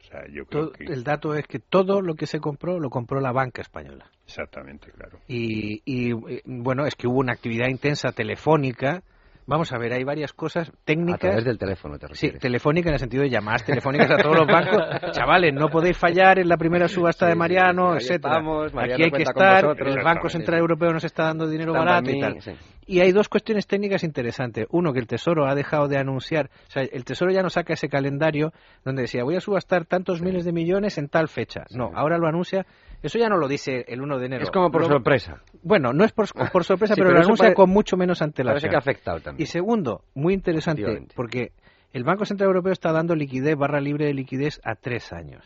O 0.01 0.05
sea, 0.07 0.21
yo 0.31 0.45
creo 0.47 0.69
Todo- 0.69 0.73
que 0.73 0.85
el 0.85 1.03
dato 1.03 1.35
es 1.35 1.47
que 1.47 1.59
todo 1.59 2.01
lo 2.03 2.15
que 2.15 2.27
se 2.27 2.39
compró 2.41 2.79
lo 2.79 2.91
compró 2.91 3.21
la 3.21 3.33
banca 3.33 3.63
española. 3.63 4.11
exactamente, 4.27 4.91
claro. 4.93 5.19
Y, 5.29 5.83
y, 5.85 6.13
eh, 6.13 6.43
bueno, 6.45 6.87
es 6.87 6.95
que 6.95 7.07
hubo 7.07 7.19
una 7.19 7.33
actividad 7.33 7.69
intensa 7.69 8.13
telefónica. 8.13 9.03
Vamos 9.47 9.73
a 9.73 9.79
ver, 9.79 9.93
hay 9.93 10.05
varias 10.05 10.33
cosas 10.33 10.73
técnicas. 10.85 11.17
A 11.17 11.29
través 11.29 11.45
del 11.45 11.59
teléfono, 11.59 11.99
te 11.99 12.07
Sí, 12.09 12.13
refieres. 12.15 12.41
telefónica 12.41 12.89
en 12.89 12.95
el 12.95 12.99
sentido 13.01 13.23
de 13.25 13.29
llamadas 13.31 13.65
telefónicas 13.65 14.11
a 14.11 14.17
todos 14.17 14.39
los 14.39 14.47
bancos. 14.47 14.79
Chavales, 15.13 15.53
no 15.53 15.69
podéis 15.69 15.99
fallar 15.99 16.39
en 16.39 16.49
la 16.49 16.57
primera 16.57 16.89
subasta 16.89 17.27
Sí, 17.27 17.29
de 17.29 17.33
sí, 17.33 17.39
Mariano, 17.39 17.91
sí, 17.93 17.97
etcétera. 18.07 18.35
estamos, 18.35 18.73
Mariano 18.73 18.95
Aquí 18.95 19.03
hay 19.05 19.11
que 19.11 19.23
estar, 19.23 19.65
el 19.79 20.03
Banco 20.03 20.29
Central 20.31 20.61
Europeo 20.61 20.93
nos 20.93 21.05
está 21.05 21.25
dando 21.25 21.47
dinero 21.47 21.73
barato 21.75 22.11
y 22.11 22.21
tal. 22.21 22.41
sí. 22.41 22.53
Y 22.87 23.01
hay 23.01 23.13
dos 23.13 23.31
cuestiones 23.31 23.67
técnicas 23.67 24.05
interesantes. 24.05 24.67
Uno, 24.71 24.93
que 24.93 24.99
el 24.99 25.07
Tesoro 25.07 25.47
ha 25.47 25.55
dejado 25.55 25.89
de 25.89 25.97
anunciar, 25.97 26.51
o 26.69 26.71
sea, 26.71 26.83
el 26.83 27.05
Tesoro 27.05 27.31
ya 27.33 27.43
no 27.43 27.49
saca 27.49 27.73
ese 27.73 27.89
calendario 27.89 28.53
donde 28.85 29.03
decía, 29.03 29.25
voy 29.25 29.37
a 29.37 29.41
subastar 29.41 29.87
tantos 29.87 30.21
miles 30.21 30.45
de 30.45 30.53
millones 30.53 30.99
en 30.99 31.09
tal 31.09 31.29
fecha. 31.29 31.65
No, 31.71 31.91
ahora 31.95 32.19
lo 32.19 32.29
anuncia, 32.29 32.67
eso 33.07 33.19
ya 33.19 33.29
no 33.29 33.37
lo 33.37 33.49
dice 33.49 33.85
el 33.89 34.01
1 34.01 34.19
de 34.19 34.27
enero. 34.27 34.43
Es 34.45 34.51
como 34.51 34.71
por 34.71 34.83
Lo- 34.83 34.89
sorpresa. 34.89 35.43
Bueno, 35.63 35.93
no 35.93 36.05
es 36.05 36.13
por, 36.13 36.27
por 36.51 36.65
sorpresa, 36.65 36.95
Sí, 36.95 37.01
pero, 37.01 37.11
pero 37.11 37.21
lo 37.21 37.25
anuncia 37.27 37.45
pare- 37.47 37.55
con 37.55 37.71
mucho 37.71 37.97
menos 37.97 38.21
antelación. 38.23 38.55
parece 38.55 38.69
que 38.69 38.77
ha 38.77 38.79
afectado 38.79 39.21
también. 39.21 39.43
Y 39.43 39.47
segundo, 39.47 40.05
muy 40.15 40.35
interesante, 40.35 41.07
porque 41.15 41.53
el 41.93 42.05
Banco 42.05 42.25
Central 42.25 42.49
Europeo 42.49 42.73
está 42.73 42.93
dando 42.93 43.15
liquidez, 43.15 43.57
barra 43.57 43.81
libre 43.81 44.07
de 44.07 44.15
liquidez, 44.15 44.61
a 44.65 44.75
tres 44.75 45.13
años. 45.13 45.45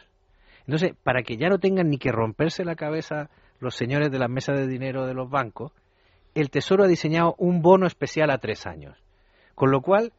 Entonces, 0.67 0.93
para 1.03 1.23
que 1.23 1.37
ya 1.37 1.49
no 1.49 1.59
tengan 1.59 1.89
ni 1.91 1.99
que 1.99 2.13
romperse 2.13 2.65
la 2.65 2.75
cabeza 2.75 3.31
los 3.61 3.75
señores 3.75 4.11
de 4.11 4.19
la 4.19 4.29
mesa 4.29 4.53
de 4.53 4.67
dinero 4.67 5.07
de 5.07 5.15
los 5.15 5.29
bancos, 5.31 5.73
el 6.35 6.51
Tesoro 6.51 6.85
ha 6.85 6.89
diseñado 6.89 7.35
un 7.39 7.63
bono 7.63 7.87
especial 7.87 8.31
a 8.31 8.39
tres 8.39 8.67
años. 8.67 8.97
Con 9.55 9.71
lo 9.71 9.81
cual, 9.81 10.13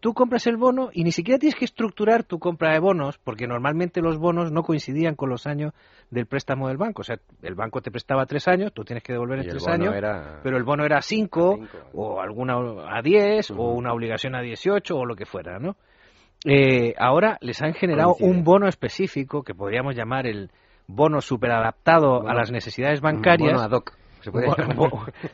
tú 0.00 0.14
compras 0.14 0.46
el 0.46 0.56
bono 0.56 0.88
y 0.92 1.04
ni 1.04 1.12
siquiera 1.12 1.38
tienes 1.38 1.58
que 1.58 1.64
estructurar 1.66 2.24
tu 2.24 2.38
compra 2.38 2.72
de 2.72 2.78
bonos, 2.80 3.18
porque 3.18 3.46
normalmente 3.46 4.00
los 4.00 4.18
bonos 4.18 4.50
no 4.50 4.62
coincidían 4.62 5.14
con 5.14 5.28
los 5.28 5.46
años 5.46 5.72
del 6.10 6.26
préstamo 6.26 6.68
del 6.68 6.76
banco. 6.78 7.02
O 7.02 7.04
sea, 7.04 7.18
el 7.42 7.54
banco 7.54 7.80
te 7.82 7.90
prestaba 7.90 8.26
tres 8.26 8.48
años, 8.48 8.72
tú 8.72 8.82
tienes 8.84 9.02
que 9.04 9.12
devolver 9.12 9.38
en 9.40 9.48
tres 9.48 9.68
años, 9.68 9.94
era- 9.94 10.40
pero 10.42 10.56
el 10.56 10.64
bono 10.64 10.84
era 10.84 10.98
a 10.98 11.02
cinco, 11.02 11.58
o 11.92 12.20
alguna 12.20 12.54
a 12.88 13.02
diez, 13.02 13.50
o 13.50 13.72
una 13.72 13.92
obligación 13.92 14.34
a 14.34 14.40
18, 14.40 14.96
o 14.96 15.04
lo 15.04 15.14
que 15.14 15.26
fuera, 15.26 15.58
¿no? 15.58 15.76
Eh, 16.46 16.94
ahora 16.98 17.36
les 17.42 17.60
han 17.60 17.74
generado 17.74 18.14
Coincide. 18.14 18.30
un 18.30 18.44
bono 18.44 18.66
específico 18.68 19.42
que 19.42 19.54
podríamos 19.54 19.94
llamar 19.94 20.26
el 20.26 20.50
bono 20.86 21.20
superadaptado 21.20 22.14
a 22.16 22.18
Bono- 22.22 22.34
las 22.34 22.50
necesidades 22.50 23.00
bancarias. 23.02 23.52
bono 23.52 23.62
ad 23.62 23.70
hoc, 23.72 23.92
se 24.20 24.30
puede 24.30 24.48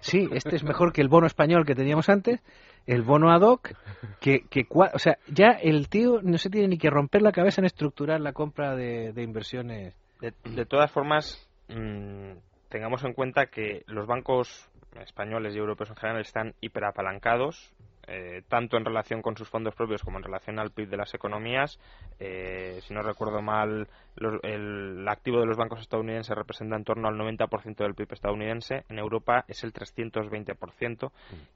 sí, 0.01 0.29
este 0.33 0.57
es 0.57 0.65
mejor 0.65 0.93
que 0.93 1.01
el 1.01 1.09
bono 1.09 1.27
español 1.27 1.65
que 1.65 1.75
teníamos 1.75 2.09
antes, 2.09 2.41
el 2.87 3.03
bono 3.03 3.31
ad 3.31 3.43
hoc, 3.43 3.73
que, 4.21 4.43
que 4.49 4.67
o 4.71 4.99
sea, 4.99 5.19
ya 5.29 5.51
el 5.51 5.89
tío 5.89 6.21
no 6.23 6.39
se 6.39 6.51
tiene 6.51 6.69
ni 6.69 6.79
que 6.79 6.91
romper 6.91 7.23
la 7.23 7.33
cabeza 7.33 7.61
en 7.61 7.67
estructurar 7.67 8.21
la 8.21 8.33
compra 8.33 8.77
de, 8.77 9.13
de 9.13 9.23
inversiones. 9.23 9.95
De, 10.21 10.33
de 10.45 10.67
todas 10.67 10.91
formas, 10.91 11.49
mm, 11.69 12.33
tengamos 12.69 13.05
en 13.05 13.13
cuenta 13.13 13.47
que 13.47 13.83
los 13.87 14.07
bancos 14.07 14.69
españoles 15.01 15.55
y 15.55 15.59
europeos 15.59 15.91
en 15.91 15.97
general 15.97 16.21
están 16.21 16.55
hiperapalancados, 16.61 17.73
eh, 18.09 18.43
tanto 18.49 18.77
en 18.77 18.85
relación 18.85 19.21
con 19.23 19.37
sus 19.37 19.49
fondos 19.49 19.75
propios 19.75 20.03
como 20.03 20.19
en 20.19 20.25
relación 20.25 20.59
al 20.59 20.71
PIB 20.71 20.89
de 20.89 20.97
las 20.97 21.13
economías. 21.15 21.79
Eh, 22.21 22.79
si 22.83 22.95
no 22.95 23.03
recuerdo 23.03 23.43
mal, 23.43 23.89
los- 24.17 24.41
el, 24.45 24.99
el 25.01 25.09
activo 25.09 25.41
de 25.41 25.47
los 25.47 25.57
bancos 25.57 25.81
estadounidenses 25.81 26.37
representa 26.37 26.77
en 26.77 26.85
torno 26.85 27.09
al 27.09 27.17
90% 27.17 27.77
del 27.77 27.95
PIB 27.95 28.13
estadounidense. 28.13 28.85
En 28.89 28.99
Europa 28.99 29.45
es 29.49 29.65
el 29.65 29.73
320%. 29.73 31.11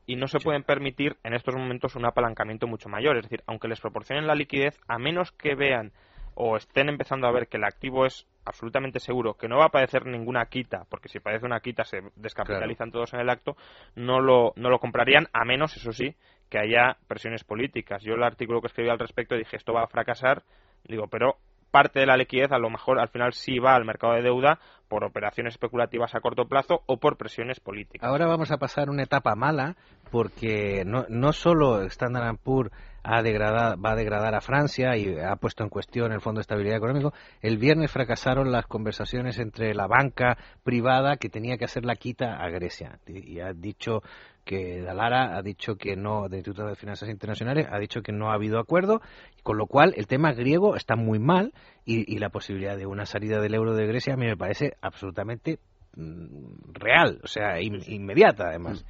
Y 0.07 0.16
no 0.16 0.26
se 0.26 0.38
pueden 0.40 0.62
permitir 0.62 1.16
en 1.24 1.34
estos 1.34 1.55
momentos 1.55 1.96
un 1.96 2.05
apalancamiento 2.07 2.66
mucho 2.66 2.88
mayor. 2.88 3.16
Es 3.16 3.24
decir, 3.24 3.42
aunque 3.46 3.68
les 3.68 3.80
proporcionen 3.80 4.26
la 4.26 4.34
liquidez, 4.34 4.78
a 4.88 4.98
menos 4.98 5.32
que 5.32 5.55
vean 5.55 5.92
o 6.34 6.57
estén 6.57 6.88
empezando 6.88 7.26
a 7.26 7.32
ver 7.32 7.48
que 7.48 7.57
el 7.59 7.64
activo 7.64 8.07
es 8.07 8.26
absolutamente 8.46 8.98
seguro, 9.01 9.34
que 9.34 9.48
no 9.48 9.59
va 9.59 9.66
a 9.66 9.70
padecer 9.70 10.07
ninguna 10.07 10.46
quita, 10.46 10.86
porque 10.88 11.09
si 11.09 11.20
padece 11.20 11.44
una 11.44 11.61
quita 11.61 11.84
se 11.84 12.01
descapitalizan 12.16 12.90
todos 12.92 13.12
en 13.12 13.20
el 13.20 13.28
acto, 13.28 13.57
no 13.96 14.20
lo, 14.20 14.53
no 14.57 14.70
lo 14.70 14.78
comprarían, 14.78 15.26
a 15.32 15.44
menos, 15.44 15.76
eso 15.76 15.92
sí, 15.92 16.14
que 16.51 16.59
haya 16.59 16.98
presiones 17.07 17.44
políticas. 17.44 18.03
Yo 18.03 18.14
el 18.14 18.22
artículo 18.22 18.61
que 18.61 18.66
escribí 18.66 18.90
al 18.90 18.98
respecto 18.98 19.36
dije, 19.36 19.57
esto 19.57 19.72
va 19.72 19.84
a 19.84 19.86
fracasar, 19.86 20.42
digo, 20.84 21.07
pero 21.07 21.36
parte 21.70 22.01
de 22.01 22.07
la 22.07 22.16
liquidez 22.16 22.51
a 22.53 22.59
lo 22.59 22.68
mejor 22.68 22.98
al 22.98 23.09
final 23.09 23.32
sí 23.32 23.59
va 23.59 23.76
al 23.76 23.84
mercado 23.84 24.14
de 24.14 24.22
deuda 24.22 24.59
por 24.88 25.05
operaciones 25.05 25.55
especulativas 25.55 26.14
a 26.16 26.20
corto 26.20 26.46
plazo 26.46 26.82
o 26.86 26.96
por 26.96 27.16
presiones 27.16 27.61
políticas. 27.61 28.09
Ahora 28.09 28.26
vamos 28.26 28.51
a 28.51 28.59
pasar 28.59 28.90
una 28.90 29.05
etapa 29.05 29.36
mala 29.36 29.76
porque 30.11 30.82
no, 30.84 31.07
no 31.09 31.32
solo 31.32 31.82
Standard 31.82 32.36
Poor's 32.42 32.72
ha 33.03 33.22
degradado, 33.22 33.80
va 33.80 33.92
a 33.92 33.96
degradar 33.96 34.34
a 34.34 34.40
Francia 34.40 34.96
y 34.96 35.18
ha 35.18 35.36
puesto 35.36 35.62
en 35.62 35.70
cuestión 35.70 36.12
el 36.12 36.20
Fondo 36.20 36.38
de 36.38 36.42
Estabilidad 36.42 36.76
Económico, 36.76 37.12
el 37.40 37.59
viernes 37.59 37.90
fracasaron 37.90 38.53
las 38.53 38.66
conversaciones 38.66 39.38
entre 39.38 39.74
la 39.74 39.86
banca 39.86 40.36
privada 40.62 41.16
que 41.16 41.28
tenía 41.28 41.57
que 41.57 41.64
hacer 41.64 41.84
la 41.84 41.96
quita 41.96 42.36
a 42.36 42.48
Grecia. 42.51 42.98
Y, 43.07 43.40
ha 43.40 43.53
dicho 43.53 44.03
que 44.45 44.80
Dalara 44.80 45.36
ha 45.36 45.43
dicho 45.43 45.76
que 45.76 45.97
no, 45.97 46.28
del 46.28 46.38
Instituto 46.38 46.66
de 46.66 46.74
Finanzas 46.76 47.09
Internacionales, 47.09 47.66
ha 47.70 47.78
dicho 47.78 48.03
que 48.03 48.12
no 48.12 48.30
ha 48.30 48.34
habido 48.34 48.59
acuerdo, 48.59 49.01
con 49.43 49.57
lo 49.59 49.66
cual 49.66 49.95
el 49.97 50.07
tema 50.07 50.32
griego 50.32 50.76
está 50.76 50.97
muy 50.97 51.18
mal 51.18 51.53
y, 51.84 52.12
y 52.12 52.18
la 52.18 52.30
posibilidad 52.30 52.76
de 52.76 52.86
una 52.86 53.07
salida 53.07 53.41
del 53.41 53.55
euro 53.55 53.74
de 53.74 53.86
Grecia 53.86 54.14
a 54.14 54.16
mí 54.16 54.26
me 54.26 54.36
parece 54.36 54.74
absolutamente 54.80 55.59
mm, 55.97 56.72
real, 56.72 57.20
o 57.22 57.26
sea, 57.28 57.61
in- 57.61 57.82
inmediata 57.86 58.49
además. 58.49 58.84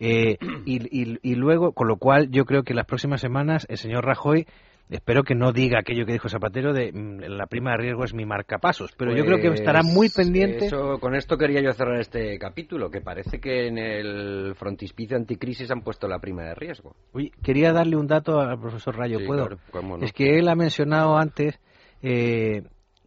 Eh, 0.00 0.36
y, 0.64 1.02
y- 1.02 1.18
y 1.22 1.34
luego, 1.34 1.72
con 1.72 1.88
lo 1.88 1.96
cual 1.96 2.30
yo 2.30 2.44
creo 2.44 2.62
que 2.62 2.74
las 2.74 2.86
próximas 2.86 3.20
semanas 3.20 3.66
el 3.70 3.78
señor 3.78 4.04
Rajoy 4.04 4.46
espero 4.88 5.22
que 5.24 5.34
no 5.34 5.52
diga 5.52 5.78
aquello 5.80 6.06
que 6.06 6.12
dijo 6.12 6.28
Zapatero 6.28 6.72
de 6.72 6.92
mm, 6.92 7.20
la 7.36 7.46
prima 7.46 7.72
de 7.72 7.78
riesgo 7.78 8.04
es 8.04 8.14
mi 8.14 8.24
marcapasos, 8.24 8.92
pero 8.96 9.14
yo 9.16 9.24
creo 9.24 9.38
que 9.40 9.48
Pues, 9.48 9.60
estará 9.60 9.82
muy 9.82 10.08
pendiente. 10.10 10.66
eso- 10.66 10.98
con 11.00 11.14
esto 11.14 11.36
quería 11.36 11.60
yo 11.60 11.72
cerrar 11.72 12.00
este 12.00 12.38
capítulo, 12.38 12.90
que 12.90 13.00
parece 13.00 13.40
que 13.40 13.66
en 13.66 13.78
el 13.78 14.54
frontispicio 14.56 15.16
anticrisis 15.16 15.70
han 15.70 15.82
puesto 15.82 16.06
la 16.08 16.18
prima 16.18 16.44
de 16.44 16.54
riesgo. 16.54 16.94
Uy, 17.12 17.30
quería 17.42 17.72
darle 17.72 17.96
un 17.96 18.06
dato 18.06 18.40
al 18.40 18.58
profesor 18.60 18.96
Rayo, 18.96 19.18
Sí, 19.18 19.26
¿puedo? 19.26 19.46
claro, 19.46 19.58
cómo 19.70 19.96
no. 19.98 20.04
Es 20.04 20.12
que 20.12 20.38
él 20.38 20.48
ha 20.48 20.54
mencionado 20.54 21.16
antes 21.16 21.58
eh, 22.02 22.62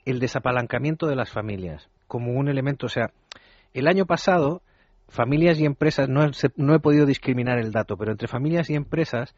el 0.06 0.20
desapalancamiento 0.20 1.08
de 1.08 1.16
las 1.16 1.30
familias 1.32 1.90
como 2.08 2.34
un 2.34 2.50
elemento, 2.50 2.88
o 2.88 2.90
sea, 2.90 3.12
el 3.74 3.88
año 3.88 4.06
pasado 4.06 4.62
familias 5.08 5.60
y 5.60 5.66
empresas, 5.66 6.10
no, 6.10 6.34
se- 6.34 6.52
no 6.56 6.76
he 6.76 6.80
podido 6.80 7.06
discriminar 7.06 7.58
el 7.60 7.72
dato, 7.72 7.98
pero 7.98 8.12
entre 8.12 8.28
familias 8.28 8.70
y 8.70 8.76
empresas 8.76 9.34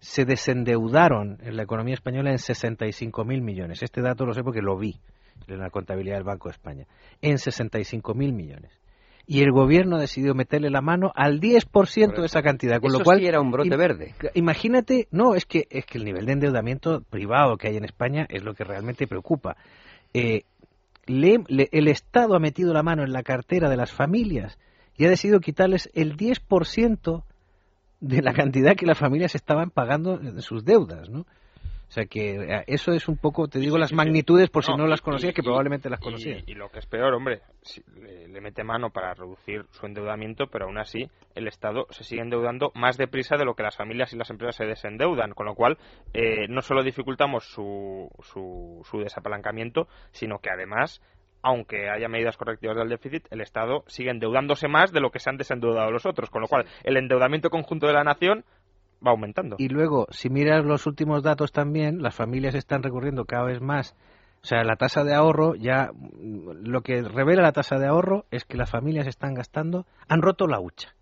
se 0.00 0.24
desendeudaron 0.24 1.38
en 1.42 1.56
la 1.56 1.62
economía 1.62 1.94
española 1.94 2.30
en 2.30 2.38
65.000 2.38 3.40
millones. 3.42 3.82
Este 3.82 4.00
dato 4.00 4.24
lo 4.26 4.34
sé 4.34 4.42
porque 4.42 4.62
lo 4.62 4.76
vi 4.76 4.98
en 5.46 5.58
la 5.58 5.70
contabilidad 5.70 6.16
del 6.16 6.24
Banco 6.24 6.48
de 6.48 6.52
España. 6.54 6.86
En 7.22 7.36
65.000 7.36 8.14
millones. 8.32 8.72
Y 9.26 9.42
el 9.42 9.52
gobierno 9.52 9.96
ha 9.96 10.00
decidido 10.00 10.34
meterle 10.34 10.70
la 10.70 10.80
mano 10.80 11.12
al 11.14 11.38
10% 11.40 12.18
de 12.18 12.26
esa 12.26 12.42
cantidad. 12.42 12.80
Con 12.80 12.90
Eso 12.90 12.98
lo 12.98 13.04
cual, 13.04 13.20
sí 13.20 13.26
era 13.26 13.40
un 13.40 13.50
brote 13.52 13.76
verde. 13.76 14.14
Imagínate, 14.34 15.06
no, 15.12 15.34
es 15.34 15.44
que, 15.46 15.66
es 15.70 15.86
que 15.86 15.98
el 15.98 16.04
nivel 16.04 16.26
de 16.26 16.32
endeudamiento 16.32 17.02
privado 17.08 17.56
que 17.56 17.68
hay 17.68 17.76
en 17.76 17.84
España 17.84 18.26
es 18.28 18.42
lo 18.42 18.54
que 18.54 18.64
realmente 18.64 19.06
preocupa. 19.06 19.56
Eh, 20.14 20.42
le- 21.06 21.44
le- 21.46 21.68
el 21.70 21.86
Estado 21.88 22.34
ha 22.34 22.40
metido 22.40 22.72
la 22.72 22.82
mano 22.82 23.04
en 23.04 23.12
la 23.12 23.22
cartera 23.22 23.68
de 23.68 23.76
las 23.76 23.92
familias 23.92 24.58
y 24.96 25.04
ha 25.04 25.08
decidido 25.10 25.40
quitarles 25.40 25.90
el 25.94 26.16
10% 26.16 27.22
de 28.00 28.22
la 28.22 28.32
cantidad 28.32 28.74
que 28.76 28.86
las 28.86 28.98
familias 28.98 29.34
estaban 29.34 29.70
pagando 29.70 30.16
de 30.18 30.42
sus 30.42 30.64
deudas, 30.64 31.08
¿no? 31.10 31.20
O 31.20 31.92
sea 31.92 32.06
que 32.06 32.36
eh, 32.36 32.64
eso 32.68 32.92
es 32.92 33.08
un 33.08 33.16
poco, 33.16 33.48
te 33.48 33.58
digo 33.58 33.76
las 33.76 33.92
magnitudes 33.92 34.48
por 34.48 34.64
si 34.64 34.72
no, 34.76 34.86
las 34.86 35.00
y- 35.00 35.02
conocías, 35.02 35.34
que 35.34 35.42
probablemente 35.42 35.90
las 35.90 36.00
y- 36.00 36.04
conocías. 36.04 36.44
Y, 36.46 36.54
lo 36.54 36.68
que 36.70 36.78
es 36.78 36.86
peor, 36.86 37.12
hombre, 37.14 37.40
si 37.62 37.82
le, 38.00 38.28
le 38.28 38.40
mete 38.40 38.62
mano 38.62 38.90
para 38.90 39.12
reducir 39.12 39.64
su 39.72 39.86
endeudamiento, 39.86 40.46
pero 40.46 40.66
aún 40.66 40.78
así 40.78 41.10
el 41.34 41.48
Estado 41.48 41.86
se 41.90 42.04
sigue 42.04 42.22
endeudando 42.22 42.70
más 42.76 42.96
deprisa 42.96 43.36
de 43.36 43.44
lo 43.44 43.54
que 43.54 43.64
las 43.64 43.76
familias 43.76 44.12
y 44.12 44.16
las 44.16 44.30
empresas 44.30 44.54
se 44.54 44.66
desendeudan, 44.66 45.32
con 45.32 45.46
lo 45.46 45.56
cual 45.56 45.78
eh, 46.14 46.46
no 46.48 46.62
solo 46.62 46.84
dificultamos 46.84 47.44
su, 47.46 48.08
su, 48.22 48.86
su 48.88 48.98
desapalancamiento, 49.00 49.88
sino 50.12 50.38
que 50.38 50.50
además 50.50 51.02
aunque 51.42 51.88
haya 51.88 52.08
medidas 52.08 52.36
correctivas 52.36 52.76
del 52.76 52.88
déficit, 52.88 53.26
el 53.30 53.40
Estado 53.40 53.84
sigue 53.86 54.10
endeudándose 54.10 54.68
más 54.68 54.92
de 54.92 55.00
lo 55.00 55.10
que 55.10 55.20
se 55.20 55.30
han 55.30 55.36
desendeudado 55.36 55.90
los 55.90 56.06
otros, 56.06 56.30
con 56.30 56.42
lo 56.42 56.48
cual 56.48 56.66
el 56.84 56.96
endeudamiento 56.96 57.50
conjunto 57.50 57.86
de 57.86 57.94
la 57.94 58.04
nación 58.04 58.44
va 59.06 59.12
aumentando. 59.12 59.56
Y 59.58 59.68
luego, 59.68 60.06
si 60.10 60.28
miras 60.28 60.64
los 60.64 60.86
últimos 60.86 61.22
datos 61.22 61.52
también, 61.52 62.02
las 62.02 62.14
familias 62.14 62.54
están 62.54 62.82
recurriendo 62.82 63.24
cada 63.24 63.44
vez 63.44 63.60
más. 63.60 63.96
O 64.42 64.46
sea, 64.46 64.64
la 64.64 64.76
tasa 64.76 65.04
de 65.04 65.14
ahorro 65.14 65.54
ya. 65.54 65.90
Lo 66.18 66.80
que 66.80 67.02
revela 67.02 67.42
la 67.42 67.52
tasa 67.52 67.78
de 67.78 67.86
ahorro 67.86 68.24
es 68.30 68.44
que 68.44 68.56
las 68.56 68.70
familias 68.70 69.06
están 69.06 69.34
gastando. 69.34 69.86
Han 70.08 70.22
roto 70.22 70.46
la 70.46 70.60
hucha. 70.60 70.94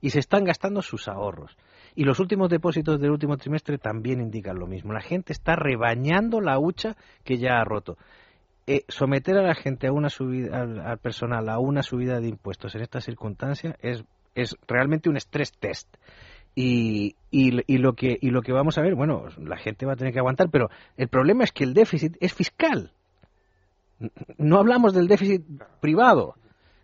Y 0.00 0.10
se 0.10 0.20
están 0.20 0.44
gastando 0.44 0.80
sus 0.80 1.08
ahorros. 1.08 1.56
Y 1.96 2.04
los 2.04 2.20
últimos 2.20 2.50
depósitos 2.50 3.00
del 3.00 3.10
último 3.10 3.36
trimestre 3.36 3.78
también 3.78 4.20
indican 4.20 4.58
lo 4.58 4.66
mismo. 4.66 4.92
La 4.92 5.00
gente 5.00 5.32
está 5.32 5.56
rebañando 5.56 6.40
la 6.40 6.58
hucha 6.58 6.96
que 7.24 7.38
ya 7.38 7.58
ha 7.58 7.64
roto. 7.64 7.96
Eh, 8.66 8.84
someter 8.88 9.36
a 9.36 9.42
la 9.42 9.54
gente 9.54 9.86
a 9.88 9.92
una 9.92 10.08
subida, 10.08 10.62
al, 10.62 10.80
al 10.80 10.98
personal 10.98 11.48
a 11.50 11.58
una 11.58 11.82
subida 11.82 12.20
de 12.20 12.28
impuestos 12.28 12.74
en 12.74 12.80
estas 12.82 13.04
circunstancias 13.04 13.74
es, 13.80 14.04
es 14.34 14.56
realmente 14.66 15.08
un 15.10 15.16
stress 15.18 15.52
test. 15.52 15.88
Y, 16.56 17.16
y, 17.30 17.60
y 17.66 17.78
lo 17.78 17.94
que, 17.94 18.16
y 18.20 18.30
lo 18.30 18.40
que 18.40 18.52
vamos 18.52 18.78
a 18.78 18.82
ver, 18.82 18.94
bueno, 18.94 19.24
la 19.38 19.56
gente 19.58 19.86
va 19.86 19.94
a 19.94 19.96
tener 19.96 20.12
que 20.12 20.20
aguantar, 20.20 20.48
pero 20.50 20.70
el 20.96 21.08
problema 21.08 21.44
es 21.44 21.52
que 21.52 21.64
el 21.64 21.74
déficit 21.74 22.16
es 22.20 22.32
fiscal. 22.32 22.92
No 24.38 24.58
hablamos 24.58 24.94
del 24.94 25.08
déficit 25.08 25.42
privado. 25.80 26.34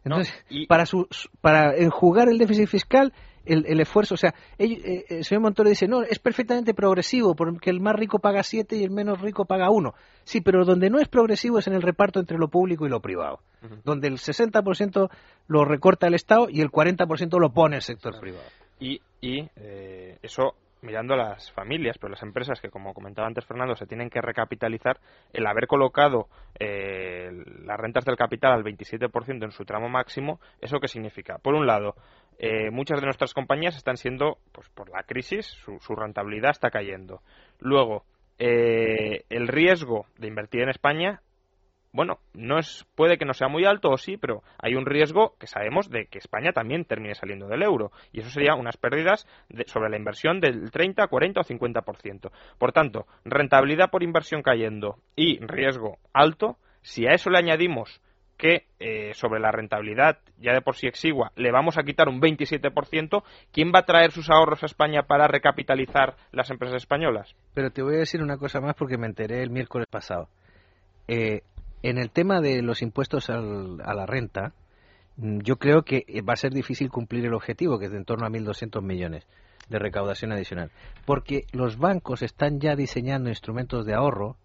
Entonces, 0.05 0.35
para, 0.66 0.86
su- 0.86 1.09
para 1.40 1.77
enjugar 1.77 2.28
el 2.28 2.39
déficit 2.39 2.66
fiscal, 2.69 3.12
el, 3.46 3.64
el 3.66 3.80
esfuerzo, 3.80 4.14
o 4.14 4.16
sea, 4.16 4.34
ellos- 4.58 4.84
eh, 4.84 5.04
el 5.08 5.24
señor 5.24 5.42
Montoro 5.42 5.68
dice, 5.68 5.88
no, 5.88 6.02
es 6.02 6.18
perfectamente 6.18 6.74
progresivo, 6.74 7.34
porque 7.34 7.70
el 7.70 7.80
más 7.80 7.94
rico 7.96 8.18
paga 8.18 8.42
7 8.42 8.76
y 8.76 8.84
el 8.84 8.90
menos 8.90 9.20
rico 9.20 9.44
paga 9.44 9.70
1. 9.70 9.94
Sí, 10.24 10.40
pero 10.40 10.64
donde 10.64 10.90
no 10.90 10.98
es 11.00 11.08
progresivo 11.08 11.58
es 11.58 11.66
en 11.66 11.74
el 11.74 11.82
reparto 11.82 12.20
entre 12.20 12.38
lo 12.38 12.48
público 12.48 12.86
y 12.86 12.90
lo 12.90 13.00
privado, 13.00 13.40
donde 13.84 14.08
el 14.08 14.18
60% 14.18 15.10
lo 15.48 15.64
recorta 15.64 16.06
el 16.06 16.14
Estado 16.14 16.48
y 16.50 16.60
el 16.60 16.70
40% 16.70 17.38
lo 17.40 17.50
pone 17.52 17.76
el 17.76 17.82
sector 17.82 18.18
privado. 18.20 18.44
y, 18.78 19.00
y 19.20 19.48
eh, 19.56 20.18
eso 20.22 20.54
mirando 20.82 21.15
a 21.15 21.19
las 21.19 21.52
familias, 21.52 21.98
pero 21.98 22.11
las 22.11 22.23
empresas 22.23 22.61
que, 22.61 22.70
como 22.70 22.94
comentaba 22.94 23.28
antes 23.28 23.44
Fernando, 23.44 23.74
se 23.74 23.86
tienen 23.86 24.11
que 24.11 24.20
recapitalizar, 24.20 24.98
el 25.32 25.47
haber 25.47 25.66
colocado 25.66 26.28
eh, 26.59 27.31
las 27.65 27.78
rentas 27.78 28.05
del 28.05 28.16
capital 28.16 28.52
al 28.52 28.65
27% 28.65 29.44
en 29.44 29.52
su 29.52 29.65
tramo 29.65 29.89
máximo, 29.89 30.40
¿eso 30.61 30.81
qué 30.81 30.89
significa? 30.89 31.39
Por 31.39 31.55
un 31.55 31.66
lado, 31.66 31.94
eh, 32.39 32.70
muchas 32.70 33.01
de 33.01 33.07
nuestras 33.07 33.35
compañías 33.35 33.77
están 33.77 33.97
siendo, 33.97 34.39
pues 34.52 34.69
por 34.70 34.90
la 34.90 35.02
crisis, 35.02 35.47
su, 35.47 35.78
su 35.81 35.94
rentabilidad 35.94 36.51
está 36.51 36.70
cayendo. 36.70 37.20
Luego, 37.59 38.05
eh, 38.39 39.24
el 39.28 39.48
riesgo 39.48 40.07
de 40.16 40.28
invertir 40.28 40.62
en 40.62 40.70
España 40.70 41.20
bueno, 41.92 42.18
no 42.34 42.58
es, 42.58 42.86
puede 42.94 43.18
que 43.18 43.24
no 43.24 43.34
sea 43.34 43.48
muy 43.48 43.64
alto 43.64 43.90
o 43.90 43.96
sí, 43.96 44.16
pero 44.16 44.42
hay 44.58 44.74
un 44.74 44.86
riesgo 44.86 45.34
que 45.38 45.46
sabemos 45.46 45.90
de 45.90 46.06
que 46.06 46.18
España 46.18 46.52
también 46.52 46.84
termine 46.84 47.14
saliendo 47.14 47.48
del 47.48 47.62
euro. 47.62 47.90
Y 48.12 48.20
eso 48.20 48.30
sería 48.30 48.54
unas 48.54 48.76
pérdidas 48.76 49.26
de- 49.48 49.64
sobre 49.66 49.90
la 49.90 49.96
inversión 49.96 50.40
del 50.40 50.70
30, 50.70 51.06
40 51.08 51.40
o 51.40 51.44
50%. 51.44 52.30
Por 52.58 52.72
tanto, 52.72 53.06
rentabilidad 53.24 53.90
por 53.90 54.02
inversión 54.02 54.42
cayendo 54.42 54.98
y 55.16 55.38
riesgo 55.40 55.98
alto, 56.12 56.56
si 56.82 57.06
a 57.06 57.12
eso 57.12 57.28
le 57.30 57.38
añadimos 57.38 58.00
que 58.36 58.64
eh, 58.78 59.12
sobre 59.12 59.38
la 59.38 59.52
rentabilidad 59.52 60.16
ya 60.38 60.54
de 60.54 60.62
por 60.62 60.74
sí 60.74 60.86
exigua 60.86 61.30
le 61.36 61.50
vamos 61.52 61.76
a 61.76 61.82
quitar 61.82 62.08
un 62.08 62.22
27%, 62.22 63.22
¿quién 63.52 63.70
va 63.74 63.80
a 63.80 63.84
traer 63.84 64.12
sus 64.12 64.30
ahorros 64.30 64.62
a 64.62 64.66
España 64.66 65.02
para 65.02 65.28
recapitalizar 65.28 66.16
las 66.32 66.50
empresas 66.50 66.76
españolas? 66.76 67.34
Pero 67.52 67.70
te 67.70 67.82
voy 67.82 67.96
a 67.96 67.98
decir 67.98 68.22
una 68.22 68.38
cosa 68.38 68.60
más 68.62 68.74
porque 68.76 68.96
me 68.96 69.06
enteré 69.08 69.42
el 69.42 69.50
miércoles 69.50 69.86
pasado. 69.90 70.28
Eh, 71.06 71.42
en 71.82 71.98
el 71.98 72.11
tema 72.11 72.40
de 72.40 72.62
los 72.62 72.82
impuestos 72.82 73.31
al- 73.31 73.81
a 73.85 73.94
la 73.94 74.07
renta, 74.07 74.52
mm, 75.16 75.39
yo 75.40 75.57
creo 75.57 75.82
que 75.82 76.05
eh, 76.09 76.23
va 76.23 76.35
a 76.35 76.36
ser 76.36 76.52
difícil 76.52 76.90
cumplir 76.90 77.24
el 77.24 77.35
objetivo, 77.35 77.78
que 77.78 77.86
es 77.86 77.90
de 77.90 77.98
en 77.98 78.05
torno 78.05 78.27
a 78.27 78.31
1.200 78.31 78.82
millones 78.82 79.27
de 79.69 79.78
recaudación 79.78 80.32
adicional. 80.32 80.70
Porque 81.07 81.44
los 81.52 81.78
bancos 81.78 82.23
están 82.23 82.61
ya 82.61 82.74
diseñando 82.77 83.28
instrumentos 83.31 83.86
de 83.86 83.94
ahorro 83.94 84.36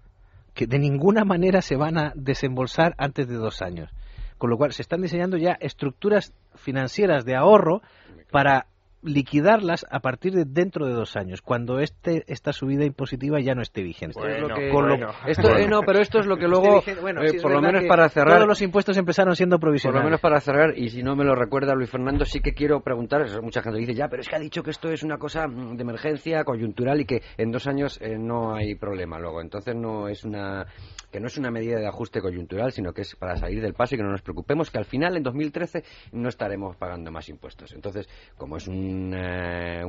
que 0.53 0.67
de 0.67 0.79
ninguna 0.79 1.25
manera 1.25 1.61
se 1.61 1.75
van 1.75 1.97
a 1.97 2.13
desembolsar 2.15 2.93
antes 2.97 3.27
de 3.27 3.35
dos 3.35 3.61
años. 3.61 3.91
Con 4.37 4.49
lo 4.49 4.57
cual, 4.57 4.71
se 4.73 4.81
están 4.81 5.01
diseñando 5.01 5.37
ya 5.37 5.53
estructuras 5.59 6.33
financieras 6.55 7.25
de 7.25 7.35
ahorro 7.35 7.81
para 8.31 8.67
liquidarlas 9.05 9.85
a 9.89 9.99
partir 9.99 10.33
de 10.33 10.45
dentro 10.45 10.85
de 10.87 10.93
dos 10.93 11.15
años, 11.15 11.41
cuando 11.41 11.79
este 11.79 12.23
esta 12.27 12.51
subida 12.53 12.85
impositiva 12.85 13.39
ya 13.39 13.55
no 13.55 13.61
esté 13.61 13.81
vigente. 13.83 14.19
Esto 14.19 14.27
es 14.27 14.41
lo 14.41 14.47
que- 14.55 14.69
Con 14.69 14.87
lo- 14.89 14.97
bueno. 14.97 15.13
Esto- 15.27 15.55
eh, 15.57 15.67
no, 15.67 15.81
pero 15.81 15.99
esto 15.99 16.19
es 16.19 16.25
lo 16.25 16.37
que 16.37 16.47
luego. 16.47 16.83
Bueno, 17.01 17.21
eh, 17.23 17.39
por 17.41 17.51
lo 17.51 17.61
menos 17.61 17.83
para 17.85 18.09
cerrar- 18.09 18.35
todos 18.35 18.47
los 18.47 18.61
impuestos 18.61 18.97
empezaron 18.97 19.35
siendo 19.35 19.55
Por 19.57 19.67
provisionales. 19.69 20.01
lo 20.01 20.05
menos 20.05 20.19
para 20.21 20.39
cerrar, 20.41 20.77
y 20.77 20.89
si 20.89 21.03
no 21.03 21.15
me 21.15 21.23
lo 21.23 21.35
recuerda 21.35 21.73
Luis 21.75 21.89
Fernando, 21.89 22.25
sí 22.25 22.39
que 22.39 22.53
quiero 22.53 22.81
preguntar, 22.81 23.21
eso 23.21 23.41
mucha 23.41 23.61
gente 23.61 23.79
dice, 23.79 23.93
ya, 23.93 24.07
pero 24.09 24.21
es 24.21 24.29
que 24.29 24.35
ha 24.35 24.39
dicho 24.39 24.63
que 24.63 24.71
esto 24.71 24.91
es 24.91 25.03
una 25.03 25.17
cosa 25.17 25.47
mm, 25.47 25.75
de 25.77 25.81
emergencia, 25.83 26.43
coyuntural, 26.43 26.99
y 27.01 27.05
que 27.05 27.21
en 27.37 27.51
dos 27.51 27.67
años 27.67 27.97
eh, 28.01 28.17
no 28.17 28.53
hay 28.55 28.75
problema 28.75 29.19
luego. 29.19 29.41
Entonces 29.41 29.75
no 29.75 30.07
es 30.07 30.23
una 30.23 30.65
que 31.11 31.19
no 31.21 31.27
es 31.27 31.37
una 31.37 31.49
medida 31.49 31.79
de 31.79 31.87
ajuste 31.87 32.19
coyuntural, 32.21 32.73
sino 32.73 32.91
que 32.91 33.01
es 33.03 33.15
para 33.15 33.37
salir 33.37 33.61
del 33.61 33.73
paso 33.73 33.95
y 33.95 33.97
que 33.97 34.03
no 34.03 34.11
nos 34.11 34.21
preocupemos, 34.21 34.69
que 34.69 34.77
al 34.79 34.83
final, 34.85 35.15
en 35.15 35.23
2013, 35.23 35.83
no 36.11 36.27
estaremos 36.27 36.75
pagando 36.75 37.09
más 37.09 37.29
impuestos. 37.29 37.71
Entonces, 37.71 38.09
como 38.37 38.57
es 38.57 38.67
un... 38.67 38.94
eh, 39.13 39.83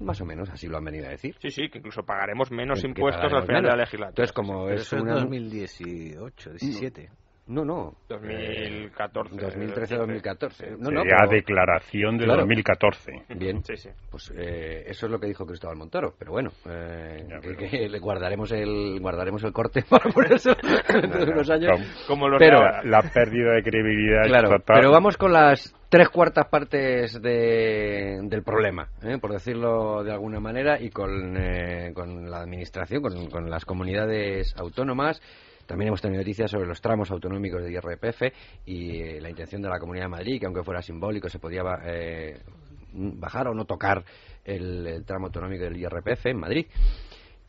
más 0.00 0.20
o 0.20 0.24
menos, 0.24 0.48
así 0.50 0.66
lo 0.68 0.78
han 0.78 0.84
venido 0.84 1.06
a 1.06 1.10
decir. 1.10 1.34
Sí, 1.40 1.50
sí, 1.50 1.68
que 1.68 1.78
incluso 1.78 2.02
pagaremos 2.02 2.50
menos 2.50 2.80
Que- 2.80 2.88
impuestos 2.88 3.22
al 3.24 3.30
pagaremos 3.30 3.46
final 3.46 3.62
de 3.62 3.68
menos. 3.68 3.76
la 3.76 3.82
legislatura. 3.84 4.08
Entonces, 4.10 4.32
como 4.32 4.64
Pero 4.64 4.74
es 4.76 4.82
eso 4.82 4.96
es 4.96 5.02
una... 5.02 5.14
2018, 5.14 6.50
17. 6.50 7.08
No, 7.48 7.64
no. 7.64 7.94
2014. 8.08 9.34
2013-2014. 9.34 10.78
No, 10.78 10.90
no, 10.90 11.00
Sería 11.02 11.16
pero- 11.18 11.30
declaración 11.32 12.16
de 12.16 12.24
Claro. 12.24 12.40
2014. 12.42 13.12
Bien. 13.36 13.64
Sí, 13.64 13.76
sí. 13.76 13.88
Pues 14.10 14.32
eh, 14.36 14.84
eso 14.86 15.06
es 15.06 15.12
lo 15.12 15.18
que 15.18 15.26
dijo 15.26 15.44
Cristóbal 15.44 15.76
Montoro. 15.76 16.14
Pero 16.18 16.30
bueno, 16.32 16.50
eh, 16.70 17.26
que, 17.42 17.56
que 17.68 17.88
le 17.88 17.98
guardaremos 17.98 18.52
el 18.52 18.98
guardaremos 19.00 19.42
el 19.42 19.52
corte 19.52 19.82
para 19.90 20.08
ponerse 20.12 20.50
dentro 21.00 21.26
de 21.26 21.32
unos 21.32 21.50
años. 21.50 21.72
Como 22.06 22.26
pero 22.38 22.62
la, 22.62 22.82
la 22.84 23.02
pérdida 23.12 23.54
de 23.54 23.62
credibilidad 23.64 24.22
claro, 24.26 24.48
total. 24.50 24.76
pero 24.78 24.92
vamos 24.92 25.16
con 25.16 25.32
las 25.32 25.74
tres 25.92 26.08
cuartas 26.08 26.46
partes 26.48 27.20
de- 27.20 28.18
del 28.22 28.42
problema, 28.42 28.88
¿eh? 29.02 29.18
por 29.20 29.30
decirlo 29.30 30.02
de 30.02 30.10
alguna 30.10 30.40
manera, 30.40 30.80
y 30.80 30.88
con, 30.88 31.36
eh, 31.36 31.92
con 31.92 32.30
la 32.30 32.40
administración, 32.40 33.02
con, 33.02 33.26
con 33.28 33.50
las 33.50 33.66
comunidades 33.66 34.54
autónomas. 34.56 35.20
También 35.66 35.88
hemos 35.88 36.00
tenido 36.00 36.22
noticias 36.22 36.50
sobre 36.50 36.66
los 36.66 36.80
tramos 36.80 37.10
autonómicos 37.10 37.62
de 37.62 37.72
IRPF 37.72 38.22
y 38.64 39.02
eh, 39.02 39.20
la 39.20 39.28
intención 39.28 39.60
de 39.60 39.68
la 39.68 39.78
Comunidad 39.78 40.06
de 40.06 40.12
Madrid, 40.12 40.40
que 40.40 40.46
aunque 40.46 40.62
fuera 40.62 40.80
simbólico, 40.80 41.28
se 41.28 41.38
podía 41.38 41.62
eh, 41.84 42.40
bajar 42.94 43.48
o 43.48 43.54
no 43.54 43.66
tocar 43.66 44.02
el, 44.46 44.86
el 44.86 45.04
tramo 45.04 45.26
autonómico 45.26 45.64
del 45.64 45.76
IRPF 45.76 46.24
en 46.24 46.38
Madrid 46.38 46.66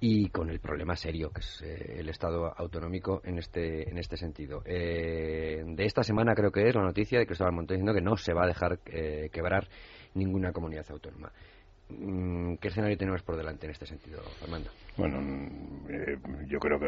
y 0.05 0.27
con 0.27 0.49
el 0.49 0.59
problema 0.59 0.97
serio 0.97 1.31
que 1.31 1.39
es 1.39 1.61
eh, 1.61 1.99
el 1.99 2.09
Estado 2.09 2.53
autonómico 2.57 3.21
en 3.23 3.37
este 3.37 3.89
en 3.89 3.97
este 3.97 4.17
sentido. 4.17 4.61
Eh, 4.65 5.63
de 5.65 5.85
esta 5.85 6.03
semana 6.03 6.35
creo 6.35 6.51
que 6.51 6.67
es 6.67 6.75
la 6.75 6.81
noticia 6.81 7.19
de 7.19 7.25
Cristóbal 7.25 7.53
Montoro 7.53 7.77
diciendo 7.77 7.93
que 7.93 8.01
no 8.01 8.17
se 8.17 8.33
va 8.33 8.43
a 8.43 8.47
dejar 8.47 8.79
eh, 8.87 9.29
quebrar 9.31 9.69
ninguna 10.13 10.51
comunidad 10.51 10.85
autónoma. 10.89 11.31
Mm, 11.89 12.55
¿Qué 12.55 12.69
escenario 12.69 12.97
tenemos 12.97 13.21
por 13.23 13.35
delante 13.35 13.65
en 13.65 13.71
este 13.71 13.85
sentido, 13.85 14.21
Fernando? 14.39 14.69
Bueno, 14.95 15.19
mm, 15.21 15.89
eh, 15.89 16.17
yo 16.47 16.59
creo 16.59 16.79
que 16.79 16.87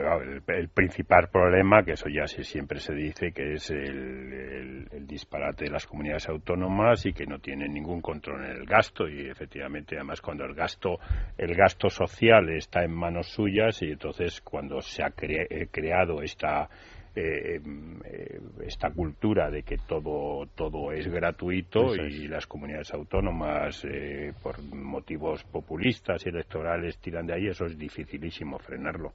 el, 0.53 0.69
principal 0.69 1.29
problema, 1.29 1.83
que 1.83 1.93
eso 1.93 2.07
ya 2.09 2.27
siempre 2.27 2.79
se 2.79 2.93
dice, 2.93 3.31
que 3.31 3.53
es 3.53 3.69
el, 3.71 4.87
disparate 5.05 5.65
de 5.65 5.71
las 5.71 5.85
comunidades 5.85 6.27
autónomas 6.29 7.05
y 7.05 7.13
que 7.13 7.25
no 7.25 7.39
tienen 7.39 7.73
ningún 7.73 8.01
control 8.01 8.45
en 8.45 8.51
el 8.51 8.65
gasto 8.65 9.07
y 9.07 9.29
efectivamente 9.29 9.95
además 9.95 10.19
cuando 10.19 10.43
el 10.45 10.55
gasto 10.55 10.97
el 11.37 11.53
gasto 11.53 11.89
social 11.89 12.49
está 12.49 12.83
en 12.83 12.91
manos 12.91 13.27
suyas 13.27 13.81
y 13.83 13.91
entonces 13.91 14.41
cuando 14.41 14.81
se 14.81 15.03
ha 15.03 15.13
eh, 15.21 15.67
creado 15.71 16.21
esta 16.23 16.69
eh, 17.15 17.61
eh, 18.05 18.39
esta 18.65 18.89
cultura 18.91 19.49
de 19.49 19.63
que 19.63 19.77
todo 19.77 20.45
todo 20.55 20.91
es 20.91 21.07
gratuito 21.07 21.93
y 22.07 22.27
las 22.27 22.45
comunidades 22.47 22.93
autónomas 22.93 23.83
eh, 23.85 24.33
por 24.43 24.61
motivos 24.63 25.43
populistas 25.45 26.25
y 26.25 26.29
electorales 26.29 26.97
tiran 26.99 27.25
de 27.27 27.33
ahí 27.33 27.47
eso 27.47 27.65
es 27.65 27.77
dificilísimo 27.77 28.59
frenarlo. 28.59 29.13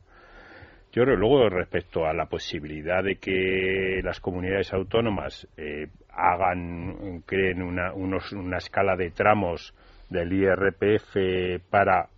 Yo 0.93 1.05
creo 1.05 1.15
luego 1.17 1.49
respecto 1.49 2.05
a 2.05 2.13
la 2.13 2.27
posibilidad 2.27 3.05
de 3.05 3.17
que 3.17 4.01
las 4.03 4.19
comunidades 4.19 4.73
autónomas 4.73 5.47
eh, 5.57 5.87
hagan 6.13 7.23
creen 7.27 7.63
una 7.63 7.93
unos- 7.93 8.33
una 8.33 8.57
escala 8.59 8.97
de 8.97 9.11
tramos 9.11 9.73
del 10.09 10.33
IRPF 10.33 11.61
para 11.71 12.09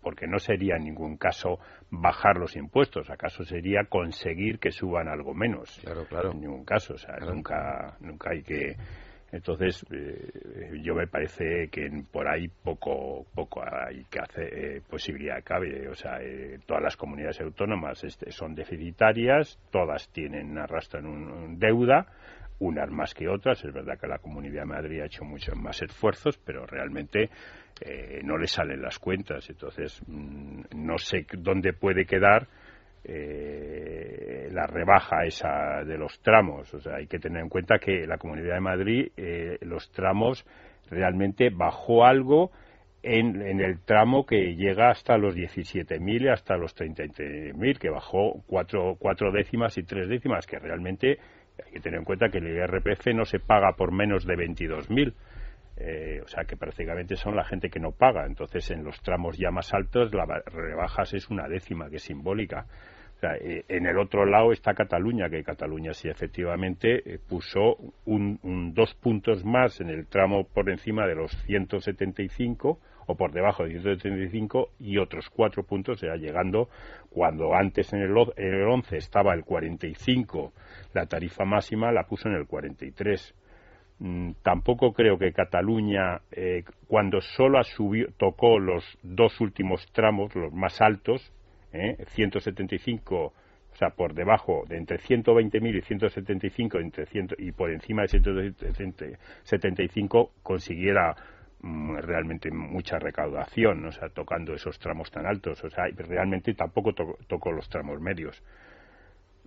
porque 0.00 0.26
no 0.26 0.38
sería 0.38 0.76
en 0.76 0.84
ningún 0.84 1.16
caso 1.16 1.58
bajar 1.92 2.38
los 2.38 2.56
impuestos, 2.56 3.10
acaso 3.10 3.44
sería 3.44 3.84
conseguir 3.84 4.58
que 4.58 4.70
suban 4.70 5.08
algo 5.08 5.34
menos. 5.34 5.78
Claro, 5.84 6.06
claro. 6.06 6.32
En 6.32 6.40
ningún 6.40 6.64
caso, 6.64 6.94
o 6.94 6.98
sea, 6.98 7.18
nunca, 7.18 7.96
nunca 8.00 8.30
hay 8.30 8.42
que. 8.42 8.76
Entonces, 9.30 9.84
eh, 9.90 10.80
yo 10.82 10.94
me 10.94 11.06
parece 11.06 11.68
que 11.70 11.88
por 12.10 12.28
ahí 12.28 12.48
poco, 12.48 13.26
poco 13.34 13.62
hay 13.62 14.04
que 14.10 14.20
hacer, 14.20 14.54
eh, 14.54 14.82
posibilidad 14.88 15.42
cabe. 15.44 15.88
O 15.88 15.94
sea, 15.94 16.22
eh, 16.22 16.58
todas 16.66 16.82
las 16.82 16.96
comunidades 16.96 17.40
autónomas 17.42 18.02
este, 18.04 18.30
son 18.32 18.54
deficitarias, 18.54 19.58
todas 19.70 20.10
tienen, 20.12 20.56
arrastran 20.58 21.06
un, 21.06 21.30
un 21.30 21.58
deuda, 21.58 22.06
unas 22.58 22.90
más 22.90 23.12
que 23.12 23.28
otras. 23.28 23.62
Es 23.64 23.72
verdad 23.72 23.98
que 23.98 24.06
la 24.06 24.18
Comunidad 24.18 24.62
de 24.62 24.66
Madrid 24.66 25.00
ha 25.00 25.06
hecho 25.06 25.24
muchos 25.24 25.56
más 25.56 25.82
esfuerzos, 25.82 26.38
pero 26.38 26.64
realmente 26.64 27.30
eh, 27.80 28.20
no 28.22 28.36
le 28.38 28.46
salen 28.46 28.82
las 28.82 28.98
cuentas. 28.98 29.48
Entonces, 29.48 30.02
mm, 30.06 30.62
no 30.76 30.98
sé 30.98 31.26
dónde 31.38 31.72
puede 31.72 32.04
quedar 32.04 32.46
eh, 33.04 34.48
la 34.52 34.66
rebaja 34.66 35.24
esa 35.24 35.84
de 35.84 35.98
los 35.98 36.20
tramos. 36.20 36.72
O 36.74 36.80
sea, 36.80 36.96
hay 36.96 37.06
que 37.06 37.18
tener 37.18 37.42
en 37.42 37.48
cuenta 37.48 37.78
que 37.78 38.06
la 38.06 38.18
Comunidad 38.18 38.54
de 38.54 38.60
Madrid, 38.60 39.08
eh, 39.16 39.58
los 39.62 39.90
tramos 39.90 40.46
realmente 40.90 41.50
bajó 41.50 42.04
algo 42.04 42.50
en, 43.02 43.60
el 43.60 43.80
tramo 43.80 44.24
que 44.24 44.54
llega 44.54 44.90
hasta 44.90 45.16
los 45.16 45.34
17.000 45.34 46.22
y 46.22 46.28
hasta 46.28 46.56
los 46.56 46.76
33.000, 46.76 47.78
que 47.78 47.90
bajó 47.90 48.42
cuatro, 48.46 48.96
cuatro 48.98 49.32
décimas 49.32 49.76
y 49.78 49.82
tres 49.82 50.08
décimas, 50.08 50.46
que 50.46 50.58
realmente 50.58 51.18
hay 51.64 51.72
que 51.72 51.80
tener 51.80 51.98
en 51.98 52.04
cuenta 52.04 52.28
que 52.28 52.38
el 52.38 52.46
IRPF 52.46 53.08
no 53.14 53.24
se 53.24 53.40
paga 53.40 53.72
por 53.72 53.92
menos 53.92 54.24
de 54.24 54.34
22.000. 54.34 55.14
Eh, 55.76 56.20
o 56.22 56.28
sea 56.28 56.44
que 56.44 56.56
prácticamente 56.56 57.16
son 57.16 57.34
la 57.34 57.44
gente 57.44 57.70
que 57.70 57.80
no 57.80 57.92
paga. 57.92 58.26
Entonces, 58.26 58.70
en 58.70 58.84
los 58.84 59.00
tramos 59.02 59.38
ya 59.38 59.50
más 59.50 59.72
altos, 59.74 60.12
la 60.14 60.26
ba- 60.26 60.42
rebajas 60.46 61.14
es 61.14 61.28
una 61.30 61.48
décima, 61.48 61.88
que 61.88 61.96
es 61.96 62.02
simbólica. 62.02 62.66
O 63.16 63.18
sea, 63.22 63.36
eh, 63.36 63.64
en 63.68 63.86
el 63.86 63.98
otro 63.98 64.26
lado 64.26 64.52
está 64.52 64.74
Cataluña, 64.74 65.30
que 65.30 65.44
Cataluña 65.44 65.94
sí 65.94 66.08
efectivamente 66.08 67.14
eh, 67.14 67.18
puso 67.26 67.76
un, 68.04 68.72
dos 68.74 68.94
puntos 68.94 69.44
más 69.44 69.80
en 69.80 69.90
el 69.90 70.06
tramo 70.08 70.44
por 70.52 70.68
encima 70.68 71.06
de 71.06 71.14
los 71.14 71.30
175 71.46 72.78
o 73.06 73.16
por 73.16 73.32
debajo 73.32 73.64
de 73.64 73.70
175 73.70 74.70
y 74.78 74.98
otros 74.98 75.28
cuatro 75.30 75.64
puntos 75.64 76.00
ya 76.00 76.14
llegando 76.16 76.68
cuando 77.10 77.54
antes 77.54 77.92
en 77.92 78.00
el, 78.00 78.10
en 78.36 78.54
el 78.54 78.68
11 78.68 78.96
estaba 78.96 79.34
el 79.34 79.44
45 79.44 80.52
la 80.94 81.06
tarifa 81.06 81.44
máxima 81.44 81.90
la 81.92 82.04
puso 82.04 82.28
en 82.28 82.34
el 82.34 82.46
43 82.46 83.34
Mm, 83.34 83.41
tampoco 84.42 84.92
creo 84.92 85.16
que 85.18 85.32
Cataluña, 85.32 86.20
eh, 86.32 86.64
cuando 86.88 87.20
solo 87.20 87.60
tocó 88.16 88.58
los 88.58 88.98
dos 89.02 89.40
últimos 89.40 89.86
tramos, 89.92 90.34
los 90.34 90.52
más 90.52 90.80
altos, 90.80 91.32
eh, 91.72 92.04
175, 92.08 93.26
o 93.26 93.32
sea, 93.76 93.90
por 93.90 94.14
debajo 94.14 94.64
de 94.68 94.78
entre 94.78 94.98
120.000 94.98 95.78
y 95.78 95.82
175 95.82 96.80
entre 96.80 97.06
100, 97.06 97.28
y 97.38 97.52
por 97.52 97.70
encima 97.70 98.02
de 98.02 98.08
175 98.08 100.32
consiguiera 100.42 101.14
mm, 101.60 101.98
realmente 101.98 102.50
mucha 102.50 102.98
recaudación, 102.98 103.86
o 103.86 103.92
sea, 103.92 104.08
tocando 104.08 104.52
esos 104.52 104.80
tramos 104.80 105.12
tan 105.12 105.26
altos, 105.26 105.62
o 105.62 105.70
sea, 105.70 105.84
realmente 105.96 106.54
tampoco 106.54 106.92
tocó 106.92 107.52
los 107.52 107.68
tramos 107.68 108.00
medios. 108.00 108.42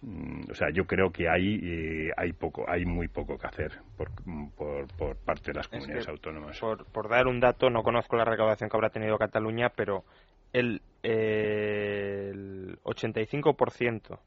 Mm, 0.01 0.51
o 0.51 0.53
sea, 0.53 0.69
yo 0.71 0.85
creo 0.85 1.11
que 1.11 1.29
hay 1.29 1.59
eh, 1.63 2.11
hay 2.17 2.33
poco, 2.33 2.65
hay 2.67 2.85
muy 2.85 3.07
poco 3.07 3.37
que 3.37 3.47
hacer 3.47 3.71
por, 3.97 4.09
por, 4.97 5.15
parte 5.17 5.51
de 5.51 5.53
las 5.53 5.67
comunidades 5.67 6.07
autónomas. 6.07 6.59
Por, 6.59 6.85
por, 6.85 7.09
dar 7.09 7.27
un 7.27 7.39
dato, 7.39 7.69
no 7.69 7.81
conozco 7.81 8.15
la 8.15 8.25
recaudación 8.25 8.69
que 8.69 8.77
habrá 8.77 8.89
tenido 8.89 9.17
Cataluña, 9.17 9.69
pero 9.69 10.03
el, 10.53 10.81
eh, 11.03 12.29
el 12.31 12.79
85% 12.83 14.19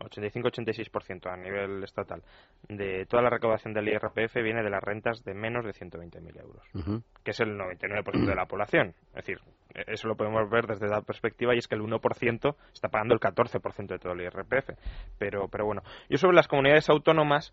85-86% 0.00 1.30
a 1.30 1.36
nivel 1.36 1.84
estatal 1.84 2.22
de 2.68 3.06
toda 3.06 3.22
la 3.22 3.30
recaudación 3.30 3.74
del 3.74 3.88
IRPF 3.88 4.34
viene 4.42 4.62
de 4.62 4.70
las 4.70 4.82
rentas 4.82 5.22
de 5.24 5.34
menos 5.34 5.64
de 5.64 5.72
120.000 5.72 6.40
euros, 6.40 6.62
que 7.22 7.30
es 7.30 7.40
el 7.40 7.58
99% 7.58 8.26
de 8.26 8.34
la 8.34 8.46
población. 8.46 8.94
Es 9.10 9.26
decir, 9.26 9.40
eso 9.86 10.08
lo 10.08 10.16
podemos 10.16 10.48
ver 10.50 10.66
desde 10.66 10.88
la 10.88 11.02
perspectiva 11.02 11.54
y 11.54 11.58
es 11.58 11.68
que 11.68 11.74
el 11.74 11.82
1% 11.82 12.56
está 12.72 12.88
pagando 12.88 13.14
el 13.14 13.20
14% 13.20 13.86
de 13.86 13.98
todo 13.98 14.12
el 14.12 14.22
IRPF. 14.22 14.70
Pero, 15.18 15.48
pero 15.48 15.64
bueno, 15.64 15.82
yo 16.08 16.18
sobre 16.18 16.36
las 16.36 16.48
comunidades 16.48 16.88
autónomas 16.88 17.52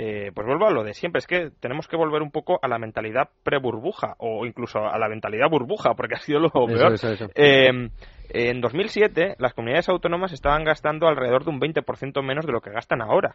eh, 0.00 0.30
pues 0.32 0.46
vuelvo 0.46 0.68
a 0.68 0.70
lo 0.70 0.84
de 0.84 0.94
siempre, 0.94 1.18
es 1.18 1.26
que 1.26 1.50
tenemos 1.58 1.88
que 1.88 1.96
volver 1.96 2.22
un 2.22 2.30
poco 2.30 2.60
a 2.62 2.68
la 2.68 2.78
mentalidad 2.78 3.30
pre-burbuja 3.42 4.14
o 4.18 4.46
incluso 4.46 4.78
a 4.78 4.96
la 4.96 5.08
mentalidad 5.08 5.50
burbuja, 5.50 5.94
porque 5.94 6.14
ha 6.14 6.20
sido 6.20 6.38
lo 6.38 6.50
peor. 6.50 6.94
Eh, 7.34 7.90
en 8.30 8.60
2007 8.60 9.34
las 9.38 9.54
comunidades 9.54 9.88
autónomas 9.88 10.32
estaban 10.32 10.62
gastando 10.62 11.08
alrededor 11.08 11.44
de 11.44 11.50
un 11.50 11.60
20% 11.60 12.22
menos 12.22 12.46
de 12.46 12.52
lo 12.52 12.60
que 12.60 12.70
gastan 12.70 13.02
ahora. 13.02 13.34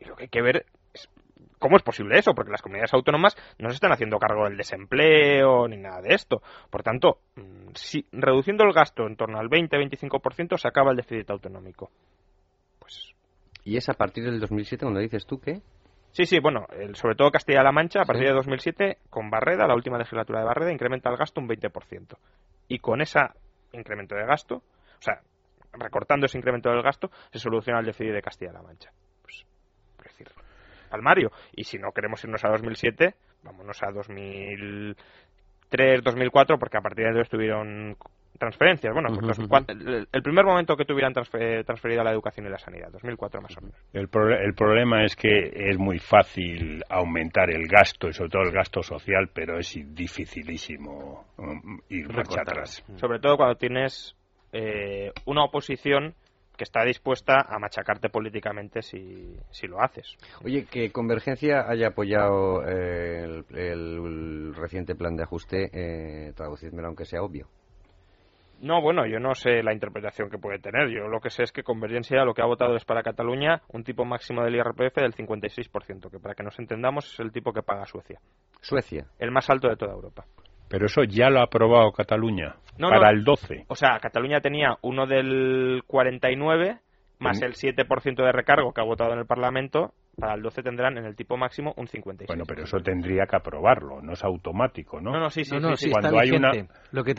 Y 0.00 0.06
lo 0.06 0.16
que 0.16 0.22
hay 0.22 0.28
que 0.30 0.40
ver 0.40 0.64
es 0.94 1.10
cómo 1.58 1.76
es 1.76 1.82
posible 1.82 2.18
eso, 2.18 2.34
porque 2.34 2.50
las 2.50 2.62
comunidades 2.62 2.94
autónomas 2.94 3.36
no 3.58 3.68
se 3.68 3.74
están 3.74 3.92
haciendo 3.92 4.18
cargo 4.18 4.44
del 4.44 4.56
desempleo 4.56 5.68
ni 5.68 5.76
nada 5.76 6.00
de 6.00 6.14
esto. 6.14 6.40
Por 6.70 6.82
tanto, 6.82 7.18
mm, 7.36 7.72
si 7.74 8.06
reduciendo 8.10 8.64
el 8.64 8.72
gasto 8.72 9.06
en 9.06 9.16
torno 9.16 9.38
al 9.38 9.50
20-25% 9.50 10.56
se 10.56 10.66
acaba 10.66 10.92
el 10.92 10.96
déficit 10.96 11.28
autonómico. 11.28 11.90
Pues... 12.78 13.14
¿Y 13.64 13.76
es 13.76 13.86
a 13.90 13.92
partir 13.92 14.24
del 14.24 14.40
2007 14.40 14.86
cuando 14.86 15.00
dices 15.00 15.26
tú 15.26 15.38
que? 15.38 15.60
Sí, 16.12 16.26
sí, 16.26 16.40
bueno, 16.40 16.66
sobre 16.94 17.14
todo 17.14 17.30
Castilla-La 17.30 17.70
Mancha, 17.70 18.02
a 18.02 18.04
partir 18.04 18.26
de 18.26 18.34
2007, 18.34 18.98
con 19.10 19.30
Barreda, 19.30 19.68
la 19.68 19.74
última 19.74 19.96
legislatura 19.96 20.40
de 20.40 20.46
Barreda, 20.46 20.72
incrementa 20.72 21.08
el 21.08 21.16
gasto 21.16 21.40
un 21.40 21.48
20%. 21.48 22.16
Y 22.68 22.80
con 22.80 23.00
ese 23.00 23.20
incremento 23.72 24.16
de 24.16 24.26
gasto, 24.26 24.56
o 24.56 25.02
sea, 25.02 25.20
recortando 25.72 26.26
ese 26.26 26.38
incremento 26.38 26.68
del 26.70 26.82
gasto, 26.82 27.10
se 27.32 27.38
soluciona 27.38 27.78
el 27.78 27.86
déficit 27.86 28.12
de 28.12 28.22
Castilla-La 28.22 28.62
Mancha. 28.62 28.90
Pues, 29.22 29.46
es 29.98 30.04
decir, 30.04 30.26
palmario. 30.90 31.30
Y 31.52 31.62
si 31.64 31.78
no 31.78 31.92
queremos 31.92 32.22
irnos 32.24 32.44
a 32.44 32.48
2007, 32.48 33.14
vámonos 33.44 33.80
a 33.82 33.90
2003, 33.92 36.02
2004, 36.02 36.58
porque 36.58 36.76
a 36.76 36.82
partir 36.82 37.04
de 37.04 37.10
entonces 37.10 37.30
tuvieron 37.30 37.96
transferencias. 38.40 38.92
Bueno, 38.92 39.10
pues 39.20 39.38
el, 39.68 40.22
primer 40.22 40.44
momento 40.44 40.74
que 40.74 40.86
tuvieran 40.86 41.12
transferido 41.12 42.00
a 42.00 42.04
la 42.04 42.10
educación 42.10 42.46
y 42.46 42.48
la 42.48 42.58
sanidad, 42.58 42.90
2004 42.90 43.42
más 43.42 43.56
o 43.58 43.60
menos. 43.60 43.76
El, 43.92 44.08
el 44.42 44.54
problema 44.54 45.04
es 45.04 45.14
que 45.14 45.52
es 45.54 45.78
muy 45.78 45.98
fácil 45.98 46.82
aumentar 46.88 47.50
el 47.50 47.68
gasto 47.68 48.08
y 48.08 48.14
sobre 48.14 48.30
todo 48.30 48.42
el 48.42 48.50
gasto 48.50 48.82
social, 48.82 49.28
pero 49.32 49.58
es 49.58 49.78
dificilísimo 49.94 51.26
um, 51.36 51.78
ir 51.90 52.08
marcha 52.12 52.40
atrás. 52.40 52.82
Sobre 52.96 53.20
todo 53.20 53.36
cuando 53.36 53.56
tienes 53.56 54.16
eh, 54.52 55.12
una 55.26 55.44
oposición 55.44 56.14
que 56.56 56.64
está 56.64 56.82
dispuesta 56.84 57.46
a 57.46 57.58
machacarte 57.58 58.08
políticamente 58.08 58.82
si, 58.82 59.36
si 59.50 59.66
lo 59.66 59.82
haces. 59.82 60.16
Oye, 60.44 60.64
que 60.64 60.90
Convergencia 60.90 61.66
haya 61.68 61.88
apoyado 61.88 62.62
eh, 62.66 63.42
el, 63.50 64.54
reciente 64.54 64.94
plan 64.94 65.16
de 65.16 65.22
ajuste, 65.22 65.70
eh, 65.72 66.32
traducidmelo 66.34 66.88
aunque 66.88 67.04
sea 67.04 67.22
obvio. 67.22 67.48
No, 68.60 68.82
bueno, 68.82 69.06
yo 69.06 69.18
no 69.18 69.34
sé 69.34 69.62
la 69.62 69.72
interpretación 69.72 70.28
que 70.28 70.38
puede 70.38 70.58
tener. 70.58 70.88
Yo 70.90 71.08
lo 71.08 71.20
que 71.20 71.30
sé 71.30 71.44
es 71.44 71.52
que 71.52 71.62
Convergencia 71.62 72.24
lo 72.24 72.34
que 72.34 72.42
ha 72.42 72.46
votado 72.46 72.76
es 72.76 72.84
para 72.84 73.02
Cataluña 73.02 73.62
un 73.68 73.84
tipo 73.84 74.04
máximo 74.04 74.42
del 74.42 74.56
IRPF 74.56 74.96
del 74.96 75.14
56%, 75.14 76.10
que 76.10 76.18
para 76.18 76.34
que 76.34 76.42
nos 76.42 76.58
entendamos 76.58 77.12
es 77.12 77.20
el 77.20 77.32
tipo 77.32 77.52
que 77.52 77.62
paga 77.62 77.86
Suecia. 77.86 78.20
Suecia. 78.60 79.06
El 79.18 79.30
más 79.30 79.48
alto 79.48 79.68
de 79.68 79.76
toda 79.76 79.92
Europa. 79.92 80.24
Pero 80.68 80.86
eso 80.86 81.02
ya 81.04 81.30
lo 81.30 81.40
ha 81.40 81.44
aprobado 81.44 81.90
Cataluña 81.90 82.54
para 82.78 83.10
el 83.10 83.24
12. 83.24 83.64
O 83.68 83.74
sea, 83.74 83.98
Cataluña 83.98 84.40
tenía 84.40 84.76
uno 84.82 85.06
del 85.06 85.82
49 85.86 86.78
más 87.18 87.42
el 87.42 87.54
7% 87.54 88.24
de 88.24 88.32
recargo 88.32 88.72
que 88.72 88.80
ha 88.80 88.84
votado 88.84 89.12
en 89.12 89.18
el 89.18 89.26
Parlamento 89.26 89.92
para 90.20 90.34
el 90.34 90.42
12 90.42 90.62
tendrán 90.62 90.98
en 90.98 91.04
el 91.06 91.16
tipo 91.16 91.36
máximo 91.36 91.74
un 91.76 91.86
56. 91.86 92.28
Bueno, 92.28 92.44
pero 92.46 92.64
eso 92.64 92.78
tendría 92.78 93.26
que 93.26 93.36
aprobarlo, 93.36 94.00
no 94.02 94.12
es 94.12 94.22
automático, 94.22 95.00
¿no? 95.00 95.12
No, 95.12 95.20
no, 95.20 95.30
sí, 95.30 95.44
sí. 95.44 95.50
cuando 95.90 96.18
hay, 96.18 96.30
una, 96.30 96.50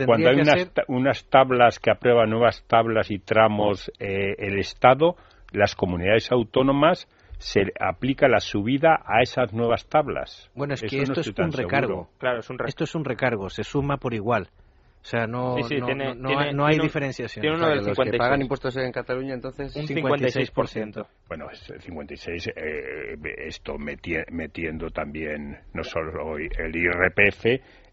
cuando 0.06 0.30
hay 0.30 0.40
unas, 0.40 0.72
unas, 0.88 1.26
tablas 1.30 1.80
que 1.80 1.92
aprueban 1.92 2.30
nuevas 2.30 2.64
tablas 2.68 3.12
y 3.12 3.20
tramos 3.20 3.92
eh, 4.00 4.36
el 4.38 4.60
Estado, 4.60 5.16
las 5.52 5.76
comunidades 5.76 6.32
autónomas 6.32 7.08
se 7.38 7.74
aplica 7.80 8.28
la 8.28 8.40
subida 8.40 9.02
a 9.04 9.22
esas 9.22 9.52
nuevas 9.52 9.88
tablas. 9.88 10.50
Bueno, 10.54 10.76
es 10.76 10.82
que 10.82 11.02
esto 11.02 11.22
es 11.22 11.28
un 11.28 11.52
recargo. 11.52 12.10
Claro, 12.20 12.40
es 12.40 12.50
un 12.50 12.58
recargo. 12.58 12.70
Esto 12.70 12.84
es 12.84 12.96
un 12.96 13.04
recargo, 13.04 13.50
se 13.50 13.64
suma 13.64 13.98
por 13.98 14.14
igual. 14.14 14.50
O 15.02 15.04
sea, 15.04 15.26
no, 15.26 15.56
no, 15.58 16.66
hay, 16.66 16.78
diferenciación. 16.78 17.42
Tiene 17.42 17.58
uno 17.58 17.70
del 17.70 17.84
los 17.84 17.98
que 17.98 18.18
pagan 18.18 18.42
impuestos 18.42 18.78
en 18.78 18.92
Cataluña, 18.92 19.34
entonces... 19.34 19.76
Un 19.76 19.88
56%. 19.88 21.08
Bueno, 21.28 21.50
es 21.50 21.74
56, 21.80 22.50
eh, 22.50 23.18
esto 23.48 23.78
metiendo 23.80 24.92
también 24.92 25.58
no 25.74 25.84
solo 25.84 26.38
el 26.38 26.76
IRPF, 26.76 27.46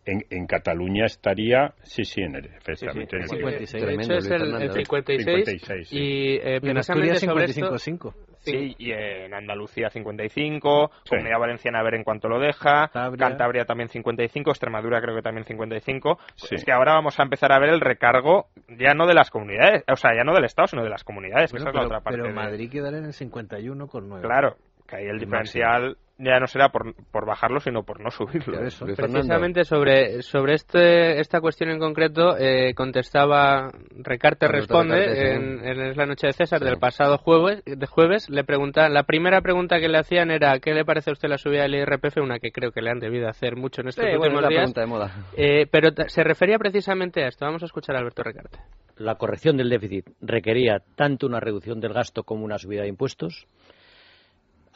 en, 0.05 0.25
en, 0.31 0.47
Cataluña 0.47 1.07
estaría, 1.07 1.75
sí, 1.83 2.05
sí, 2.05 2.23
en 2.23 2.37
el, 2.37 2.47
efectivamente. 2.47 3.17
el 3.17 3.29
56. 3.29 3.85
Tremendo, 3.85 4.15
es 4.15 4.31
el, 4.31 4.55
el 4.55 4.73
56, 4.73 5.45
56 5.45 5.89
sí. 5.89 5.97
y 5.99 6.35
eh, 6.37 6.61
en 6.63 6.79
Asturias 6.79 7.23
55,5. 7.23 8.15
Sí, 8.41 8.75
y 8.79 8.93
en 8.93 9.35
Andalucía 9.35 9.91
55, 9.91 10.91
sí. 11.05 11.11
Comunidad 11.11 11.39
Valenciana 11.39 11.81
a 11.81 11.83
ver 11.83 11.95
en 11.95 12.05
cuánto 12.05 12.29
lo 12.29 12.39
deja, 12.39 12.91
Cantabria. 13.19 13.65
también 13.65 13.89
55, 13.89 14.51
Extremadura 14.51 15.01
creo 15.01 15.15
que 15.15 15.23
también 15.23 15.45
55. 15.45 16.19
Sí. 16.37 16.55
Es 16.55 16.65
que 16.65 16.73
ahora 16.73 16.95
vamos 16.95 17.19
a 17.19 17.23
empezar 17.23 17.53
a 17.53 17.59
ver 17.59 17.71
el 17.71 17.81
recargo 17.81 18.49
ya 18.69 18.95
no 18.95 19.07
de 19.07 19.15
las 19.15 19.31
comunidades, 19.31 19.85
o 19.91 19.97
sea, 19.97 20.15
ya 20.15 20.25
no 20.25 20.35
del 20.35 20.45
Estado, 20.45 20.69
sino 20.69 20.83
de 20.83 20.91
las 20.91 21.05
comunidades, 21.05 21.51
que 21.51 21.59
esa 21.59 21.69
es 21.69 21.75
la 21.75 21.85
otra 21.85 22.01
parte. 22.01 22.21
Pero 22.21 22.35
Madrid 22.35 22.71
quedará 22.71 22.99
en 22.99 23.05
el 23.05 23.13
51,9. 23.13 24.21
Claro, 24.21 24.57
que 24.89 24.97
ahí 24.97 25.07
el 25.07 25.19
diferencial 25.19 25.97
ya 26.19 26.41
no 26.41 26.49
será 26.49 26.71
por, 26.71 26.95
por 27.13 27.27
bajarlo, 27.27 27.61
sino 27.61 27.85
por 27.85 28.01
no 28.01 28.11
subirlo. 28.11 28.59
Precisamente 28.97 29.65
sobre, 29.65 30.23
sobre 30.23 30.55
este, 30.55 31.21
esta 31.21 31.41
cuestión 31.41 31.71
en 31.71 31.79
concreto 31.79 32.37
eh, 32.37 32.75
contestaba 32.75 33.71
Recarte 33.97 34.49
Responde 34.49 35.35
en, 35.35 35.97
la 35.97 36.07
noche 36.07 36.27
de 36.27 36.33
César 36.33 36.61
del 36.61 36.79
pasado 36.79 37.19
jueves, 37.19 37.63
de 37.65 37.87
jueves. 37.87 38.29
Le 38.31 38.43
pregunta, 38.43 38.89
la 38.89 39.05
primera 39.05 39.41
pregunta 39.43 39.79
que 39.79 39.89
le 39.89 39.99
hacían 39.99 40.31
era 40.31 40.59
¿qué 40.59 40.75
le 40.75 40.85
parece 40.85 41.11
a 41.11 41.13
usted 41.13 41.29
la 41.29 41.39
subida 41.39 41.63
del 41.63 41.77
IRPF? 41.77 42.17
Una 42.17 42.41
que 42.41 42.51
creo 42.51 42.73
que 42.73 42.83
le 42.83 42.91
han 42.91 42.99
debido 42.99 43.29
hacer 43.29 43.55
mucho 43.55 43.83
en 43.83 43.89
estos 43.89 44.05
últimos 44.05 44.49
días. 44.49 44.75
De 44.75 44.87
moda. 44.87 45.13
Eh, 45.37 45.67
pero 45.71 45.91
se 46.09 46.25
refería 46.25 46.59
precisamente 46.59 47.23
a 47.23 47.29
esto. 47.29 47.45
Vamos 47.45 47.63
a 47.63 47.67
escuchar 47.67 47.95
a 47.95 48.01
Alberto 48.01 48.25
Recarte. 48.25 48.59
La 48.97 49.15
corrección 49.15 49.57
del 49.57 49.71
déficit 49.71 50.07
requería 50.21 50.83
tanto 50.97 51.27
una 51.27 51.39
reducción 51.39 51.79
del 51.79 51.93
gasto 51.93 52.25
como 52.25 52.45
una 52.45 52.59
subida 52.59 52.83
de 52.83 52.89
impuestos 52.89 53.47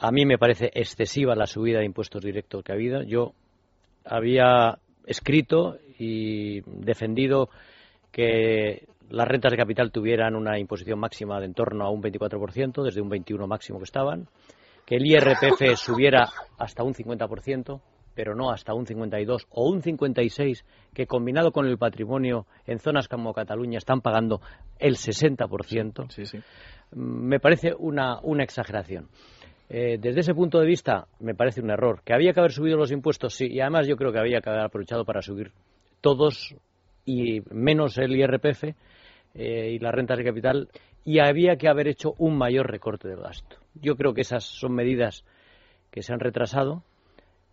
a 0.03 0.11
mí 0.11 0.25
me 0.25 0.37
parece 0.37 0.69
excesiva 0.73 1.33
la 1.33 1.47
subida 1.47 1.79
de 1.79 1.85
impuestos 1.85 2.21
directos 2.21 2.61
que 2.61 2.73
ha 2.73 2.75
habido. 2.75 3.03
Yo 3.03 3.31
había 4.03 4.77
escrito 5.05 5.77
y 5.97 6.59
defendido 6.65 7.49
que 8.11 8.85
las 9.09 9.25
rentas 9.25 9.51
de 9.51 9.57
capital 9.57 9.93
tuvieran 9.93 10.35
una 10.35 10.59
imposición 10.59 10.99
máxima 10.99 11.39
de 11.39 11.45
en 11.45 11.53
torno 11.53 11.85
a 11.85 11.89
un 11.89 12.03
24%, 12.03 12.83
desde 12.83 12.99
un 12.99 13.09
21% 13.09 13.47
máximo 13.47 13.77
que 13.77 13.85
estaban, 13.85 14.27
que 14.85 14.97
el 14.97 15.05
IRPF 15.05 15.77
subiera 15.77 16.27
hasta 16.57 16.83
un 16.83 16.93
50%, 16.93 17.79
pero 18.13 18.35
no 18.35 18.51
hasta 18.51 18.73
un 18.73 18.85
52 18.85 19.47
o 19.51 19.69
un 19.69 19.81
56, 19.81 20.65
que 20.93 21.07
combinado 21.07 21.53
con 21.53 21.65
el 21.65 21.77
patrimonio 21.77 22.45
en 22.67 22.79
zonas 22.79 23.07
como 23.07 23.33
Cataluña 23.33 23.77
están 23.77 24.01
pagando 24.01 24.41
el 24.79 24.97
60%. 24.97 26.11
Sí, 26.11 26.25
sí. 26.25 26.39
Me 26.91 27.39
parece 27.39 27.73
una, 27.73 28.19
una 28.21 28.43
exageración. 28.43 29.07
Eh, 29.69 29.97
desde 29.99 30.19
ese 30.21 30.33
punto 30.33 30.59
de 30.59 30.67
vista, 30.67 31.07
me 31.19 31.35
parece 31.35 31.61
un 31.61 31.71
error. 31.71 32.01
¿Que 32.03 32.13
había 32.13 32.33
que 32.33 32.39
haber 32.39 32.51
subido 32.51 32.77
los 32.77 32.91
impuestos? 32.91 33.33
Sí, 33.33 33.47
y 33.47 33.59
además 33.59 33.87
yo 33.87 33.95
creo 33.95 34.11
que 34.11 34.19
había 34.19 34.41
que 34.41 34.49
haber 34.49 34.61
aprovechado 34.61 35.05
para 35.05 35.21
subir 35.21 35.51
todos 36.01 36.55
y 37.05 37.41
menos 37.51 37.97
el 37.97 38.15
IRPF 38.15 38.63
eh, 39.35 39.71
y 39.71 39.79
las 39.79 39.93
rentas 39.93 40.17
de 40.17 40.23
capital 40.23 40.69
y 41.05 41.19
había 41.19 41.57
que 41.57 41.67
haber 41.67 41.87
hecho 41.87 42.13
un 42.17 42.37
mayor 42.37 42.69
recorte 42.69 43.07
del 43.07 43.21
gasto. 43.21 43.57
Yo 43.75 43.95
creo 43.95 44.13
que 44.13 44.21
esas 44.21 44.43
son 44.43 44.73
medidas 44.73 45.25
que 45.91 46.01
se 46.01 46.13
han 46.13 46.19
retrasado, 46.19 46.83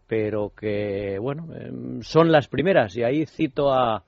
pero 0.07 0.53
que, 0.55 1.19
bueno, 1.21 1.49
em, 1.55 2.03
son 2.03 2.31
las 2.31 2.49
primeras. 2.49 2.97
Y 2.97 3.03
ahí 3.03 3.27
cito 3.27 3.73
a, 3.73 4.05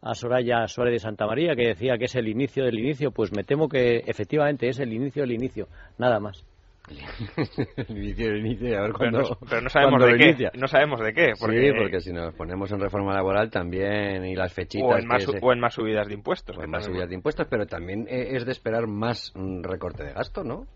a 0.00 0.14
Soraya 0.14 0.66
Suárez 0.68 0.94
de 0.94 0.98
Santa 0.98 1.26
María, 1.26 1.54
que 1.54 1.68
decía 1.68 1.96
que 1.96 2.04
es 2.06 2.14
el 2.16 2.28
inicio 2.28 2.64
del 2.64 2.78
inicio. 2.78 3.12
Pues 3.12 3.32
me 3.32 3.44
temo 3.44 3.68
que 3.68 3.98
efectivamente 4.06 4.68
es 4.68 4.78
el 4.78 4.92
inicio 4.92 5.22
del 5.22 5.32
inicio, 5.32 5.68
nada 5.98 6.20
más. 6.20 6.44
El 6.88 7.96
inicio 7.96 8.26
del 8.26 8.38
inicio, 8.46 8.78
a 8.78 8.82
ver 8.82 8.92
Pero 8.92 8.98
cuándo. 8.98 9.18
no, 9.20 9.38
pero 9.48 9.60
no 9.62 9.68
sabemos 9.70 10.04
de 10.04 10.16
qué. 10.16 10.24
inicia. 10.24 10.50
No 10.54 10.68
sabemos 10.68 11.00
de 11.00 11.12
qué. 11.14 11.32
Porque, 11.38 11.70
Sí, 11.72 11.78
porque 11.78 12.00
si 12.00 12.12
nos 12.12 12.34
ponemos 12.34 12.70
en 12.72 12.80
reforma 12.80 13.14
laboral 13.14 13.50
también 13.50 14.24
y 14.24 14.34
las 14.34 14.52
fechitas. 14.52 14.88
o, 14.90 14.96
en 14.98 15.06
más, 15.06 15.24
que 15.24 15.32
se- 15.32 15.38
o 15.40 15.52
en 15.52 15.60
más 15.60 15.74
subidas 15.74 16.08
de 16.08 16.14
impuestos. 16.14 16.56
o 16.58 16.62
en 16.62 16.70
más 16.70 16.84
subidas 16.84 17.08
de 17.08 17.14
impuestos, 17.14 17.46
pero 17.48 17.66
también 17.66 18.06
eh, 18.08 18.30
es 18.36 18.44
de 18.44 18.52
esperar 18.52 18.86
más 18.86 19.32
mm, 19.34 19.62
recorte 19.62 20.04
de 20.04 20.12
gasto, 20.12 20.42
¿no? 20.44 20.66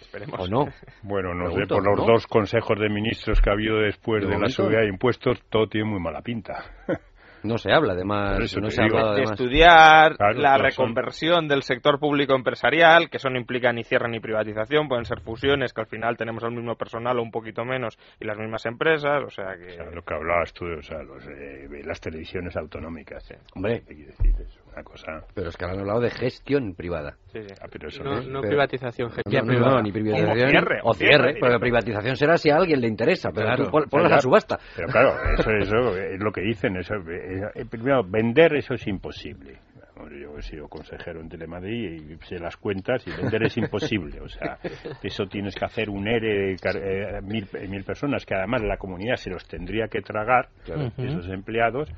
Esperemos. 0.00 0.40
¿O 0.40 0.48
no? 0.48 0.66
Bueno, 1.02 1.34
no 1.34 1.46
Pregunto, 1.46 1.74
sé, 1.76 1.80
por 1.82 1.84
los 1.98 2.06
¿no? 2.06 2.12
dos 2.12 2.26
consejos 2.26 2.78
de 2.78 2.88
ministros 2.88 3.40
que 3.40 3.50
ha 3.50 3.54
habido 3.54 3.78
después 3.78 4.22
De 4.24 4.30
de, 4.34 4.38
la 4.38 4.48
subida 4.48 4.80
de 4.80 4.88
impuestos, 4.88 5.40
todo 5.50 5.66
tiene 5.68 5.88
muy 5.90 6.00
mala 6.00 6.22
pinta. 6.22 6.64
No 7.48 7.58
se 7.58 7.72
habla, 7.72 7.94
además, 7.94 8.38
eso 8.40 8.60
no 8.60 8.70
se 8.70 8.82
digo. 8.82 8.98
de 8.98 9.02
además. 9.04 9.30
estudiar 9.32 10.16
Claro, 10.16 10.38
la 10.38 10.54
son- 10.56 10.62
reconversión 10.64 11.48
del 11.48 11.62
sector 11.62 11.98
público 11.98 12.34
empresarial, 12.34 13.08
que 13.10 13.16
eso 13.16 13.30
no 13.30 13.38
implica 13.38 13.72
ni 13.72 13.84
cierre 13.84 14.08
ni 14.08 14.20
privatización, 14.20 14.86
pueden 14.88 15.04
ser 15.04 15.20
fusiones, 15.20 15.72
que 15.72 15.80
al 15.80 15.86
final 15.86 16.16
tenemos 16.16 16.42
el 16.44 16.52
mismo 16.52 16.76
personal 16.76 17.18
o 17.18 17.22
un 17.22 17.30
poquito 17.30 17.64
menos 17.64 17.98
y 18.20 18.26
las 18.26 18.38
mismas 18.38 18.64
empresas, 18.66 19.22
o 19.24 19.30
sea 19.30 19.54
que... 19.56 19.76
Lo 19.94 20.02
que 20.02 20.14
hablabas 20.14 20.52
tú, 20.52 20.66
o 20.66 20.82
sea, 20.82 21.02
los, 21.02 21.26
eh, 21.26 21.68
las 21.84 22.00
televisiones 22.00 22.56
autonómicas. 22.56 23.32
Hombre. 23.54 23.82
¿Qué 23.86 23.94
quiere 23.94 24.10
decir? 24.10 24.34
Es 24.40 24.58
una 24.78 24.84
cosa... 24.84 25.26
Pero 25.34 25.48
es 25.48 25.56
que 25.56 25.64
han 25.64 25.78
hablado 25.78 26.00
de 26.00 26.10
gestión 26.10 26.74
privada. 26.74 27.16
Sí, 27.32 27.40
sí. 27.42 27.54
Ah, 27.60 27.66
pero 27.70 27.88
eso 27.88 28.02
No, 28.04 28.18
es- 28.18 28.26
no 28.28 28.40
pero- 28.40 28.50
privatización, 28.50 29.08
No, 29.08 29.14
gestión 29.14 29.46
no, 29.46 29.52
privada. 29.52 29.74
no, 29.76 29.82
ni 29.82 29.92
privatización. 29.92 30.30
O 30.30 30.48
cierre, 30.48 30.80
O 30.82 30.90
o 30.90 30.94
cierre, 30.94 31.08
cierre, 31.12 31.26
directo. 31.28 31.40
porque 31.46 31.58
privatización 31.60 32.16
será 32.16 32.36
si 32.38 32.50
a 32.50 32.56
alguien 32.56 32.80
le 32.80 32.88
interesa, 32.88 33.30
pero 33.34 33.46
Claro, 33.46 33.64
tú 33.70 33.88
ponlas 33.90 34.12
a 34.12 34.20
subasta. 34.20 34.58
Pero 34.76 34.88
claro, 34.88 35.14
eso, 35.38 35.50
eso 35.50 35.96
es 35.98 36.20
lo 36.20 36.30
que 36.32 36.42
dicen. 36.42 36.76
Eso, 36.76 36.94
eh, 36.94 37.64
primero, 37.68 38.02
vender 38.04 38.54
eso 38.54 38.74
es 38.74 38.86
imposible. 38.86 39.58
Yo 39.98 40.38
he 40.38 40.42
sido 40.42 40.68
consejero 40.68 41.20
en 41.20 41.28
Telemadrid 41.28 42.00
y 42.12 42.16
sé 42.24 42.38
las 42.38 42.56
cuentas 42.56 43.04
y 43.08 43.10
vender 43.10 43.42
es 43.42 43.56
imposible. 43.58 44.20
O 44.20 44.28
sea, 44.28 44.56
eso 45.02 45.26
tienes 45.26 45.56
que 45.56 45.64
hacer 45.64 45.90
un 45.90 46.06
ERE 46.06 46.50
de 46.52 46.56
car- 46.56 46.76
eh, 46.76 47.20
mil, 47.20 47.48
mil 47.68 47.82
personas 47.82 48.24
que 48.24 48.34
además 48.36 48.62
la 48.62 48.76
comunidad 48.76 49.16
se 49.16 49.28
los 49.30 49.44
tendría 49.48 49.88
que 49.88 50.00
tragar, 50.00 50.48
Claro. 50.64 50.92
esos 50.98 51.28
empleados. 51.28 51.90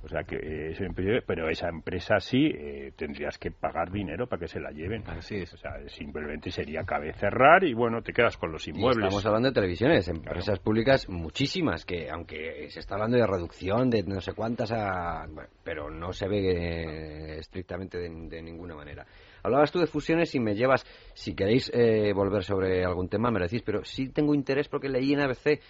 O 0.00 0.08
sea, 0.08 0.22
que 0.22 0.36
eh, 0.40 1.22
pero 1.26 1.48
esa 1.48 1.68
empresa 1.68 2.20
sí 2.20 2.46
eh, 2.54 2.92
tendrías 2.96 3.36
que 3.36 3.50
pagar 3.50 3.90
dinero 3.90 4.28
para 4.28 4.40
que 4.40 4.46
se 4.48 4.60
la 4.60 4.70
lleven. 4.70 5.02
Así 5.08 5.36
es. 5.36 5.52
O 5.54 5.56
sea, 5.56 5.72
simplemente 5.88 6.50
sería 6.52 6.84
cabe 6.84 7.12
cerrar 7.14 7.64
y 7.64 7.74
bueno, 7.74 8.00
te 8.02 8.12
quedas 8.12 8.36
con 8.36 8.52
los 8.52 8.66
Y 8.68 8.70
inmuebles. 8.70 9.06
estamos 9.06 9.26
hablando 9.26 9.48
de 9.48 9.54
televisiones, 9.54 10.06
empresas 10.08 10.60
públicas 10.60 11.08
muchísimas, 11.08 11.84
que 11.84 12.08
aunque 12.10 12.68
se 12.70 12.78
está 12.78 12.94
hablando 12.94 13.16
de 13.16 13.26
reducción 13.26 13.90
de 13.90 14.04
no 14.04 14.20
sé 14.20 14.34
cuántas, 14.34 14.70
a- 14.70 15.26
bueno, 15.28 15.48
pero 15.64 15.90
no 15.90 16.12
se 16.12 16.28
ve 16.28 17.34
eh, 17.34 17.38
estrictamente 17.40 17.98
de, 17.98 18.08
de 18.08 18.40
ninguna 18.42 18.76
manera. 18.76 19.04
Hablabas 19.42 19.70
tú 19.72 19.78
de 19.80 19.86
fusiones 19.86 20.34
y 20.34 20.40
me 20.40 20.54
llevas, 20.54 20.84
si 21.14 21.34
queréis 21.34 21.70
eh, 21.74 22.12
volver 22.12 22.42
sobre 22.44 22.84
algún 22.84 23.08
tema, 23.08 23.30
me 23.30 23.38
lo 23.38 23.46
decís, 23.46 23.62
pero 23.64 23.84
sí 23.84 24.08
tengo 24.10 24.34
interés 24.34 24.68
porque 24.68 24.88
leí 24.88 25.12
en 25.12 25.20
ABC 25.20 25.60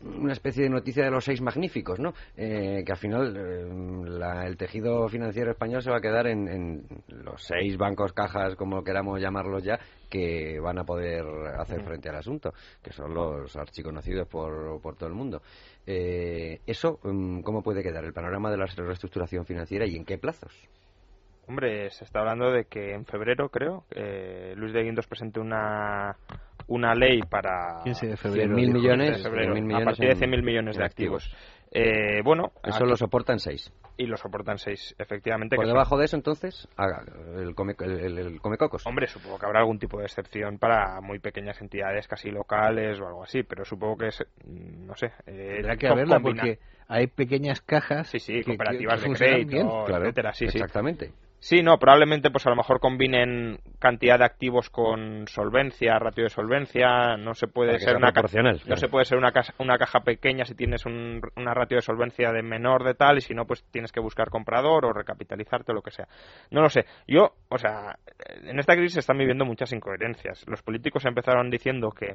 una 0.00 0.32
especie 0.32 0.62
de 0.64 0.70
noticia 0.70 1.04
de 1.04 1.10
los 1.10 1.24
seis 1.24 1.40
magníficos, 1.40 1.98
¿no? 1.98 2.12
Eh, 2.36 2.82
que 2.84 2.92
al 2.92 2.98
final 2.98 3.36
eh, 3.36 4.08
la- 4.18 4.46
el 4.46 4.56
tejido 4.56 5.08
financiero 5.08 5.50
español 5.50 5.82
se 5.82 5.90
va 5.90 5.96
a 5.98 6.00
quedar 6.00 6.26
en, 6.28 6.48
en 6.48 6.82
los 7.08 7.42
seis 7.42 7.76
bancos, 7.76 8.12
cajas, 8.12 8.54
como 8.56 8.84
queramos 8.84 9.20
llamarlos 9.20 9.64
ya, 9.64 9.78
que 10.08 10.58
van 10.60 10.78
a 10.78 10.84
poder 10.84 11.24
hacer 11.58 11.82
frente 11.82 12.08
al 12.08 12.16
asunto, 12.16 12.52
que 12.82 12.92
son 12.92 13.12
los 13.12 13.54
archiconocidos 13.56 14.28
por, 14.28 14.80
por 14.80 14.96
todo 14.96 15.08
el 15.08 15.14
mundo. 15.14 15.42
Eh, 15.86 16.60
¿Eso 16.66 16.98
mm, 17.02 17.40
cómo 17.40 17.62
puede 17.62 17.82
quedar? 17.82 18.04
¿El 18.04 18.12
panorama 18.12 18.50
de 18.50 18.56
la 18.58 18.66
reestructuración 18.66 19.44
financiera 19.44 19.86
y 19.86 19.96
en 19.96 20.04
qué 20.04 20.18
plazos? 20.18 20.52
Hombre, 21.48 21.88
se 21.90 22.04
está 22.04 22.20
hablando 22.20 22.50
de 22.52 22.66
que 22.66 22.92
en 22.92 23.06
febrero, 23.06 23.48
creo, 23.48 23.84
eh, 23.90 24.52
Luis 24.54 24.72
de 24.74 24.82
Guindos 24.82 25.06
presente 25.06 25.40
una, 25.40 26.14
una 26.68 26.94
ley 26.94 27.20
para... 27.22 27.82
15 27.84 28.06
de 28.06 28.16
febrero. 28.16 28.54
100.000 28.54 28.56
dijo. 28.66 28.72
millones, 28.78 29.16
de 29.18 29.22
febrero, 29.22 29.54
100.000 29.54 29.58
a 29.58 29.62
millones 29.64 29.84
partir 29.86 30.06
de 30.06 30.12
en- 30.24 30.32
100.000 30.32 30.42
millones 30.44 30.76
de 30.76 30.84
activos. 30.84 31.34
Eh, 31.70 32.22
bueno, 32.24 32.52
Eso 32.64 32.76
aquí- 32.76 32.86
lo 32.88 32.96
soportan 32.96 33.38
seis. 33.40 33.70
y 33.98 34.06
lo 34.06 34.16
soportan 34.16 34.56
seis, 34.56 34.94
efectivamente. 34.98 35.54
Por 35.56 35.64
que 35.64 35.68
son- 35.68 35.74
debajo 35.74 35.98
de 35.98 36.04
eso, 36.06 36.16
entonces, 36.16 36.66
haga 36.76 37.04
el, 37.36 37.54
come, 37.54 37.74
el, 37.80 37.90
el- 38.00 38.18
el 38.18 38.40
comecocos. 38.40 38.86
Hombre, 38.86 39.06
supongo 39.06 39.38
que 39.38 39.44
habrá 39.46 39.60
algún 39.60 39.78
tipo 39.78 39.98
de 39.98 40.04
excepción 40.04 40.58
para 40.58 41.00
muy 41.02 41.18
pequeñas 41.18 41.60
entidades 41.60 42.08
casi 42.08 42.30
locales 42.30 42.98
o 43.00 43.06
algo 43.06 43.22
así, 43.24 43.42
pero 43.42 43.66
supongo 43.66 43.96
que 43.98 44.06
es, 44.06 44.24
mm, 44.46 44.86
no 44.86 44.94
sé. 44.94 45.12
eh, 45.26 45.54
Tendrá 45.56 45.76
que 45.76 45.88
haberla 45.88 46.16
combina- 46.16 46.42
porque 46.42 46.58
hay 46.88 47.06
pequeñas 47.08 47.60
cajas. 47.60 48.08
Sí, 48.08 48.18
sí, 48.18 48.32
que- 48.34 48.40
que- 48.40 48.46
cooperativas 48.46 48.94
que 48.94 49.00
de 49.00 49.06
funcionan 49.06 49.34
crédito, 49.34 49.50
bien. 49.68 49.84
Claro, 49.86 50.04
etcétera, 50.04 50.32
sí, 50.32 50.48
sí. 50.48 50.58
Exactamente. 50.58 51.06
Sí, 51.08 51.12
no, 51.62 51.78
probablemente 51.78 52.30
pues 52.30 52.46
a 52.46 52.50
lo 52.50 52.56
mejor 52.56 52.80
combinen 52.80 53.60
cantidad 53.78 54.18
de 54.18 54.24
activos 54.24 54.70
con 54.70 55.26
solvencia, 55.28 55.98
ratio 55.98 56.24
de 56.24 56.30
solvencia, 56.30 57.16
no 57.16 57.34
se 57.34 57.46
puede 57.46 57.78
ser 57.78 57.96
una 57.96 58.08
ca- 58.08 58.14
proporcional, 58.14 58.54
no 58.56 58.60
claro. 58.64 58.80
se 58.80 58.88
puede 58.88 59.04
ser 59.04 59.18
una 59.18 59.30
caja, 59.30 59.54
una 59.58 59.78
caja 59.78 60.00
pequeña 60.00 60.44
si 60.44 60.54
tienes 60.54 60.84
un, 60.84 61.20
una 61.36 61.54
ratio 61.54 61.76
de 61.76 61.82
solvencia 61.82 62.32
de 62.32 62.42
menor 62.42 62.84
de 62.84 62.94
tal 62.94 63.18
y 63.18 63.20
si 63.20 63.34
no 63.34 63.44
pues 63.46 63.62
tienes 63.70 63.92
que 63.92 64.00
buscar 64.00 64.30
comprador 64.30 64.84
o 64.84 64.92
recapitalizarte 64.92 65.70
o 65.72 65.74
lo 65.74 65.82
que 65.82 65.92
sea. 65.92 66.08
No 66.50 66.60
lo 66.60 66.68
sé. 66.70 66.86
Yo, 67.06 67.34
o 67.48 67.58
sea, 67.58 67.96
en 68.42 68.58
esta 68.58 68.74
crisis 68.74 68.94
se 68.94 69.00
están 69.00 69.18
viviendo 69.18 69.44
muchas 69.44 69.72
incoherencias. 69.72 70.44
Los 70.48 70.62
políticos 70.62 71.04
empezaron 71.06 71.50
diciendo 71.50 71.90
que 71.90 72.14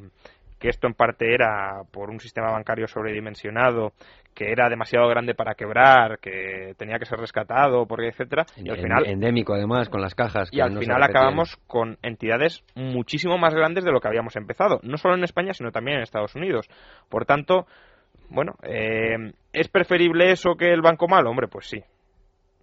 que 0.63 0.69
esto 0.69 0.87
en 0.87 0.93
parte 0.93 1.33
era 1.33 1.81
por 1.91 2.09
un 2.09 2.21
sistema 2.21 2.49
bancario 2.49 2.87
sobredimensionado, 2.87 3.91
que 4.33 4.49
era 4.49 4.69
demasiado 4.69 5.09
grande 5.09 5.35
para 5.35 5.55
quebrar, 5.55 6.19
que 6.19 6.73
tenía 6.77 6.97
que 6.99 7.05
ser 7.05 7.19
rescatado, 7.19 7.85
porque 7.85 8.07
etcétera, 8.07 8.45
y 8.55 8.69
al 8.69 8.77
final 8.77 9.05
endémico, 9.05 9.53
además, 9.53 9.89
con 9.89 9.99
las 9.99 10.15
cajas. 10.15 10.47
y 10.53 10.55
que 10.55 10.61
al 10.61 10.73
no 10.73 10.79
se 10.79 10.85
final 10.85 11.03
acabamos 11.03 11.57
con 11.67 11.97
entidades 12.01 12.63
muchísimo 12.75 13.37
más 13.37 13.53
grandes 13.53 13.83
de 13.83 13.91
lo 13.91 13.99
que 13.99 14.07
habíamos 14.07 14.37
empezado, 14.37 14.79
no 14.83 14.95
solo 14.95 15.15
en 15.15 15.25
España, 15.25 15.53
sino 15.53 15.71
también 15.71 15.97
en 15.97 16.03
Estados 16.03 16.33
Unidos. 16.33 16.69
Por 17.09 17.25
tanto, 17.25 17.67
bueno, 18.29 18.53
eh, 18.63 19.33
¿es 19.51 19.67
preferible 19.67 20.31
eso 20.31 20.55
que 20.55 20.71
el 20.71 20.81
banco 20.81 21.09
malo? 21.09 21.29
Hombre, 21.29 21.49
pues 21.49 21.67
sí. 21.67 21.83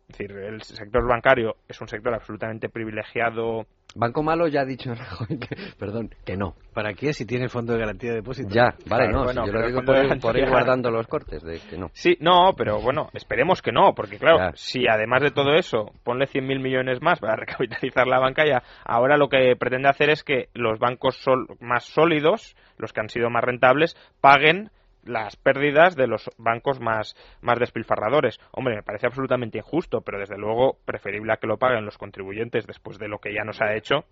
Es 0.09 0.17
decir, 0.17 0.33
el 0.39 0.63
sector 0.63 1.07
bancario 1.07 1.57
es 1.69 1.79
un 1.83 1.89
sector 1.89 2.15
absolutamente 2.15 2.71
privilegiado. 2.71 3.67
Banco 3.95 4.23
Malo 4.23 4.47
ya 4.49 4.61
ha 4.63 4.65
dicho 4.65 4.95
Rajoy 4.95 5.39
que, 5.39 5.57
perdón, 5.79 6.11
que 6.25 6.37
no. 6.37 6.55
¿Para 6.75 6.95
qué 6.95 7.13
si 7.13 7.27
tiene 7.27 7.49
fondo 7.49 7.73
de 7.73 7.81
garantía 7.81 8.11
de 8.11 8.17
depósito? 8.17 8.49
Ya, 8.51 8.75
vale, 8.87 9.05
Claro, 9.09 9.13
no, 9.13 9.25
bueno, 9.25 9.43
si 9.43 9.47
yo 9.49 9.53
lo 9.59 9.67
digo 9.67 9.83
por 9.85 9.97
ir, 9.97 10.03
por 10.21 10.37
ir 10.37 10.43
garantía- 10.45 10.49
guardando 10.51 10.91
los 10.91 11.07
cortes 11.09 11.43
de 11.43 11.59
que 11.69 11.77
no. 11.77 11.91
Sí, 11.93 12.17
no, 12.21 12.55
pero 12.57 12.81
bueno, 12.81 13.09
esperemos 13.13 13.61
que 13.63 13.73
no, 13.73 13.95
porque 13.95 14.19
claro, 14.19 14.39
Ya. 14.39 14.53
si 14.55 14.87
además 14.89 15.23
de 15.23 15.31
todo 15.33 15.55
eso 15.55 15.91
ponle 16.05 16.27
100.000 16.27 16.61
millones 16.61 17.03
más 17.03 17.19
para 17.19 17.37
recapitalizar 17.37 18.07
la 18.07 18.19
banca, 18.21 18.45
ya 18.47 18.63
ahora 18.85 19.17
lo 19.17 19.29
que 19.29 19.57
pretende 19.59 19.89
hacer 19.89 20.11
es 20.11 20.23
que 20.23 20.49
los 20.55 20.79
bancos 20.79 21.17
sol- 21.17 21.47
más 21.61 21.85
sólidos, 21.85 22.55
los 22.79 22.93
que 22.93 23.01
han 23.01 23.09
sido 23.09 23.29
más 23.31 23.43
rentables, 23.45 23.97
paguen 24.21 24.71
las 25.05 25.37
pérdidas 25.37 25.97
de 25.97 26.07
los 26.07 26.31
bancos 26.37 26.81
más, 26.81 27.17
más 27.41 27.59
despilfarradores. 27.59 28.39
Hombre, 28.53 28.77
me 28.77 28.83
parece 28.83 29.07
absolutamente 29.07 29.59
injusto, 29.59 30.03
pero 30.03 30.19
desde 30.19 30.39
luego 30.39 30.79
preferible 30.85 31.33
a 31.33 31.37
que 31.37 31.47
lo 31.47 31.59
paguen 31.59 31.85
los 31.85 31.99
contribuyentes 31.99 32.67
después 32.67 32.99
de 32.99 33.09
lo 33.09 33.19
que 33.19 33.35
ya 33.35 33.45
nos 33.45 33.61
ha 33.61 33.75
hecho. 33.75 34.05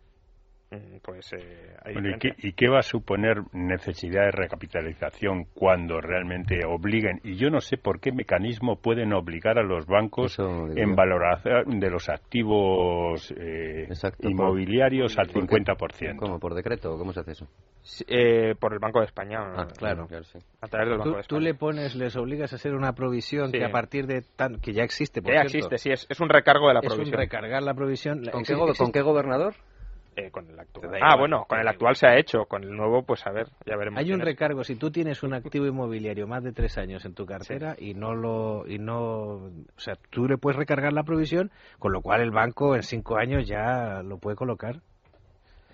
Mm, 0.71 0.97
Pues 1.03 1.33
eh, 1.33 1.75
hay 1.85 1.95
Bueno, 1.95 2.11
¿y, 2.11 2.19
qué, 2.19 2.31
y 2.39 2.53
qué 2.53 2.69
va 2.69 2.79
a 2.81 2.83
suponer 2.83 3.43
necesidad 3.53 4.25
de 4.27 4.31
recapitalización 4.33 5.45
cuando 5.55 6.01
realmente 6.01 6.61
obliguen? 6.67 7.21
Y 7.25 7.37
yo 7.37 7.51
no 7.51 7.61
sé 7.61 7.77
por 7.77 8.01
qué 8.01 8.13
mecanismo 8.13 8.77
pueden 8.77 9.13
obligar 9.13 9.59
a 9.59 9.63
los 9.63 9.87
bancos 9.87 10.33
Eso 10.33 10.67
digo 10.69 10.79
en 10.79 10.95
valoración 10.95 11.81
de 11.81 11.91
los 11.91 12.09
activos 12.09 13.33
eh, 13.37 13.85
Exacto, 13.89 14.29
inmobiliarios 14.29 15.17
al 15.19 15.29
¿Por 15.29 15.47
qué? 15.49 15.57
50%. 15.57 16.17
¿Cómo? 16.17 16.39
¿Por 16.39 16.55
decreto? 16.55 16.97
¿Cómo 16.99 17.13
se 17.13 17.21
hace 17.21 17.33
eso? 17.33 17.47
Sí, 17.83 18.05
eh, 18.09 18.55
por 18.59 18.73
el 18.75 18.79
Banco 18.81 19.01
de 19.01 19.07
España. 19.07 19.39
Ah, 19.57 19.67
claro. 19.77 20.07
sí. 20.23 20.39
A 20.61 20.67
través 20.69 20.89
del 20.91 20.99
Banco 20.99 21.11
Tú, 21.11 21.17
de 21.17 21.23
tú 21.23 21.37
España. 21.37 21.41
le 21.43 21.55
pones, 21.55 21.95
les 21.97 22.17
obligas 22.17 22.53
a 22.53 22.57
hacer 22.57 22.75
una 22.75 22.93
provisión 22.93 23.51
Sí. 23.51 23.59
que 23.59 23.65
a 23.65 23.71
partir 23.71 24.07
de 24.07 24.23
tan, 24.37 24.61
que 24.61 24.73
ya 24.73 24.83
existe, 24.83 25.23
por 25.23 25.33
Ya 25.33 25.41
cierto. 25.43 25.57
existe, 25.57 25.79
sí, 25.79 25.91
es, 25.91 26.07
es 26.11 26.21
un 26.21 26.29
recargo 26.29 26.69
de 26.69 26.75
la 26.75 26.81
es 26.81 26.87
un 26.87 26.97
provisión. 26.97 27.19
recargar 27.19 27.63
la 27.63 27.75
provisión. 27.75 28.23
¿Con, 28.31 28.43
qué, 28.45 28.55
¿Con 28.77 28.93
qué 28.93 29.01
gobernador? 29.01 29.55
Eh, 30.19 30.33
con 30.33 30.51
el 30.51 30.59
actual. 30.59 30.99
Ah, 31.01 31.17
bueno, 31.17 31.45
con 31.49 31.61
el 31.61 31.69
actual 31.69 31.95
se 31.95 32.09
ha 32.09 32.19
hecho, 32.19 32.47
con 32.47 32.65
el 32.65 32.77
nuevo, 32.77 33.05
pues 33.05 33.25
a 33.25 33.31
ver, 33.31 33.47
ya 33.65 33.77
veremos. 33.77 34.01
Hay 34.01 34.13
un 34.13 34.19
recargo 34.19 34.65
si 34.65 34.75
tú 34.75 34.91
tienes 34.91 35.23
un 35.23 35.33
activo 35.33 35.67
inmobiliario 35.67 36.27
más 36.27 36.43
de 36.43 36.51
tres 36.53 36.77
años 36.77 37.05
en 37.05 37.15
tu 37.15 37.25
cartera 37.25 37.77
y 37.79 37.95
no 37.95 38.17
lo 38.17 38.67
y 38.67 38.81
no, 38.81 38.97
o 38.97 39.51
sea, 39.77 39.95
tú 40.11 40.27
le 40.27 40.37
puedes 40.37 40.57
recargar 40.57 40.93
la 40.93 41.05
provisión, 41.05 41.53
con 41.79 41.93
lo 41.93 42.03
cual 42.03 42.21
el 42.21 42.33
banco 42.33 42.75
en 42.75 42.83
cinco 42.83 43.17
años 43.17 43.47
ya 43.47 44.03
lo 44.03 44.19
puede 44.19 44.35
colocar. 44.35 44.81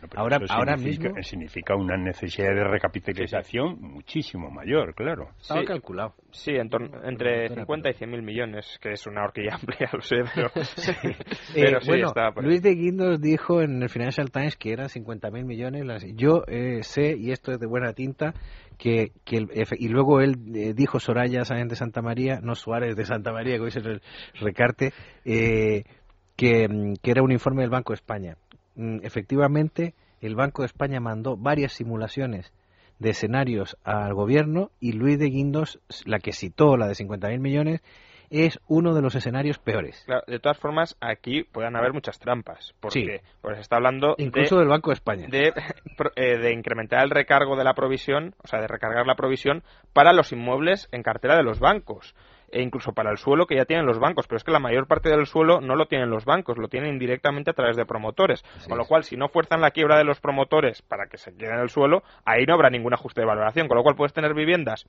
Pero 0.08 0.22
ahora, 0.22 0.36
eso 0.42 0.52
ahora 0.52 0.76
significa, 0.76 1.08
mismo 1.08 1.22
significa 1.22 1.74
una 1.76 1.96
necesidad 1.96 2.54
de 2.54 2.64
recapitalización 2.64 3.80
muchísimo 3.80 4.50
mayor, 4.50 4.94
claro. 4.94 5.30
estaba 5.40 5.60
Sí. 5.60 5.66
calculado. 5.66 6.14
Sí, 6.30 6.52
en 6.52 6.68
torno- 6.68 7.04
entre 7.04 7.48
50 7.48 7.90
y 7.90 7.94
100 7.94 8.10
mil 8.10 8.22
millones, 8.22 8.78
que 8.82 8.90
es 8.92 9.06
una 9.06 9.24
horquilla 9.24 9.54
amplia, 9.60 9.88
lo 9.92 10.00
sé, 10.00 10.16
pero, 10.34 10.48
sí, 10.76 10.92
pero 11.54 11.78
Eh, 11.78 11.80
sí, 11.80 11.88
bueno, 11.88 12.08
está. 12.08 12.30
Luis 12.40 12.62
de 12.62 12.74
Guindos 12.74 13.20
dijo 13.20 13.60
en 13.62 13.82
el 13.82 13.88
Financial 13.88 14.30
Times 14.30 14.56
que 14.56 14.72
eran 14.72 14.88
50.000 14.88 15.44
millones. 15.44 15.84
las- 15.84 16.04
Yo 16.16 16.42
eh, 16.48 16.82
sé, 16.82 17.16
y 17.18 17.30
esto 17.32 17.52
es 17.52 17.58
de 17.60 17.66
buena 17.66 17.92
tinta, 17.92 18.34
que, 18.78 19.12
que 19.24 19.36
el- 19.36 19.48
y 19.78 19.88
luego 19.88 20.20
él 20.20 20.34
eh, 20.54 20.72
dijo 20.74 20.98
Soraya 20.98 21.44
Sáenz 21.44 21.70
de 21.70 21.76
Santa 21.76 22.02
María, 22.02 22.40
no 22.42 22.54
Suárez 22.54 22.96
de 22.96 23.04
Santa 23.04 23.32
María, 23.32 23.54
que 23.56 23.60
hoy 23.62 23.70
se 23.70 23.78
el 23.80 24.02
recarte, 24.40 24.92
eh, 25.24 25.84
que, 26.36 26.68
mm, 26.68 26.94
que 27.00 27.10
era 27.12 27.22
un 27.22 27.30
informe 27.30 27.62
del 27.62 27.70
Banco 27.70 27.92
de 27.92 27.96
España. 27.96 28.36
Mm, 28.74 28.98
Efectivamente, 29.02 29.94
el 30.20 30.34
Banco 30.36 30.62
de 30.62 30.66
España 30.66 31.00
mandó 31.00 31.36
varias 31.36 31.72
simulaciones 31.72 32.52
de 32.98 33.10
escenarios 33.10 33.76
al 33.84 34.14
gobierno 34.14 34.70
y 34.80 34.92
Luis 34.92 35.18
de 35.18 35.26
Guindos, 35.26 35.80
la 36.06 36.18
que 36.20 36.32
citó, 36.32 36.76
la 36.76 36.86
de 36.86 36.94
50.000 36.94 37.38
millones, 37.40 37.82
es 38.30 38.58
uno 38.68 38.94
de 38.94 39.02
los 39.02 39.14
escenarios 39.14 39.58
peores. 39.58 40.02
Claro, 40.06 40.22
de 40.26 40.38
todas 40.38 40.58
formas, 40.58 40.96
aquí 41.00 41.42
pueden 41.44 41.76
haber 41.76 41.92
muchas 41.92 42.18
trampas, 42.18 42.74
porque 42.80 43.18
Sí. 43.18 43.26
pues, 43.42 43.56
se 43.56 43.60
está 43.62 43.76
hablando 43.76 44.14
Incluso 44.18 44.56
de, 44.56 44.60
del 44.62 44.68
Banco 44.70 44.90
de 44.90 44.94
España. 44.94 45.26
de, 45.28 45.52
eh, 46.16 46.38
de 46.38 46.52
incrementar 46.52 47.02
el 47.04 47.10
recargo 47.10 47.56
de 47.56 47.64
la 47.64 47.74
provisión, 47.74 48.34
o 48.42 48.46
sea, 48.48 48.60
de 48.60 48.66
recargar 48.66 49.06
la 49.06 49.14
provisión 49.14 49.62
para 49.92 50.12
los 50.12 50.32
inmuebles 50.32 50.88
en 50.90 51.02
cartera 51.02 51.36
de 51.36 51.42
los 51.42 51.60
bancos 51.60 52.14
e 52.54 52.62
incluso 52.62 52.92
para 52.92 53.10
el 53.10 53.18
suelo 53.18 53.46
que 53.46 53.56
ya 53.56 53.64
tienen 53.64 53.84
los 53.84 53.98
bancos, 53.98 54.26
pero 54.26 54.36
es 54.38 54.44
que 54.44 54.52
la 54.52 54.60
mayor 54.60 54.86
parte 54.86 55.08
del 55.10 55.26
suelo 55.26 55.60
no 55.60 55.74
lo 55.76 55.86
tienen 55.86 56.08
los 56.08 56.24
bancos, 56.24 56.56
lo 56.56 56.68
tienen 56.68 56.94
indirectamente 56.94 57.50
a 57.50 57.54
través 57.54 57.76
de 57.76 57.84
promotores, 57.84 58.42
con 58.68 58.78
lo 58.78 58.84
cual 58.86 59.04
si 59.04 59.16
no 59.16 59.28
fuerzan 59.28 59.60
la 59.60 59.72
quiebra 59.72 59.98
de 59.98 60.04
los 60.04 60.20
promotores 60.20 60.80
para 60.82 61.06
que 61.06 61.18
se 61.18 61.36
queden 61.36 61.54
en 61.56 61.60
el 61.60 61.68
suelo, 61.70 62.02
ahí 62.24 62.46
no 62.46 62.54
habrá 62.54 62.70
ningún 62.70 62.94
ajuste 62.94 63.20
de 63.20 63.26
valoración, 63.26 63.68
con 63.68 63.76
lo 63.76 63.82
cual 63.82 63.96
puedes 63.96 64.12
tener 64.12 64.32
viviendas 64.34 64.86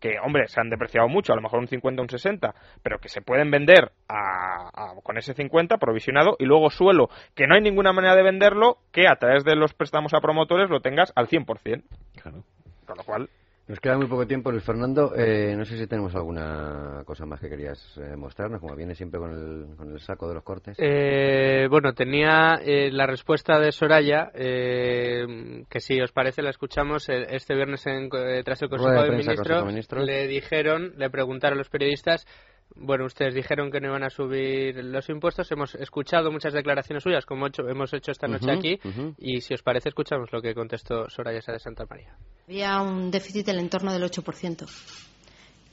que, 0.00 0.18
hombre, 0.20 0.46
se 0.46 0.60
han 0.60 0.70
depreciado 0.70 1.08
mucho, 1.08 1.32
a 1.32 1.36
lo 1.36 1.42
mejor 1.42 1.58
un 1.58 1.66
50 1.66 2.00
o 2.00 2.04
un 2.04 2.08
60, 2.08 2.54
pero 2.84 2.98
que 3.00 3.08
se 3.08 3.20
pueden 3.20 3.50
vender 3.50 3.90
a- 4.08 4.68
a- 4.72 4.94
con 5.02 5.18
ese 5.18 5.34
50 5.34 5.78
provisionado 5.78 6.36
y 6.38 6.44
luego 6.44 6.70
suelo 6.70 7.08
que 7.34 7.48
no 7.48 7.56
hay 7.56 7.62
ninguna 7.62 7.92
manera 7.92 8.14
de 8.14 8.22
venderlo 8.22 8.78
que 8.92 9.08
a 9.08 9.16
través 9.16 9.42
de 9.44 9.56
los 9.56 9.74
préstamos 9.74 10.14
a 10.14 10.20
promotores 10.20 10.70
lo 10.70 10.80
tengas 10.82 11.12
al 11.16 11.26
100%. 11.26 11.82
Con 12.86 12.96
lo 12.96 13.02
cual, 13.02 13.28
Nos 13.68 13.80
queda 13.80 13.98
muy 13.98 14.06
poco 14.06 14.26
tiempo, 14.26 14.50
Luis 14.50 14.64
Fernando. 14.64 15.12
Eh, 15.14 15.54
no 15.54 15.66
sé 15.66 15.76
si 15.76 15.86
tenemos 15.86 16.14
alguna 16.14 17.02
cosa 17.04 17.26
más 17.26 17.38
que 17.38 17.50
querías 17.50 17.78
eh, 17.98 18.16
mostrarnos, 18.16 18.62
como 18.62 18.74
viene 18.74 18.94
siempre 18.94 19.20
con 19.20 19.30
el, 19.30 19.76
con 19.76 19.92
el 19.92 20.00
saco 20.00 20.26
de 20.26 20.34
los 20.34 20.42
cortes. 20.42 20.74
Eh, 20.80 21.66
bueno, 21.68 21.92
tenía 21.92 22.60
eh, 22.64 22.90
la 22.90 23.06
respuesta 23.06 23.60
de 23.60 23.70
Soraya, 23.72 24.30
eh, 24.32 25.64
que 25.68 25.80
si 25.80 26.00
os 26.00 26.12
parece 26.12 26.40
la 26.40 26.48
escuchamos 26.48 27.10
eh, 27.10 27.26
este 27.28 27.54
viernes 27.54 27.86
en, 27.86 28.08
eh, 28.10 28.42
tras 28.42 28.62
el 28.62 28.70
Consejo 28.70 29.02
de 29.02 29.10
Ministros. 29.10 29.46
De 29.46 29.64
Ministros. 29.64 30.02
Le 30.02 30.26
dijeron, 30.26 30.94
le 30.96 31.10
preguntaron 31.10 31.58
a 31.58 31.60
los 31.60 31.68
periodistas, 31.68 32.26
bueno, 32.78 33.04
ustedes 33.06 33.34
dijeron 33.34 33.70
que 33.70 33.80
no 33.80 33.88
iban 33.88 34.04
a 34.04 34.10
subir 34.10 34.76
los 34.84 35.08
impuestos. 35.08 35.50
Hemos 35.50 35.74
escuchado 35.74 36.30
muchas 36.30 36.52
declaraciones 36.52 37.02
suyas, 37.02 37.26
como 37.26 37.46
hecho- 37.48 37.68
hemos 37.68 37.92
hecho 37.92 38.12
esta 38.12 38.26
noche 38.28 38.50
aquí, 38.50 38.78
y 39.18 39.40
si 39.40 39.54
os 39.54 39.62
parece, 39.62 39.88
escuchamos 39.90 40.30
lo 40.32 40.40
que 40.40 40.54
contestó 40.54 41.08
Soraya 41.10 41.42
Sá 41.42 41.52
de 41.52 41.58
Santa 41.58 41.84
María. 41.88 42.14
Había 42.46 42.80
un 42.80 43.10
déficit 43.10 43.46
del 43.46 43.58
entorno 43.58 43.92
del 43.92 44.02
8%, 44.04 44.66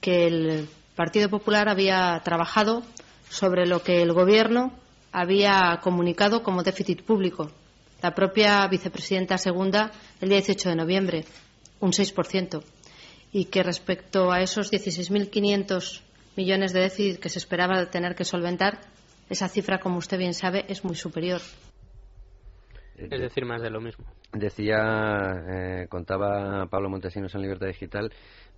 que 0.02 0.28
el 0.28 0.68
Partido 0.96 1.30
Popular 1.30 1.70
había 1.70 2.20
trabajado 2.24 2.82
sobre 3.30 3.66
lo 3.66 3.82
que 3.84 4.02
el 4.02 4.14
Gobierno 4.14 4.74
había 5.12 5.80
comunicado 5.82 6.44
como 6.44 6.64
déficit 6.64 7.04
público. 7.04 7.52
La 8.02 8.14
propia 8.14 8.68
vicepresidenta 8.68 9.38
segunda, 9.38 9.92
el 10.22 10.30
día 10.30 10.38
18 10.40 10.70
de 10.70 10.76
noviembre, 10.76 11.26
un 11.80 11.92
6%. 11.92 12.64
Y 13.32 13.46
que 13.46 13.64
respecto 13.64 14.32
a 14.32 14.42
esos 14.42 14.72
16.500 14.72 16.02
millones 16.36 16.74
de 16.74 16.82
déficit 16.82 17.20
que 17.20 17.30
se 17.30 17.40
esperaba 17.40 17.90
tener 17.90 18.16
que 18.16 18.26
solventar, 18.26 18.80
esa 19.30 19.48
cifra, 19.48 19.80
como 19.80 19.98
usted 19.98 20.18
bien 20.18 20.34
sabe, 20.34 20.66
es 20.68 20.84
muy 20.84 20.96
superior. 20.96 21.42
Es 22.98 23.10
decir, 23.10 23.44
más 23.46 23.62
de 23.62 23.70
lo 23.70 23.82
mismo. 23.82 24.06
Decía, 24.32 25.44
eh, 25.50 25.88
contaba 25.90 26.66
Pablo 26.68 26.90
Montesinos 26.90 27.34
en 27.36 27.42
Libertad 27.42 27.68
Digital 27.68 28.12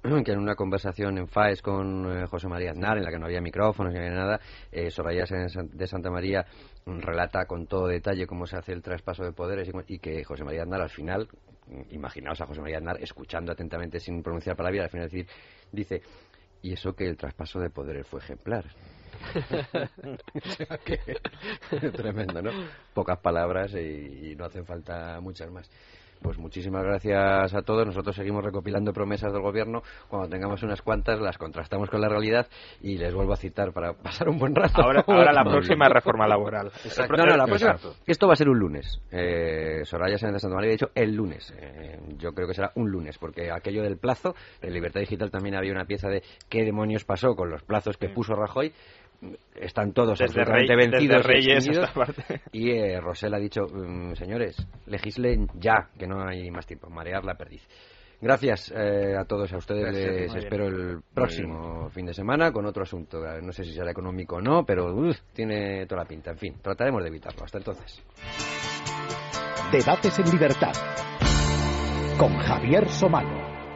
que 0.25 0.31
en 0.31 0.39
una 0.39 0.55
conversación 0.55 1.17
en 1.17 1.27
FAES 1.27 1.61
con 1.61 2.05
eh, 2.05 2.27
José 2.27 2.47
María 2.47 2.71
Aznar, 2.71 2.97
en 2.97 3.03
la 3.03 3.11
que 3.11 3.17
no 3.17 3.25
había 3.25 3.41
micrófonos 3.41 3.93
ni 3.93 3.99
había 3.99 4.11
nada, 4.11 4.39
eh, 4.71 4.91
Soraya 4.91 5.23
de 5.25 5.87
Santa 5.87 6.11
María 6.11 6.45
relata 6.85 7.45
con 7.45 7.65
todo 7.65 7.87
detalle 7.87 8.27
cómo 8.27 8.45
se 8.45 8.57
hace 8.57 8.73
el 8.73 8.81
traspaso 8.81 9.23
de 9.23 9.31
poderes 9.31 9.69
y, 9.87 9.99
que 9.99 10.23
José 10.23 10.43
María 10.43 10.63
Aznar 10.63 10.81
al 10.81 10.89
final, 10.89 11.27
imaginaos 11.89 12.39
a 12.39 12.45
José 12.45 12.61
María 12.61 12.77
Aznar 12.77 13.01
escuchando 13.01 13.51
atentamente 13.51 13.99
sin 13.99 14.21
pronunciar 14.21 14.55
palabra, 14.55 14.83
al 14.83 14.89
final 14.89 15.09
decir, 15.09 15.27
dice, 15.71 16.01
y 16.61 16.73
eso 16.73 16.93
que 16.95 17.07
el 17.07 17.17
traspaso 17.17 17.59
de 17.59 17.69
poderes 17.69 18.07
fue 18.07 18.19
ejemplar. 18.19 18.65
O 20.35 20.49
sea 20.51 20.77
que- 20.77 20.99
Tremendo, 21.91 22.41
¿no? 22.41 22.51
Pocas 22.93 23.19
palabras 23.19 23.73
y, 23.73 24.31
y 24.31 24.35
no 24.35 24.45
hacen 24.45 24.65
falta 24.65 25.19
muchas 25.21 25.49
más. 25.51 25.69
Pues 26.21 26.37
muchísimas 26.37 26.83
gracias 26.83 27.53
a 27.53 27.61
todos. 27.61 27.85
Nosotros 27.85 28.15
seguimos 28.15 28.43
recopilando 28.43 28.93
promesas 28.93 29.31
del 29.31 29.41
gobierno. 29.41 29.81
Cuando 30.07 30.29
tengamos 30.29 30.63
unas 30.63 30.81
cuantas, 30.81 31.19
las 31.19 31.37
contrastamos 31.37 31.89
con 31.89 32.01
la 32.01 32.09
realidad 32.09 32.47
y 32.81 32.97
les 32.97 33.13
vuelvo 33.13 33.33
a 33.33 33.37
citar 33.37 33.71
para 33.71 33.93
pasar 34.03 34.29
un 34.29 34.37
buen 34.37 34.55
rato. 34.55 34.81
ahora, 34.81 35.03
ahora 35.07 35.31
la 35.31 35.43
próxima 35.49 35.87
reforma 35.89 36.27
laboral. 36.27 36.67
Exacto. 36.83 37.15
No, 37.17 37.25
no, 37.25 37.37
la 37.37 37.45
próxima. 37.45 37.75
Esto 38.05 38.27
va 38.27 38.33
a 38.33 38.35
ser 38.35 38.49
un 38.49 38.59
lunes. 38.59 38.99
Eh, 39.11 39.81
Soraya 39.83 40.17
Sáenz 40.17 40.33
de 40.33 40.39
Santa 40.39 40.55
María 40.55 40.69
ha 40.69 40.73
dicho 40.73 40.89
el 40.95 41.15
lunes. 41.15 41.53
Eh, 41.57 41.99
yo 42.17 42.33
creo 42.33 42.47
que 42.47 42.53
será 42.53 42.71
un 42.75 42.89
lunes, 42.89 43.17
porque 43.17 43.51
aquello 43.51 43.83
del 43.83 43.97
plazo, 43.97 44.35
en 44.61 44.73
Libertad 44.73 45.01
Digital 45.01 45.31
también 45.31 45.55
había 45.55 45.71
una 45.71 45.85
pieza 45.85 46.09
de 46.09 46.23
qué 46.49 46.63
demonios 46.63 47.05
pasó 47.05 47.35
con 47.35 47.49
los 47.49 47.63
plazos 47.63 47.97
que 47.97 48.09
puso 48.09 48.33
Rajoy. 48.33 48.73
Están 49.55 49.93
todos 49.93 50.19
Desde 50.19 50.41
absolutamente 50.41 50.75
Rey- 50.75 50.87
vencidos 50.91 51.25
y 51.25 51.27
Reyes 51.27 51.89
parte. 51.91 52.41
Y 52.51 52.71
eh, 52.71 52.99
Rosell 53.01 53.33
ha 53.33 53.39
dicho, 53.39 53.61
mm, 53.67 54.13
señores, 54.13 54.55
legislen 54.85 55.47
ya, 55.55 55.89
que 55.97 56.05
no 56.07 56.27
hay 56.27 56.49
más 56.51 56.65
tiempo, 56.67 56.89
marear 56.89 57.25
la 57.25 57.35
perdiz. 57.35 57.67
Gracias 58.21 58.71
eh, 58.75 59.15
a 59.15 59.25
todos, 59.25 59.51
a 59.53 59.57
ustedes 59.57 59.83
Gracias, 59.83 60.33
les 60.33 60.35
espero 60.43 60.65
bien. 60.69 60.89
el 60.89 60.99
próximo 61.13 61.89
fin 61.91 62.05
de 62.07 62.13
semana 62.13 62.51
con 62.51 62.65
otro 62.65 62.83
asunto. 62.83 63.19
No 63.41 63.51
sé 63.51 63.63
si 63.63 63.73
será 63.73 63.91
económico 63.91 64.37
o 64.37 64.41
no, 64.41 64.63
pero 64.65 64.93
uf, 64.93 65.17
tiene 65.33 65.85
toda 65.85 66.01
la 66.03 66.07
pinta. 66.07 66.31
En 66.31 66.37
fin, 66.37 66.55
trataremos 66.61 67.03
de 67.03 67.09
evitarlo. 67.09 67.43
Hasta 67.43 67.57
entonces. 67.59 68.03
Debates 69.71 70.17
en 70.19 70.29
libertad 70.31 70.71
con 72.17 72.35
Javier 72.37 72.89
Somalo. 72.89 73.56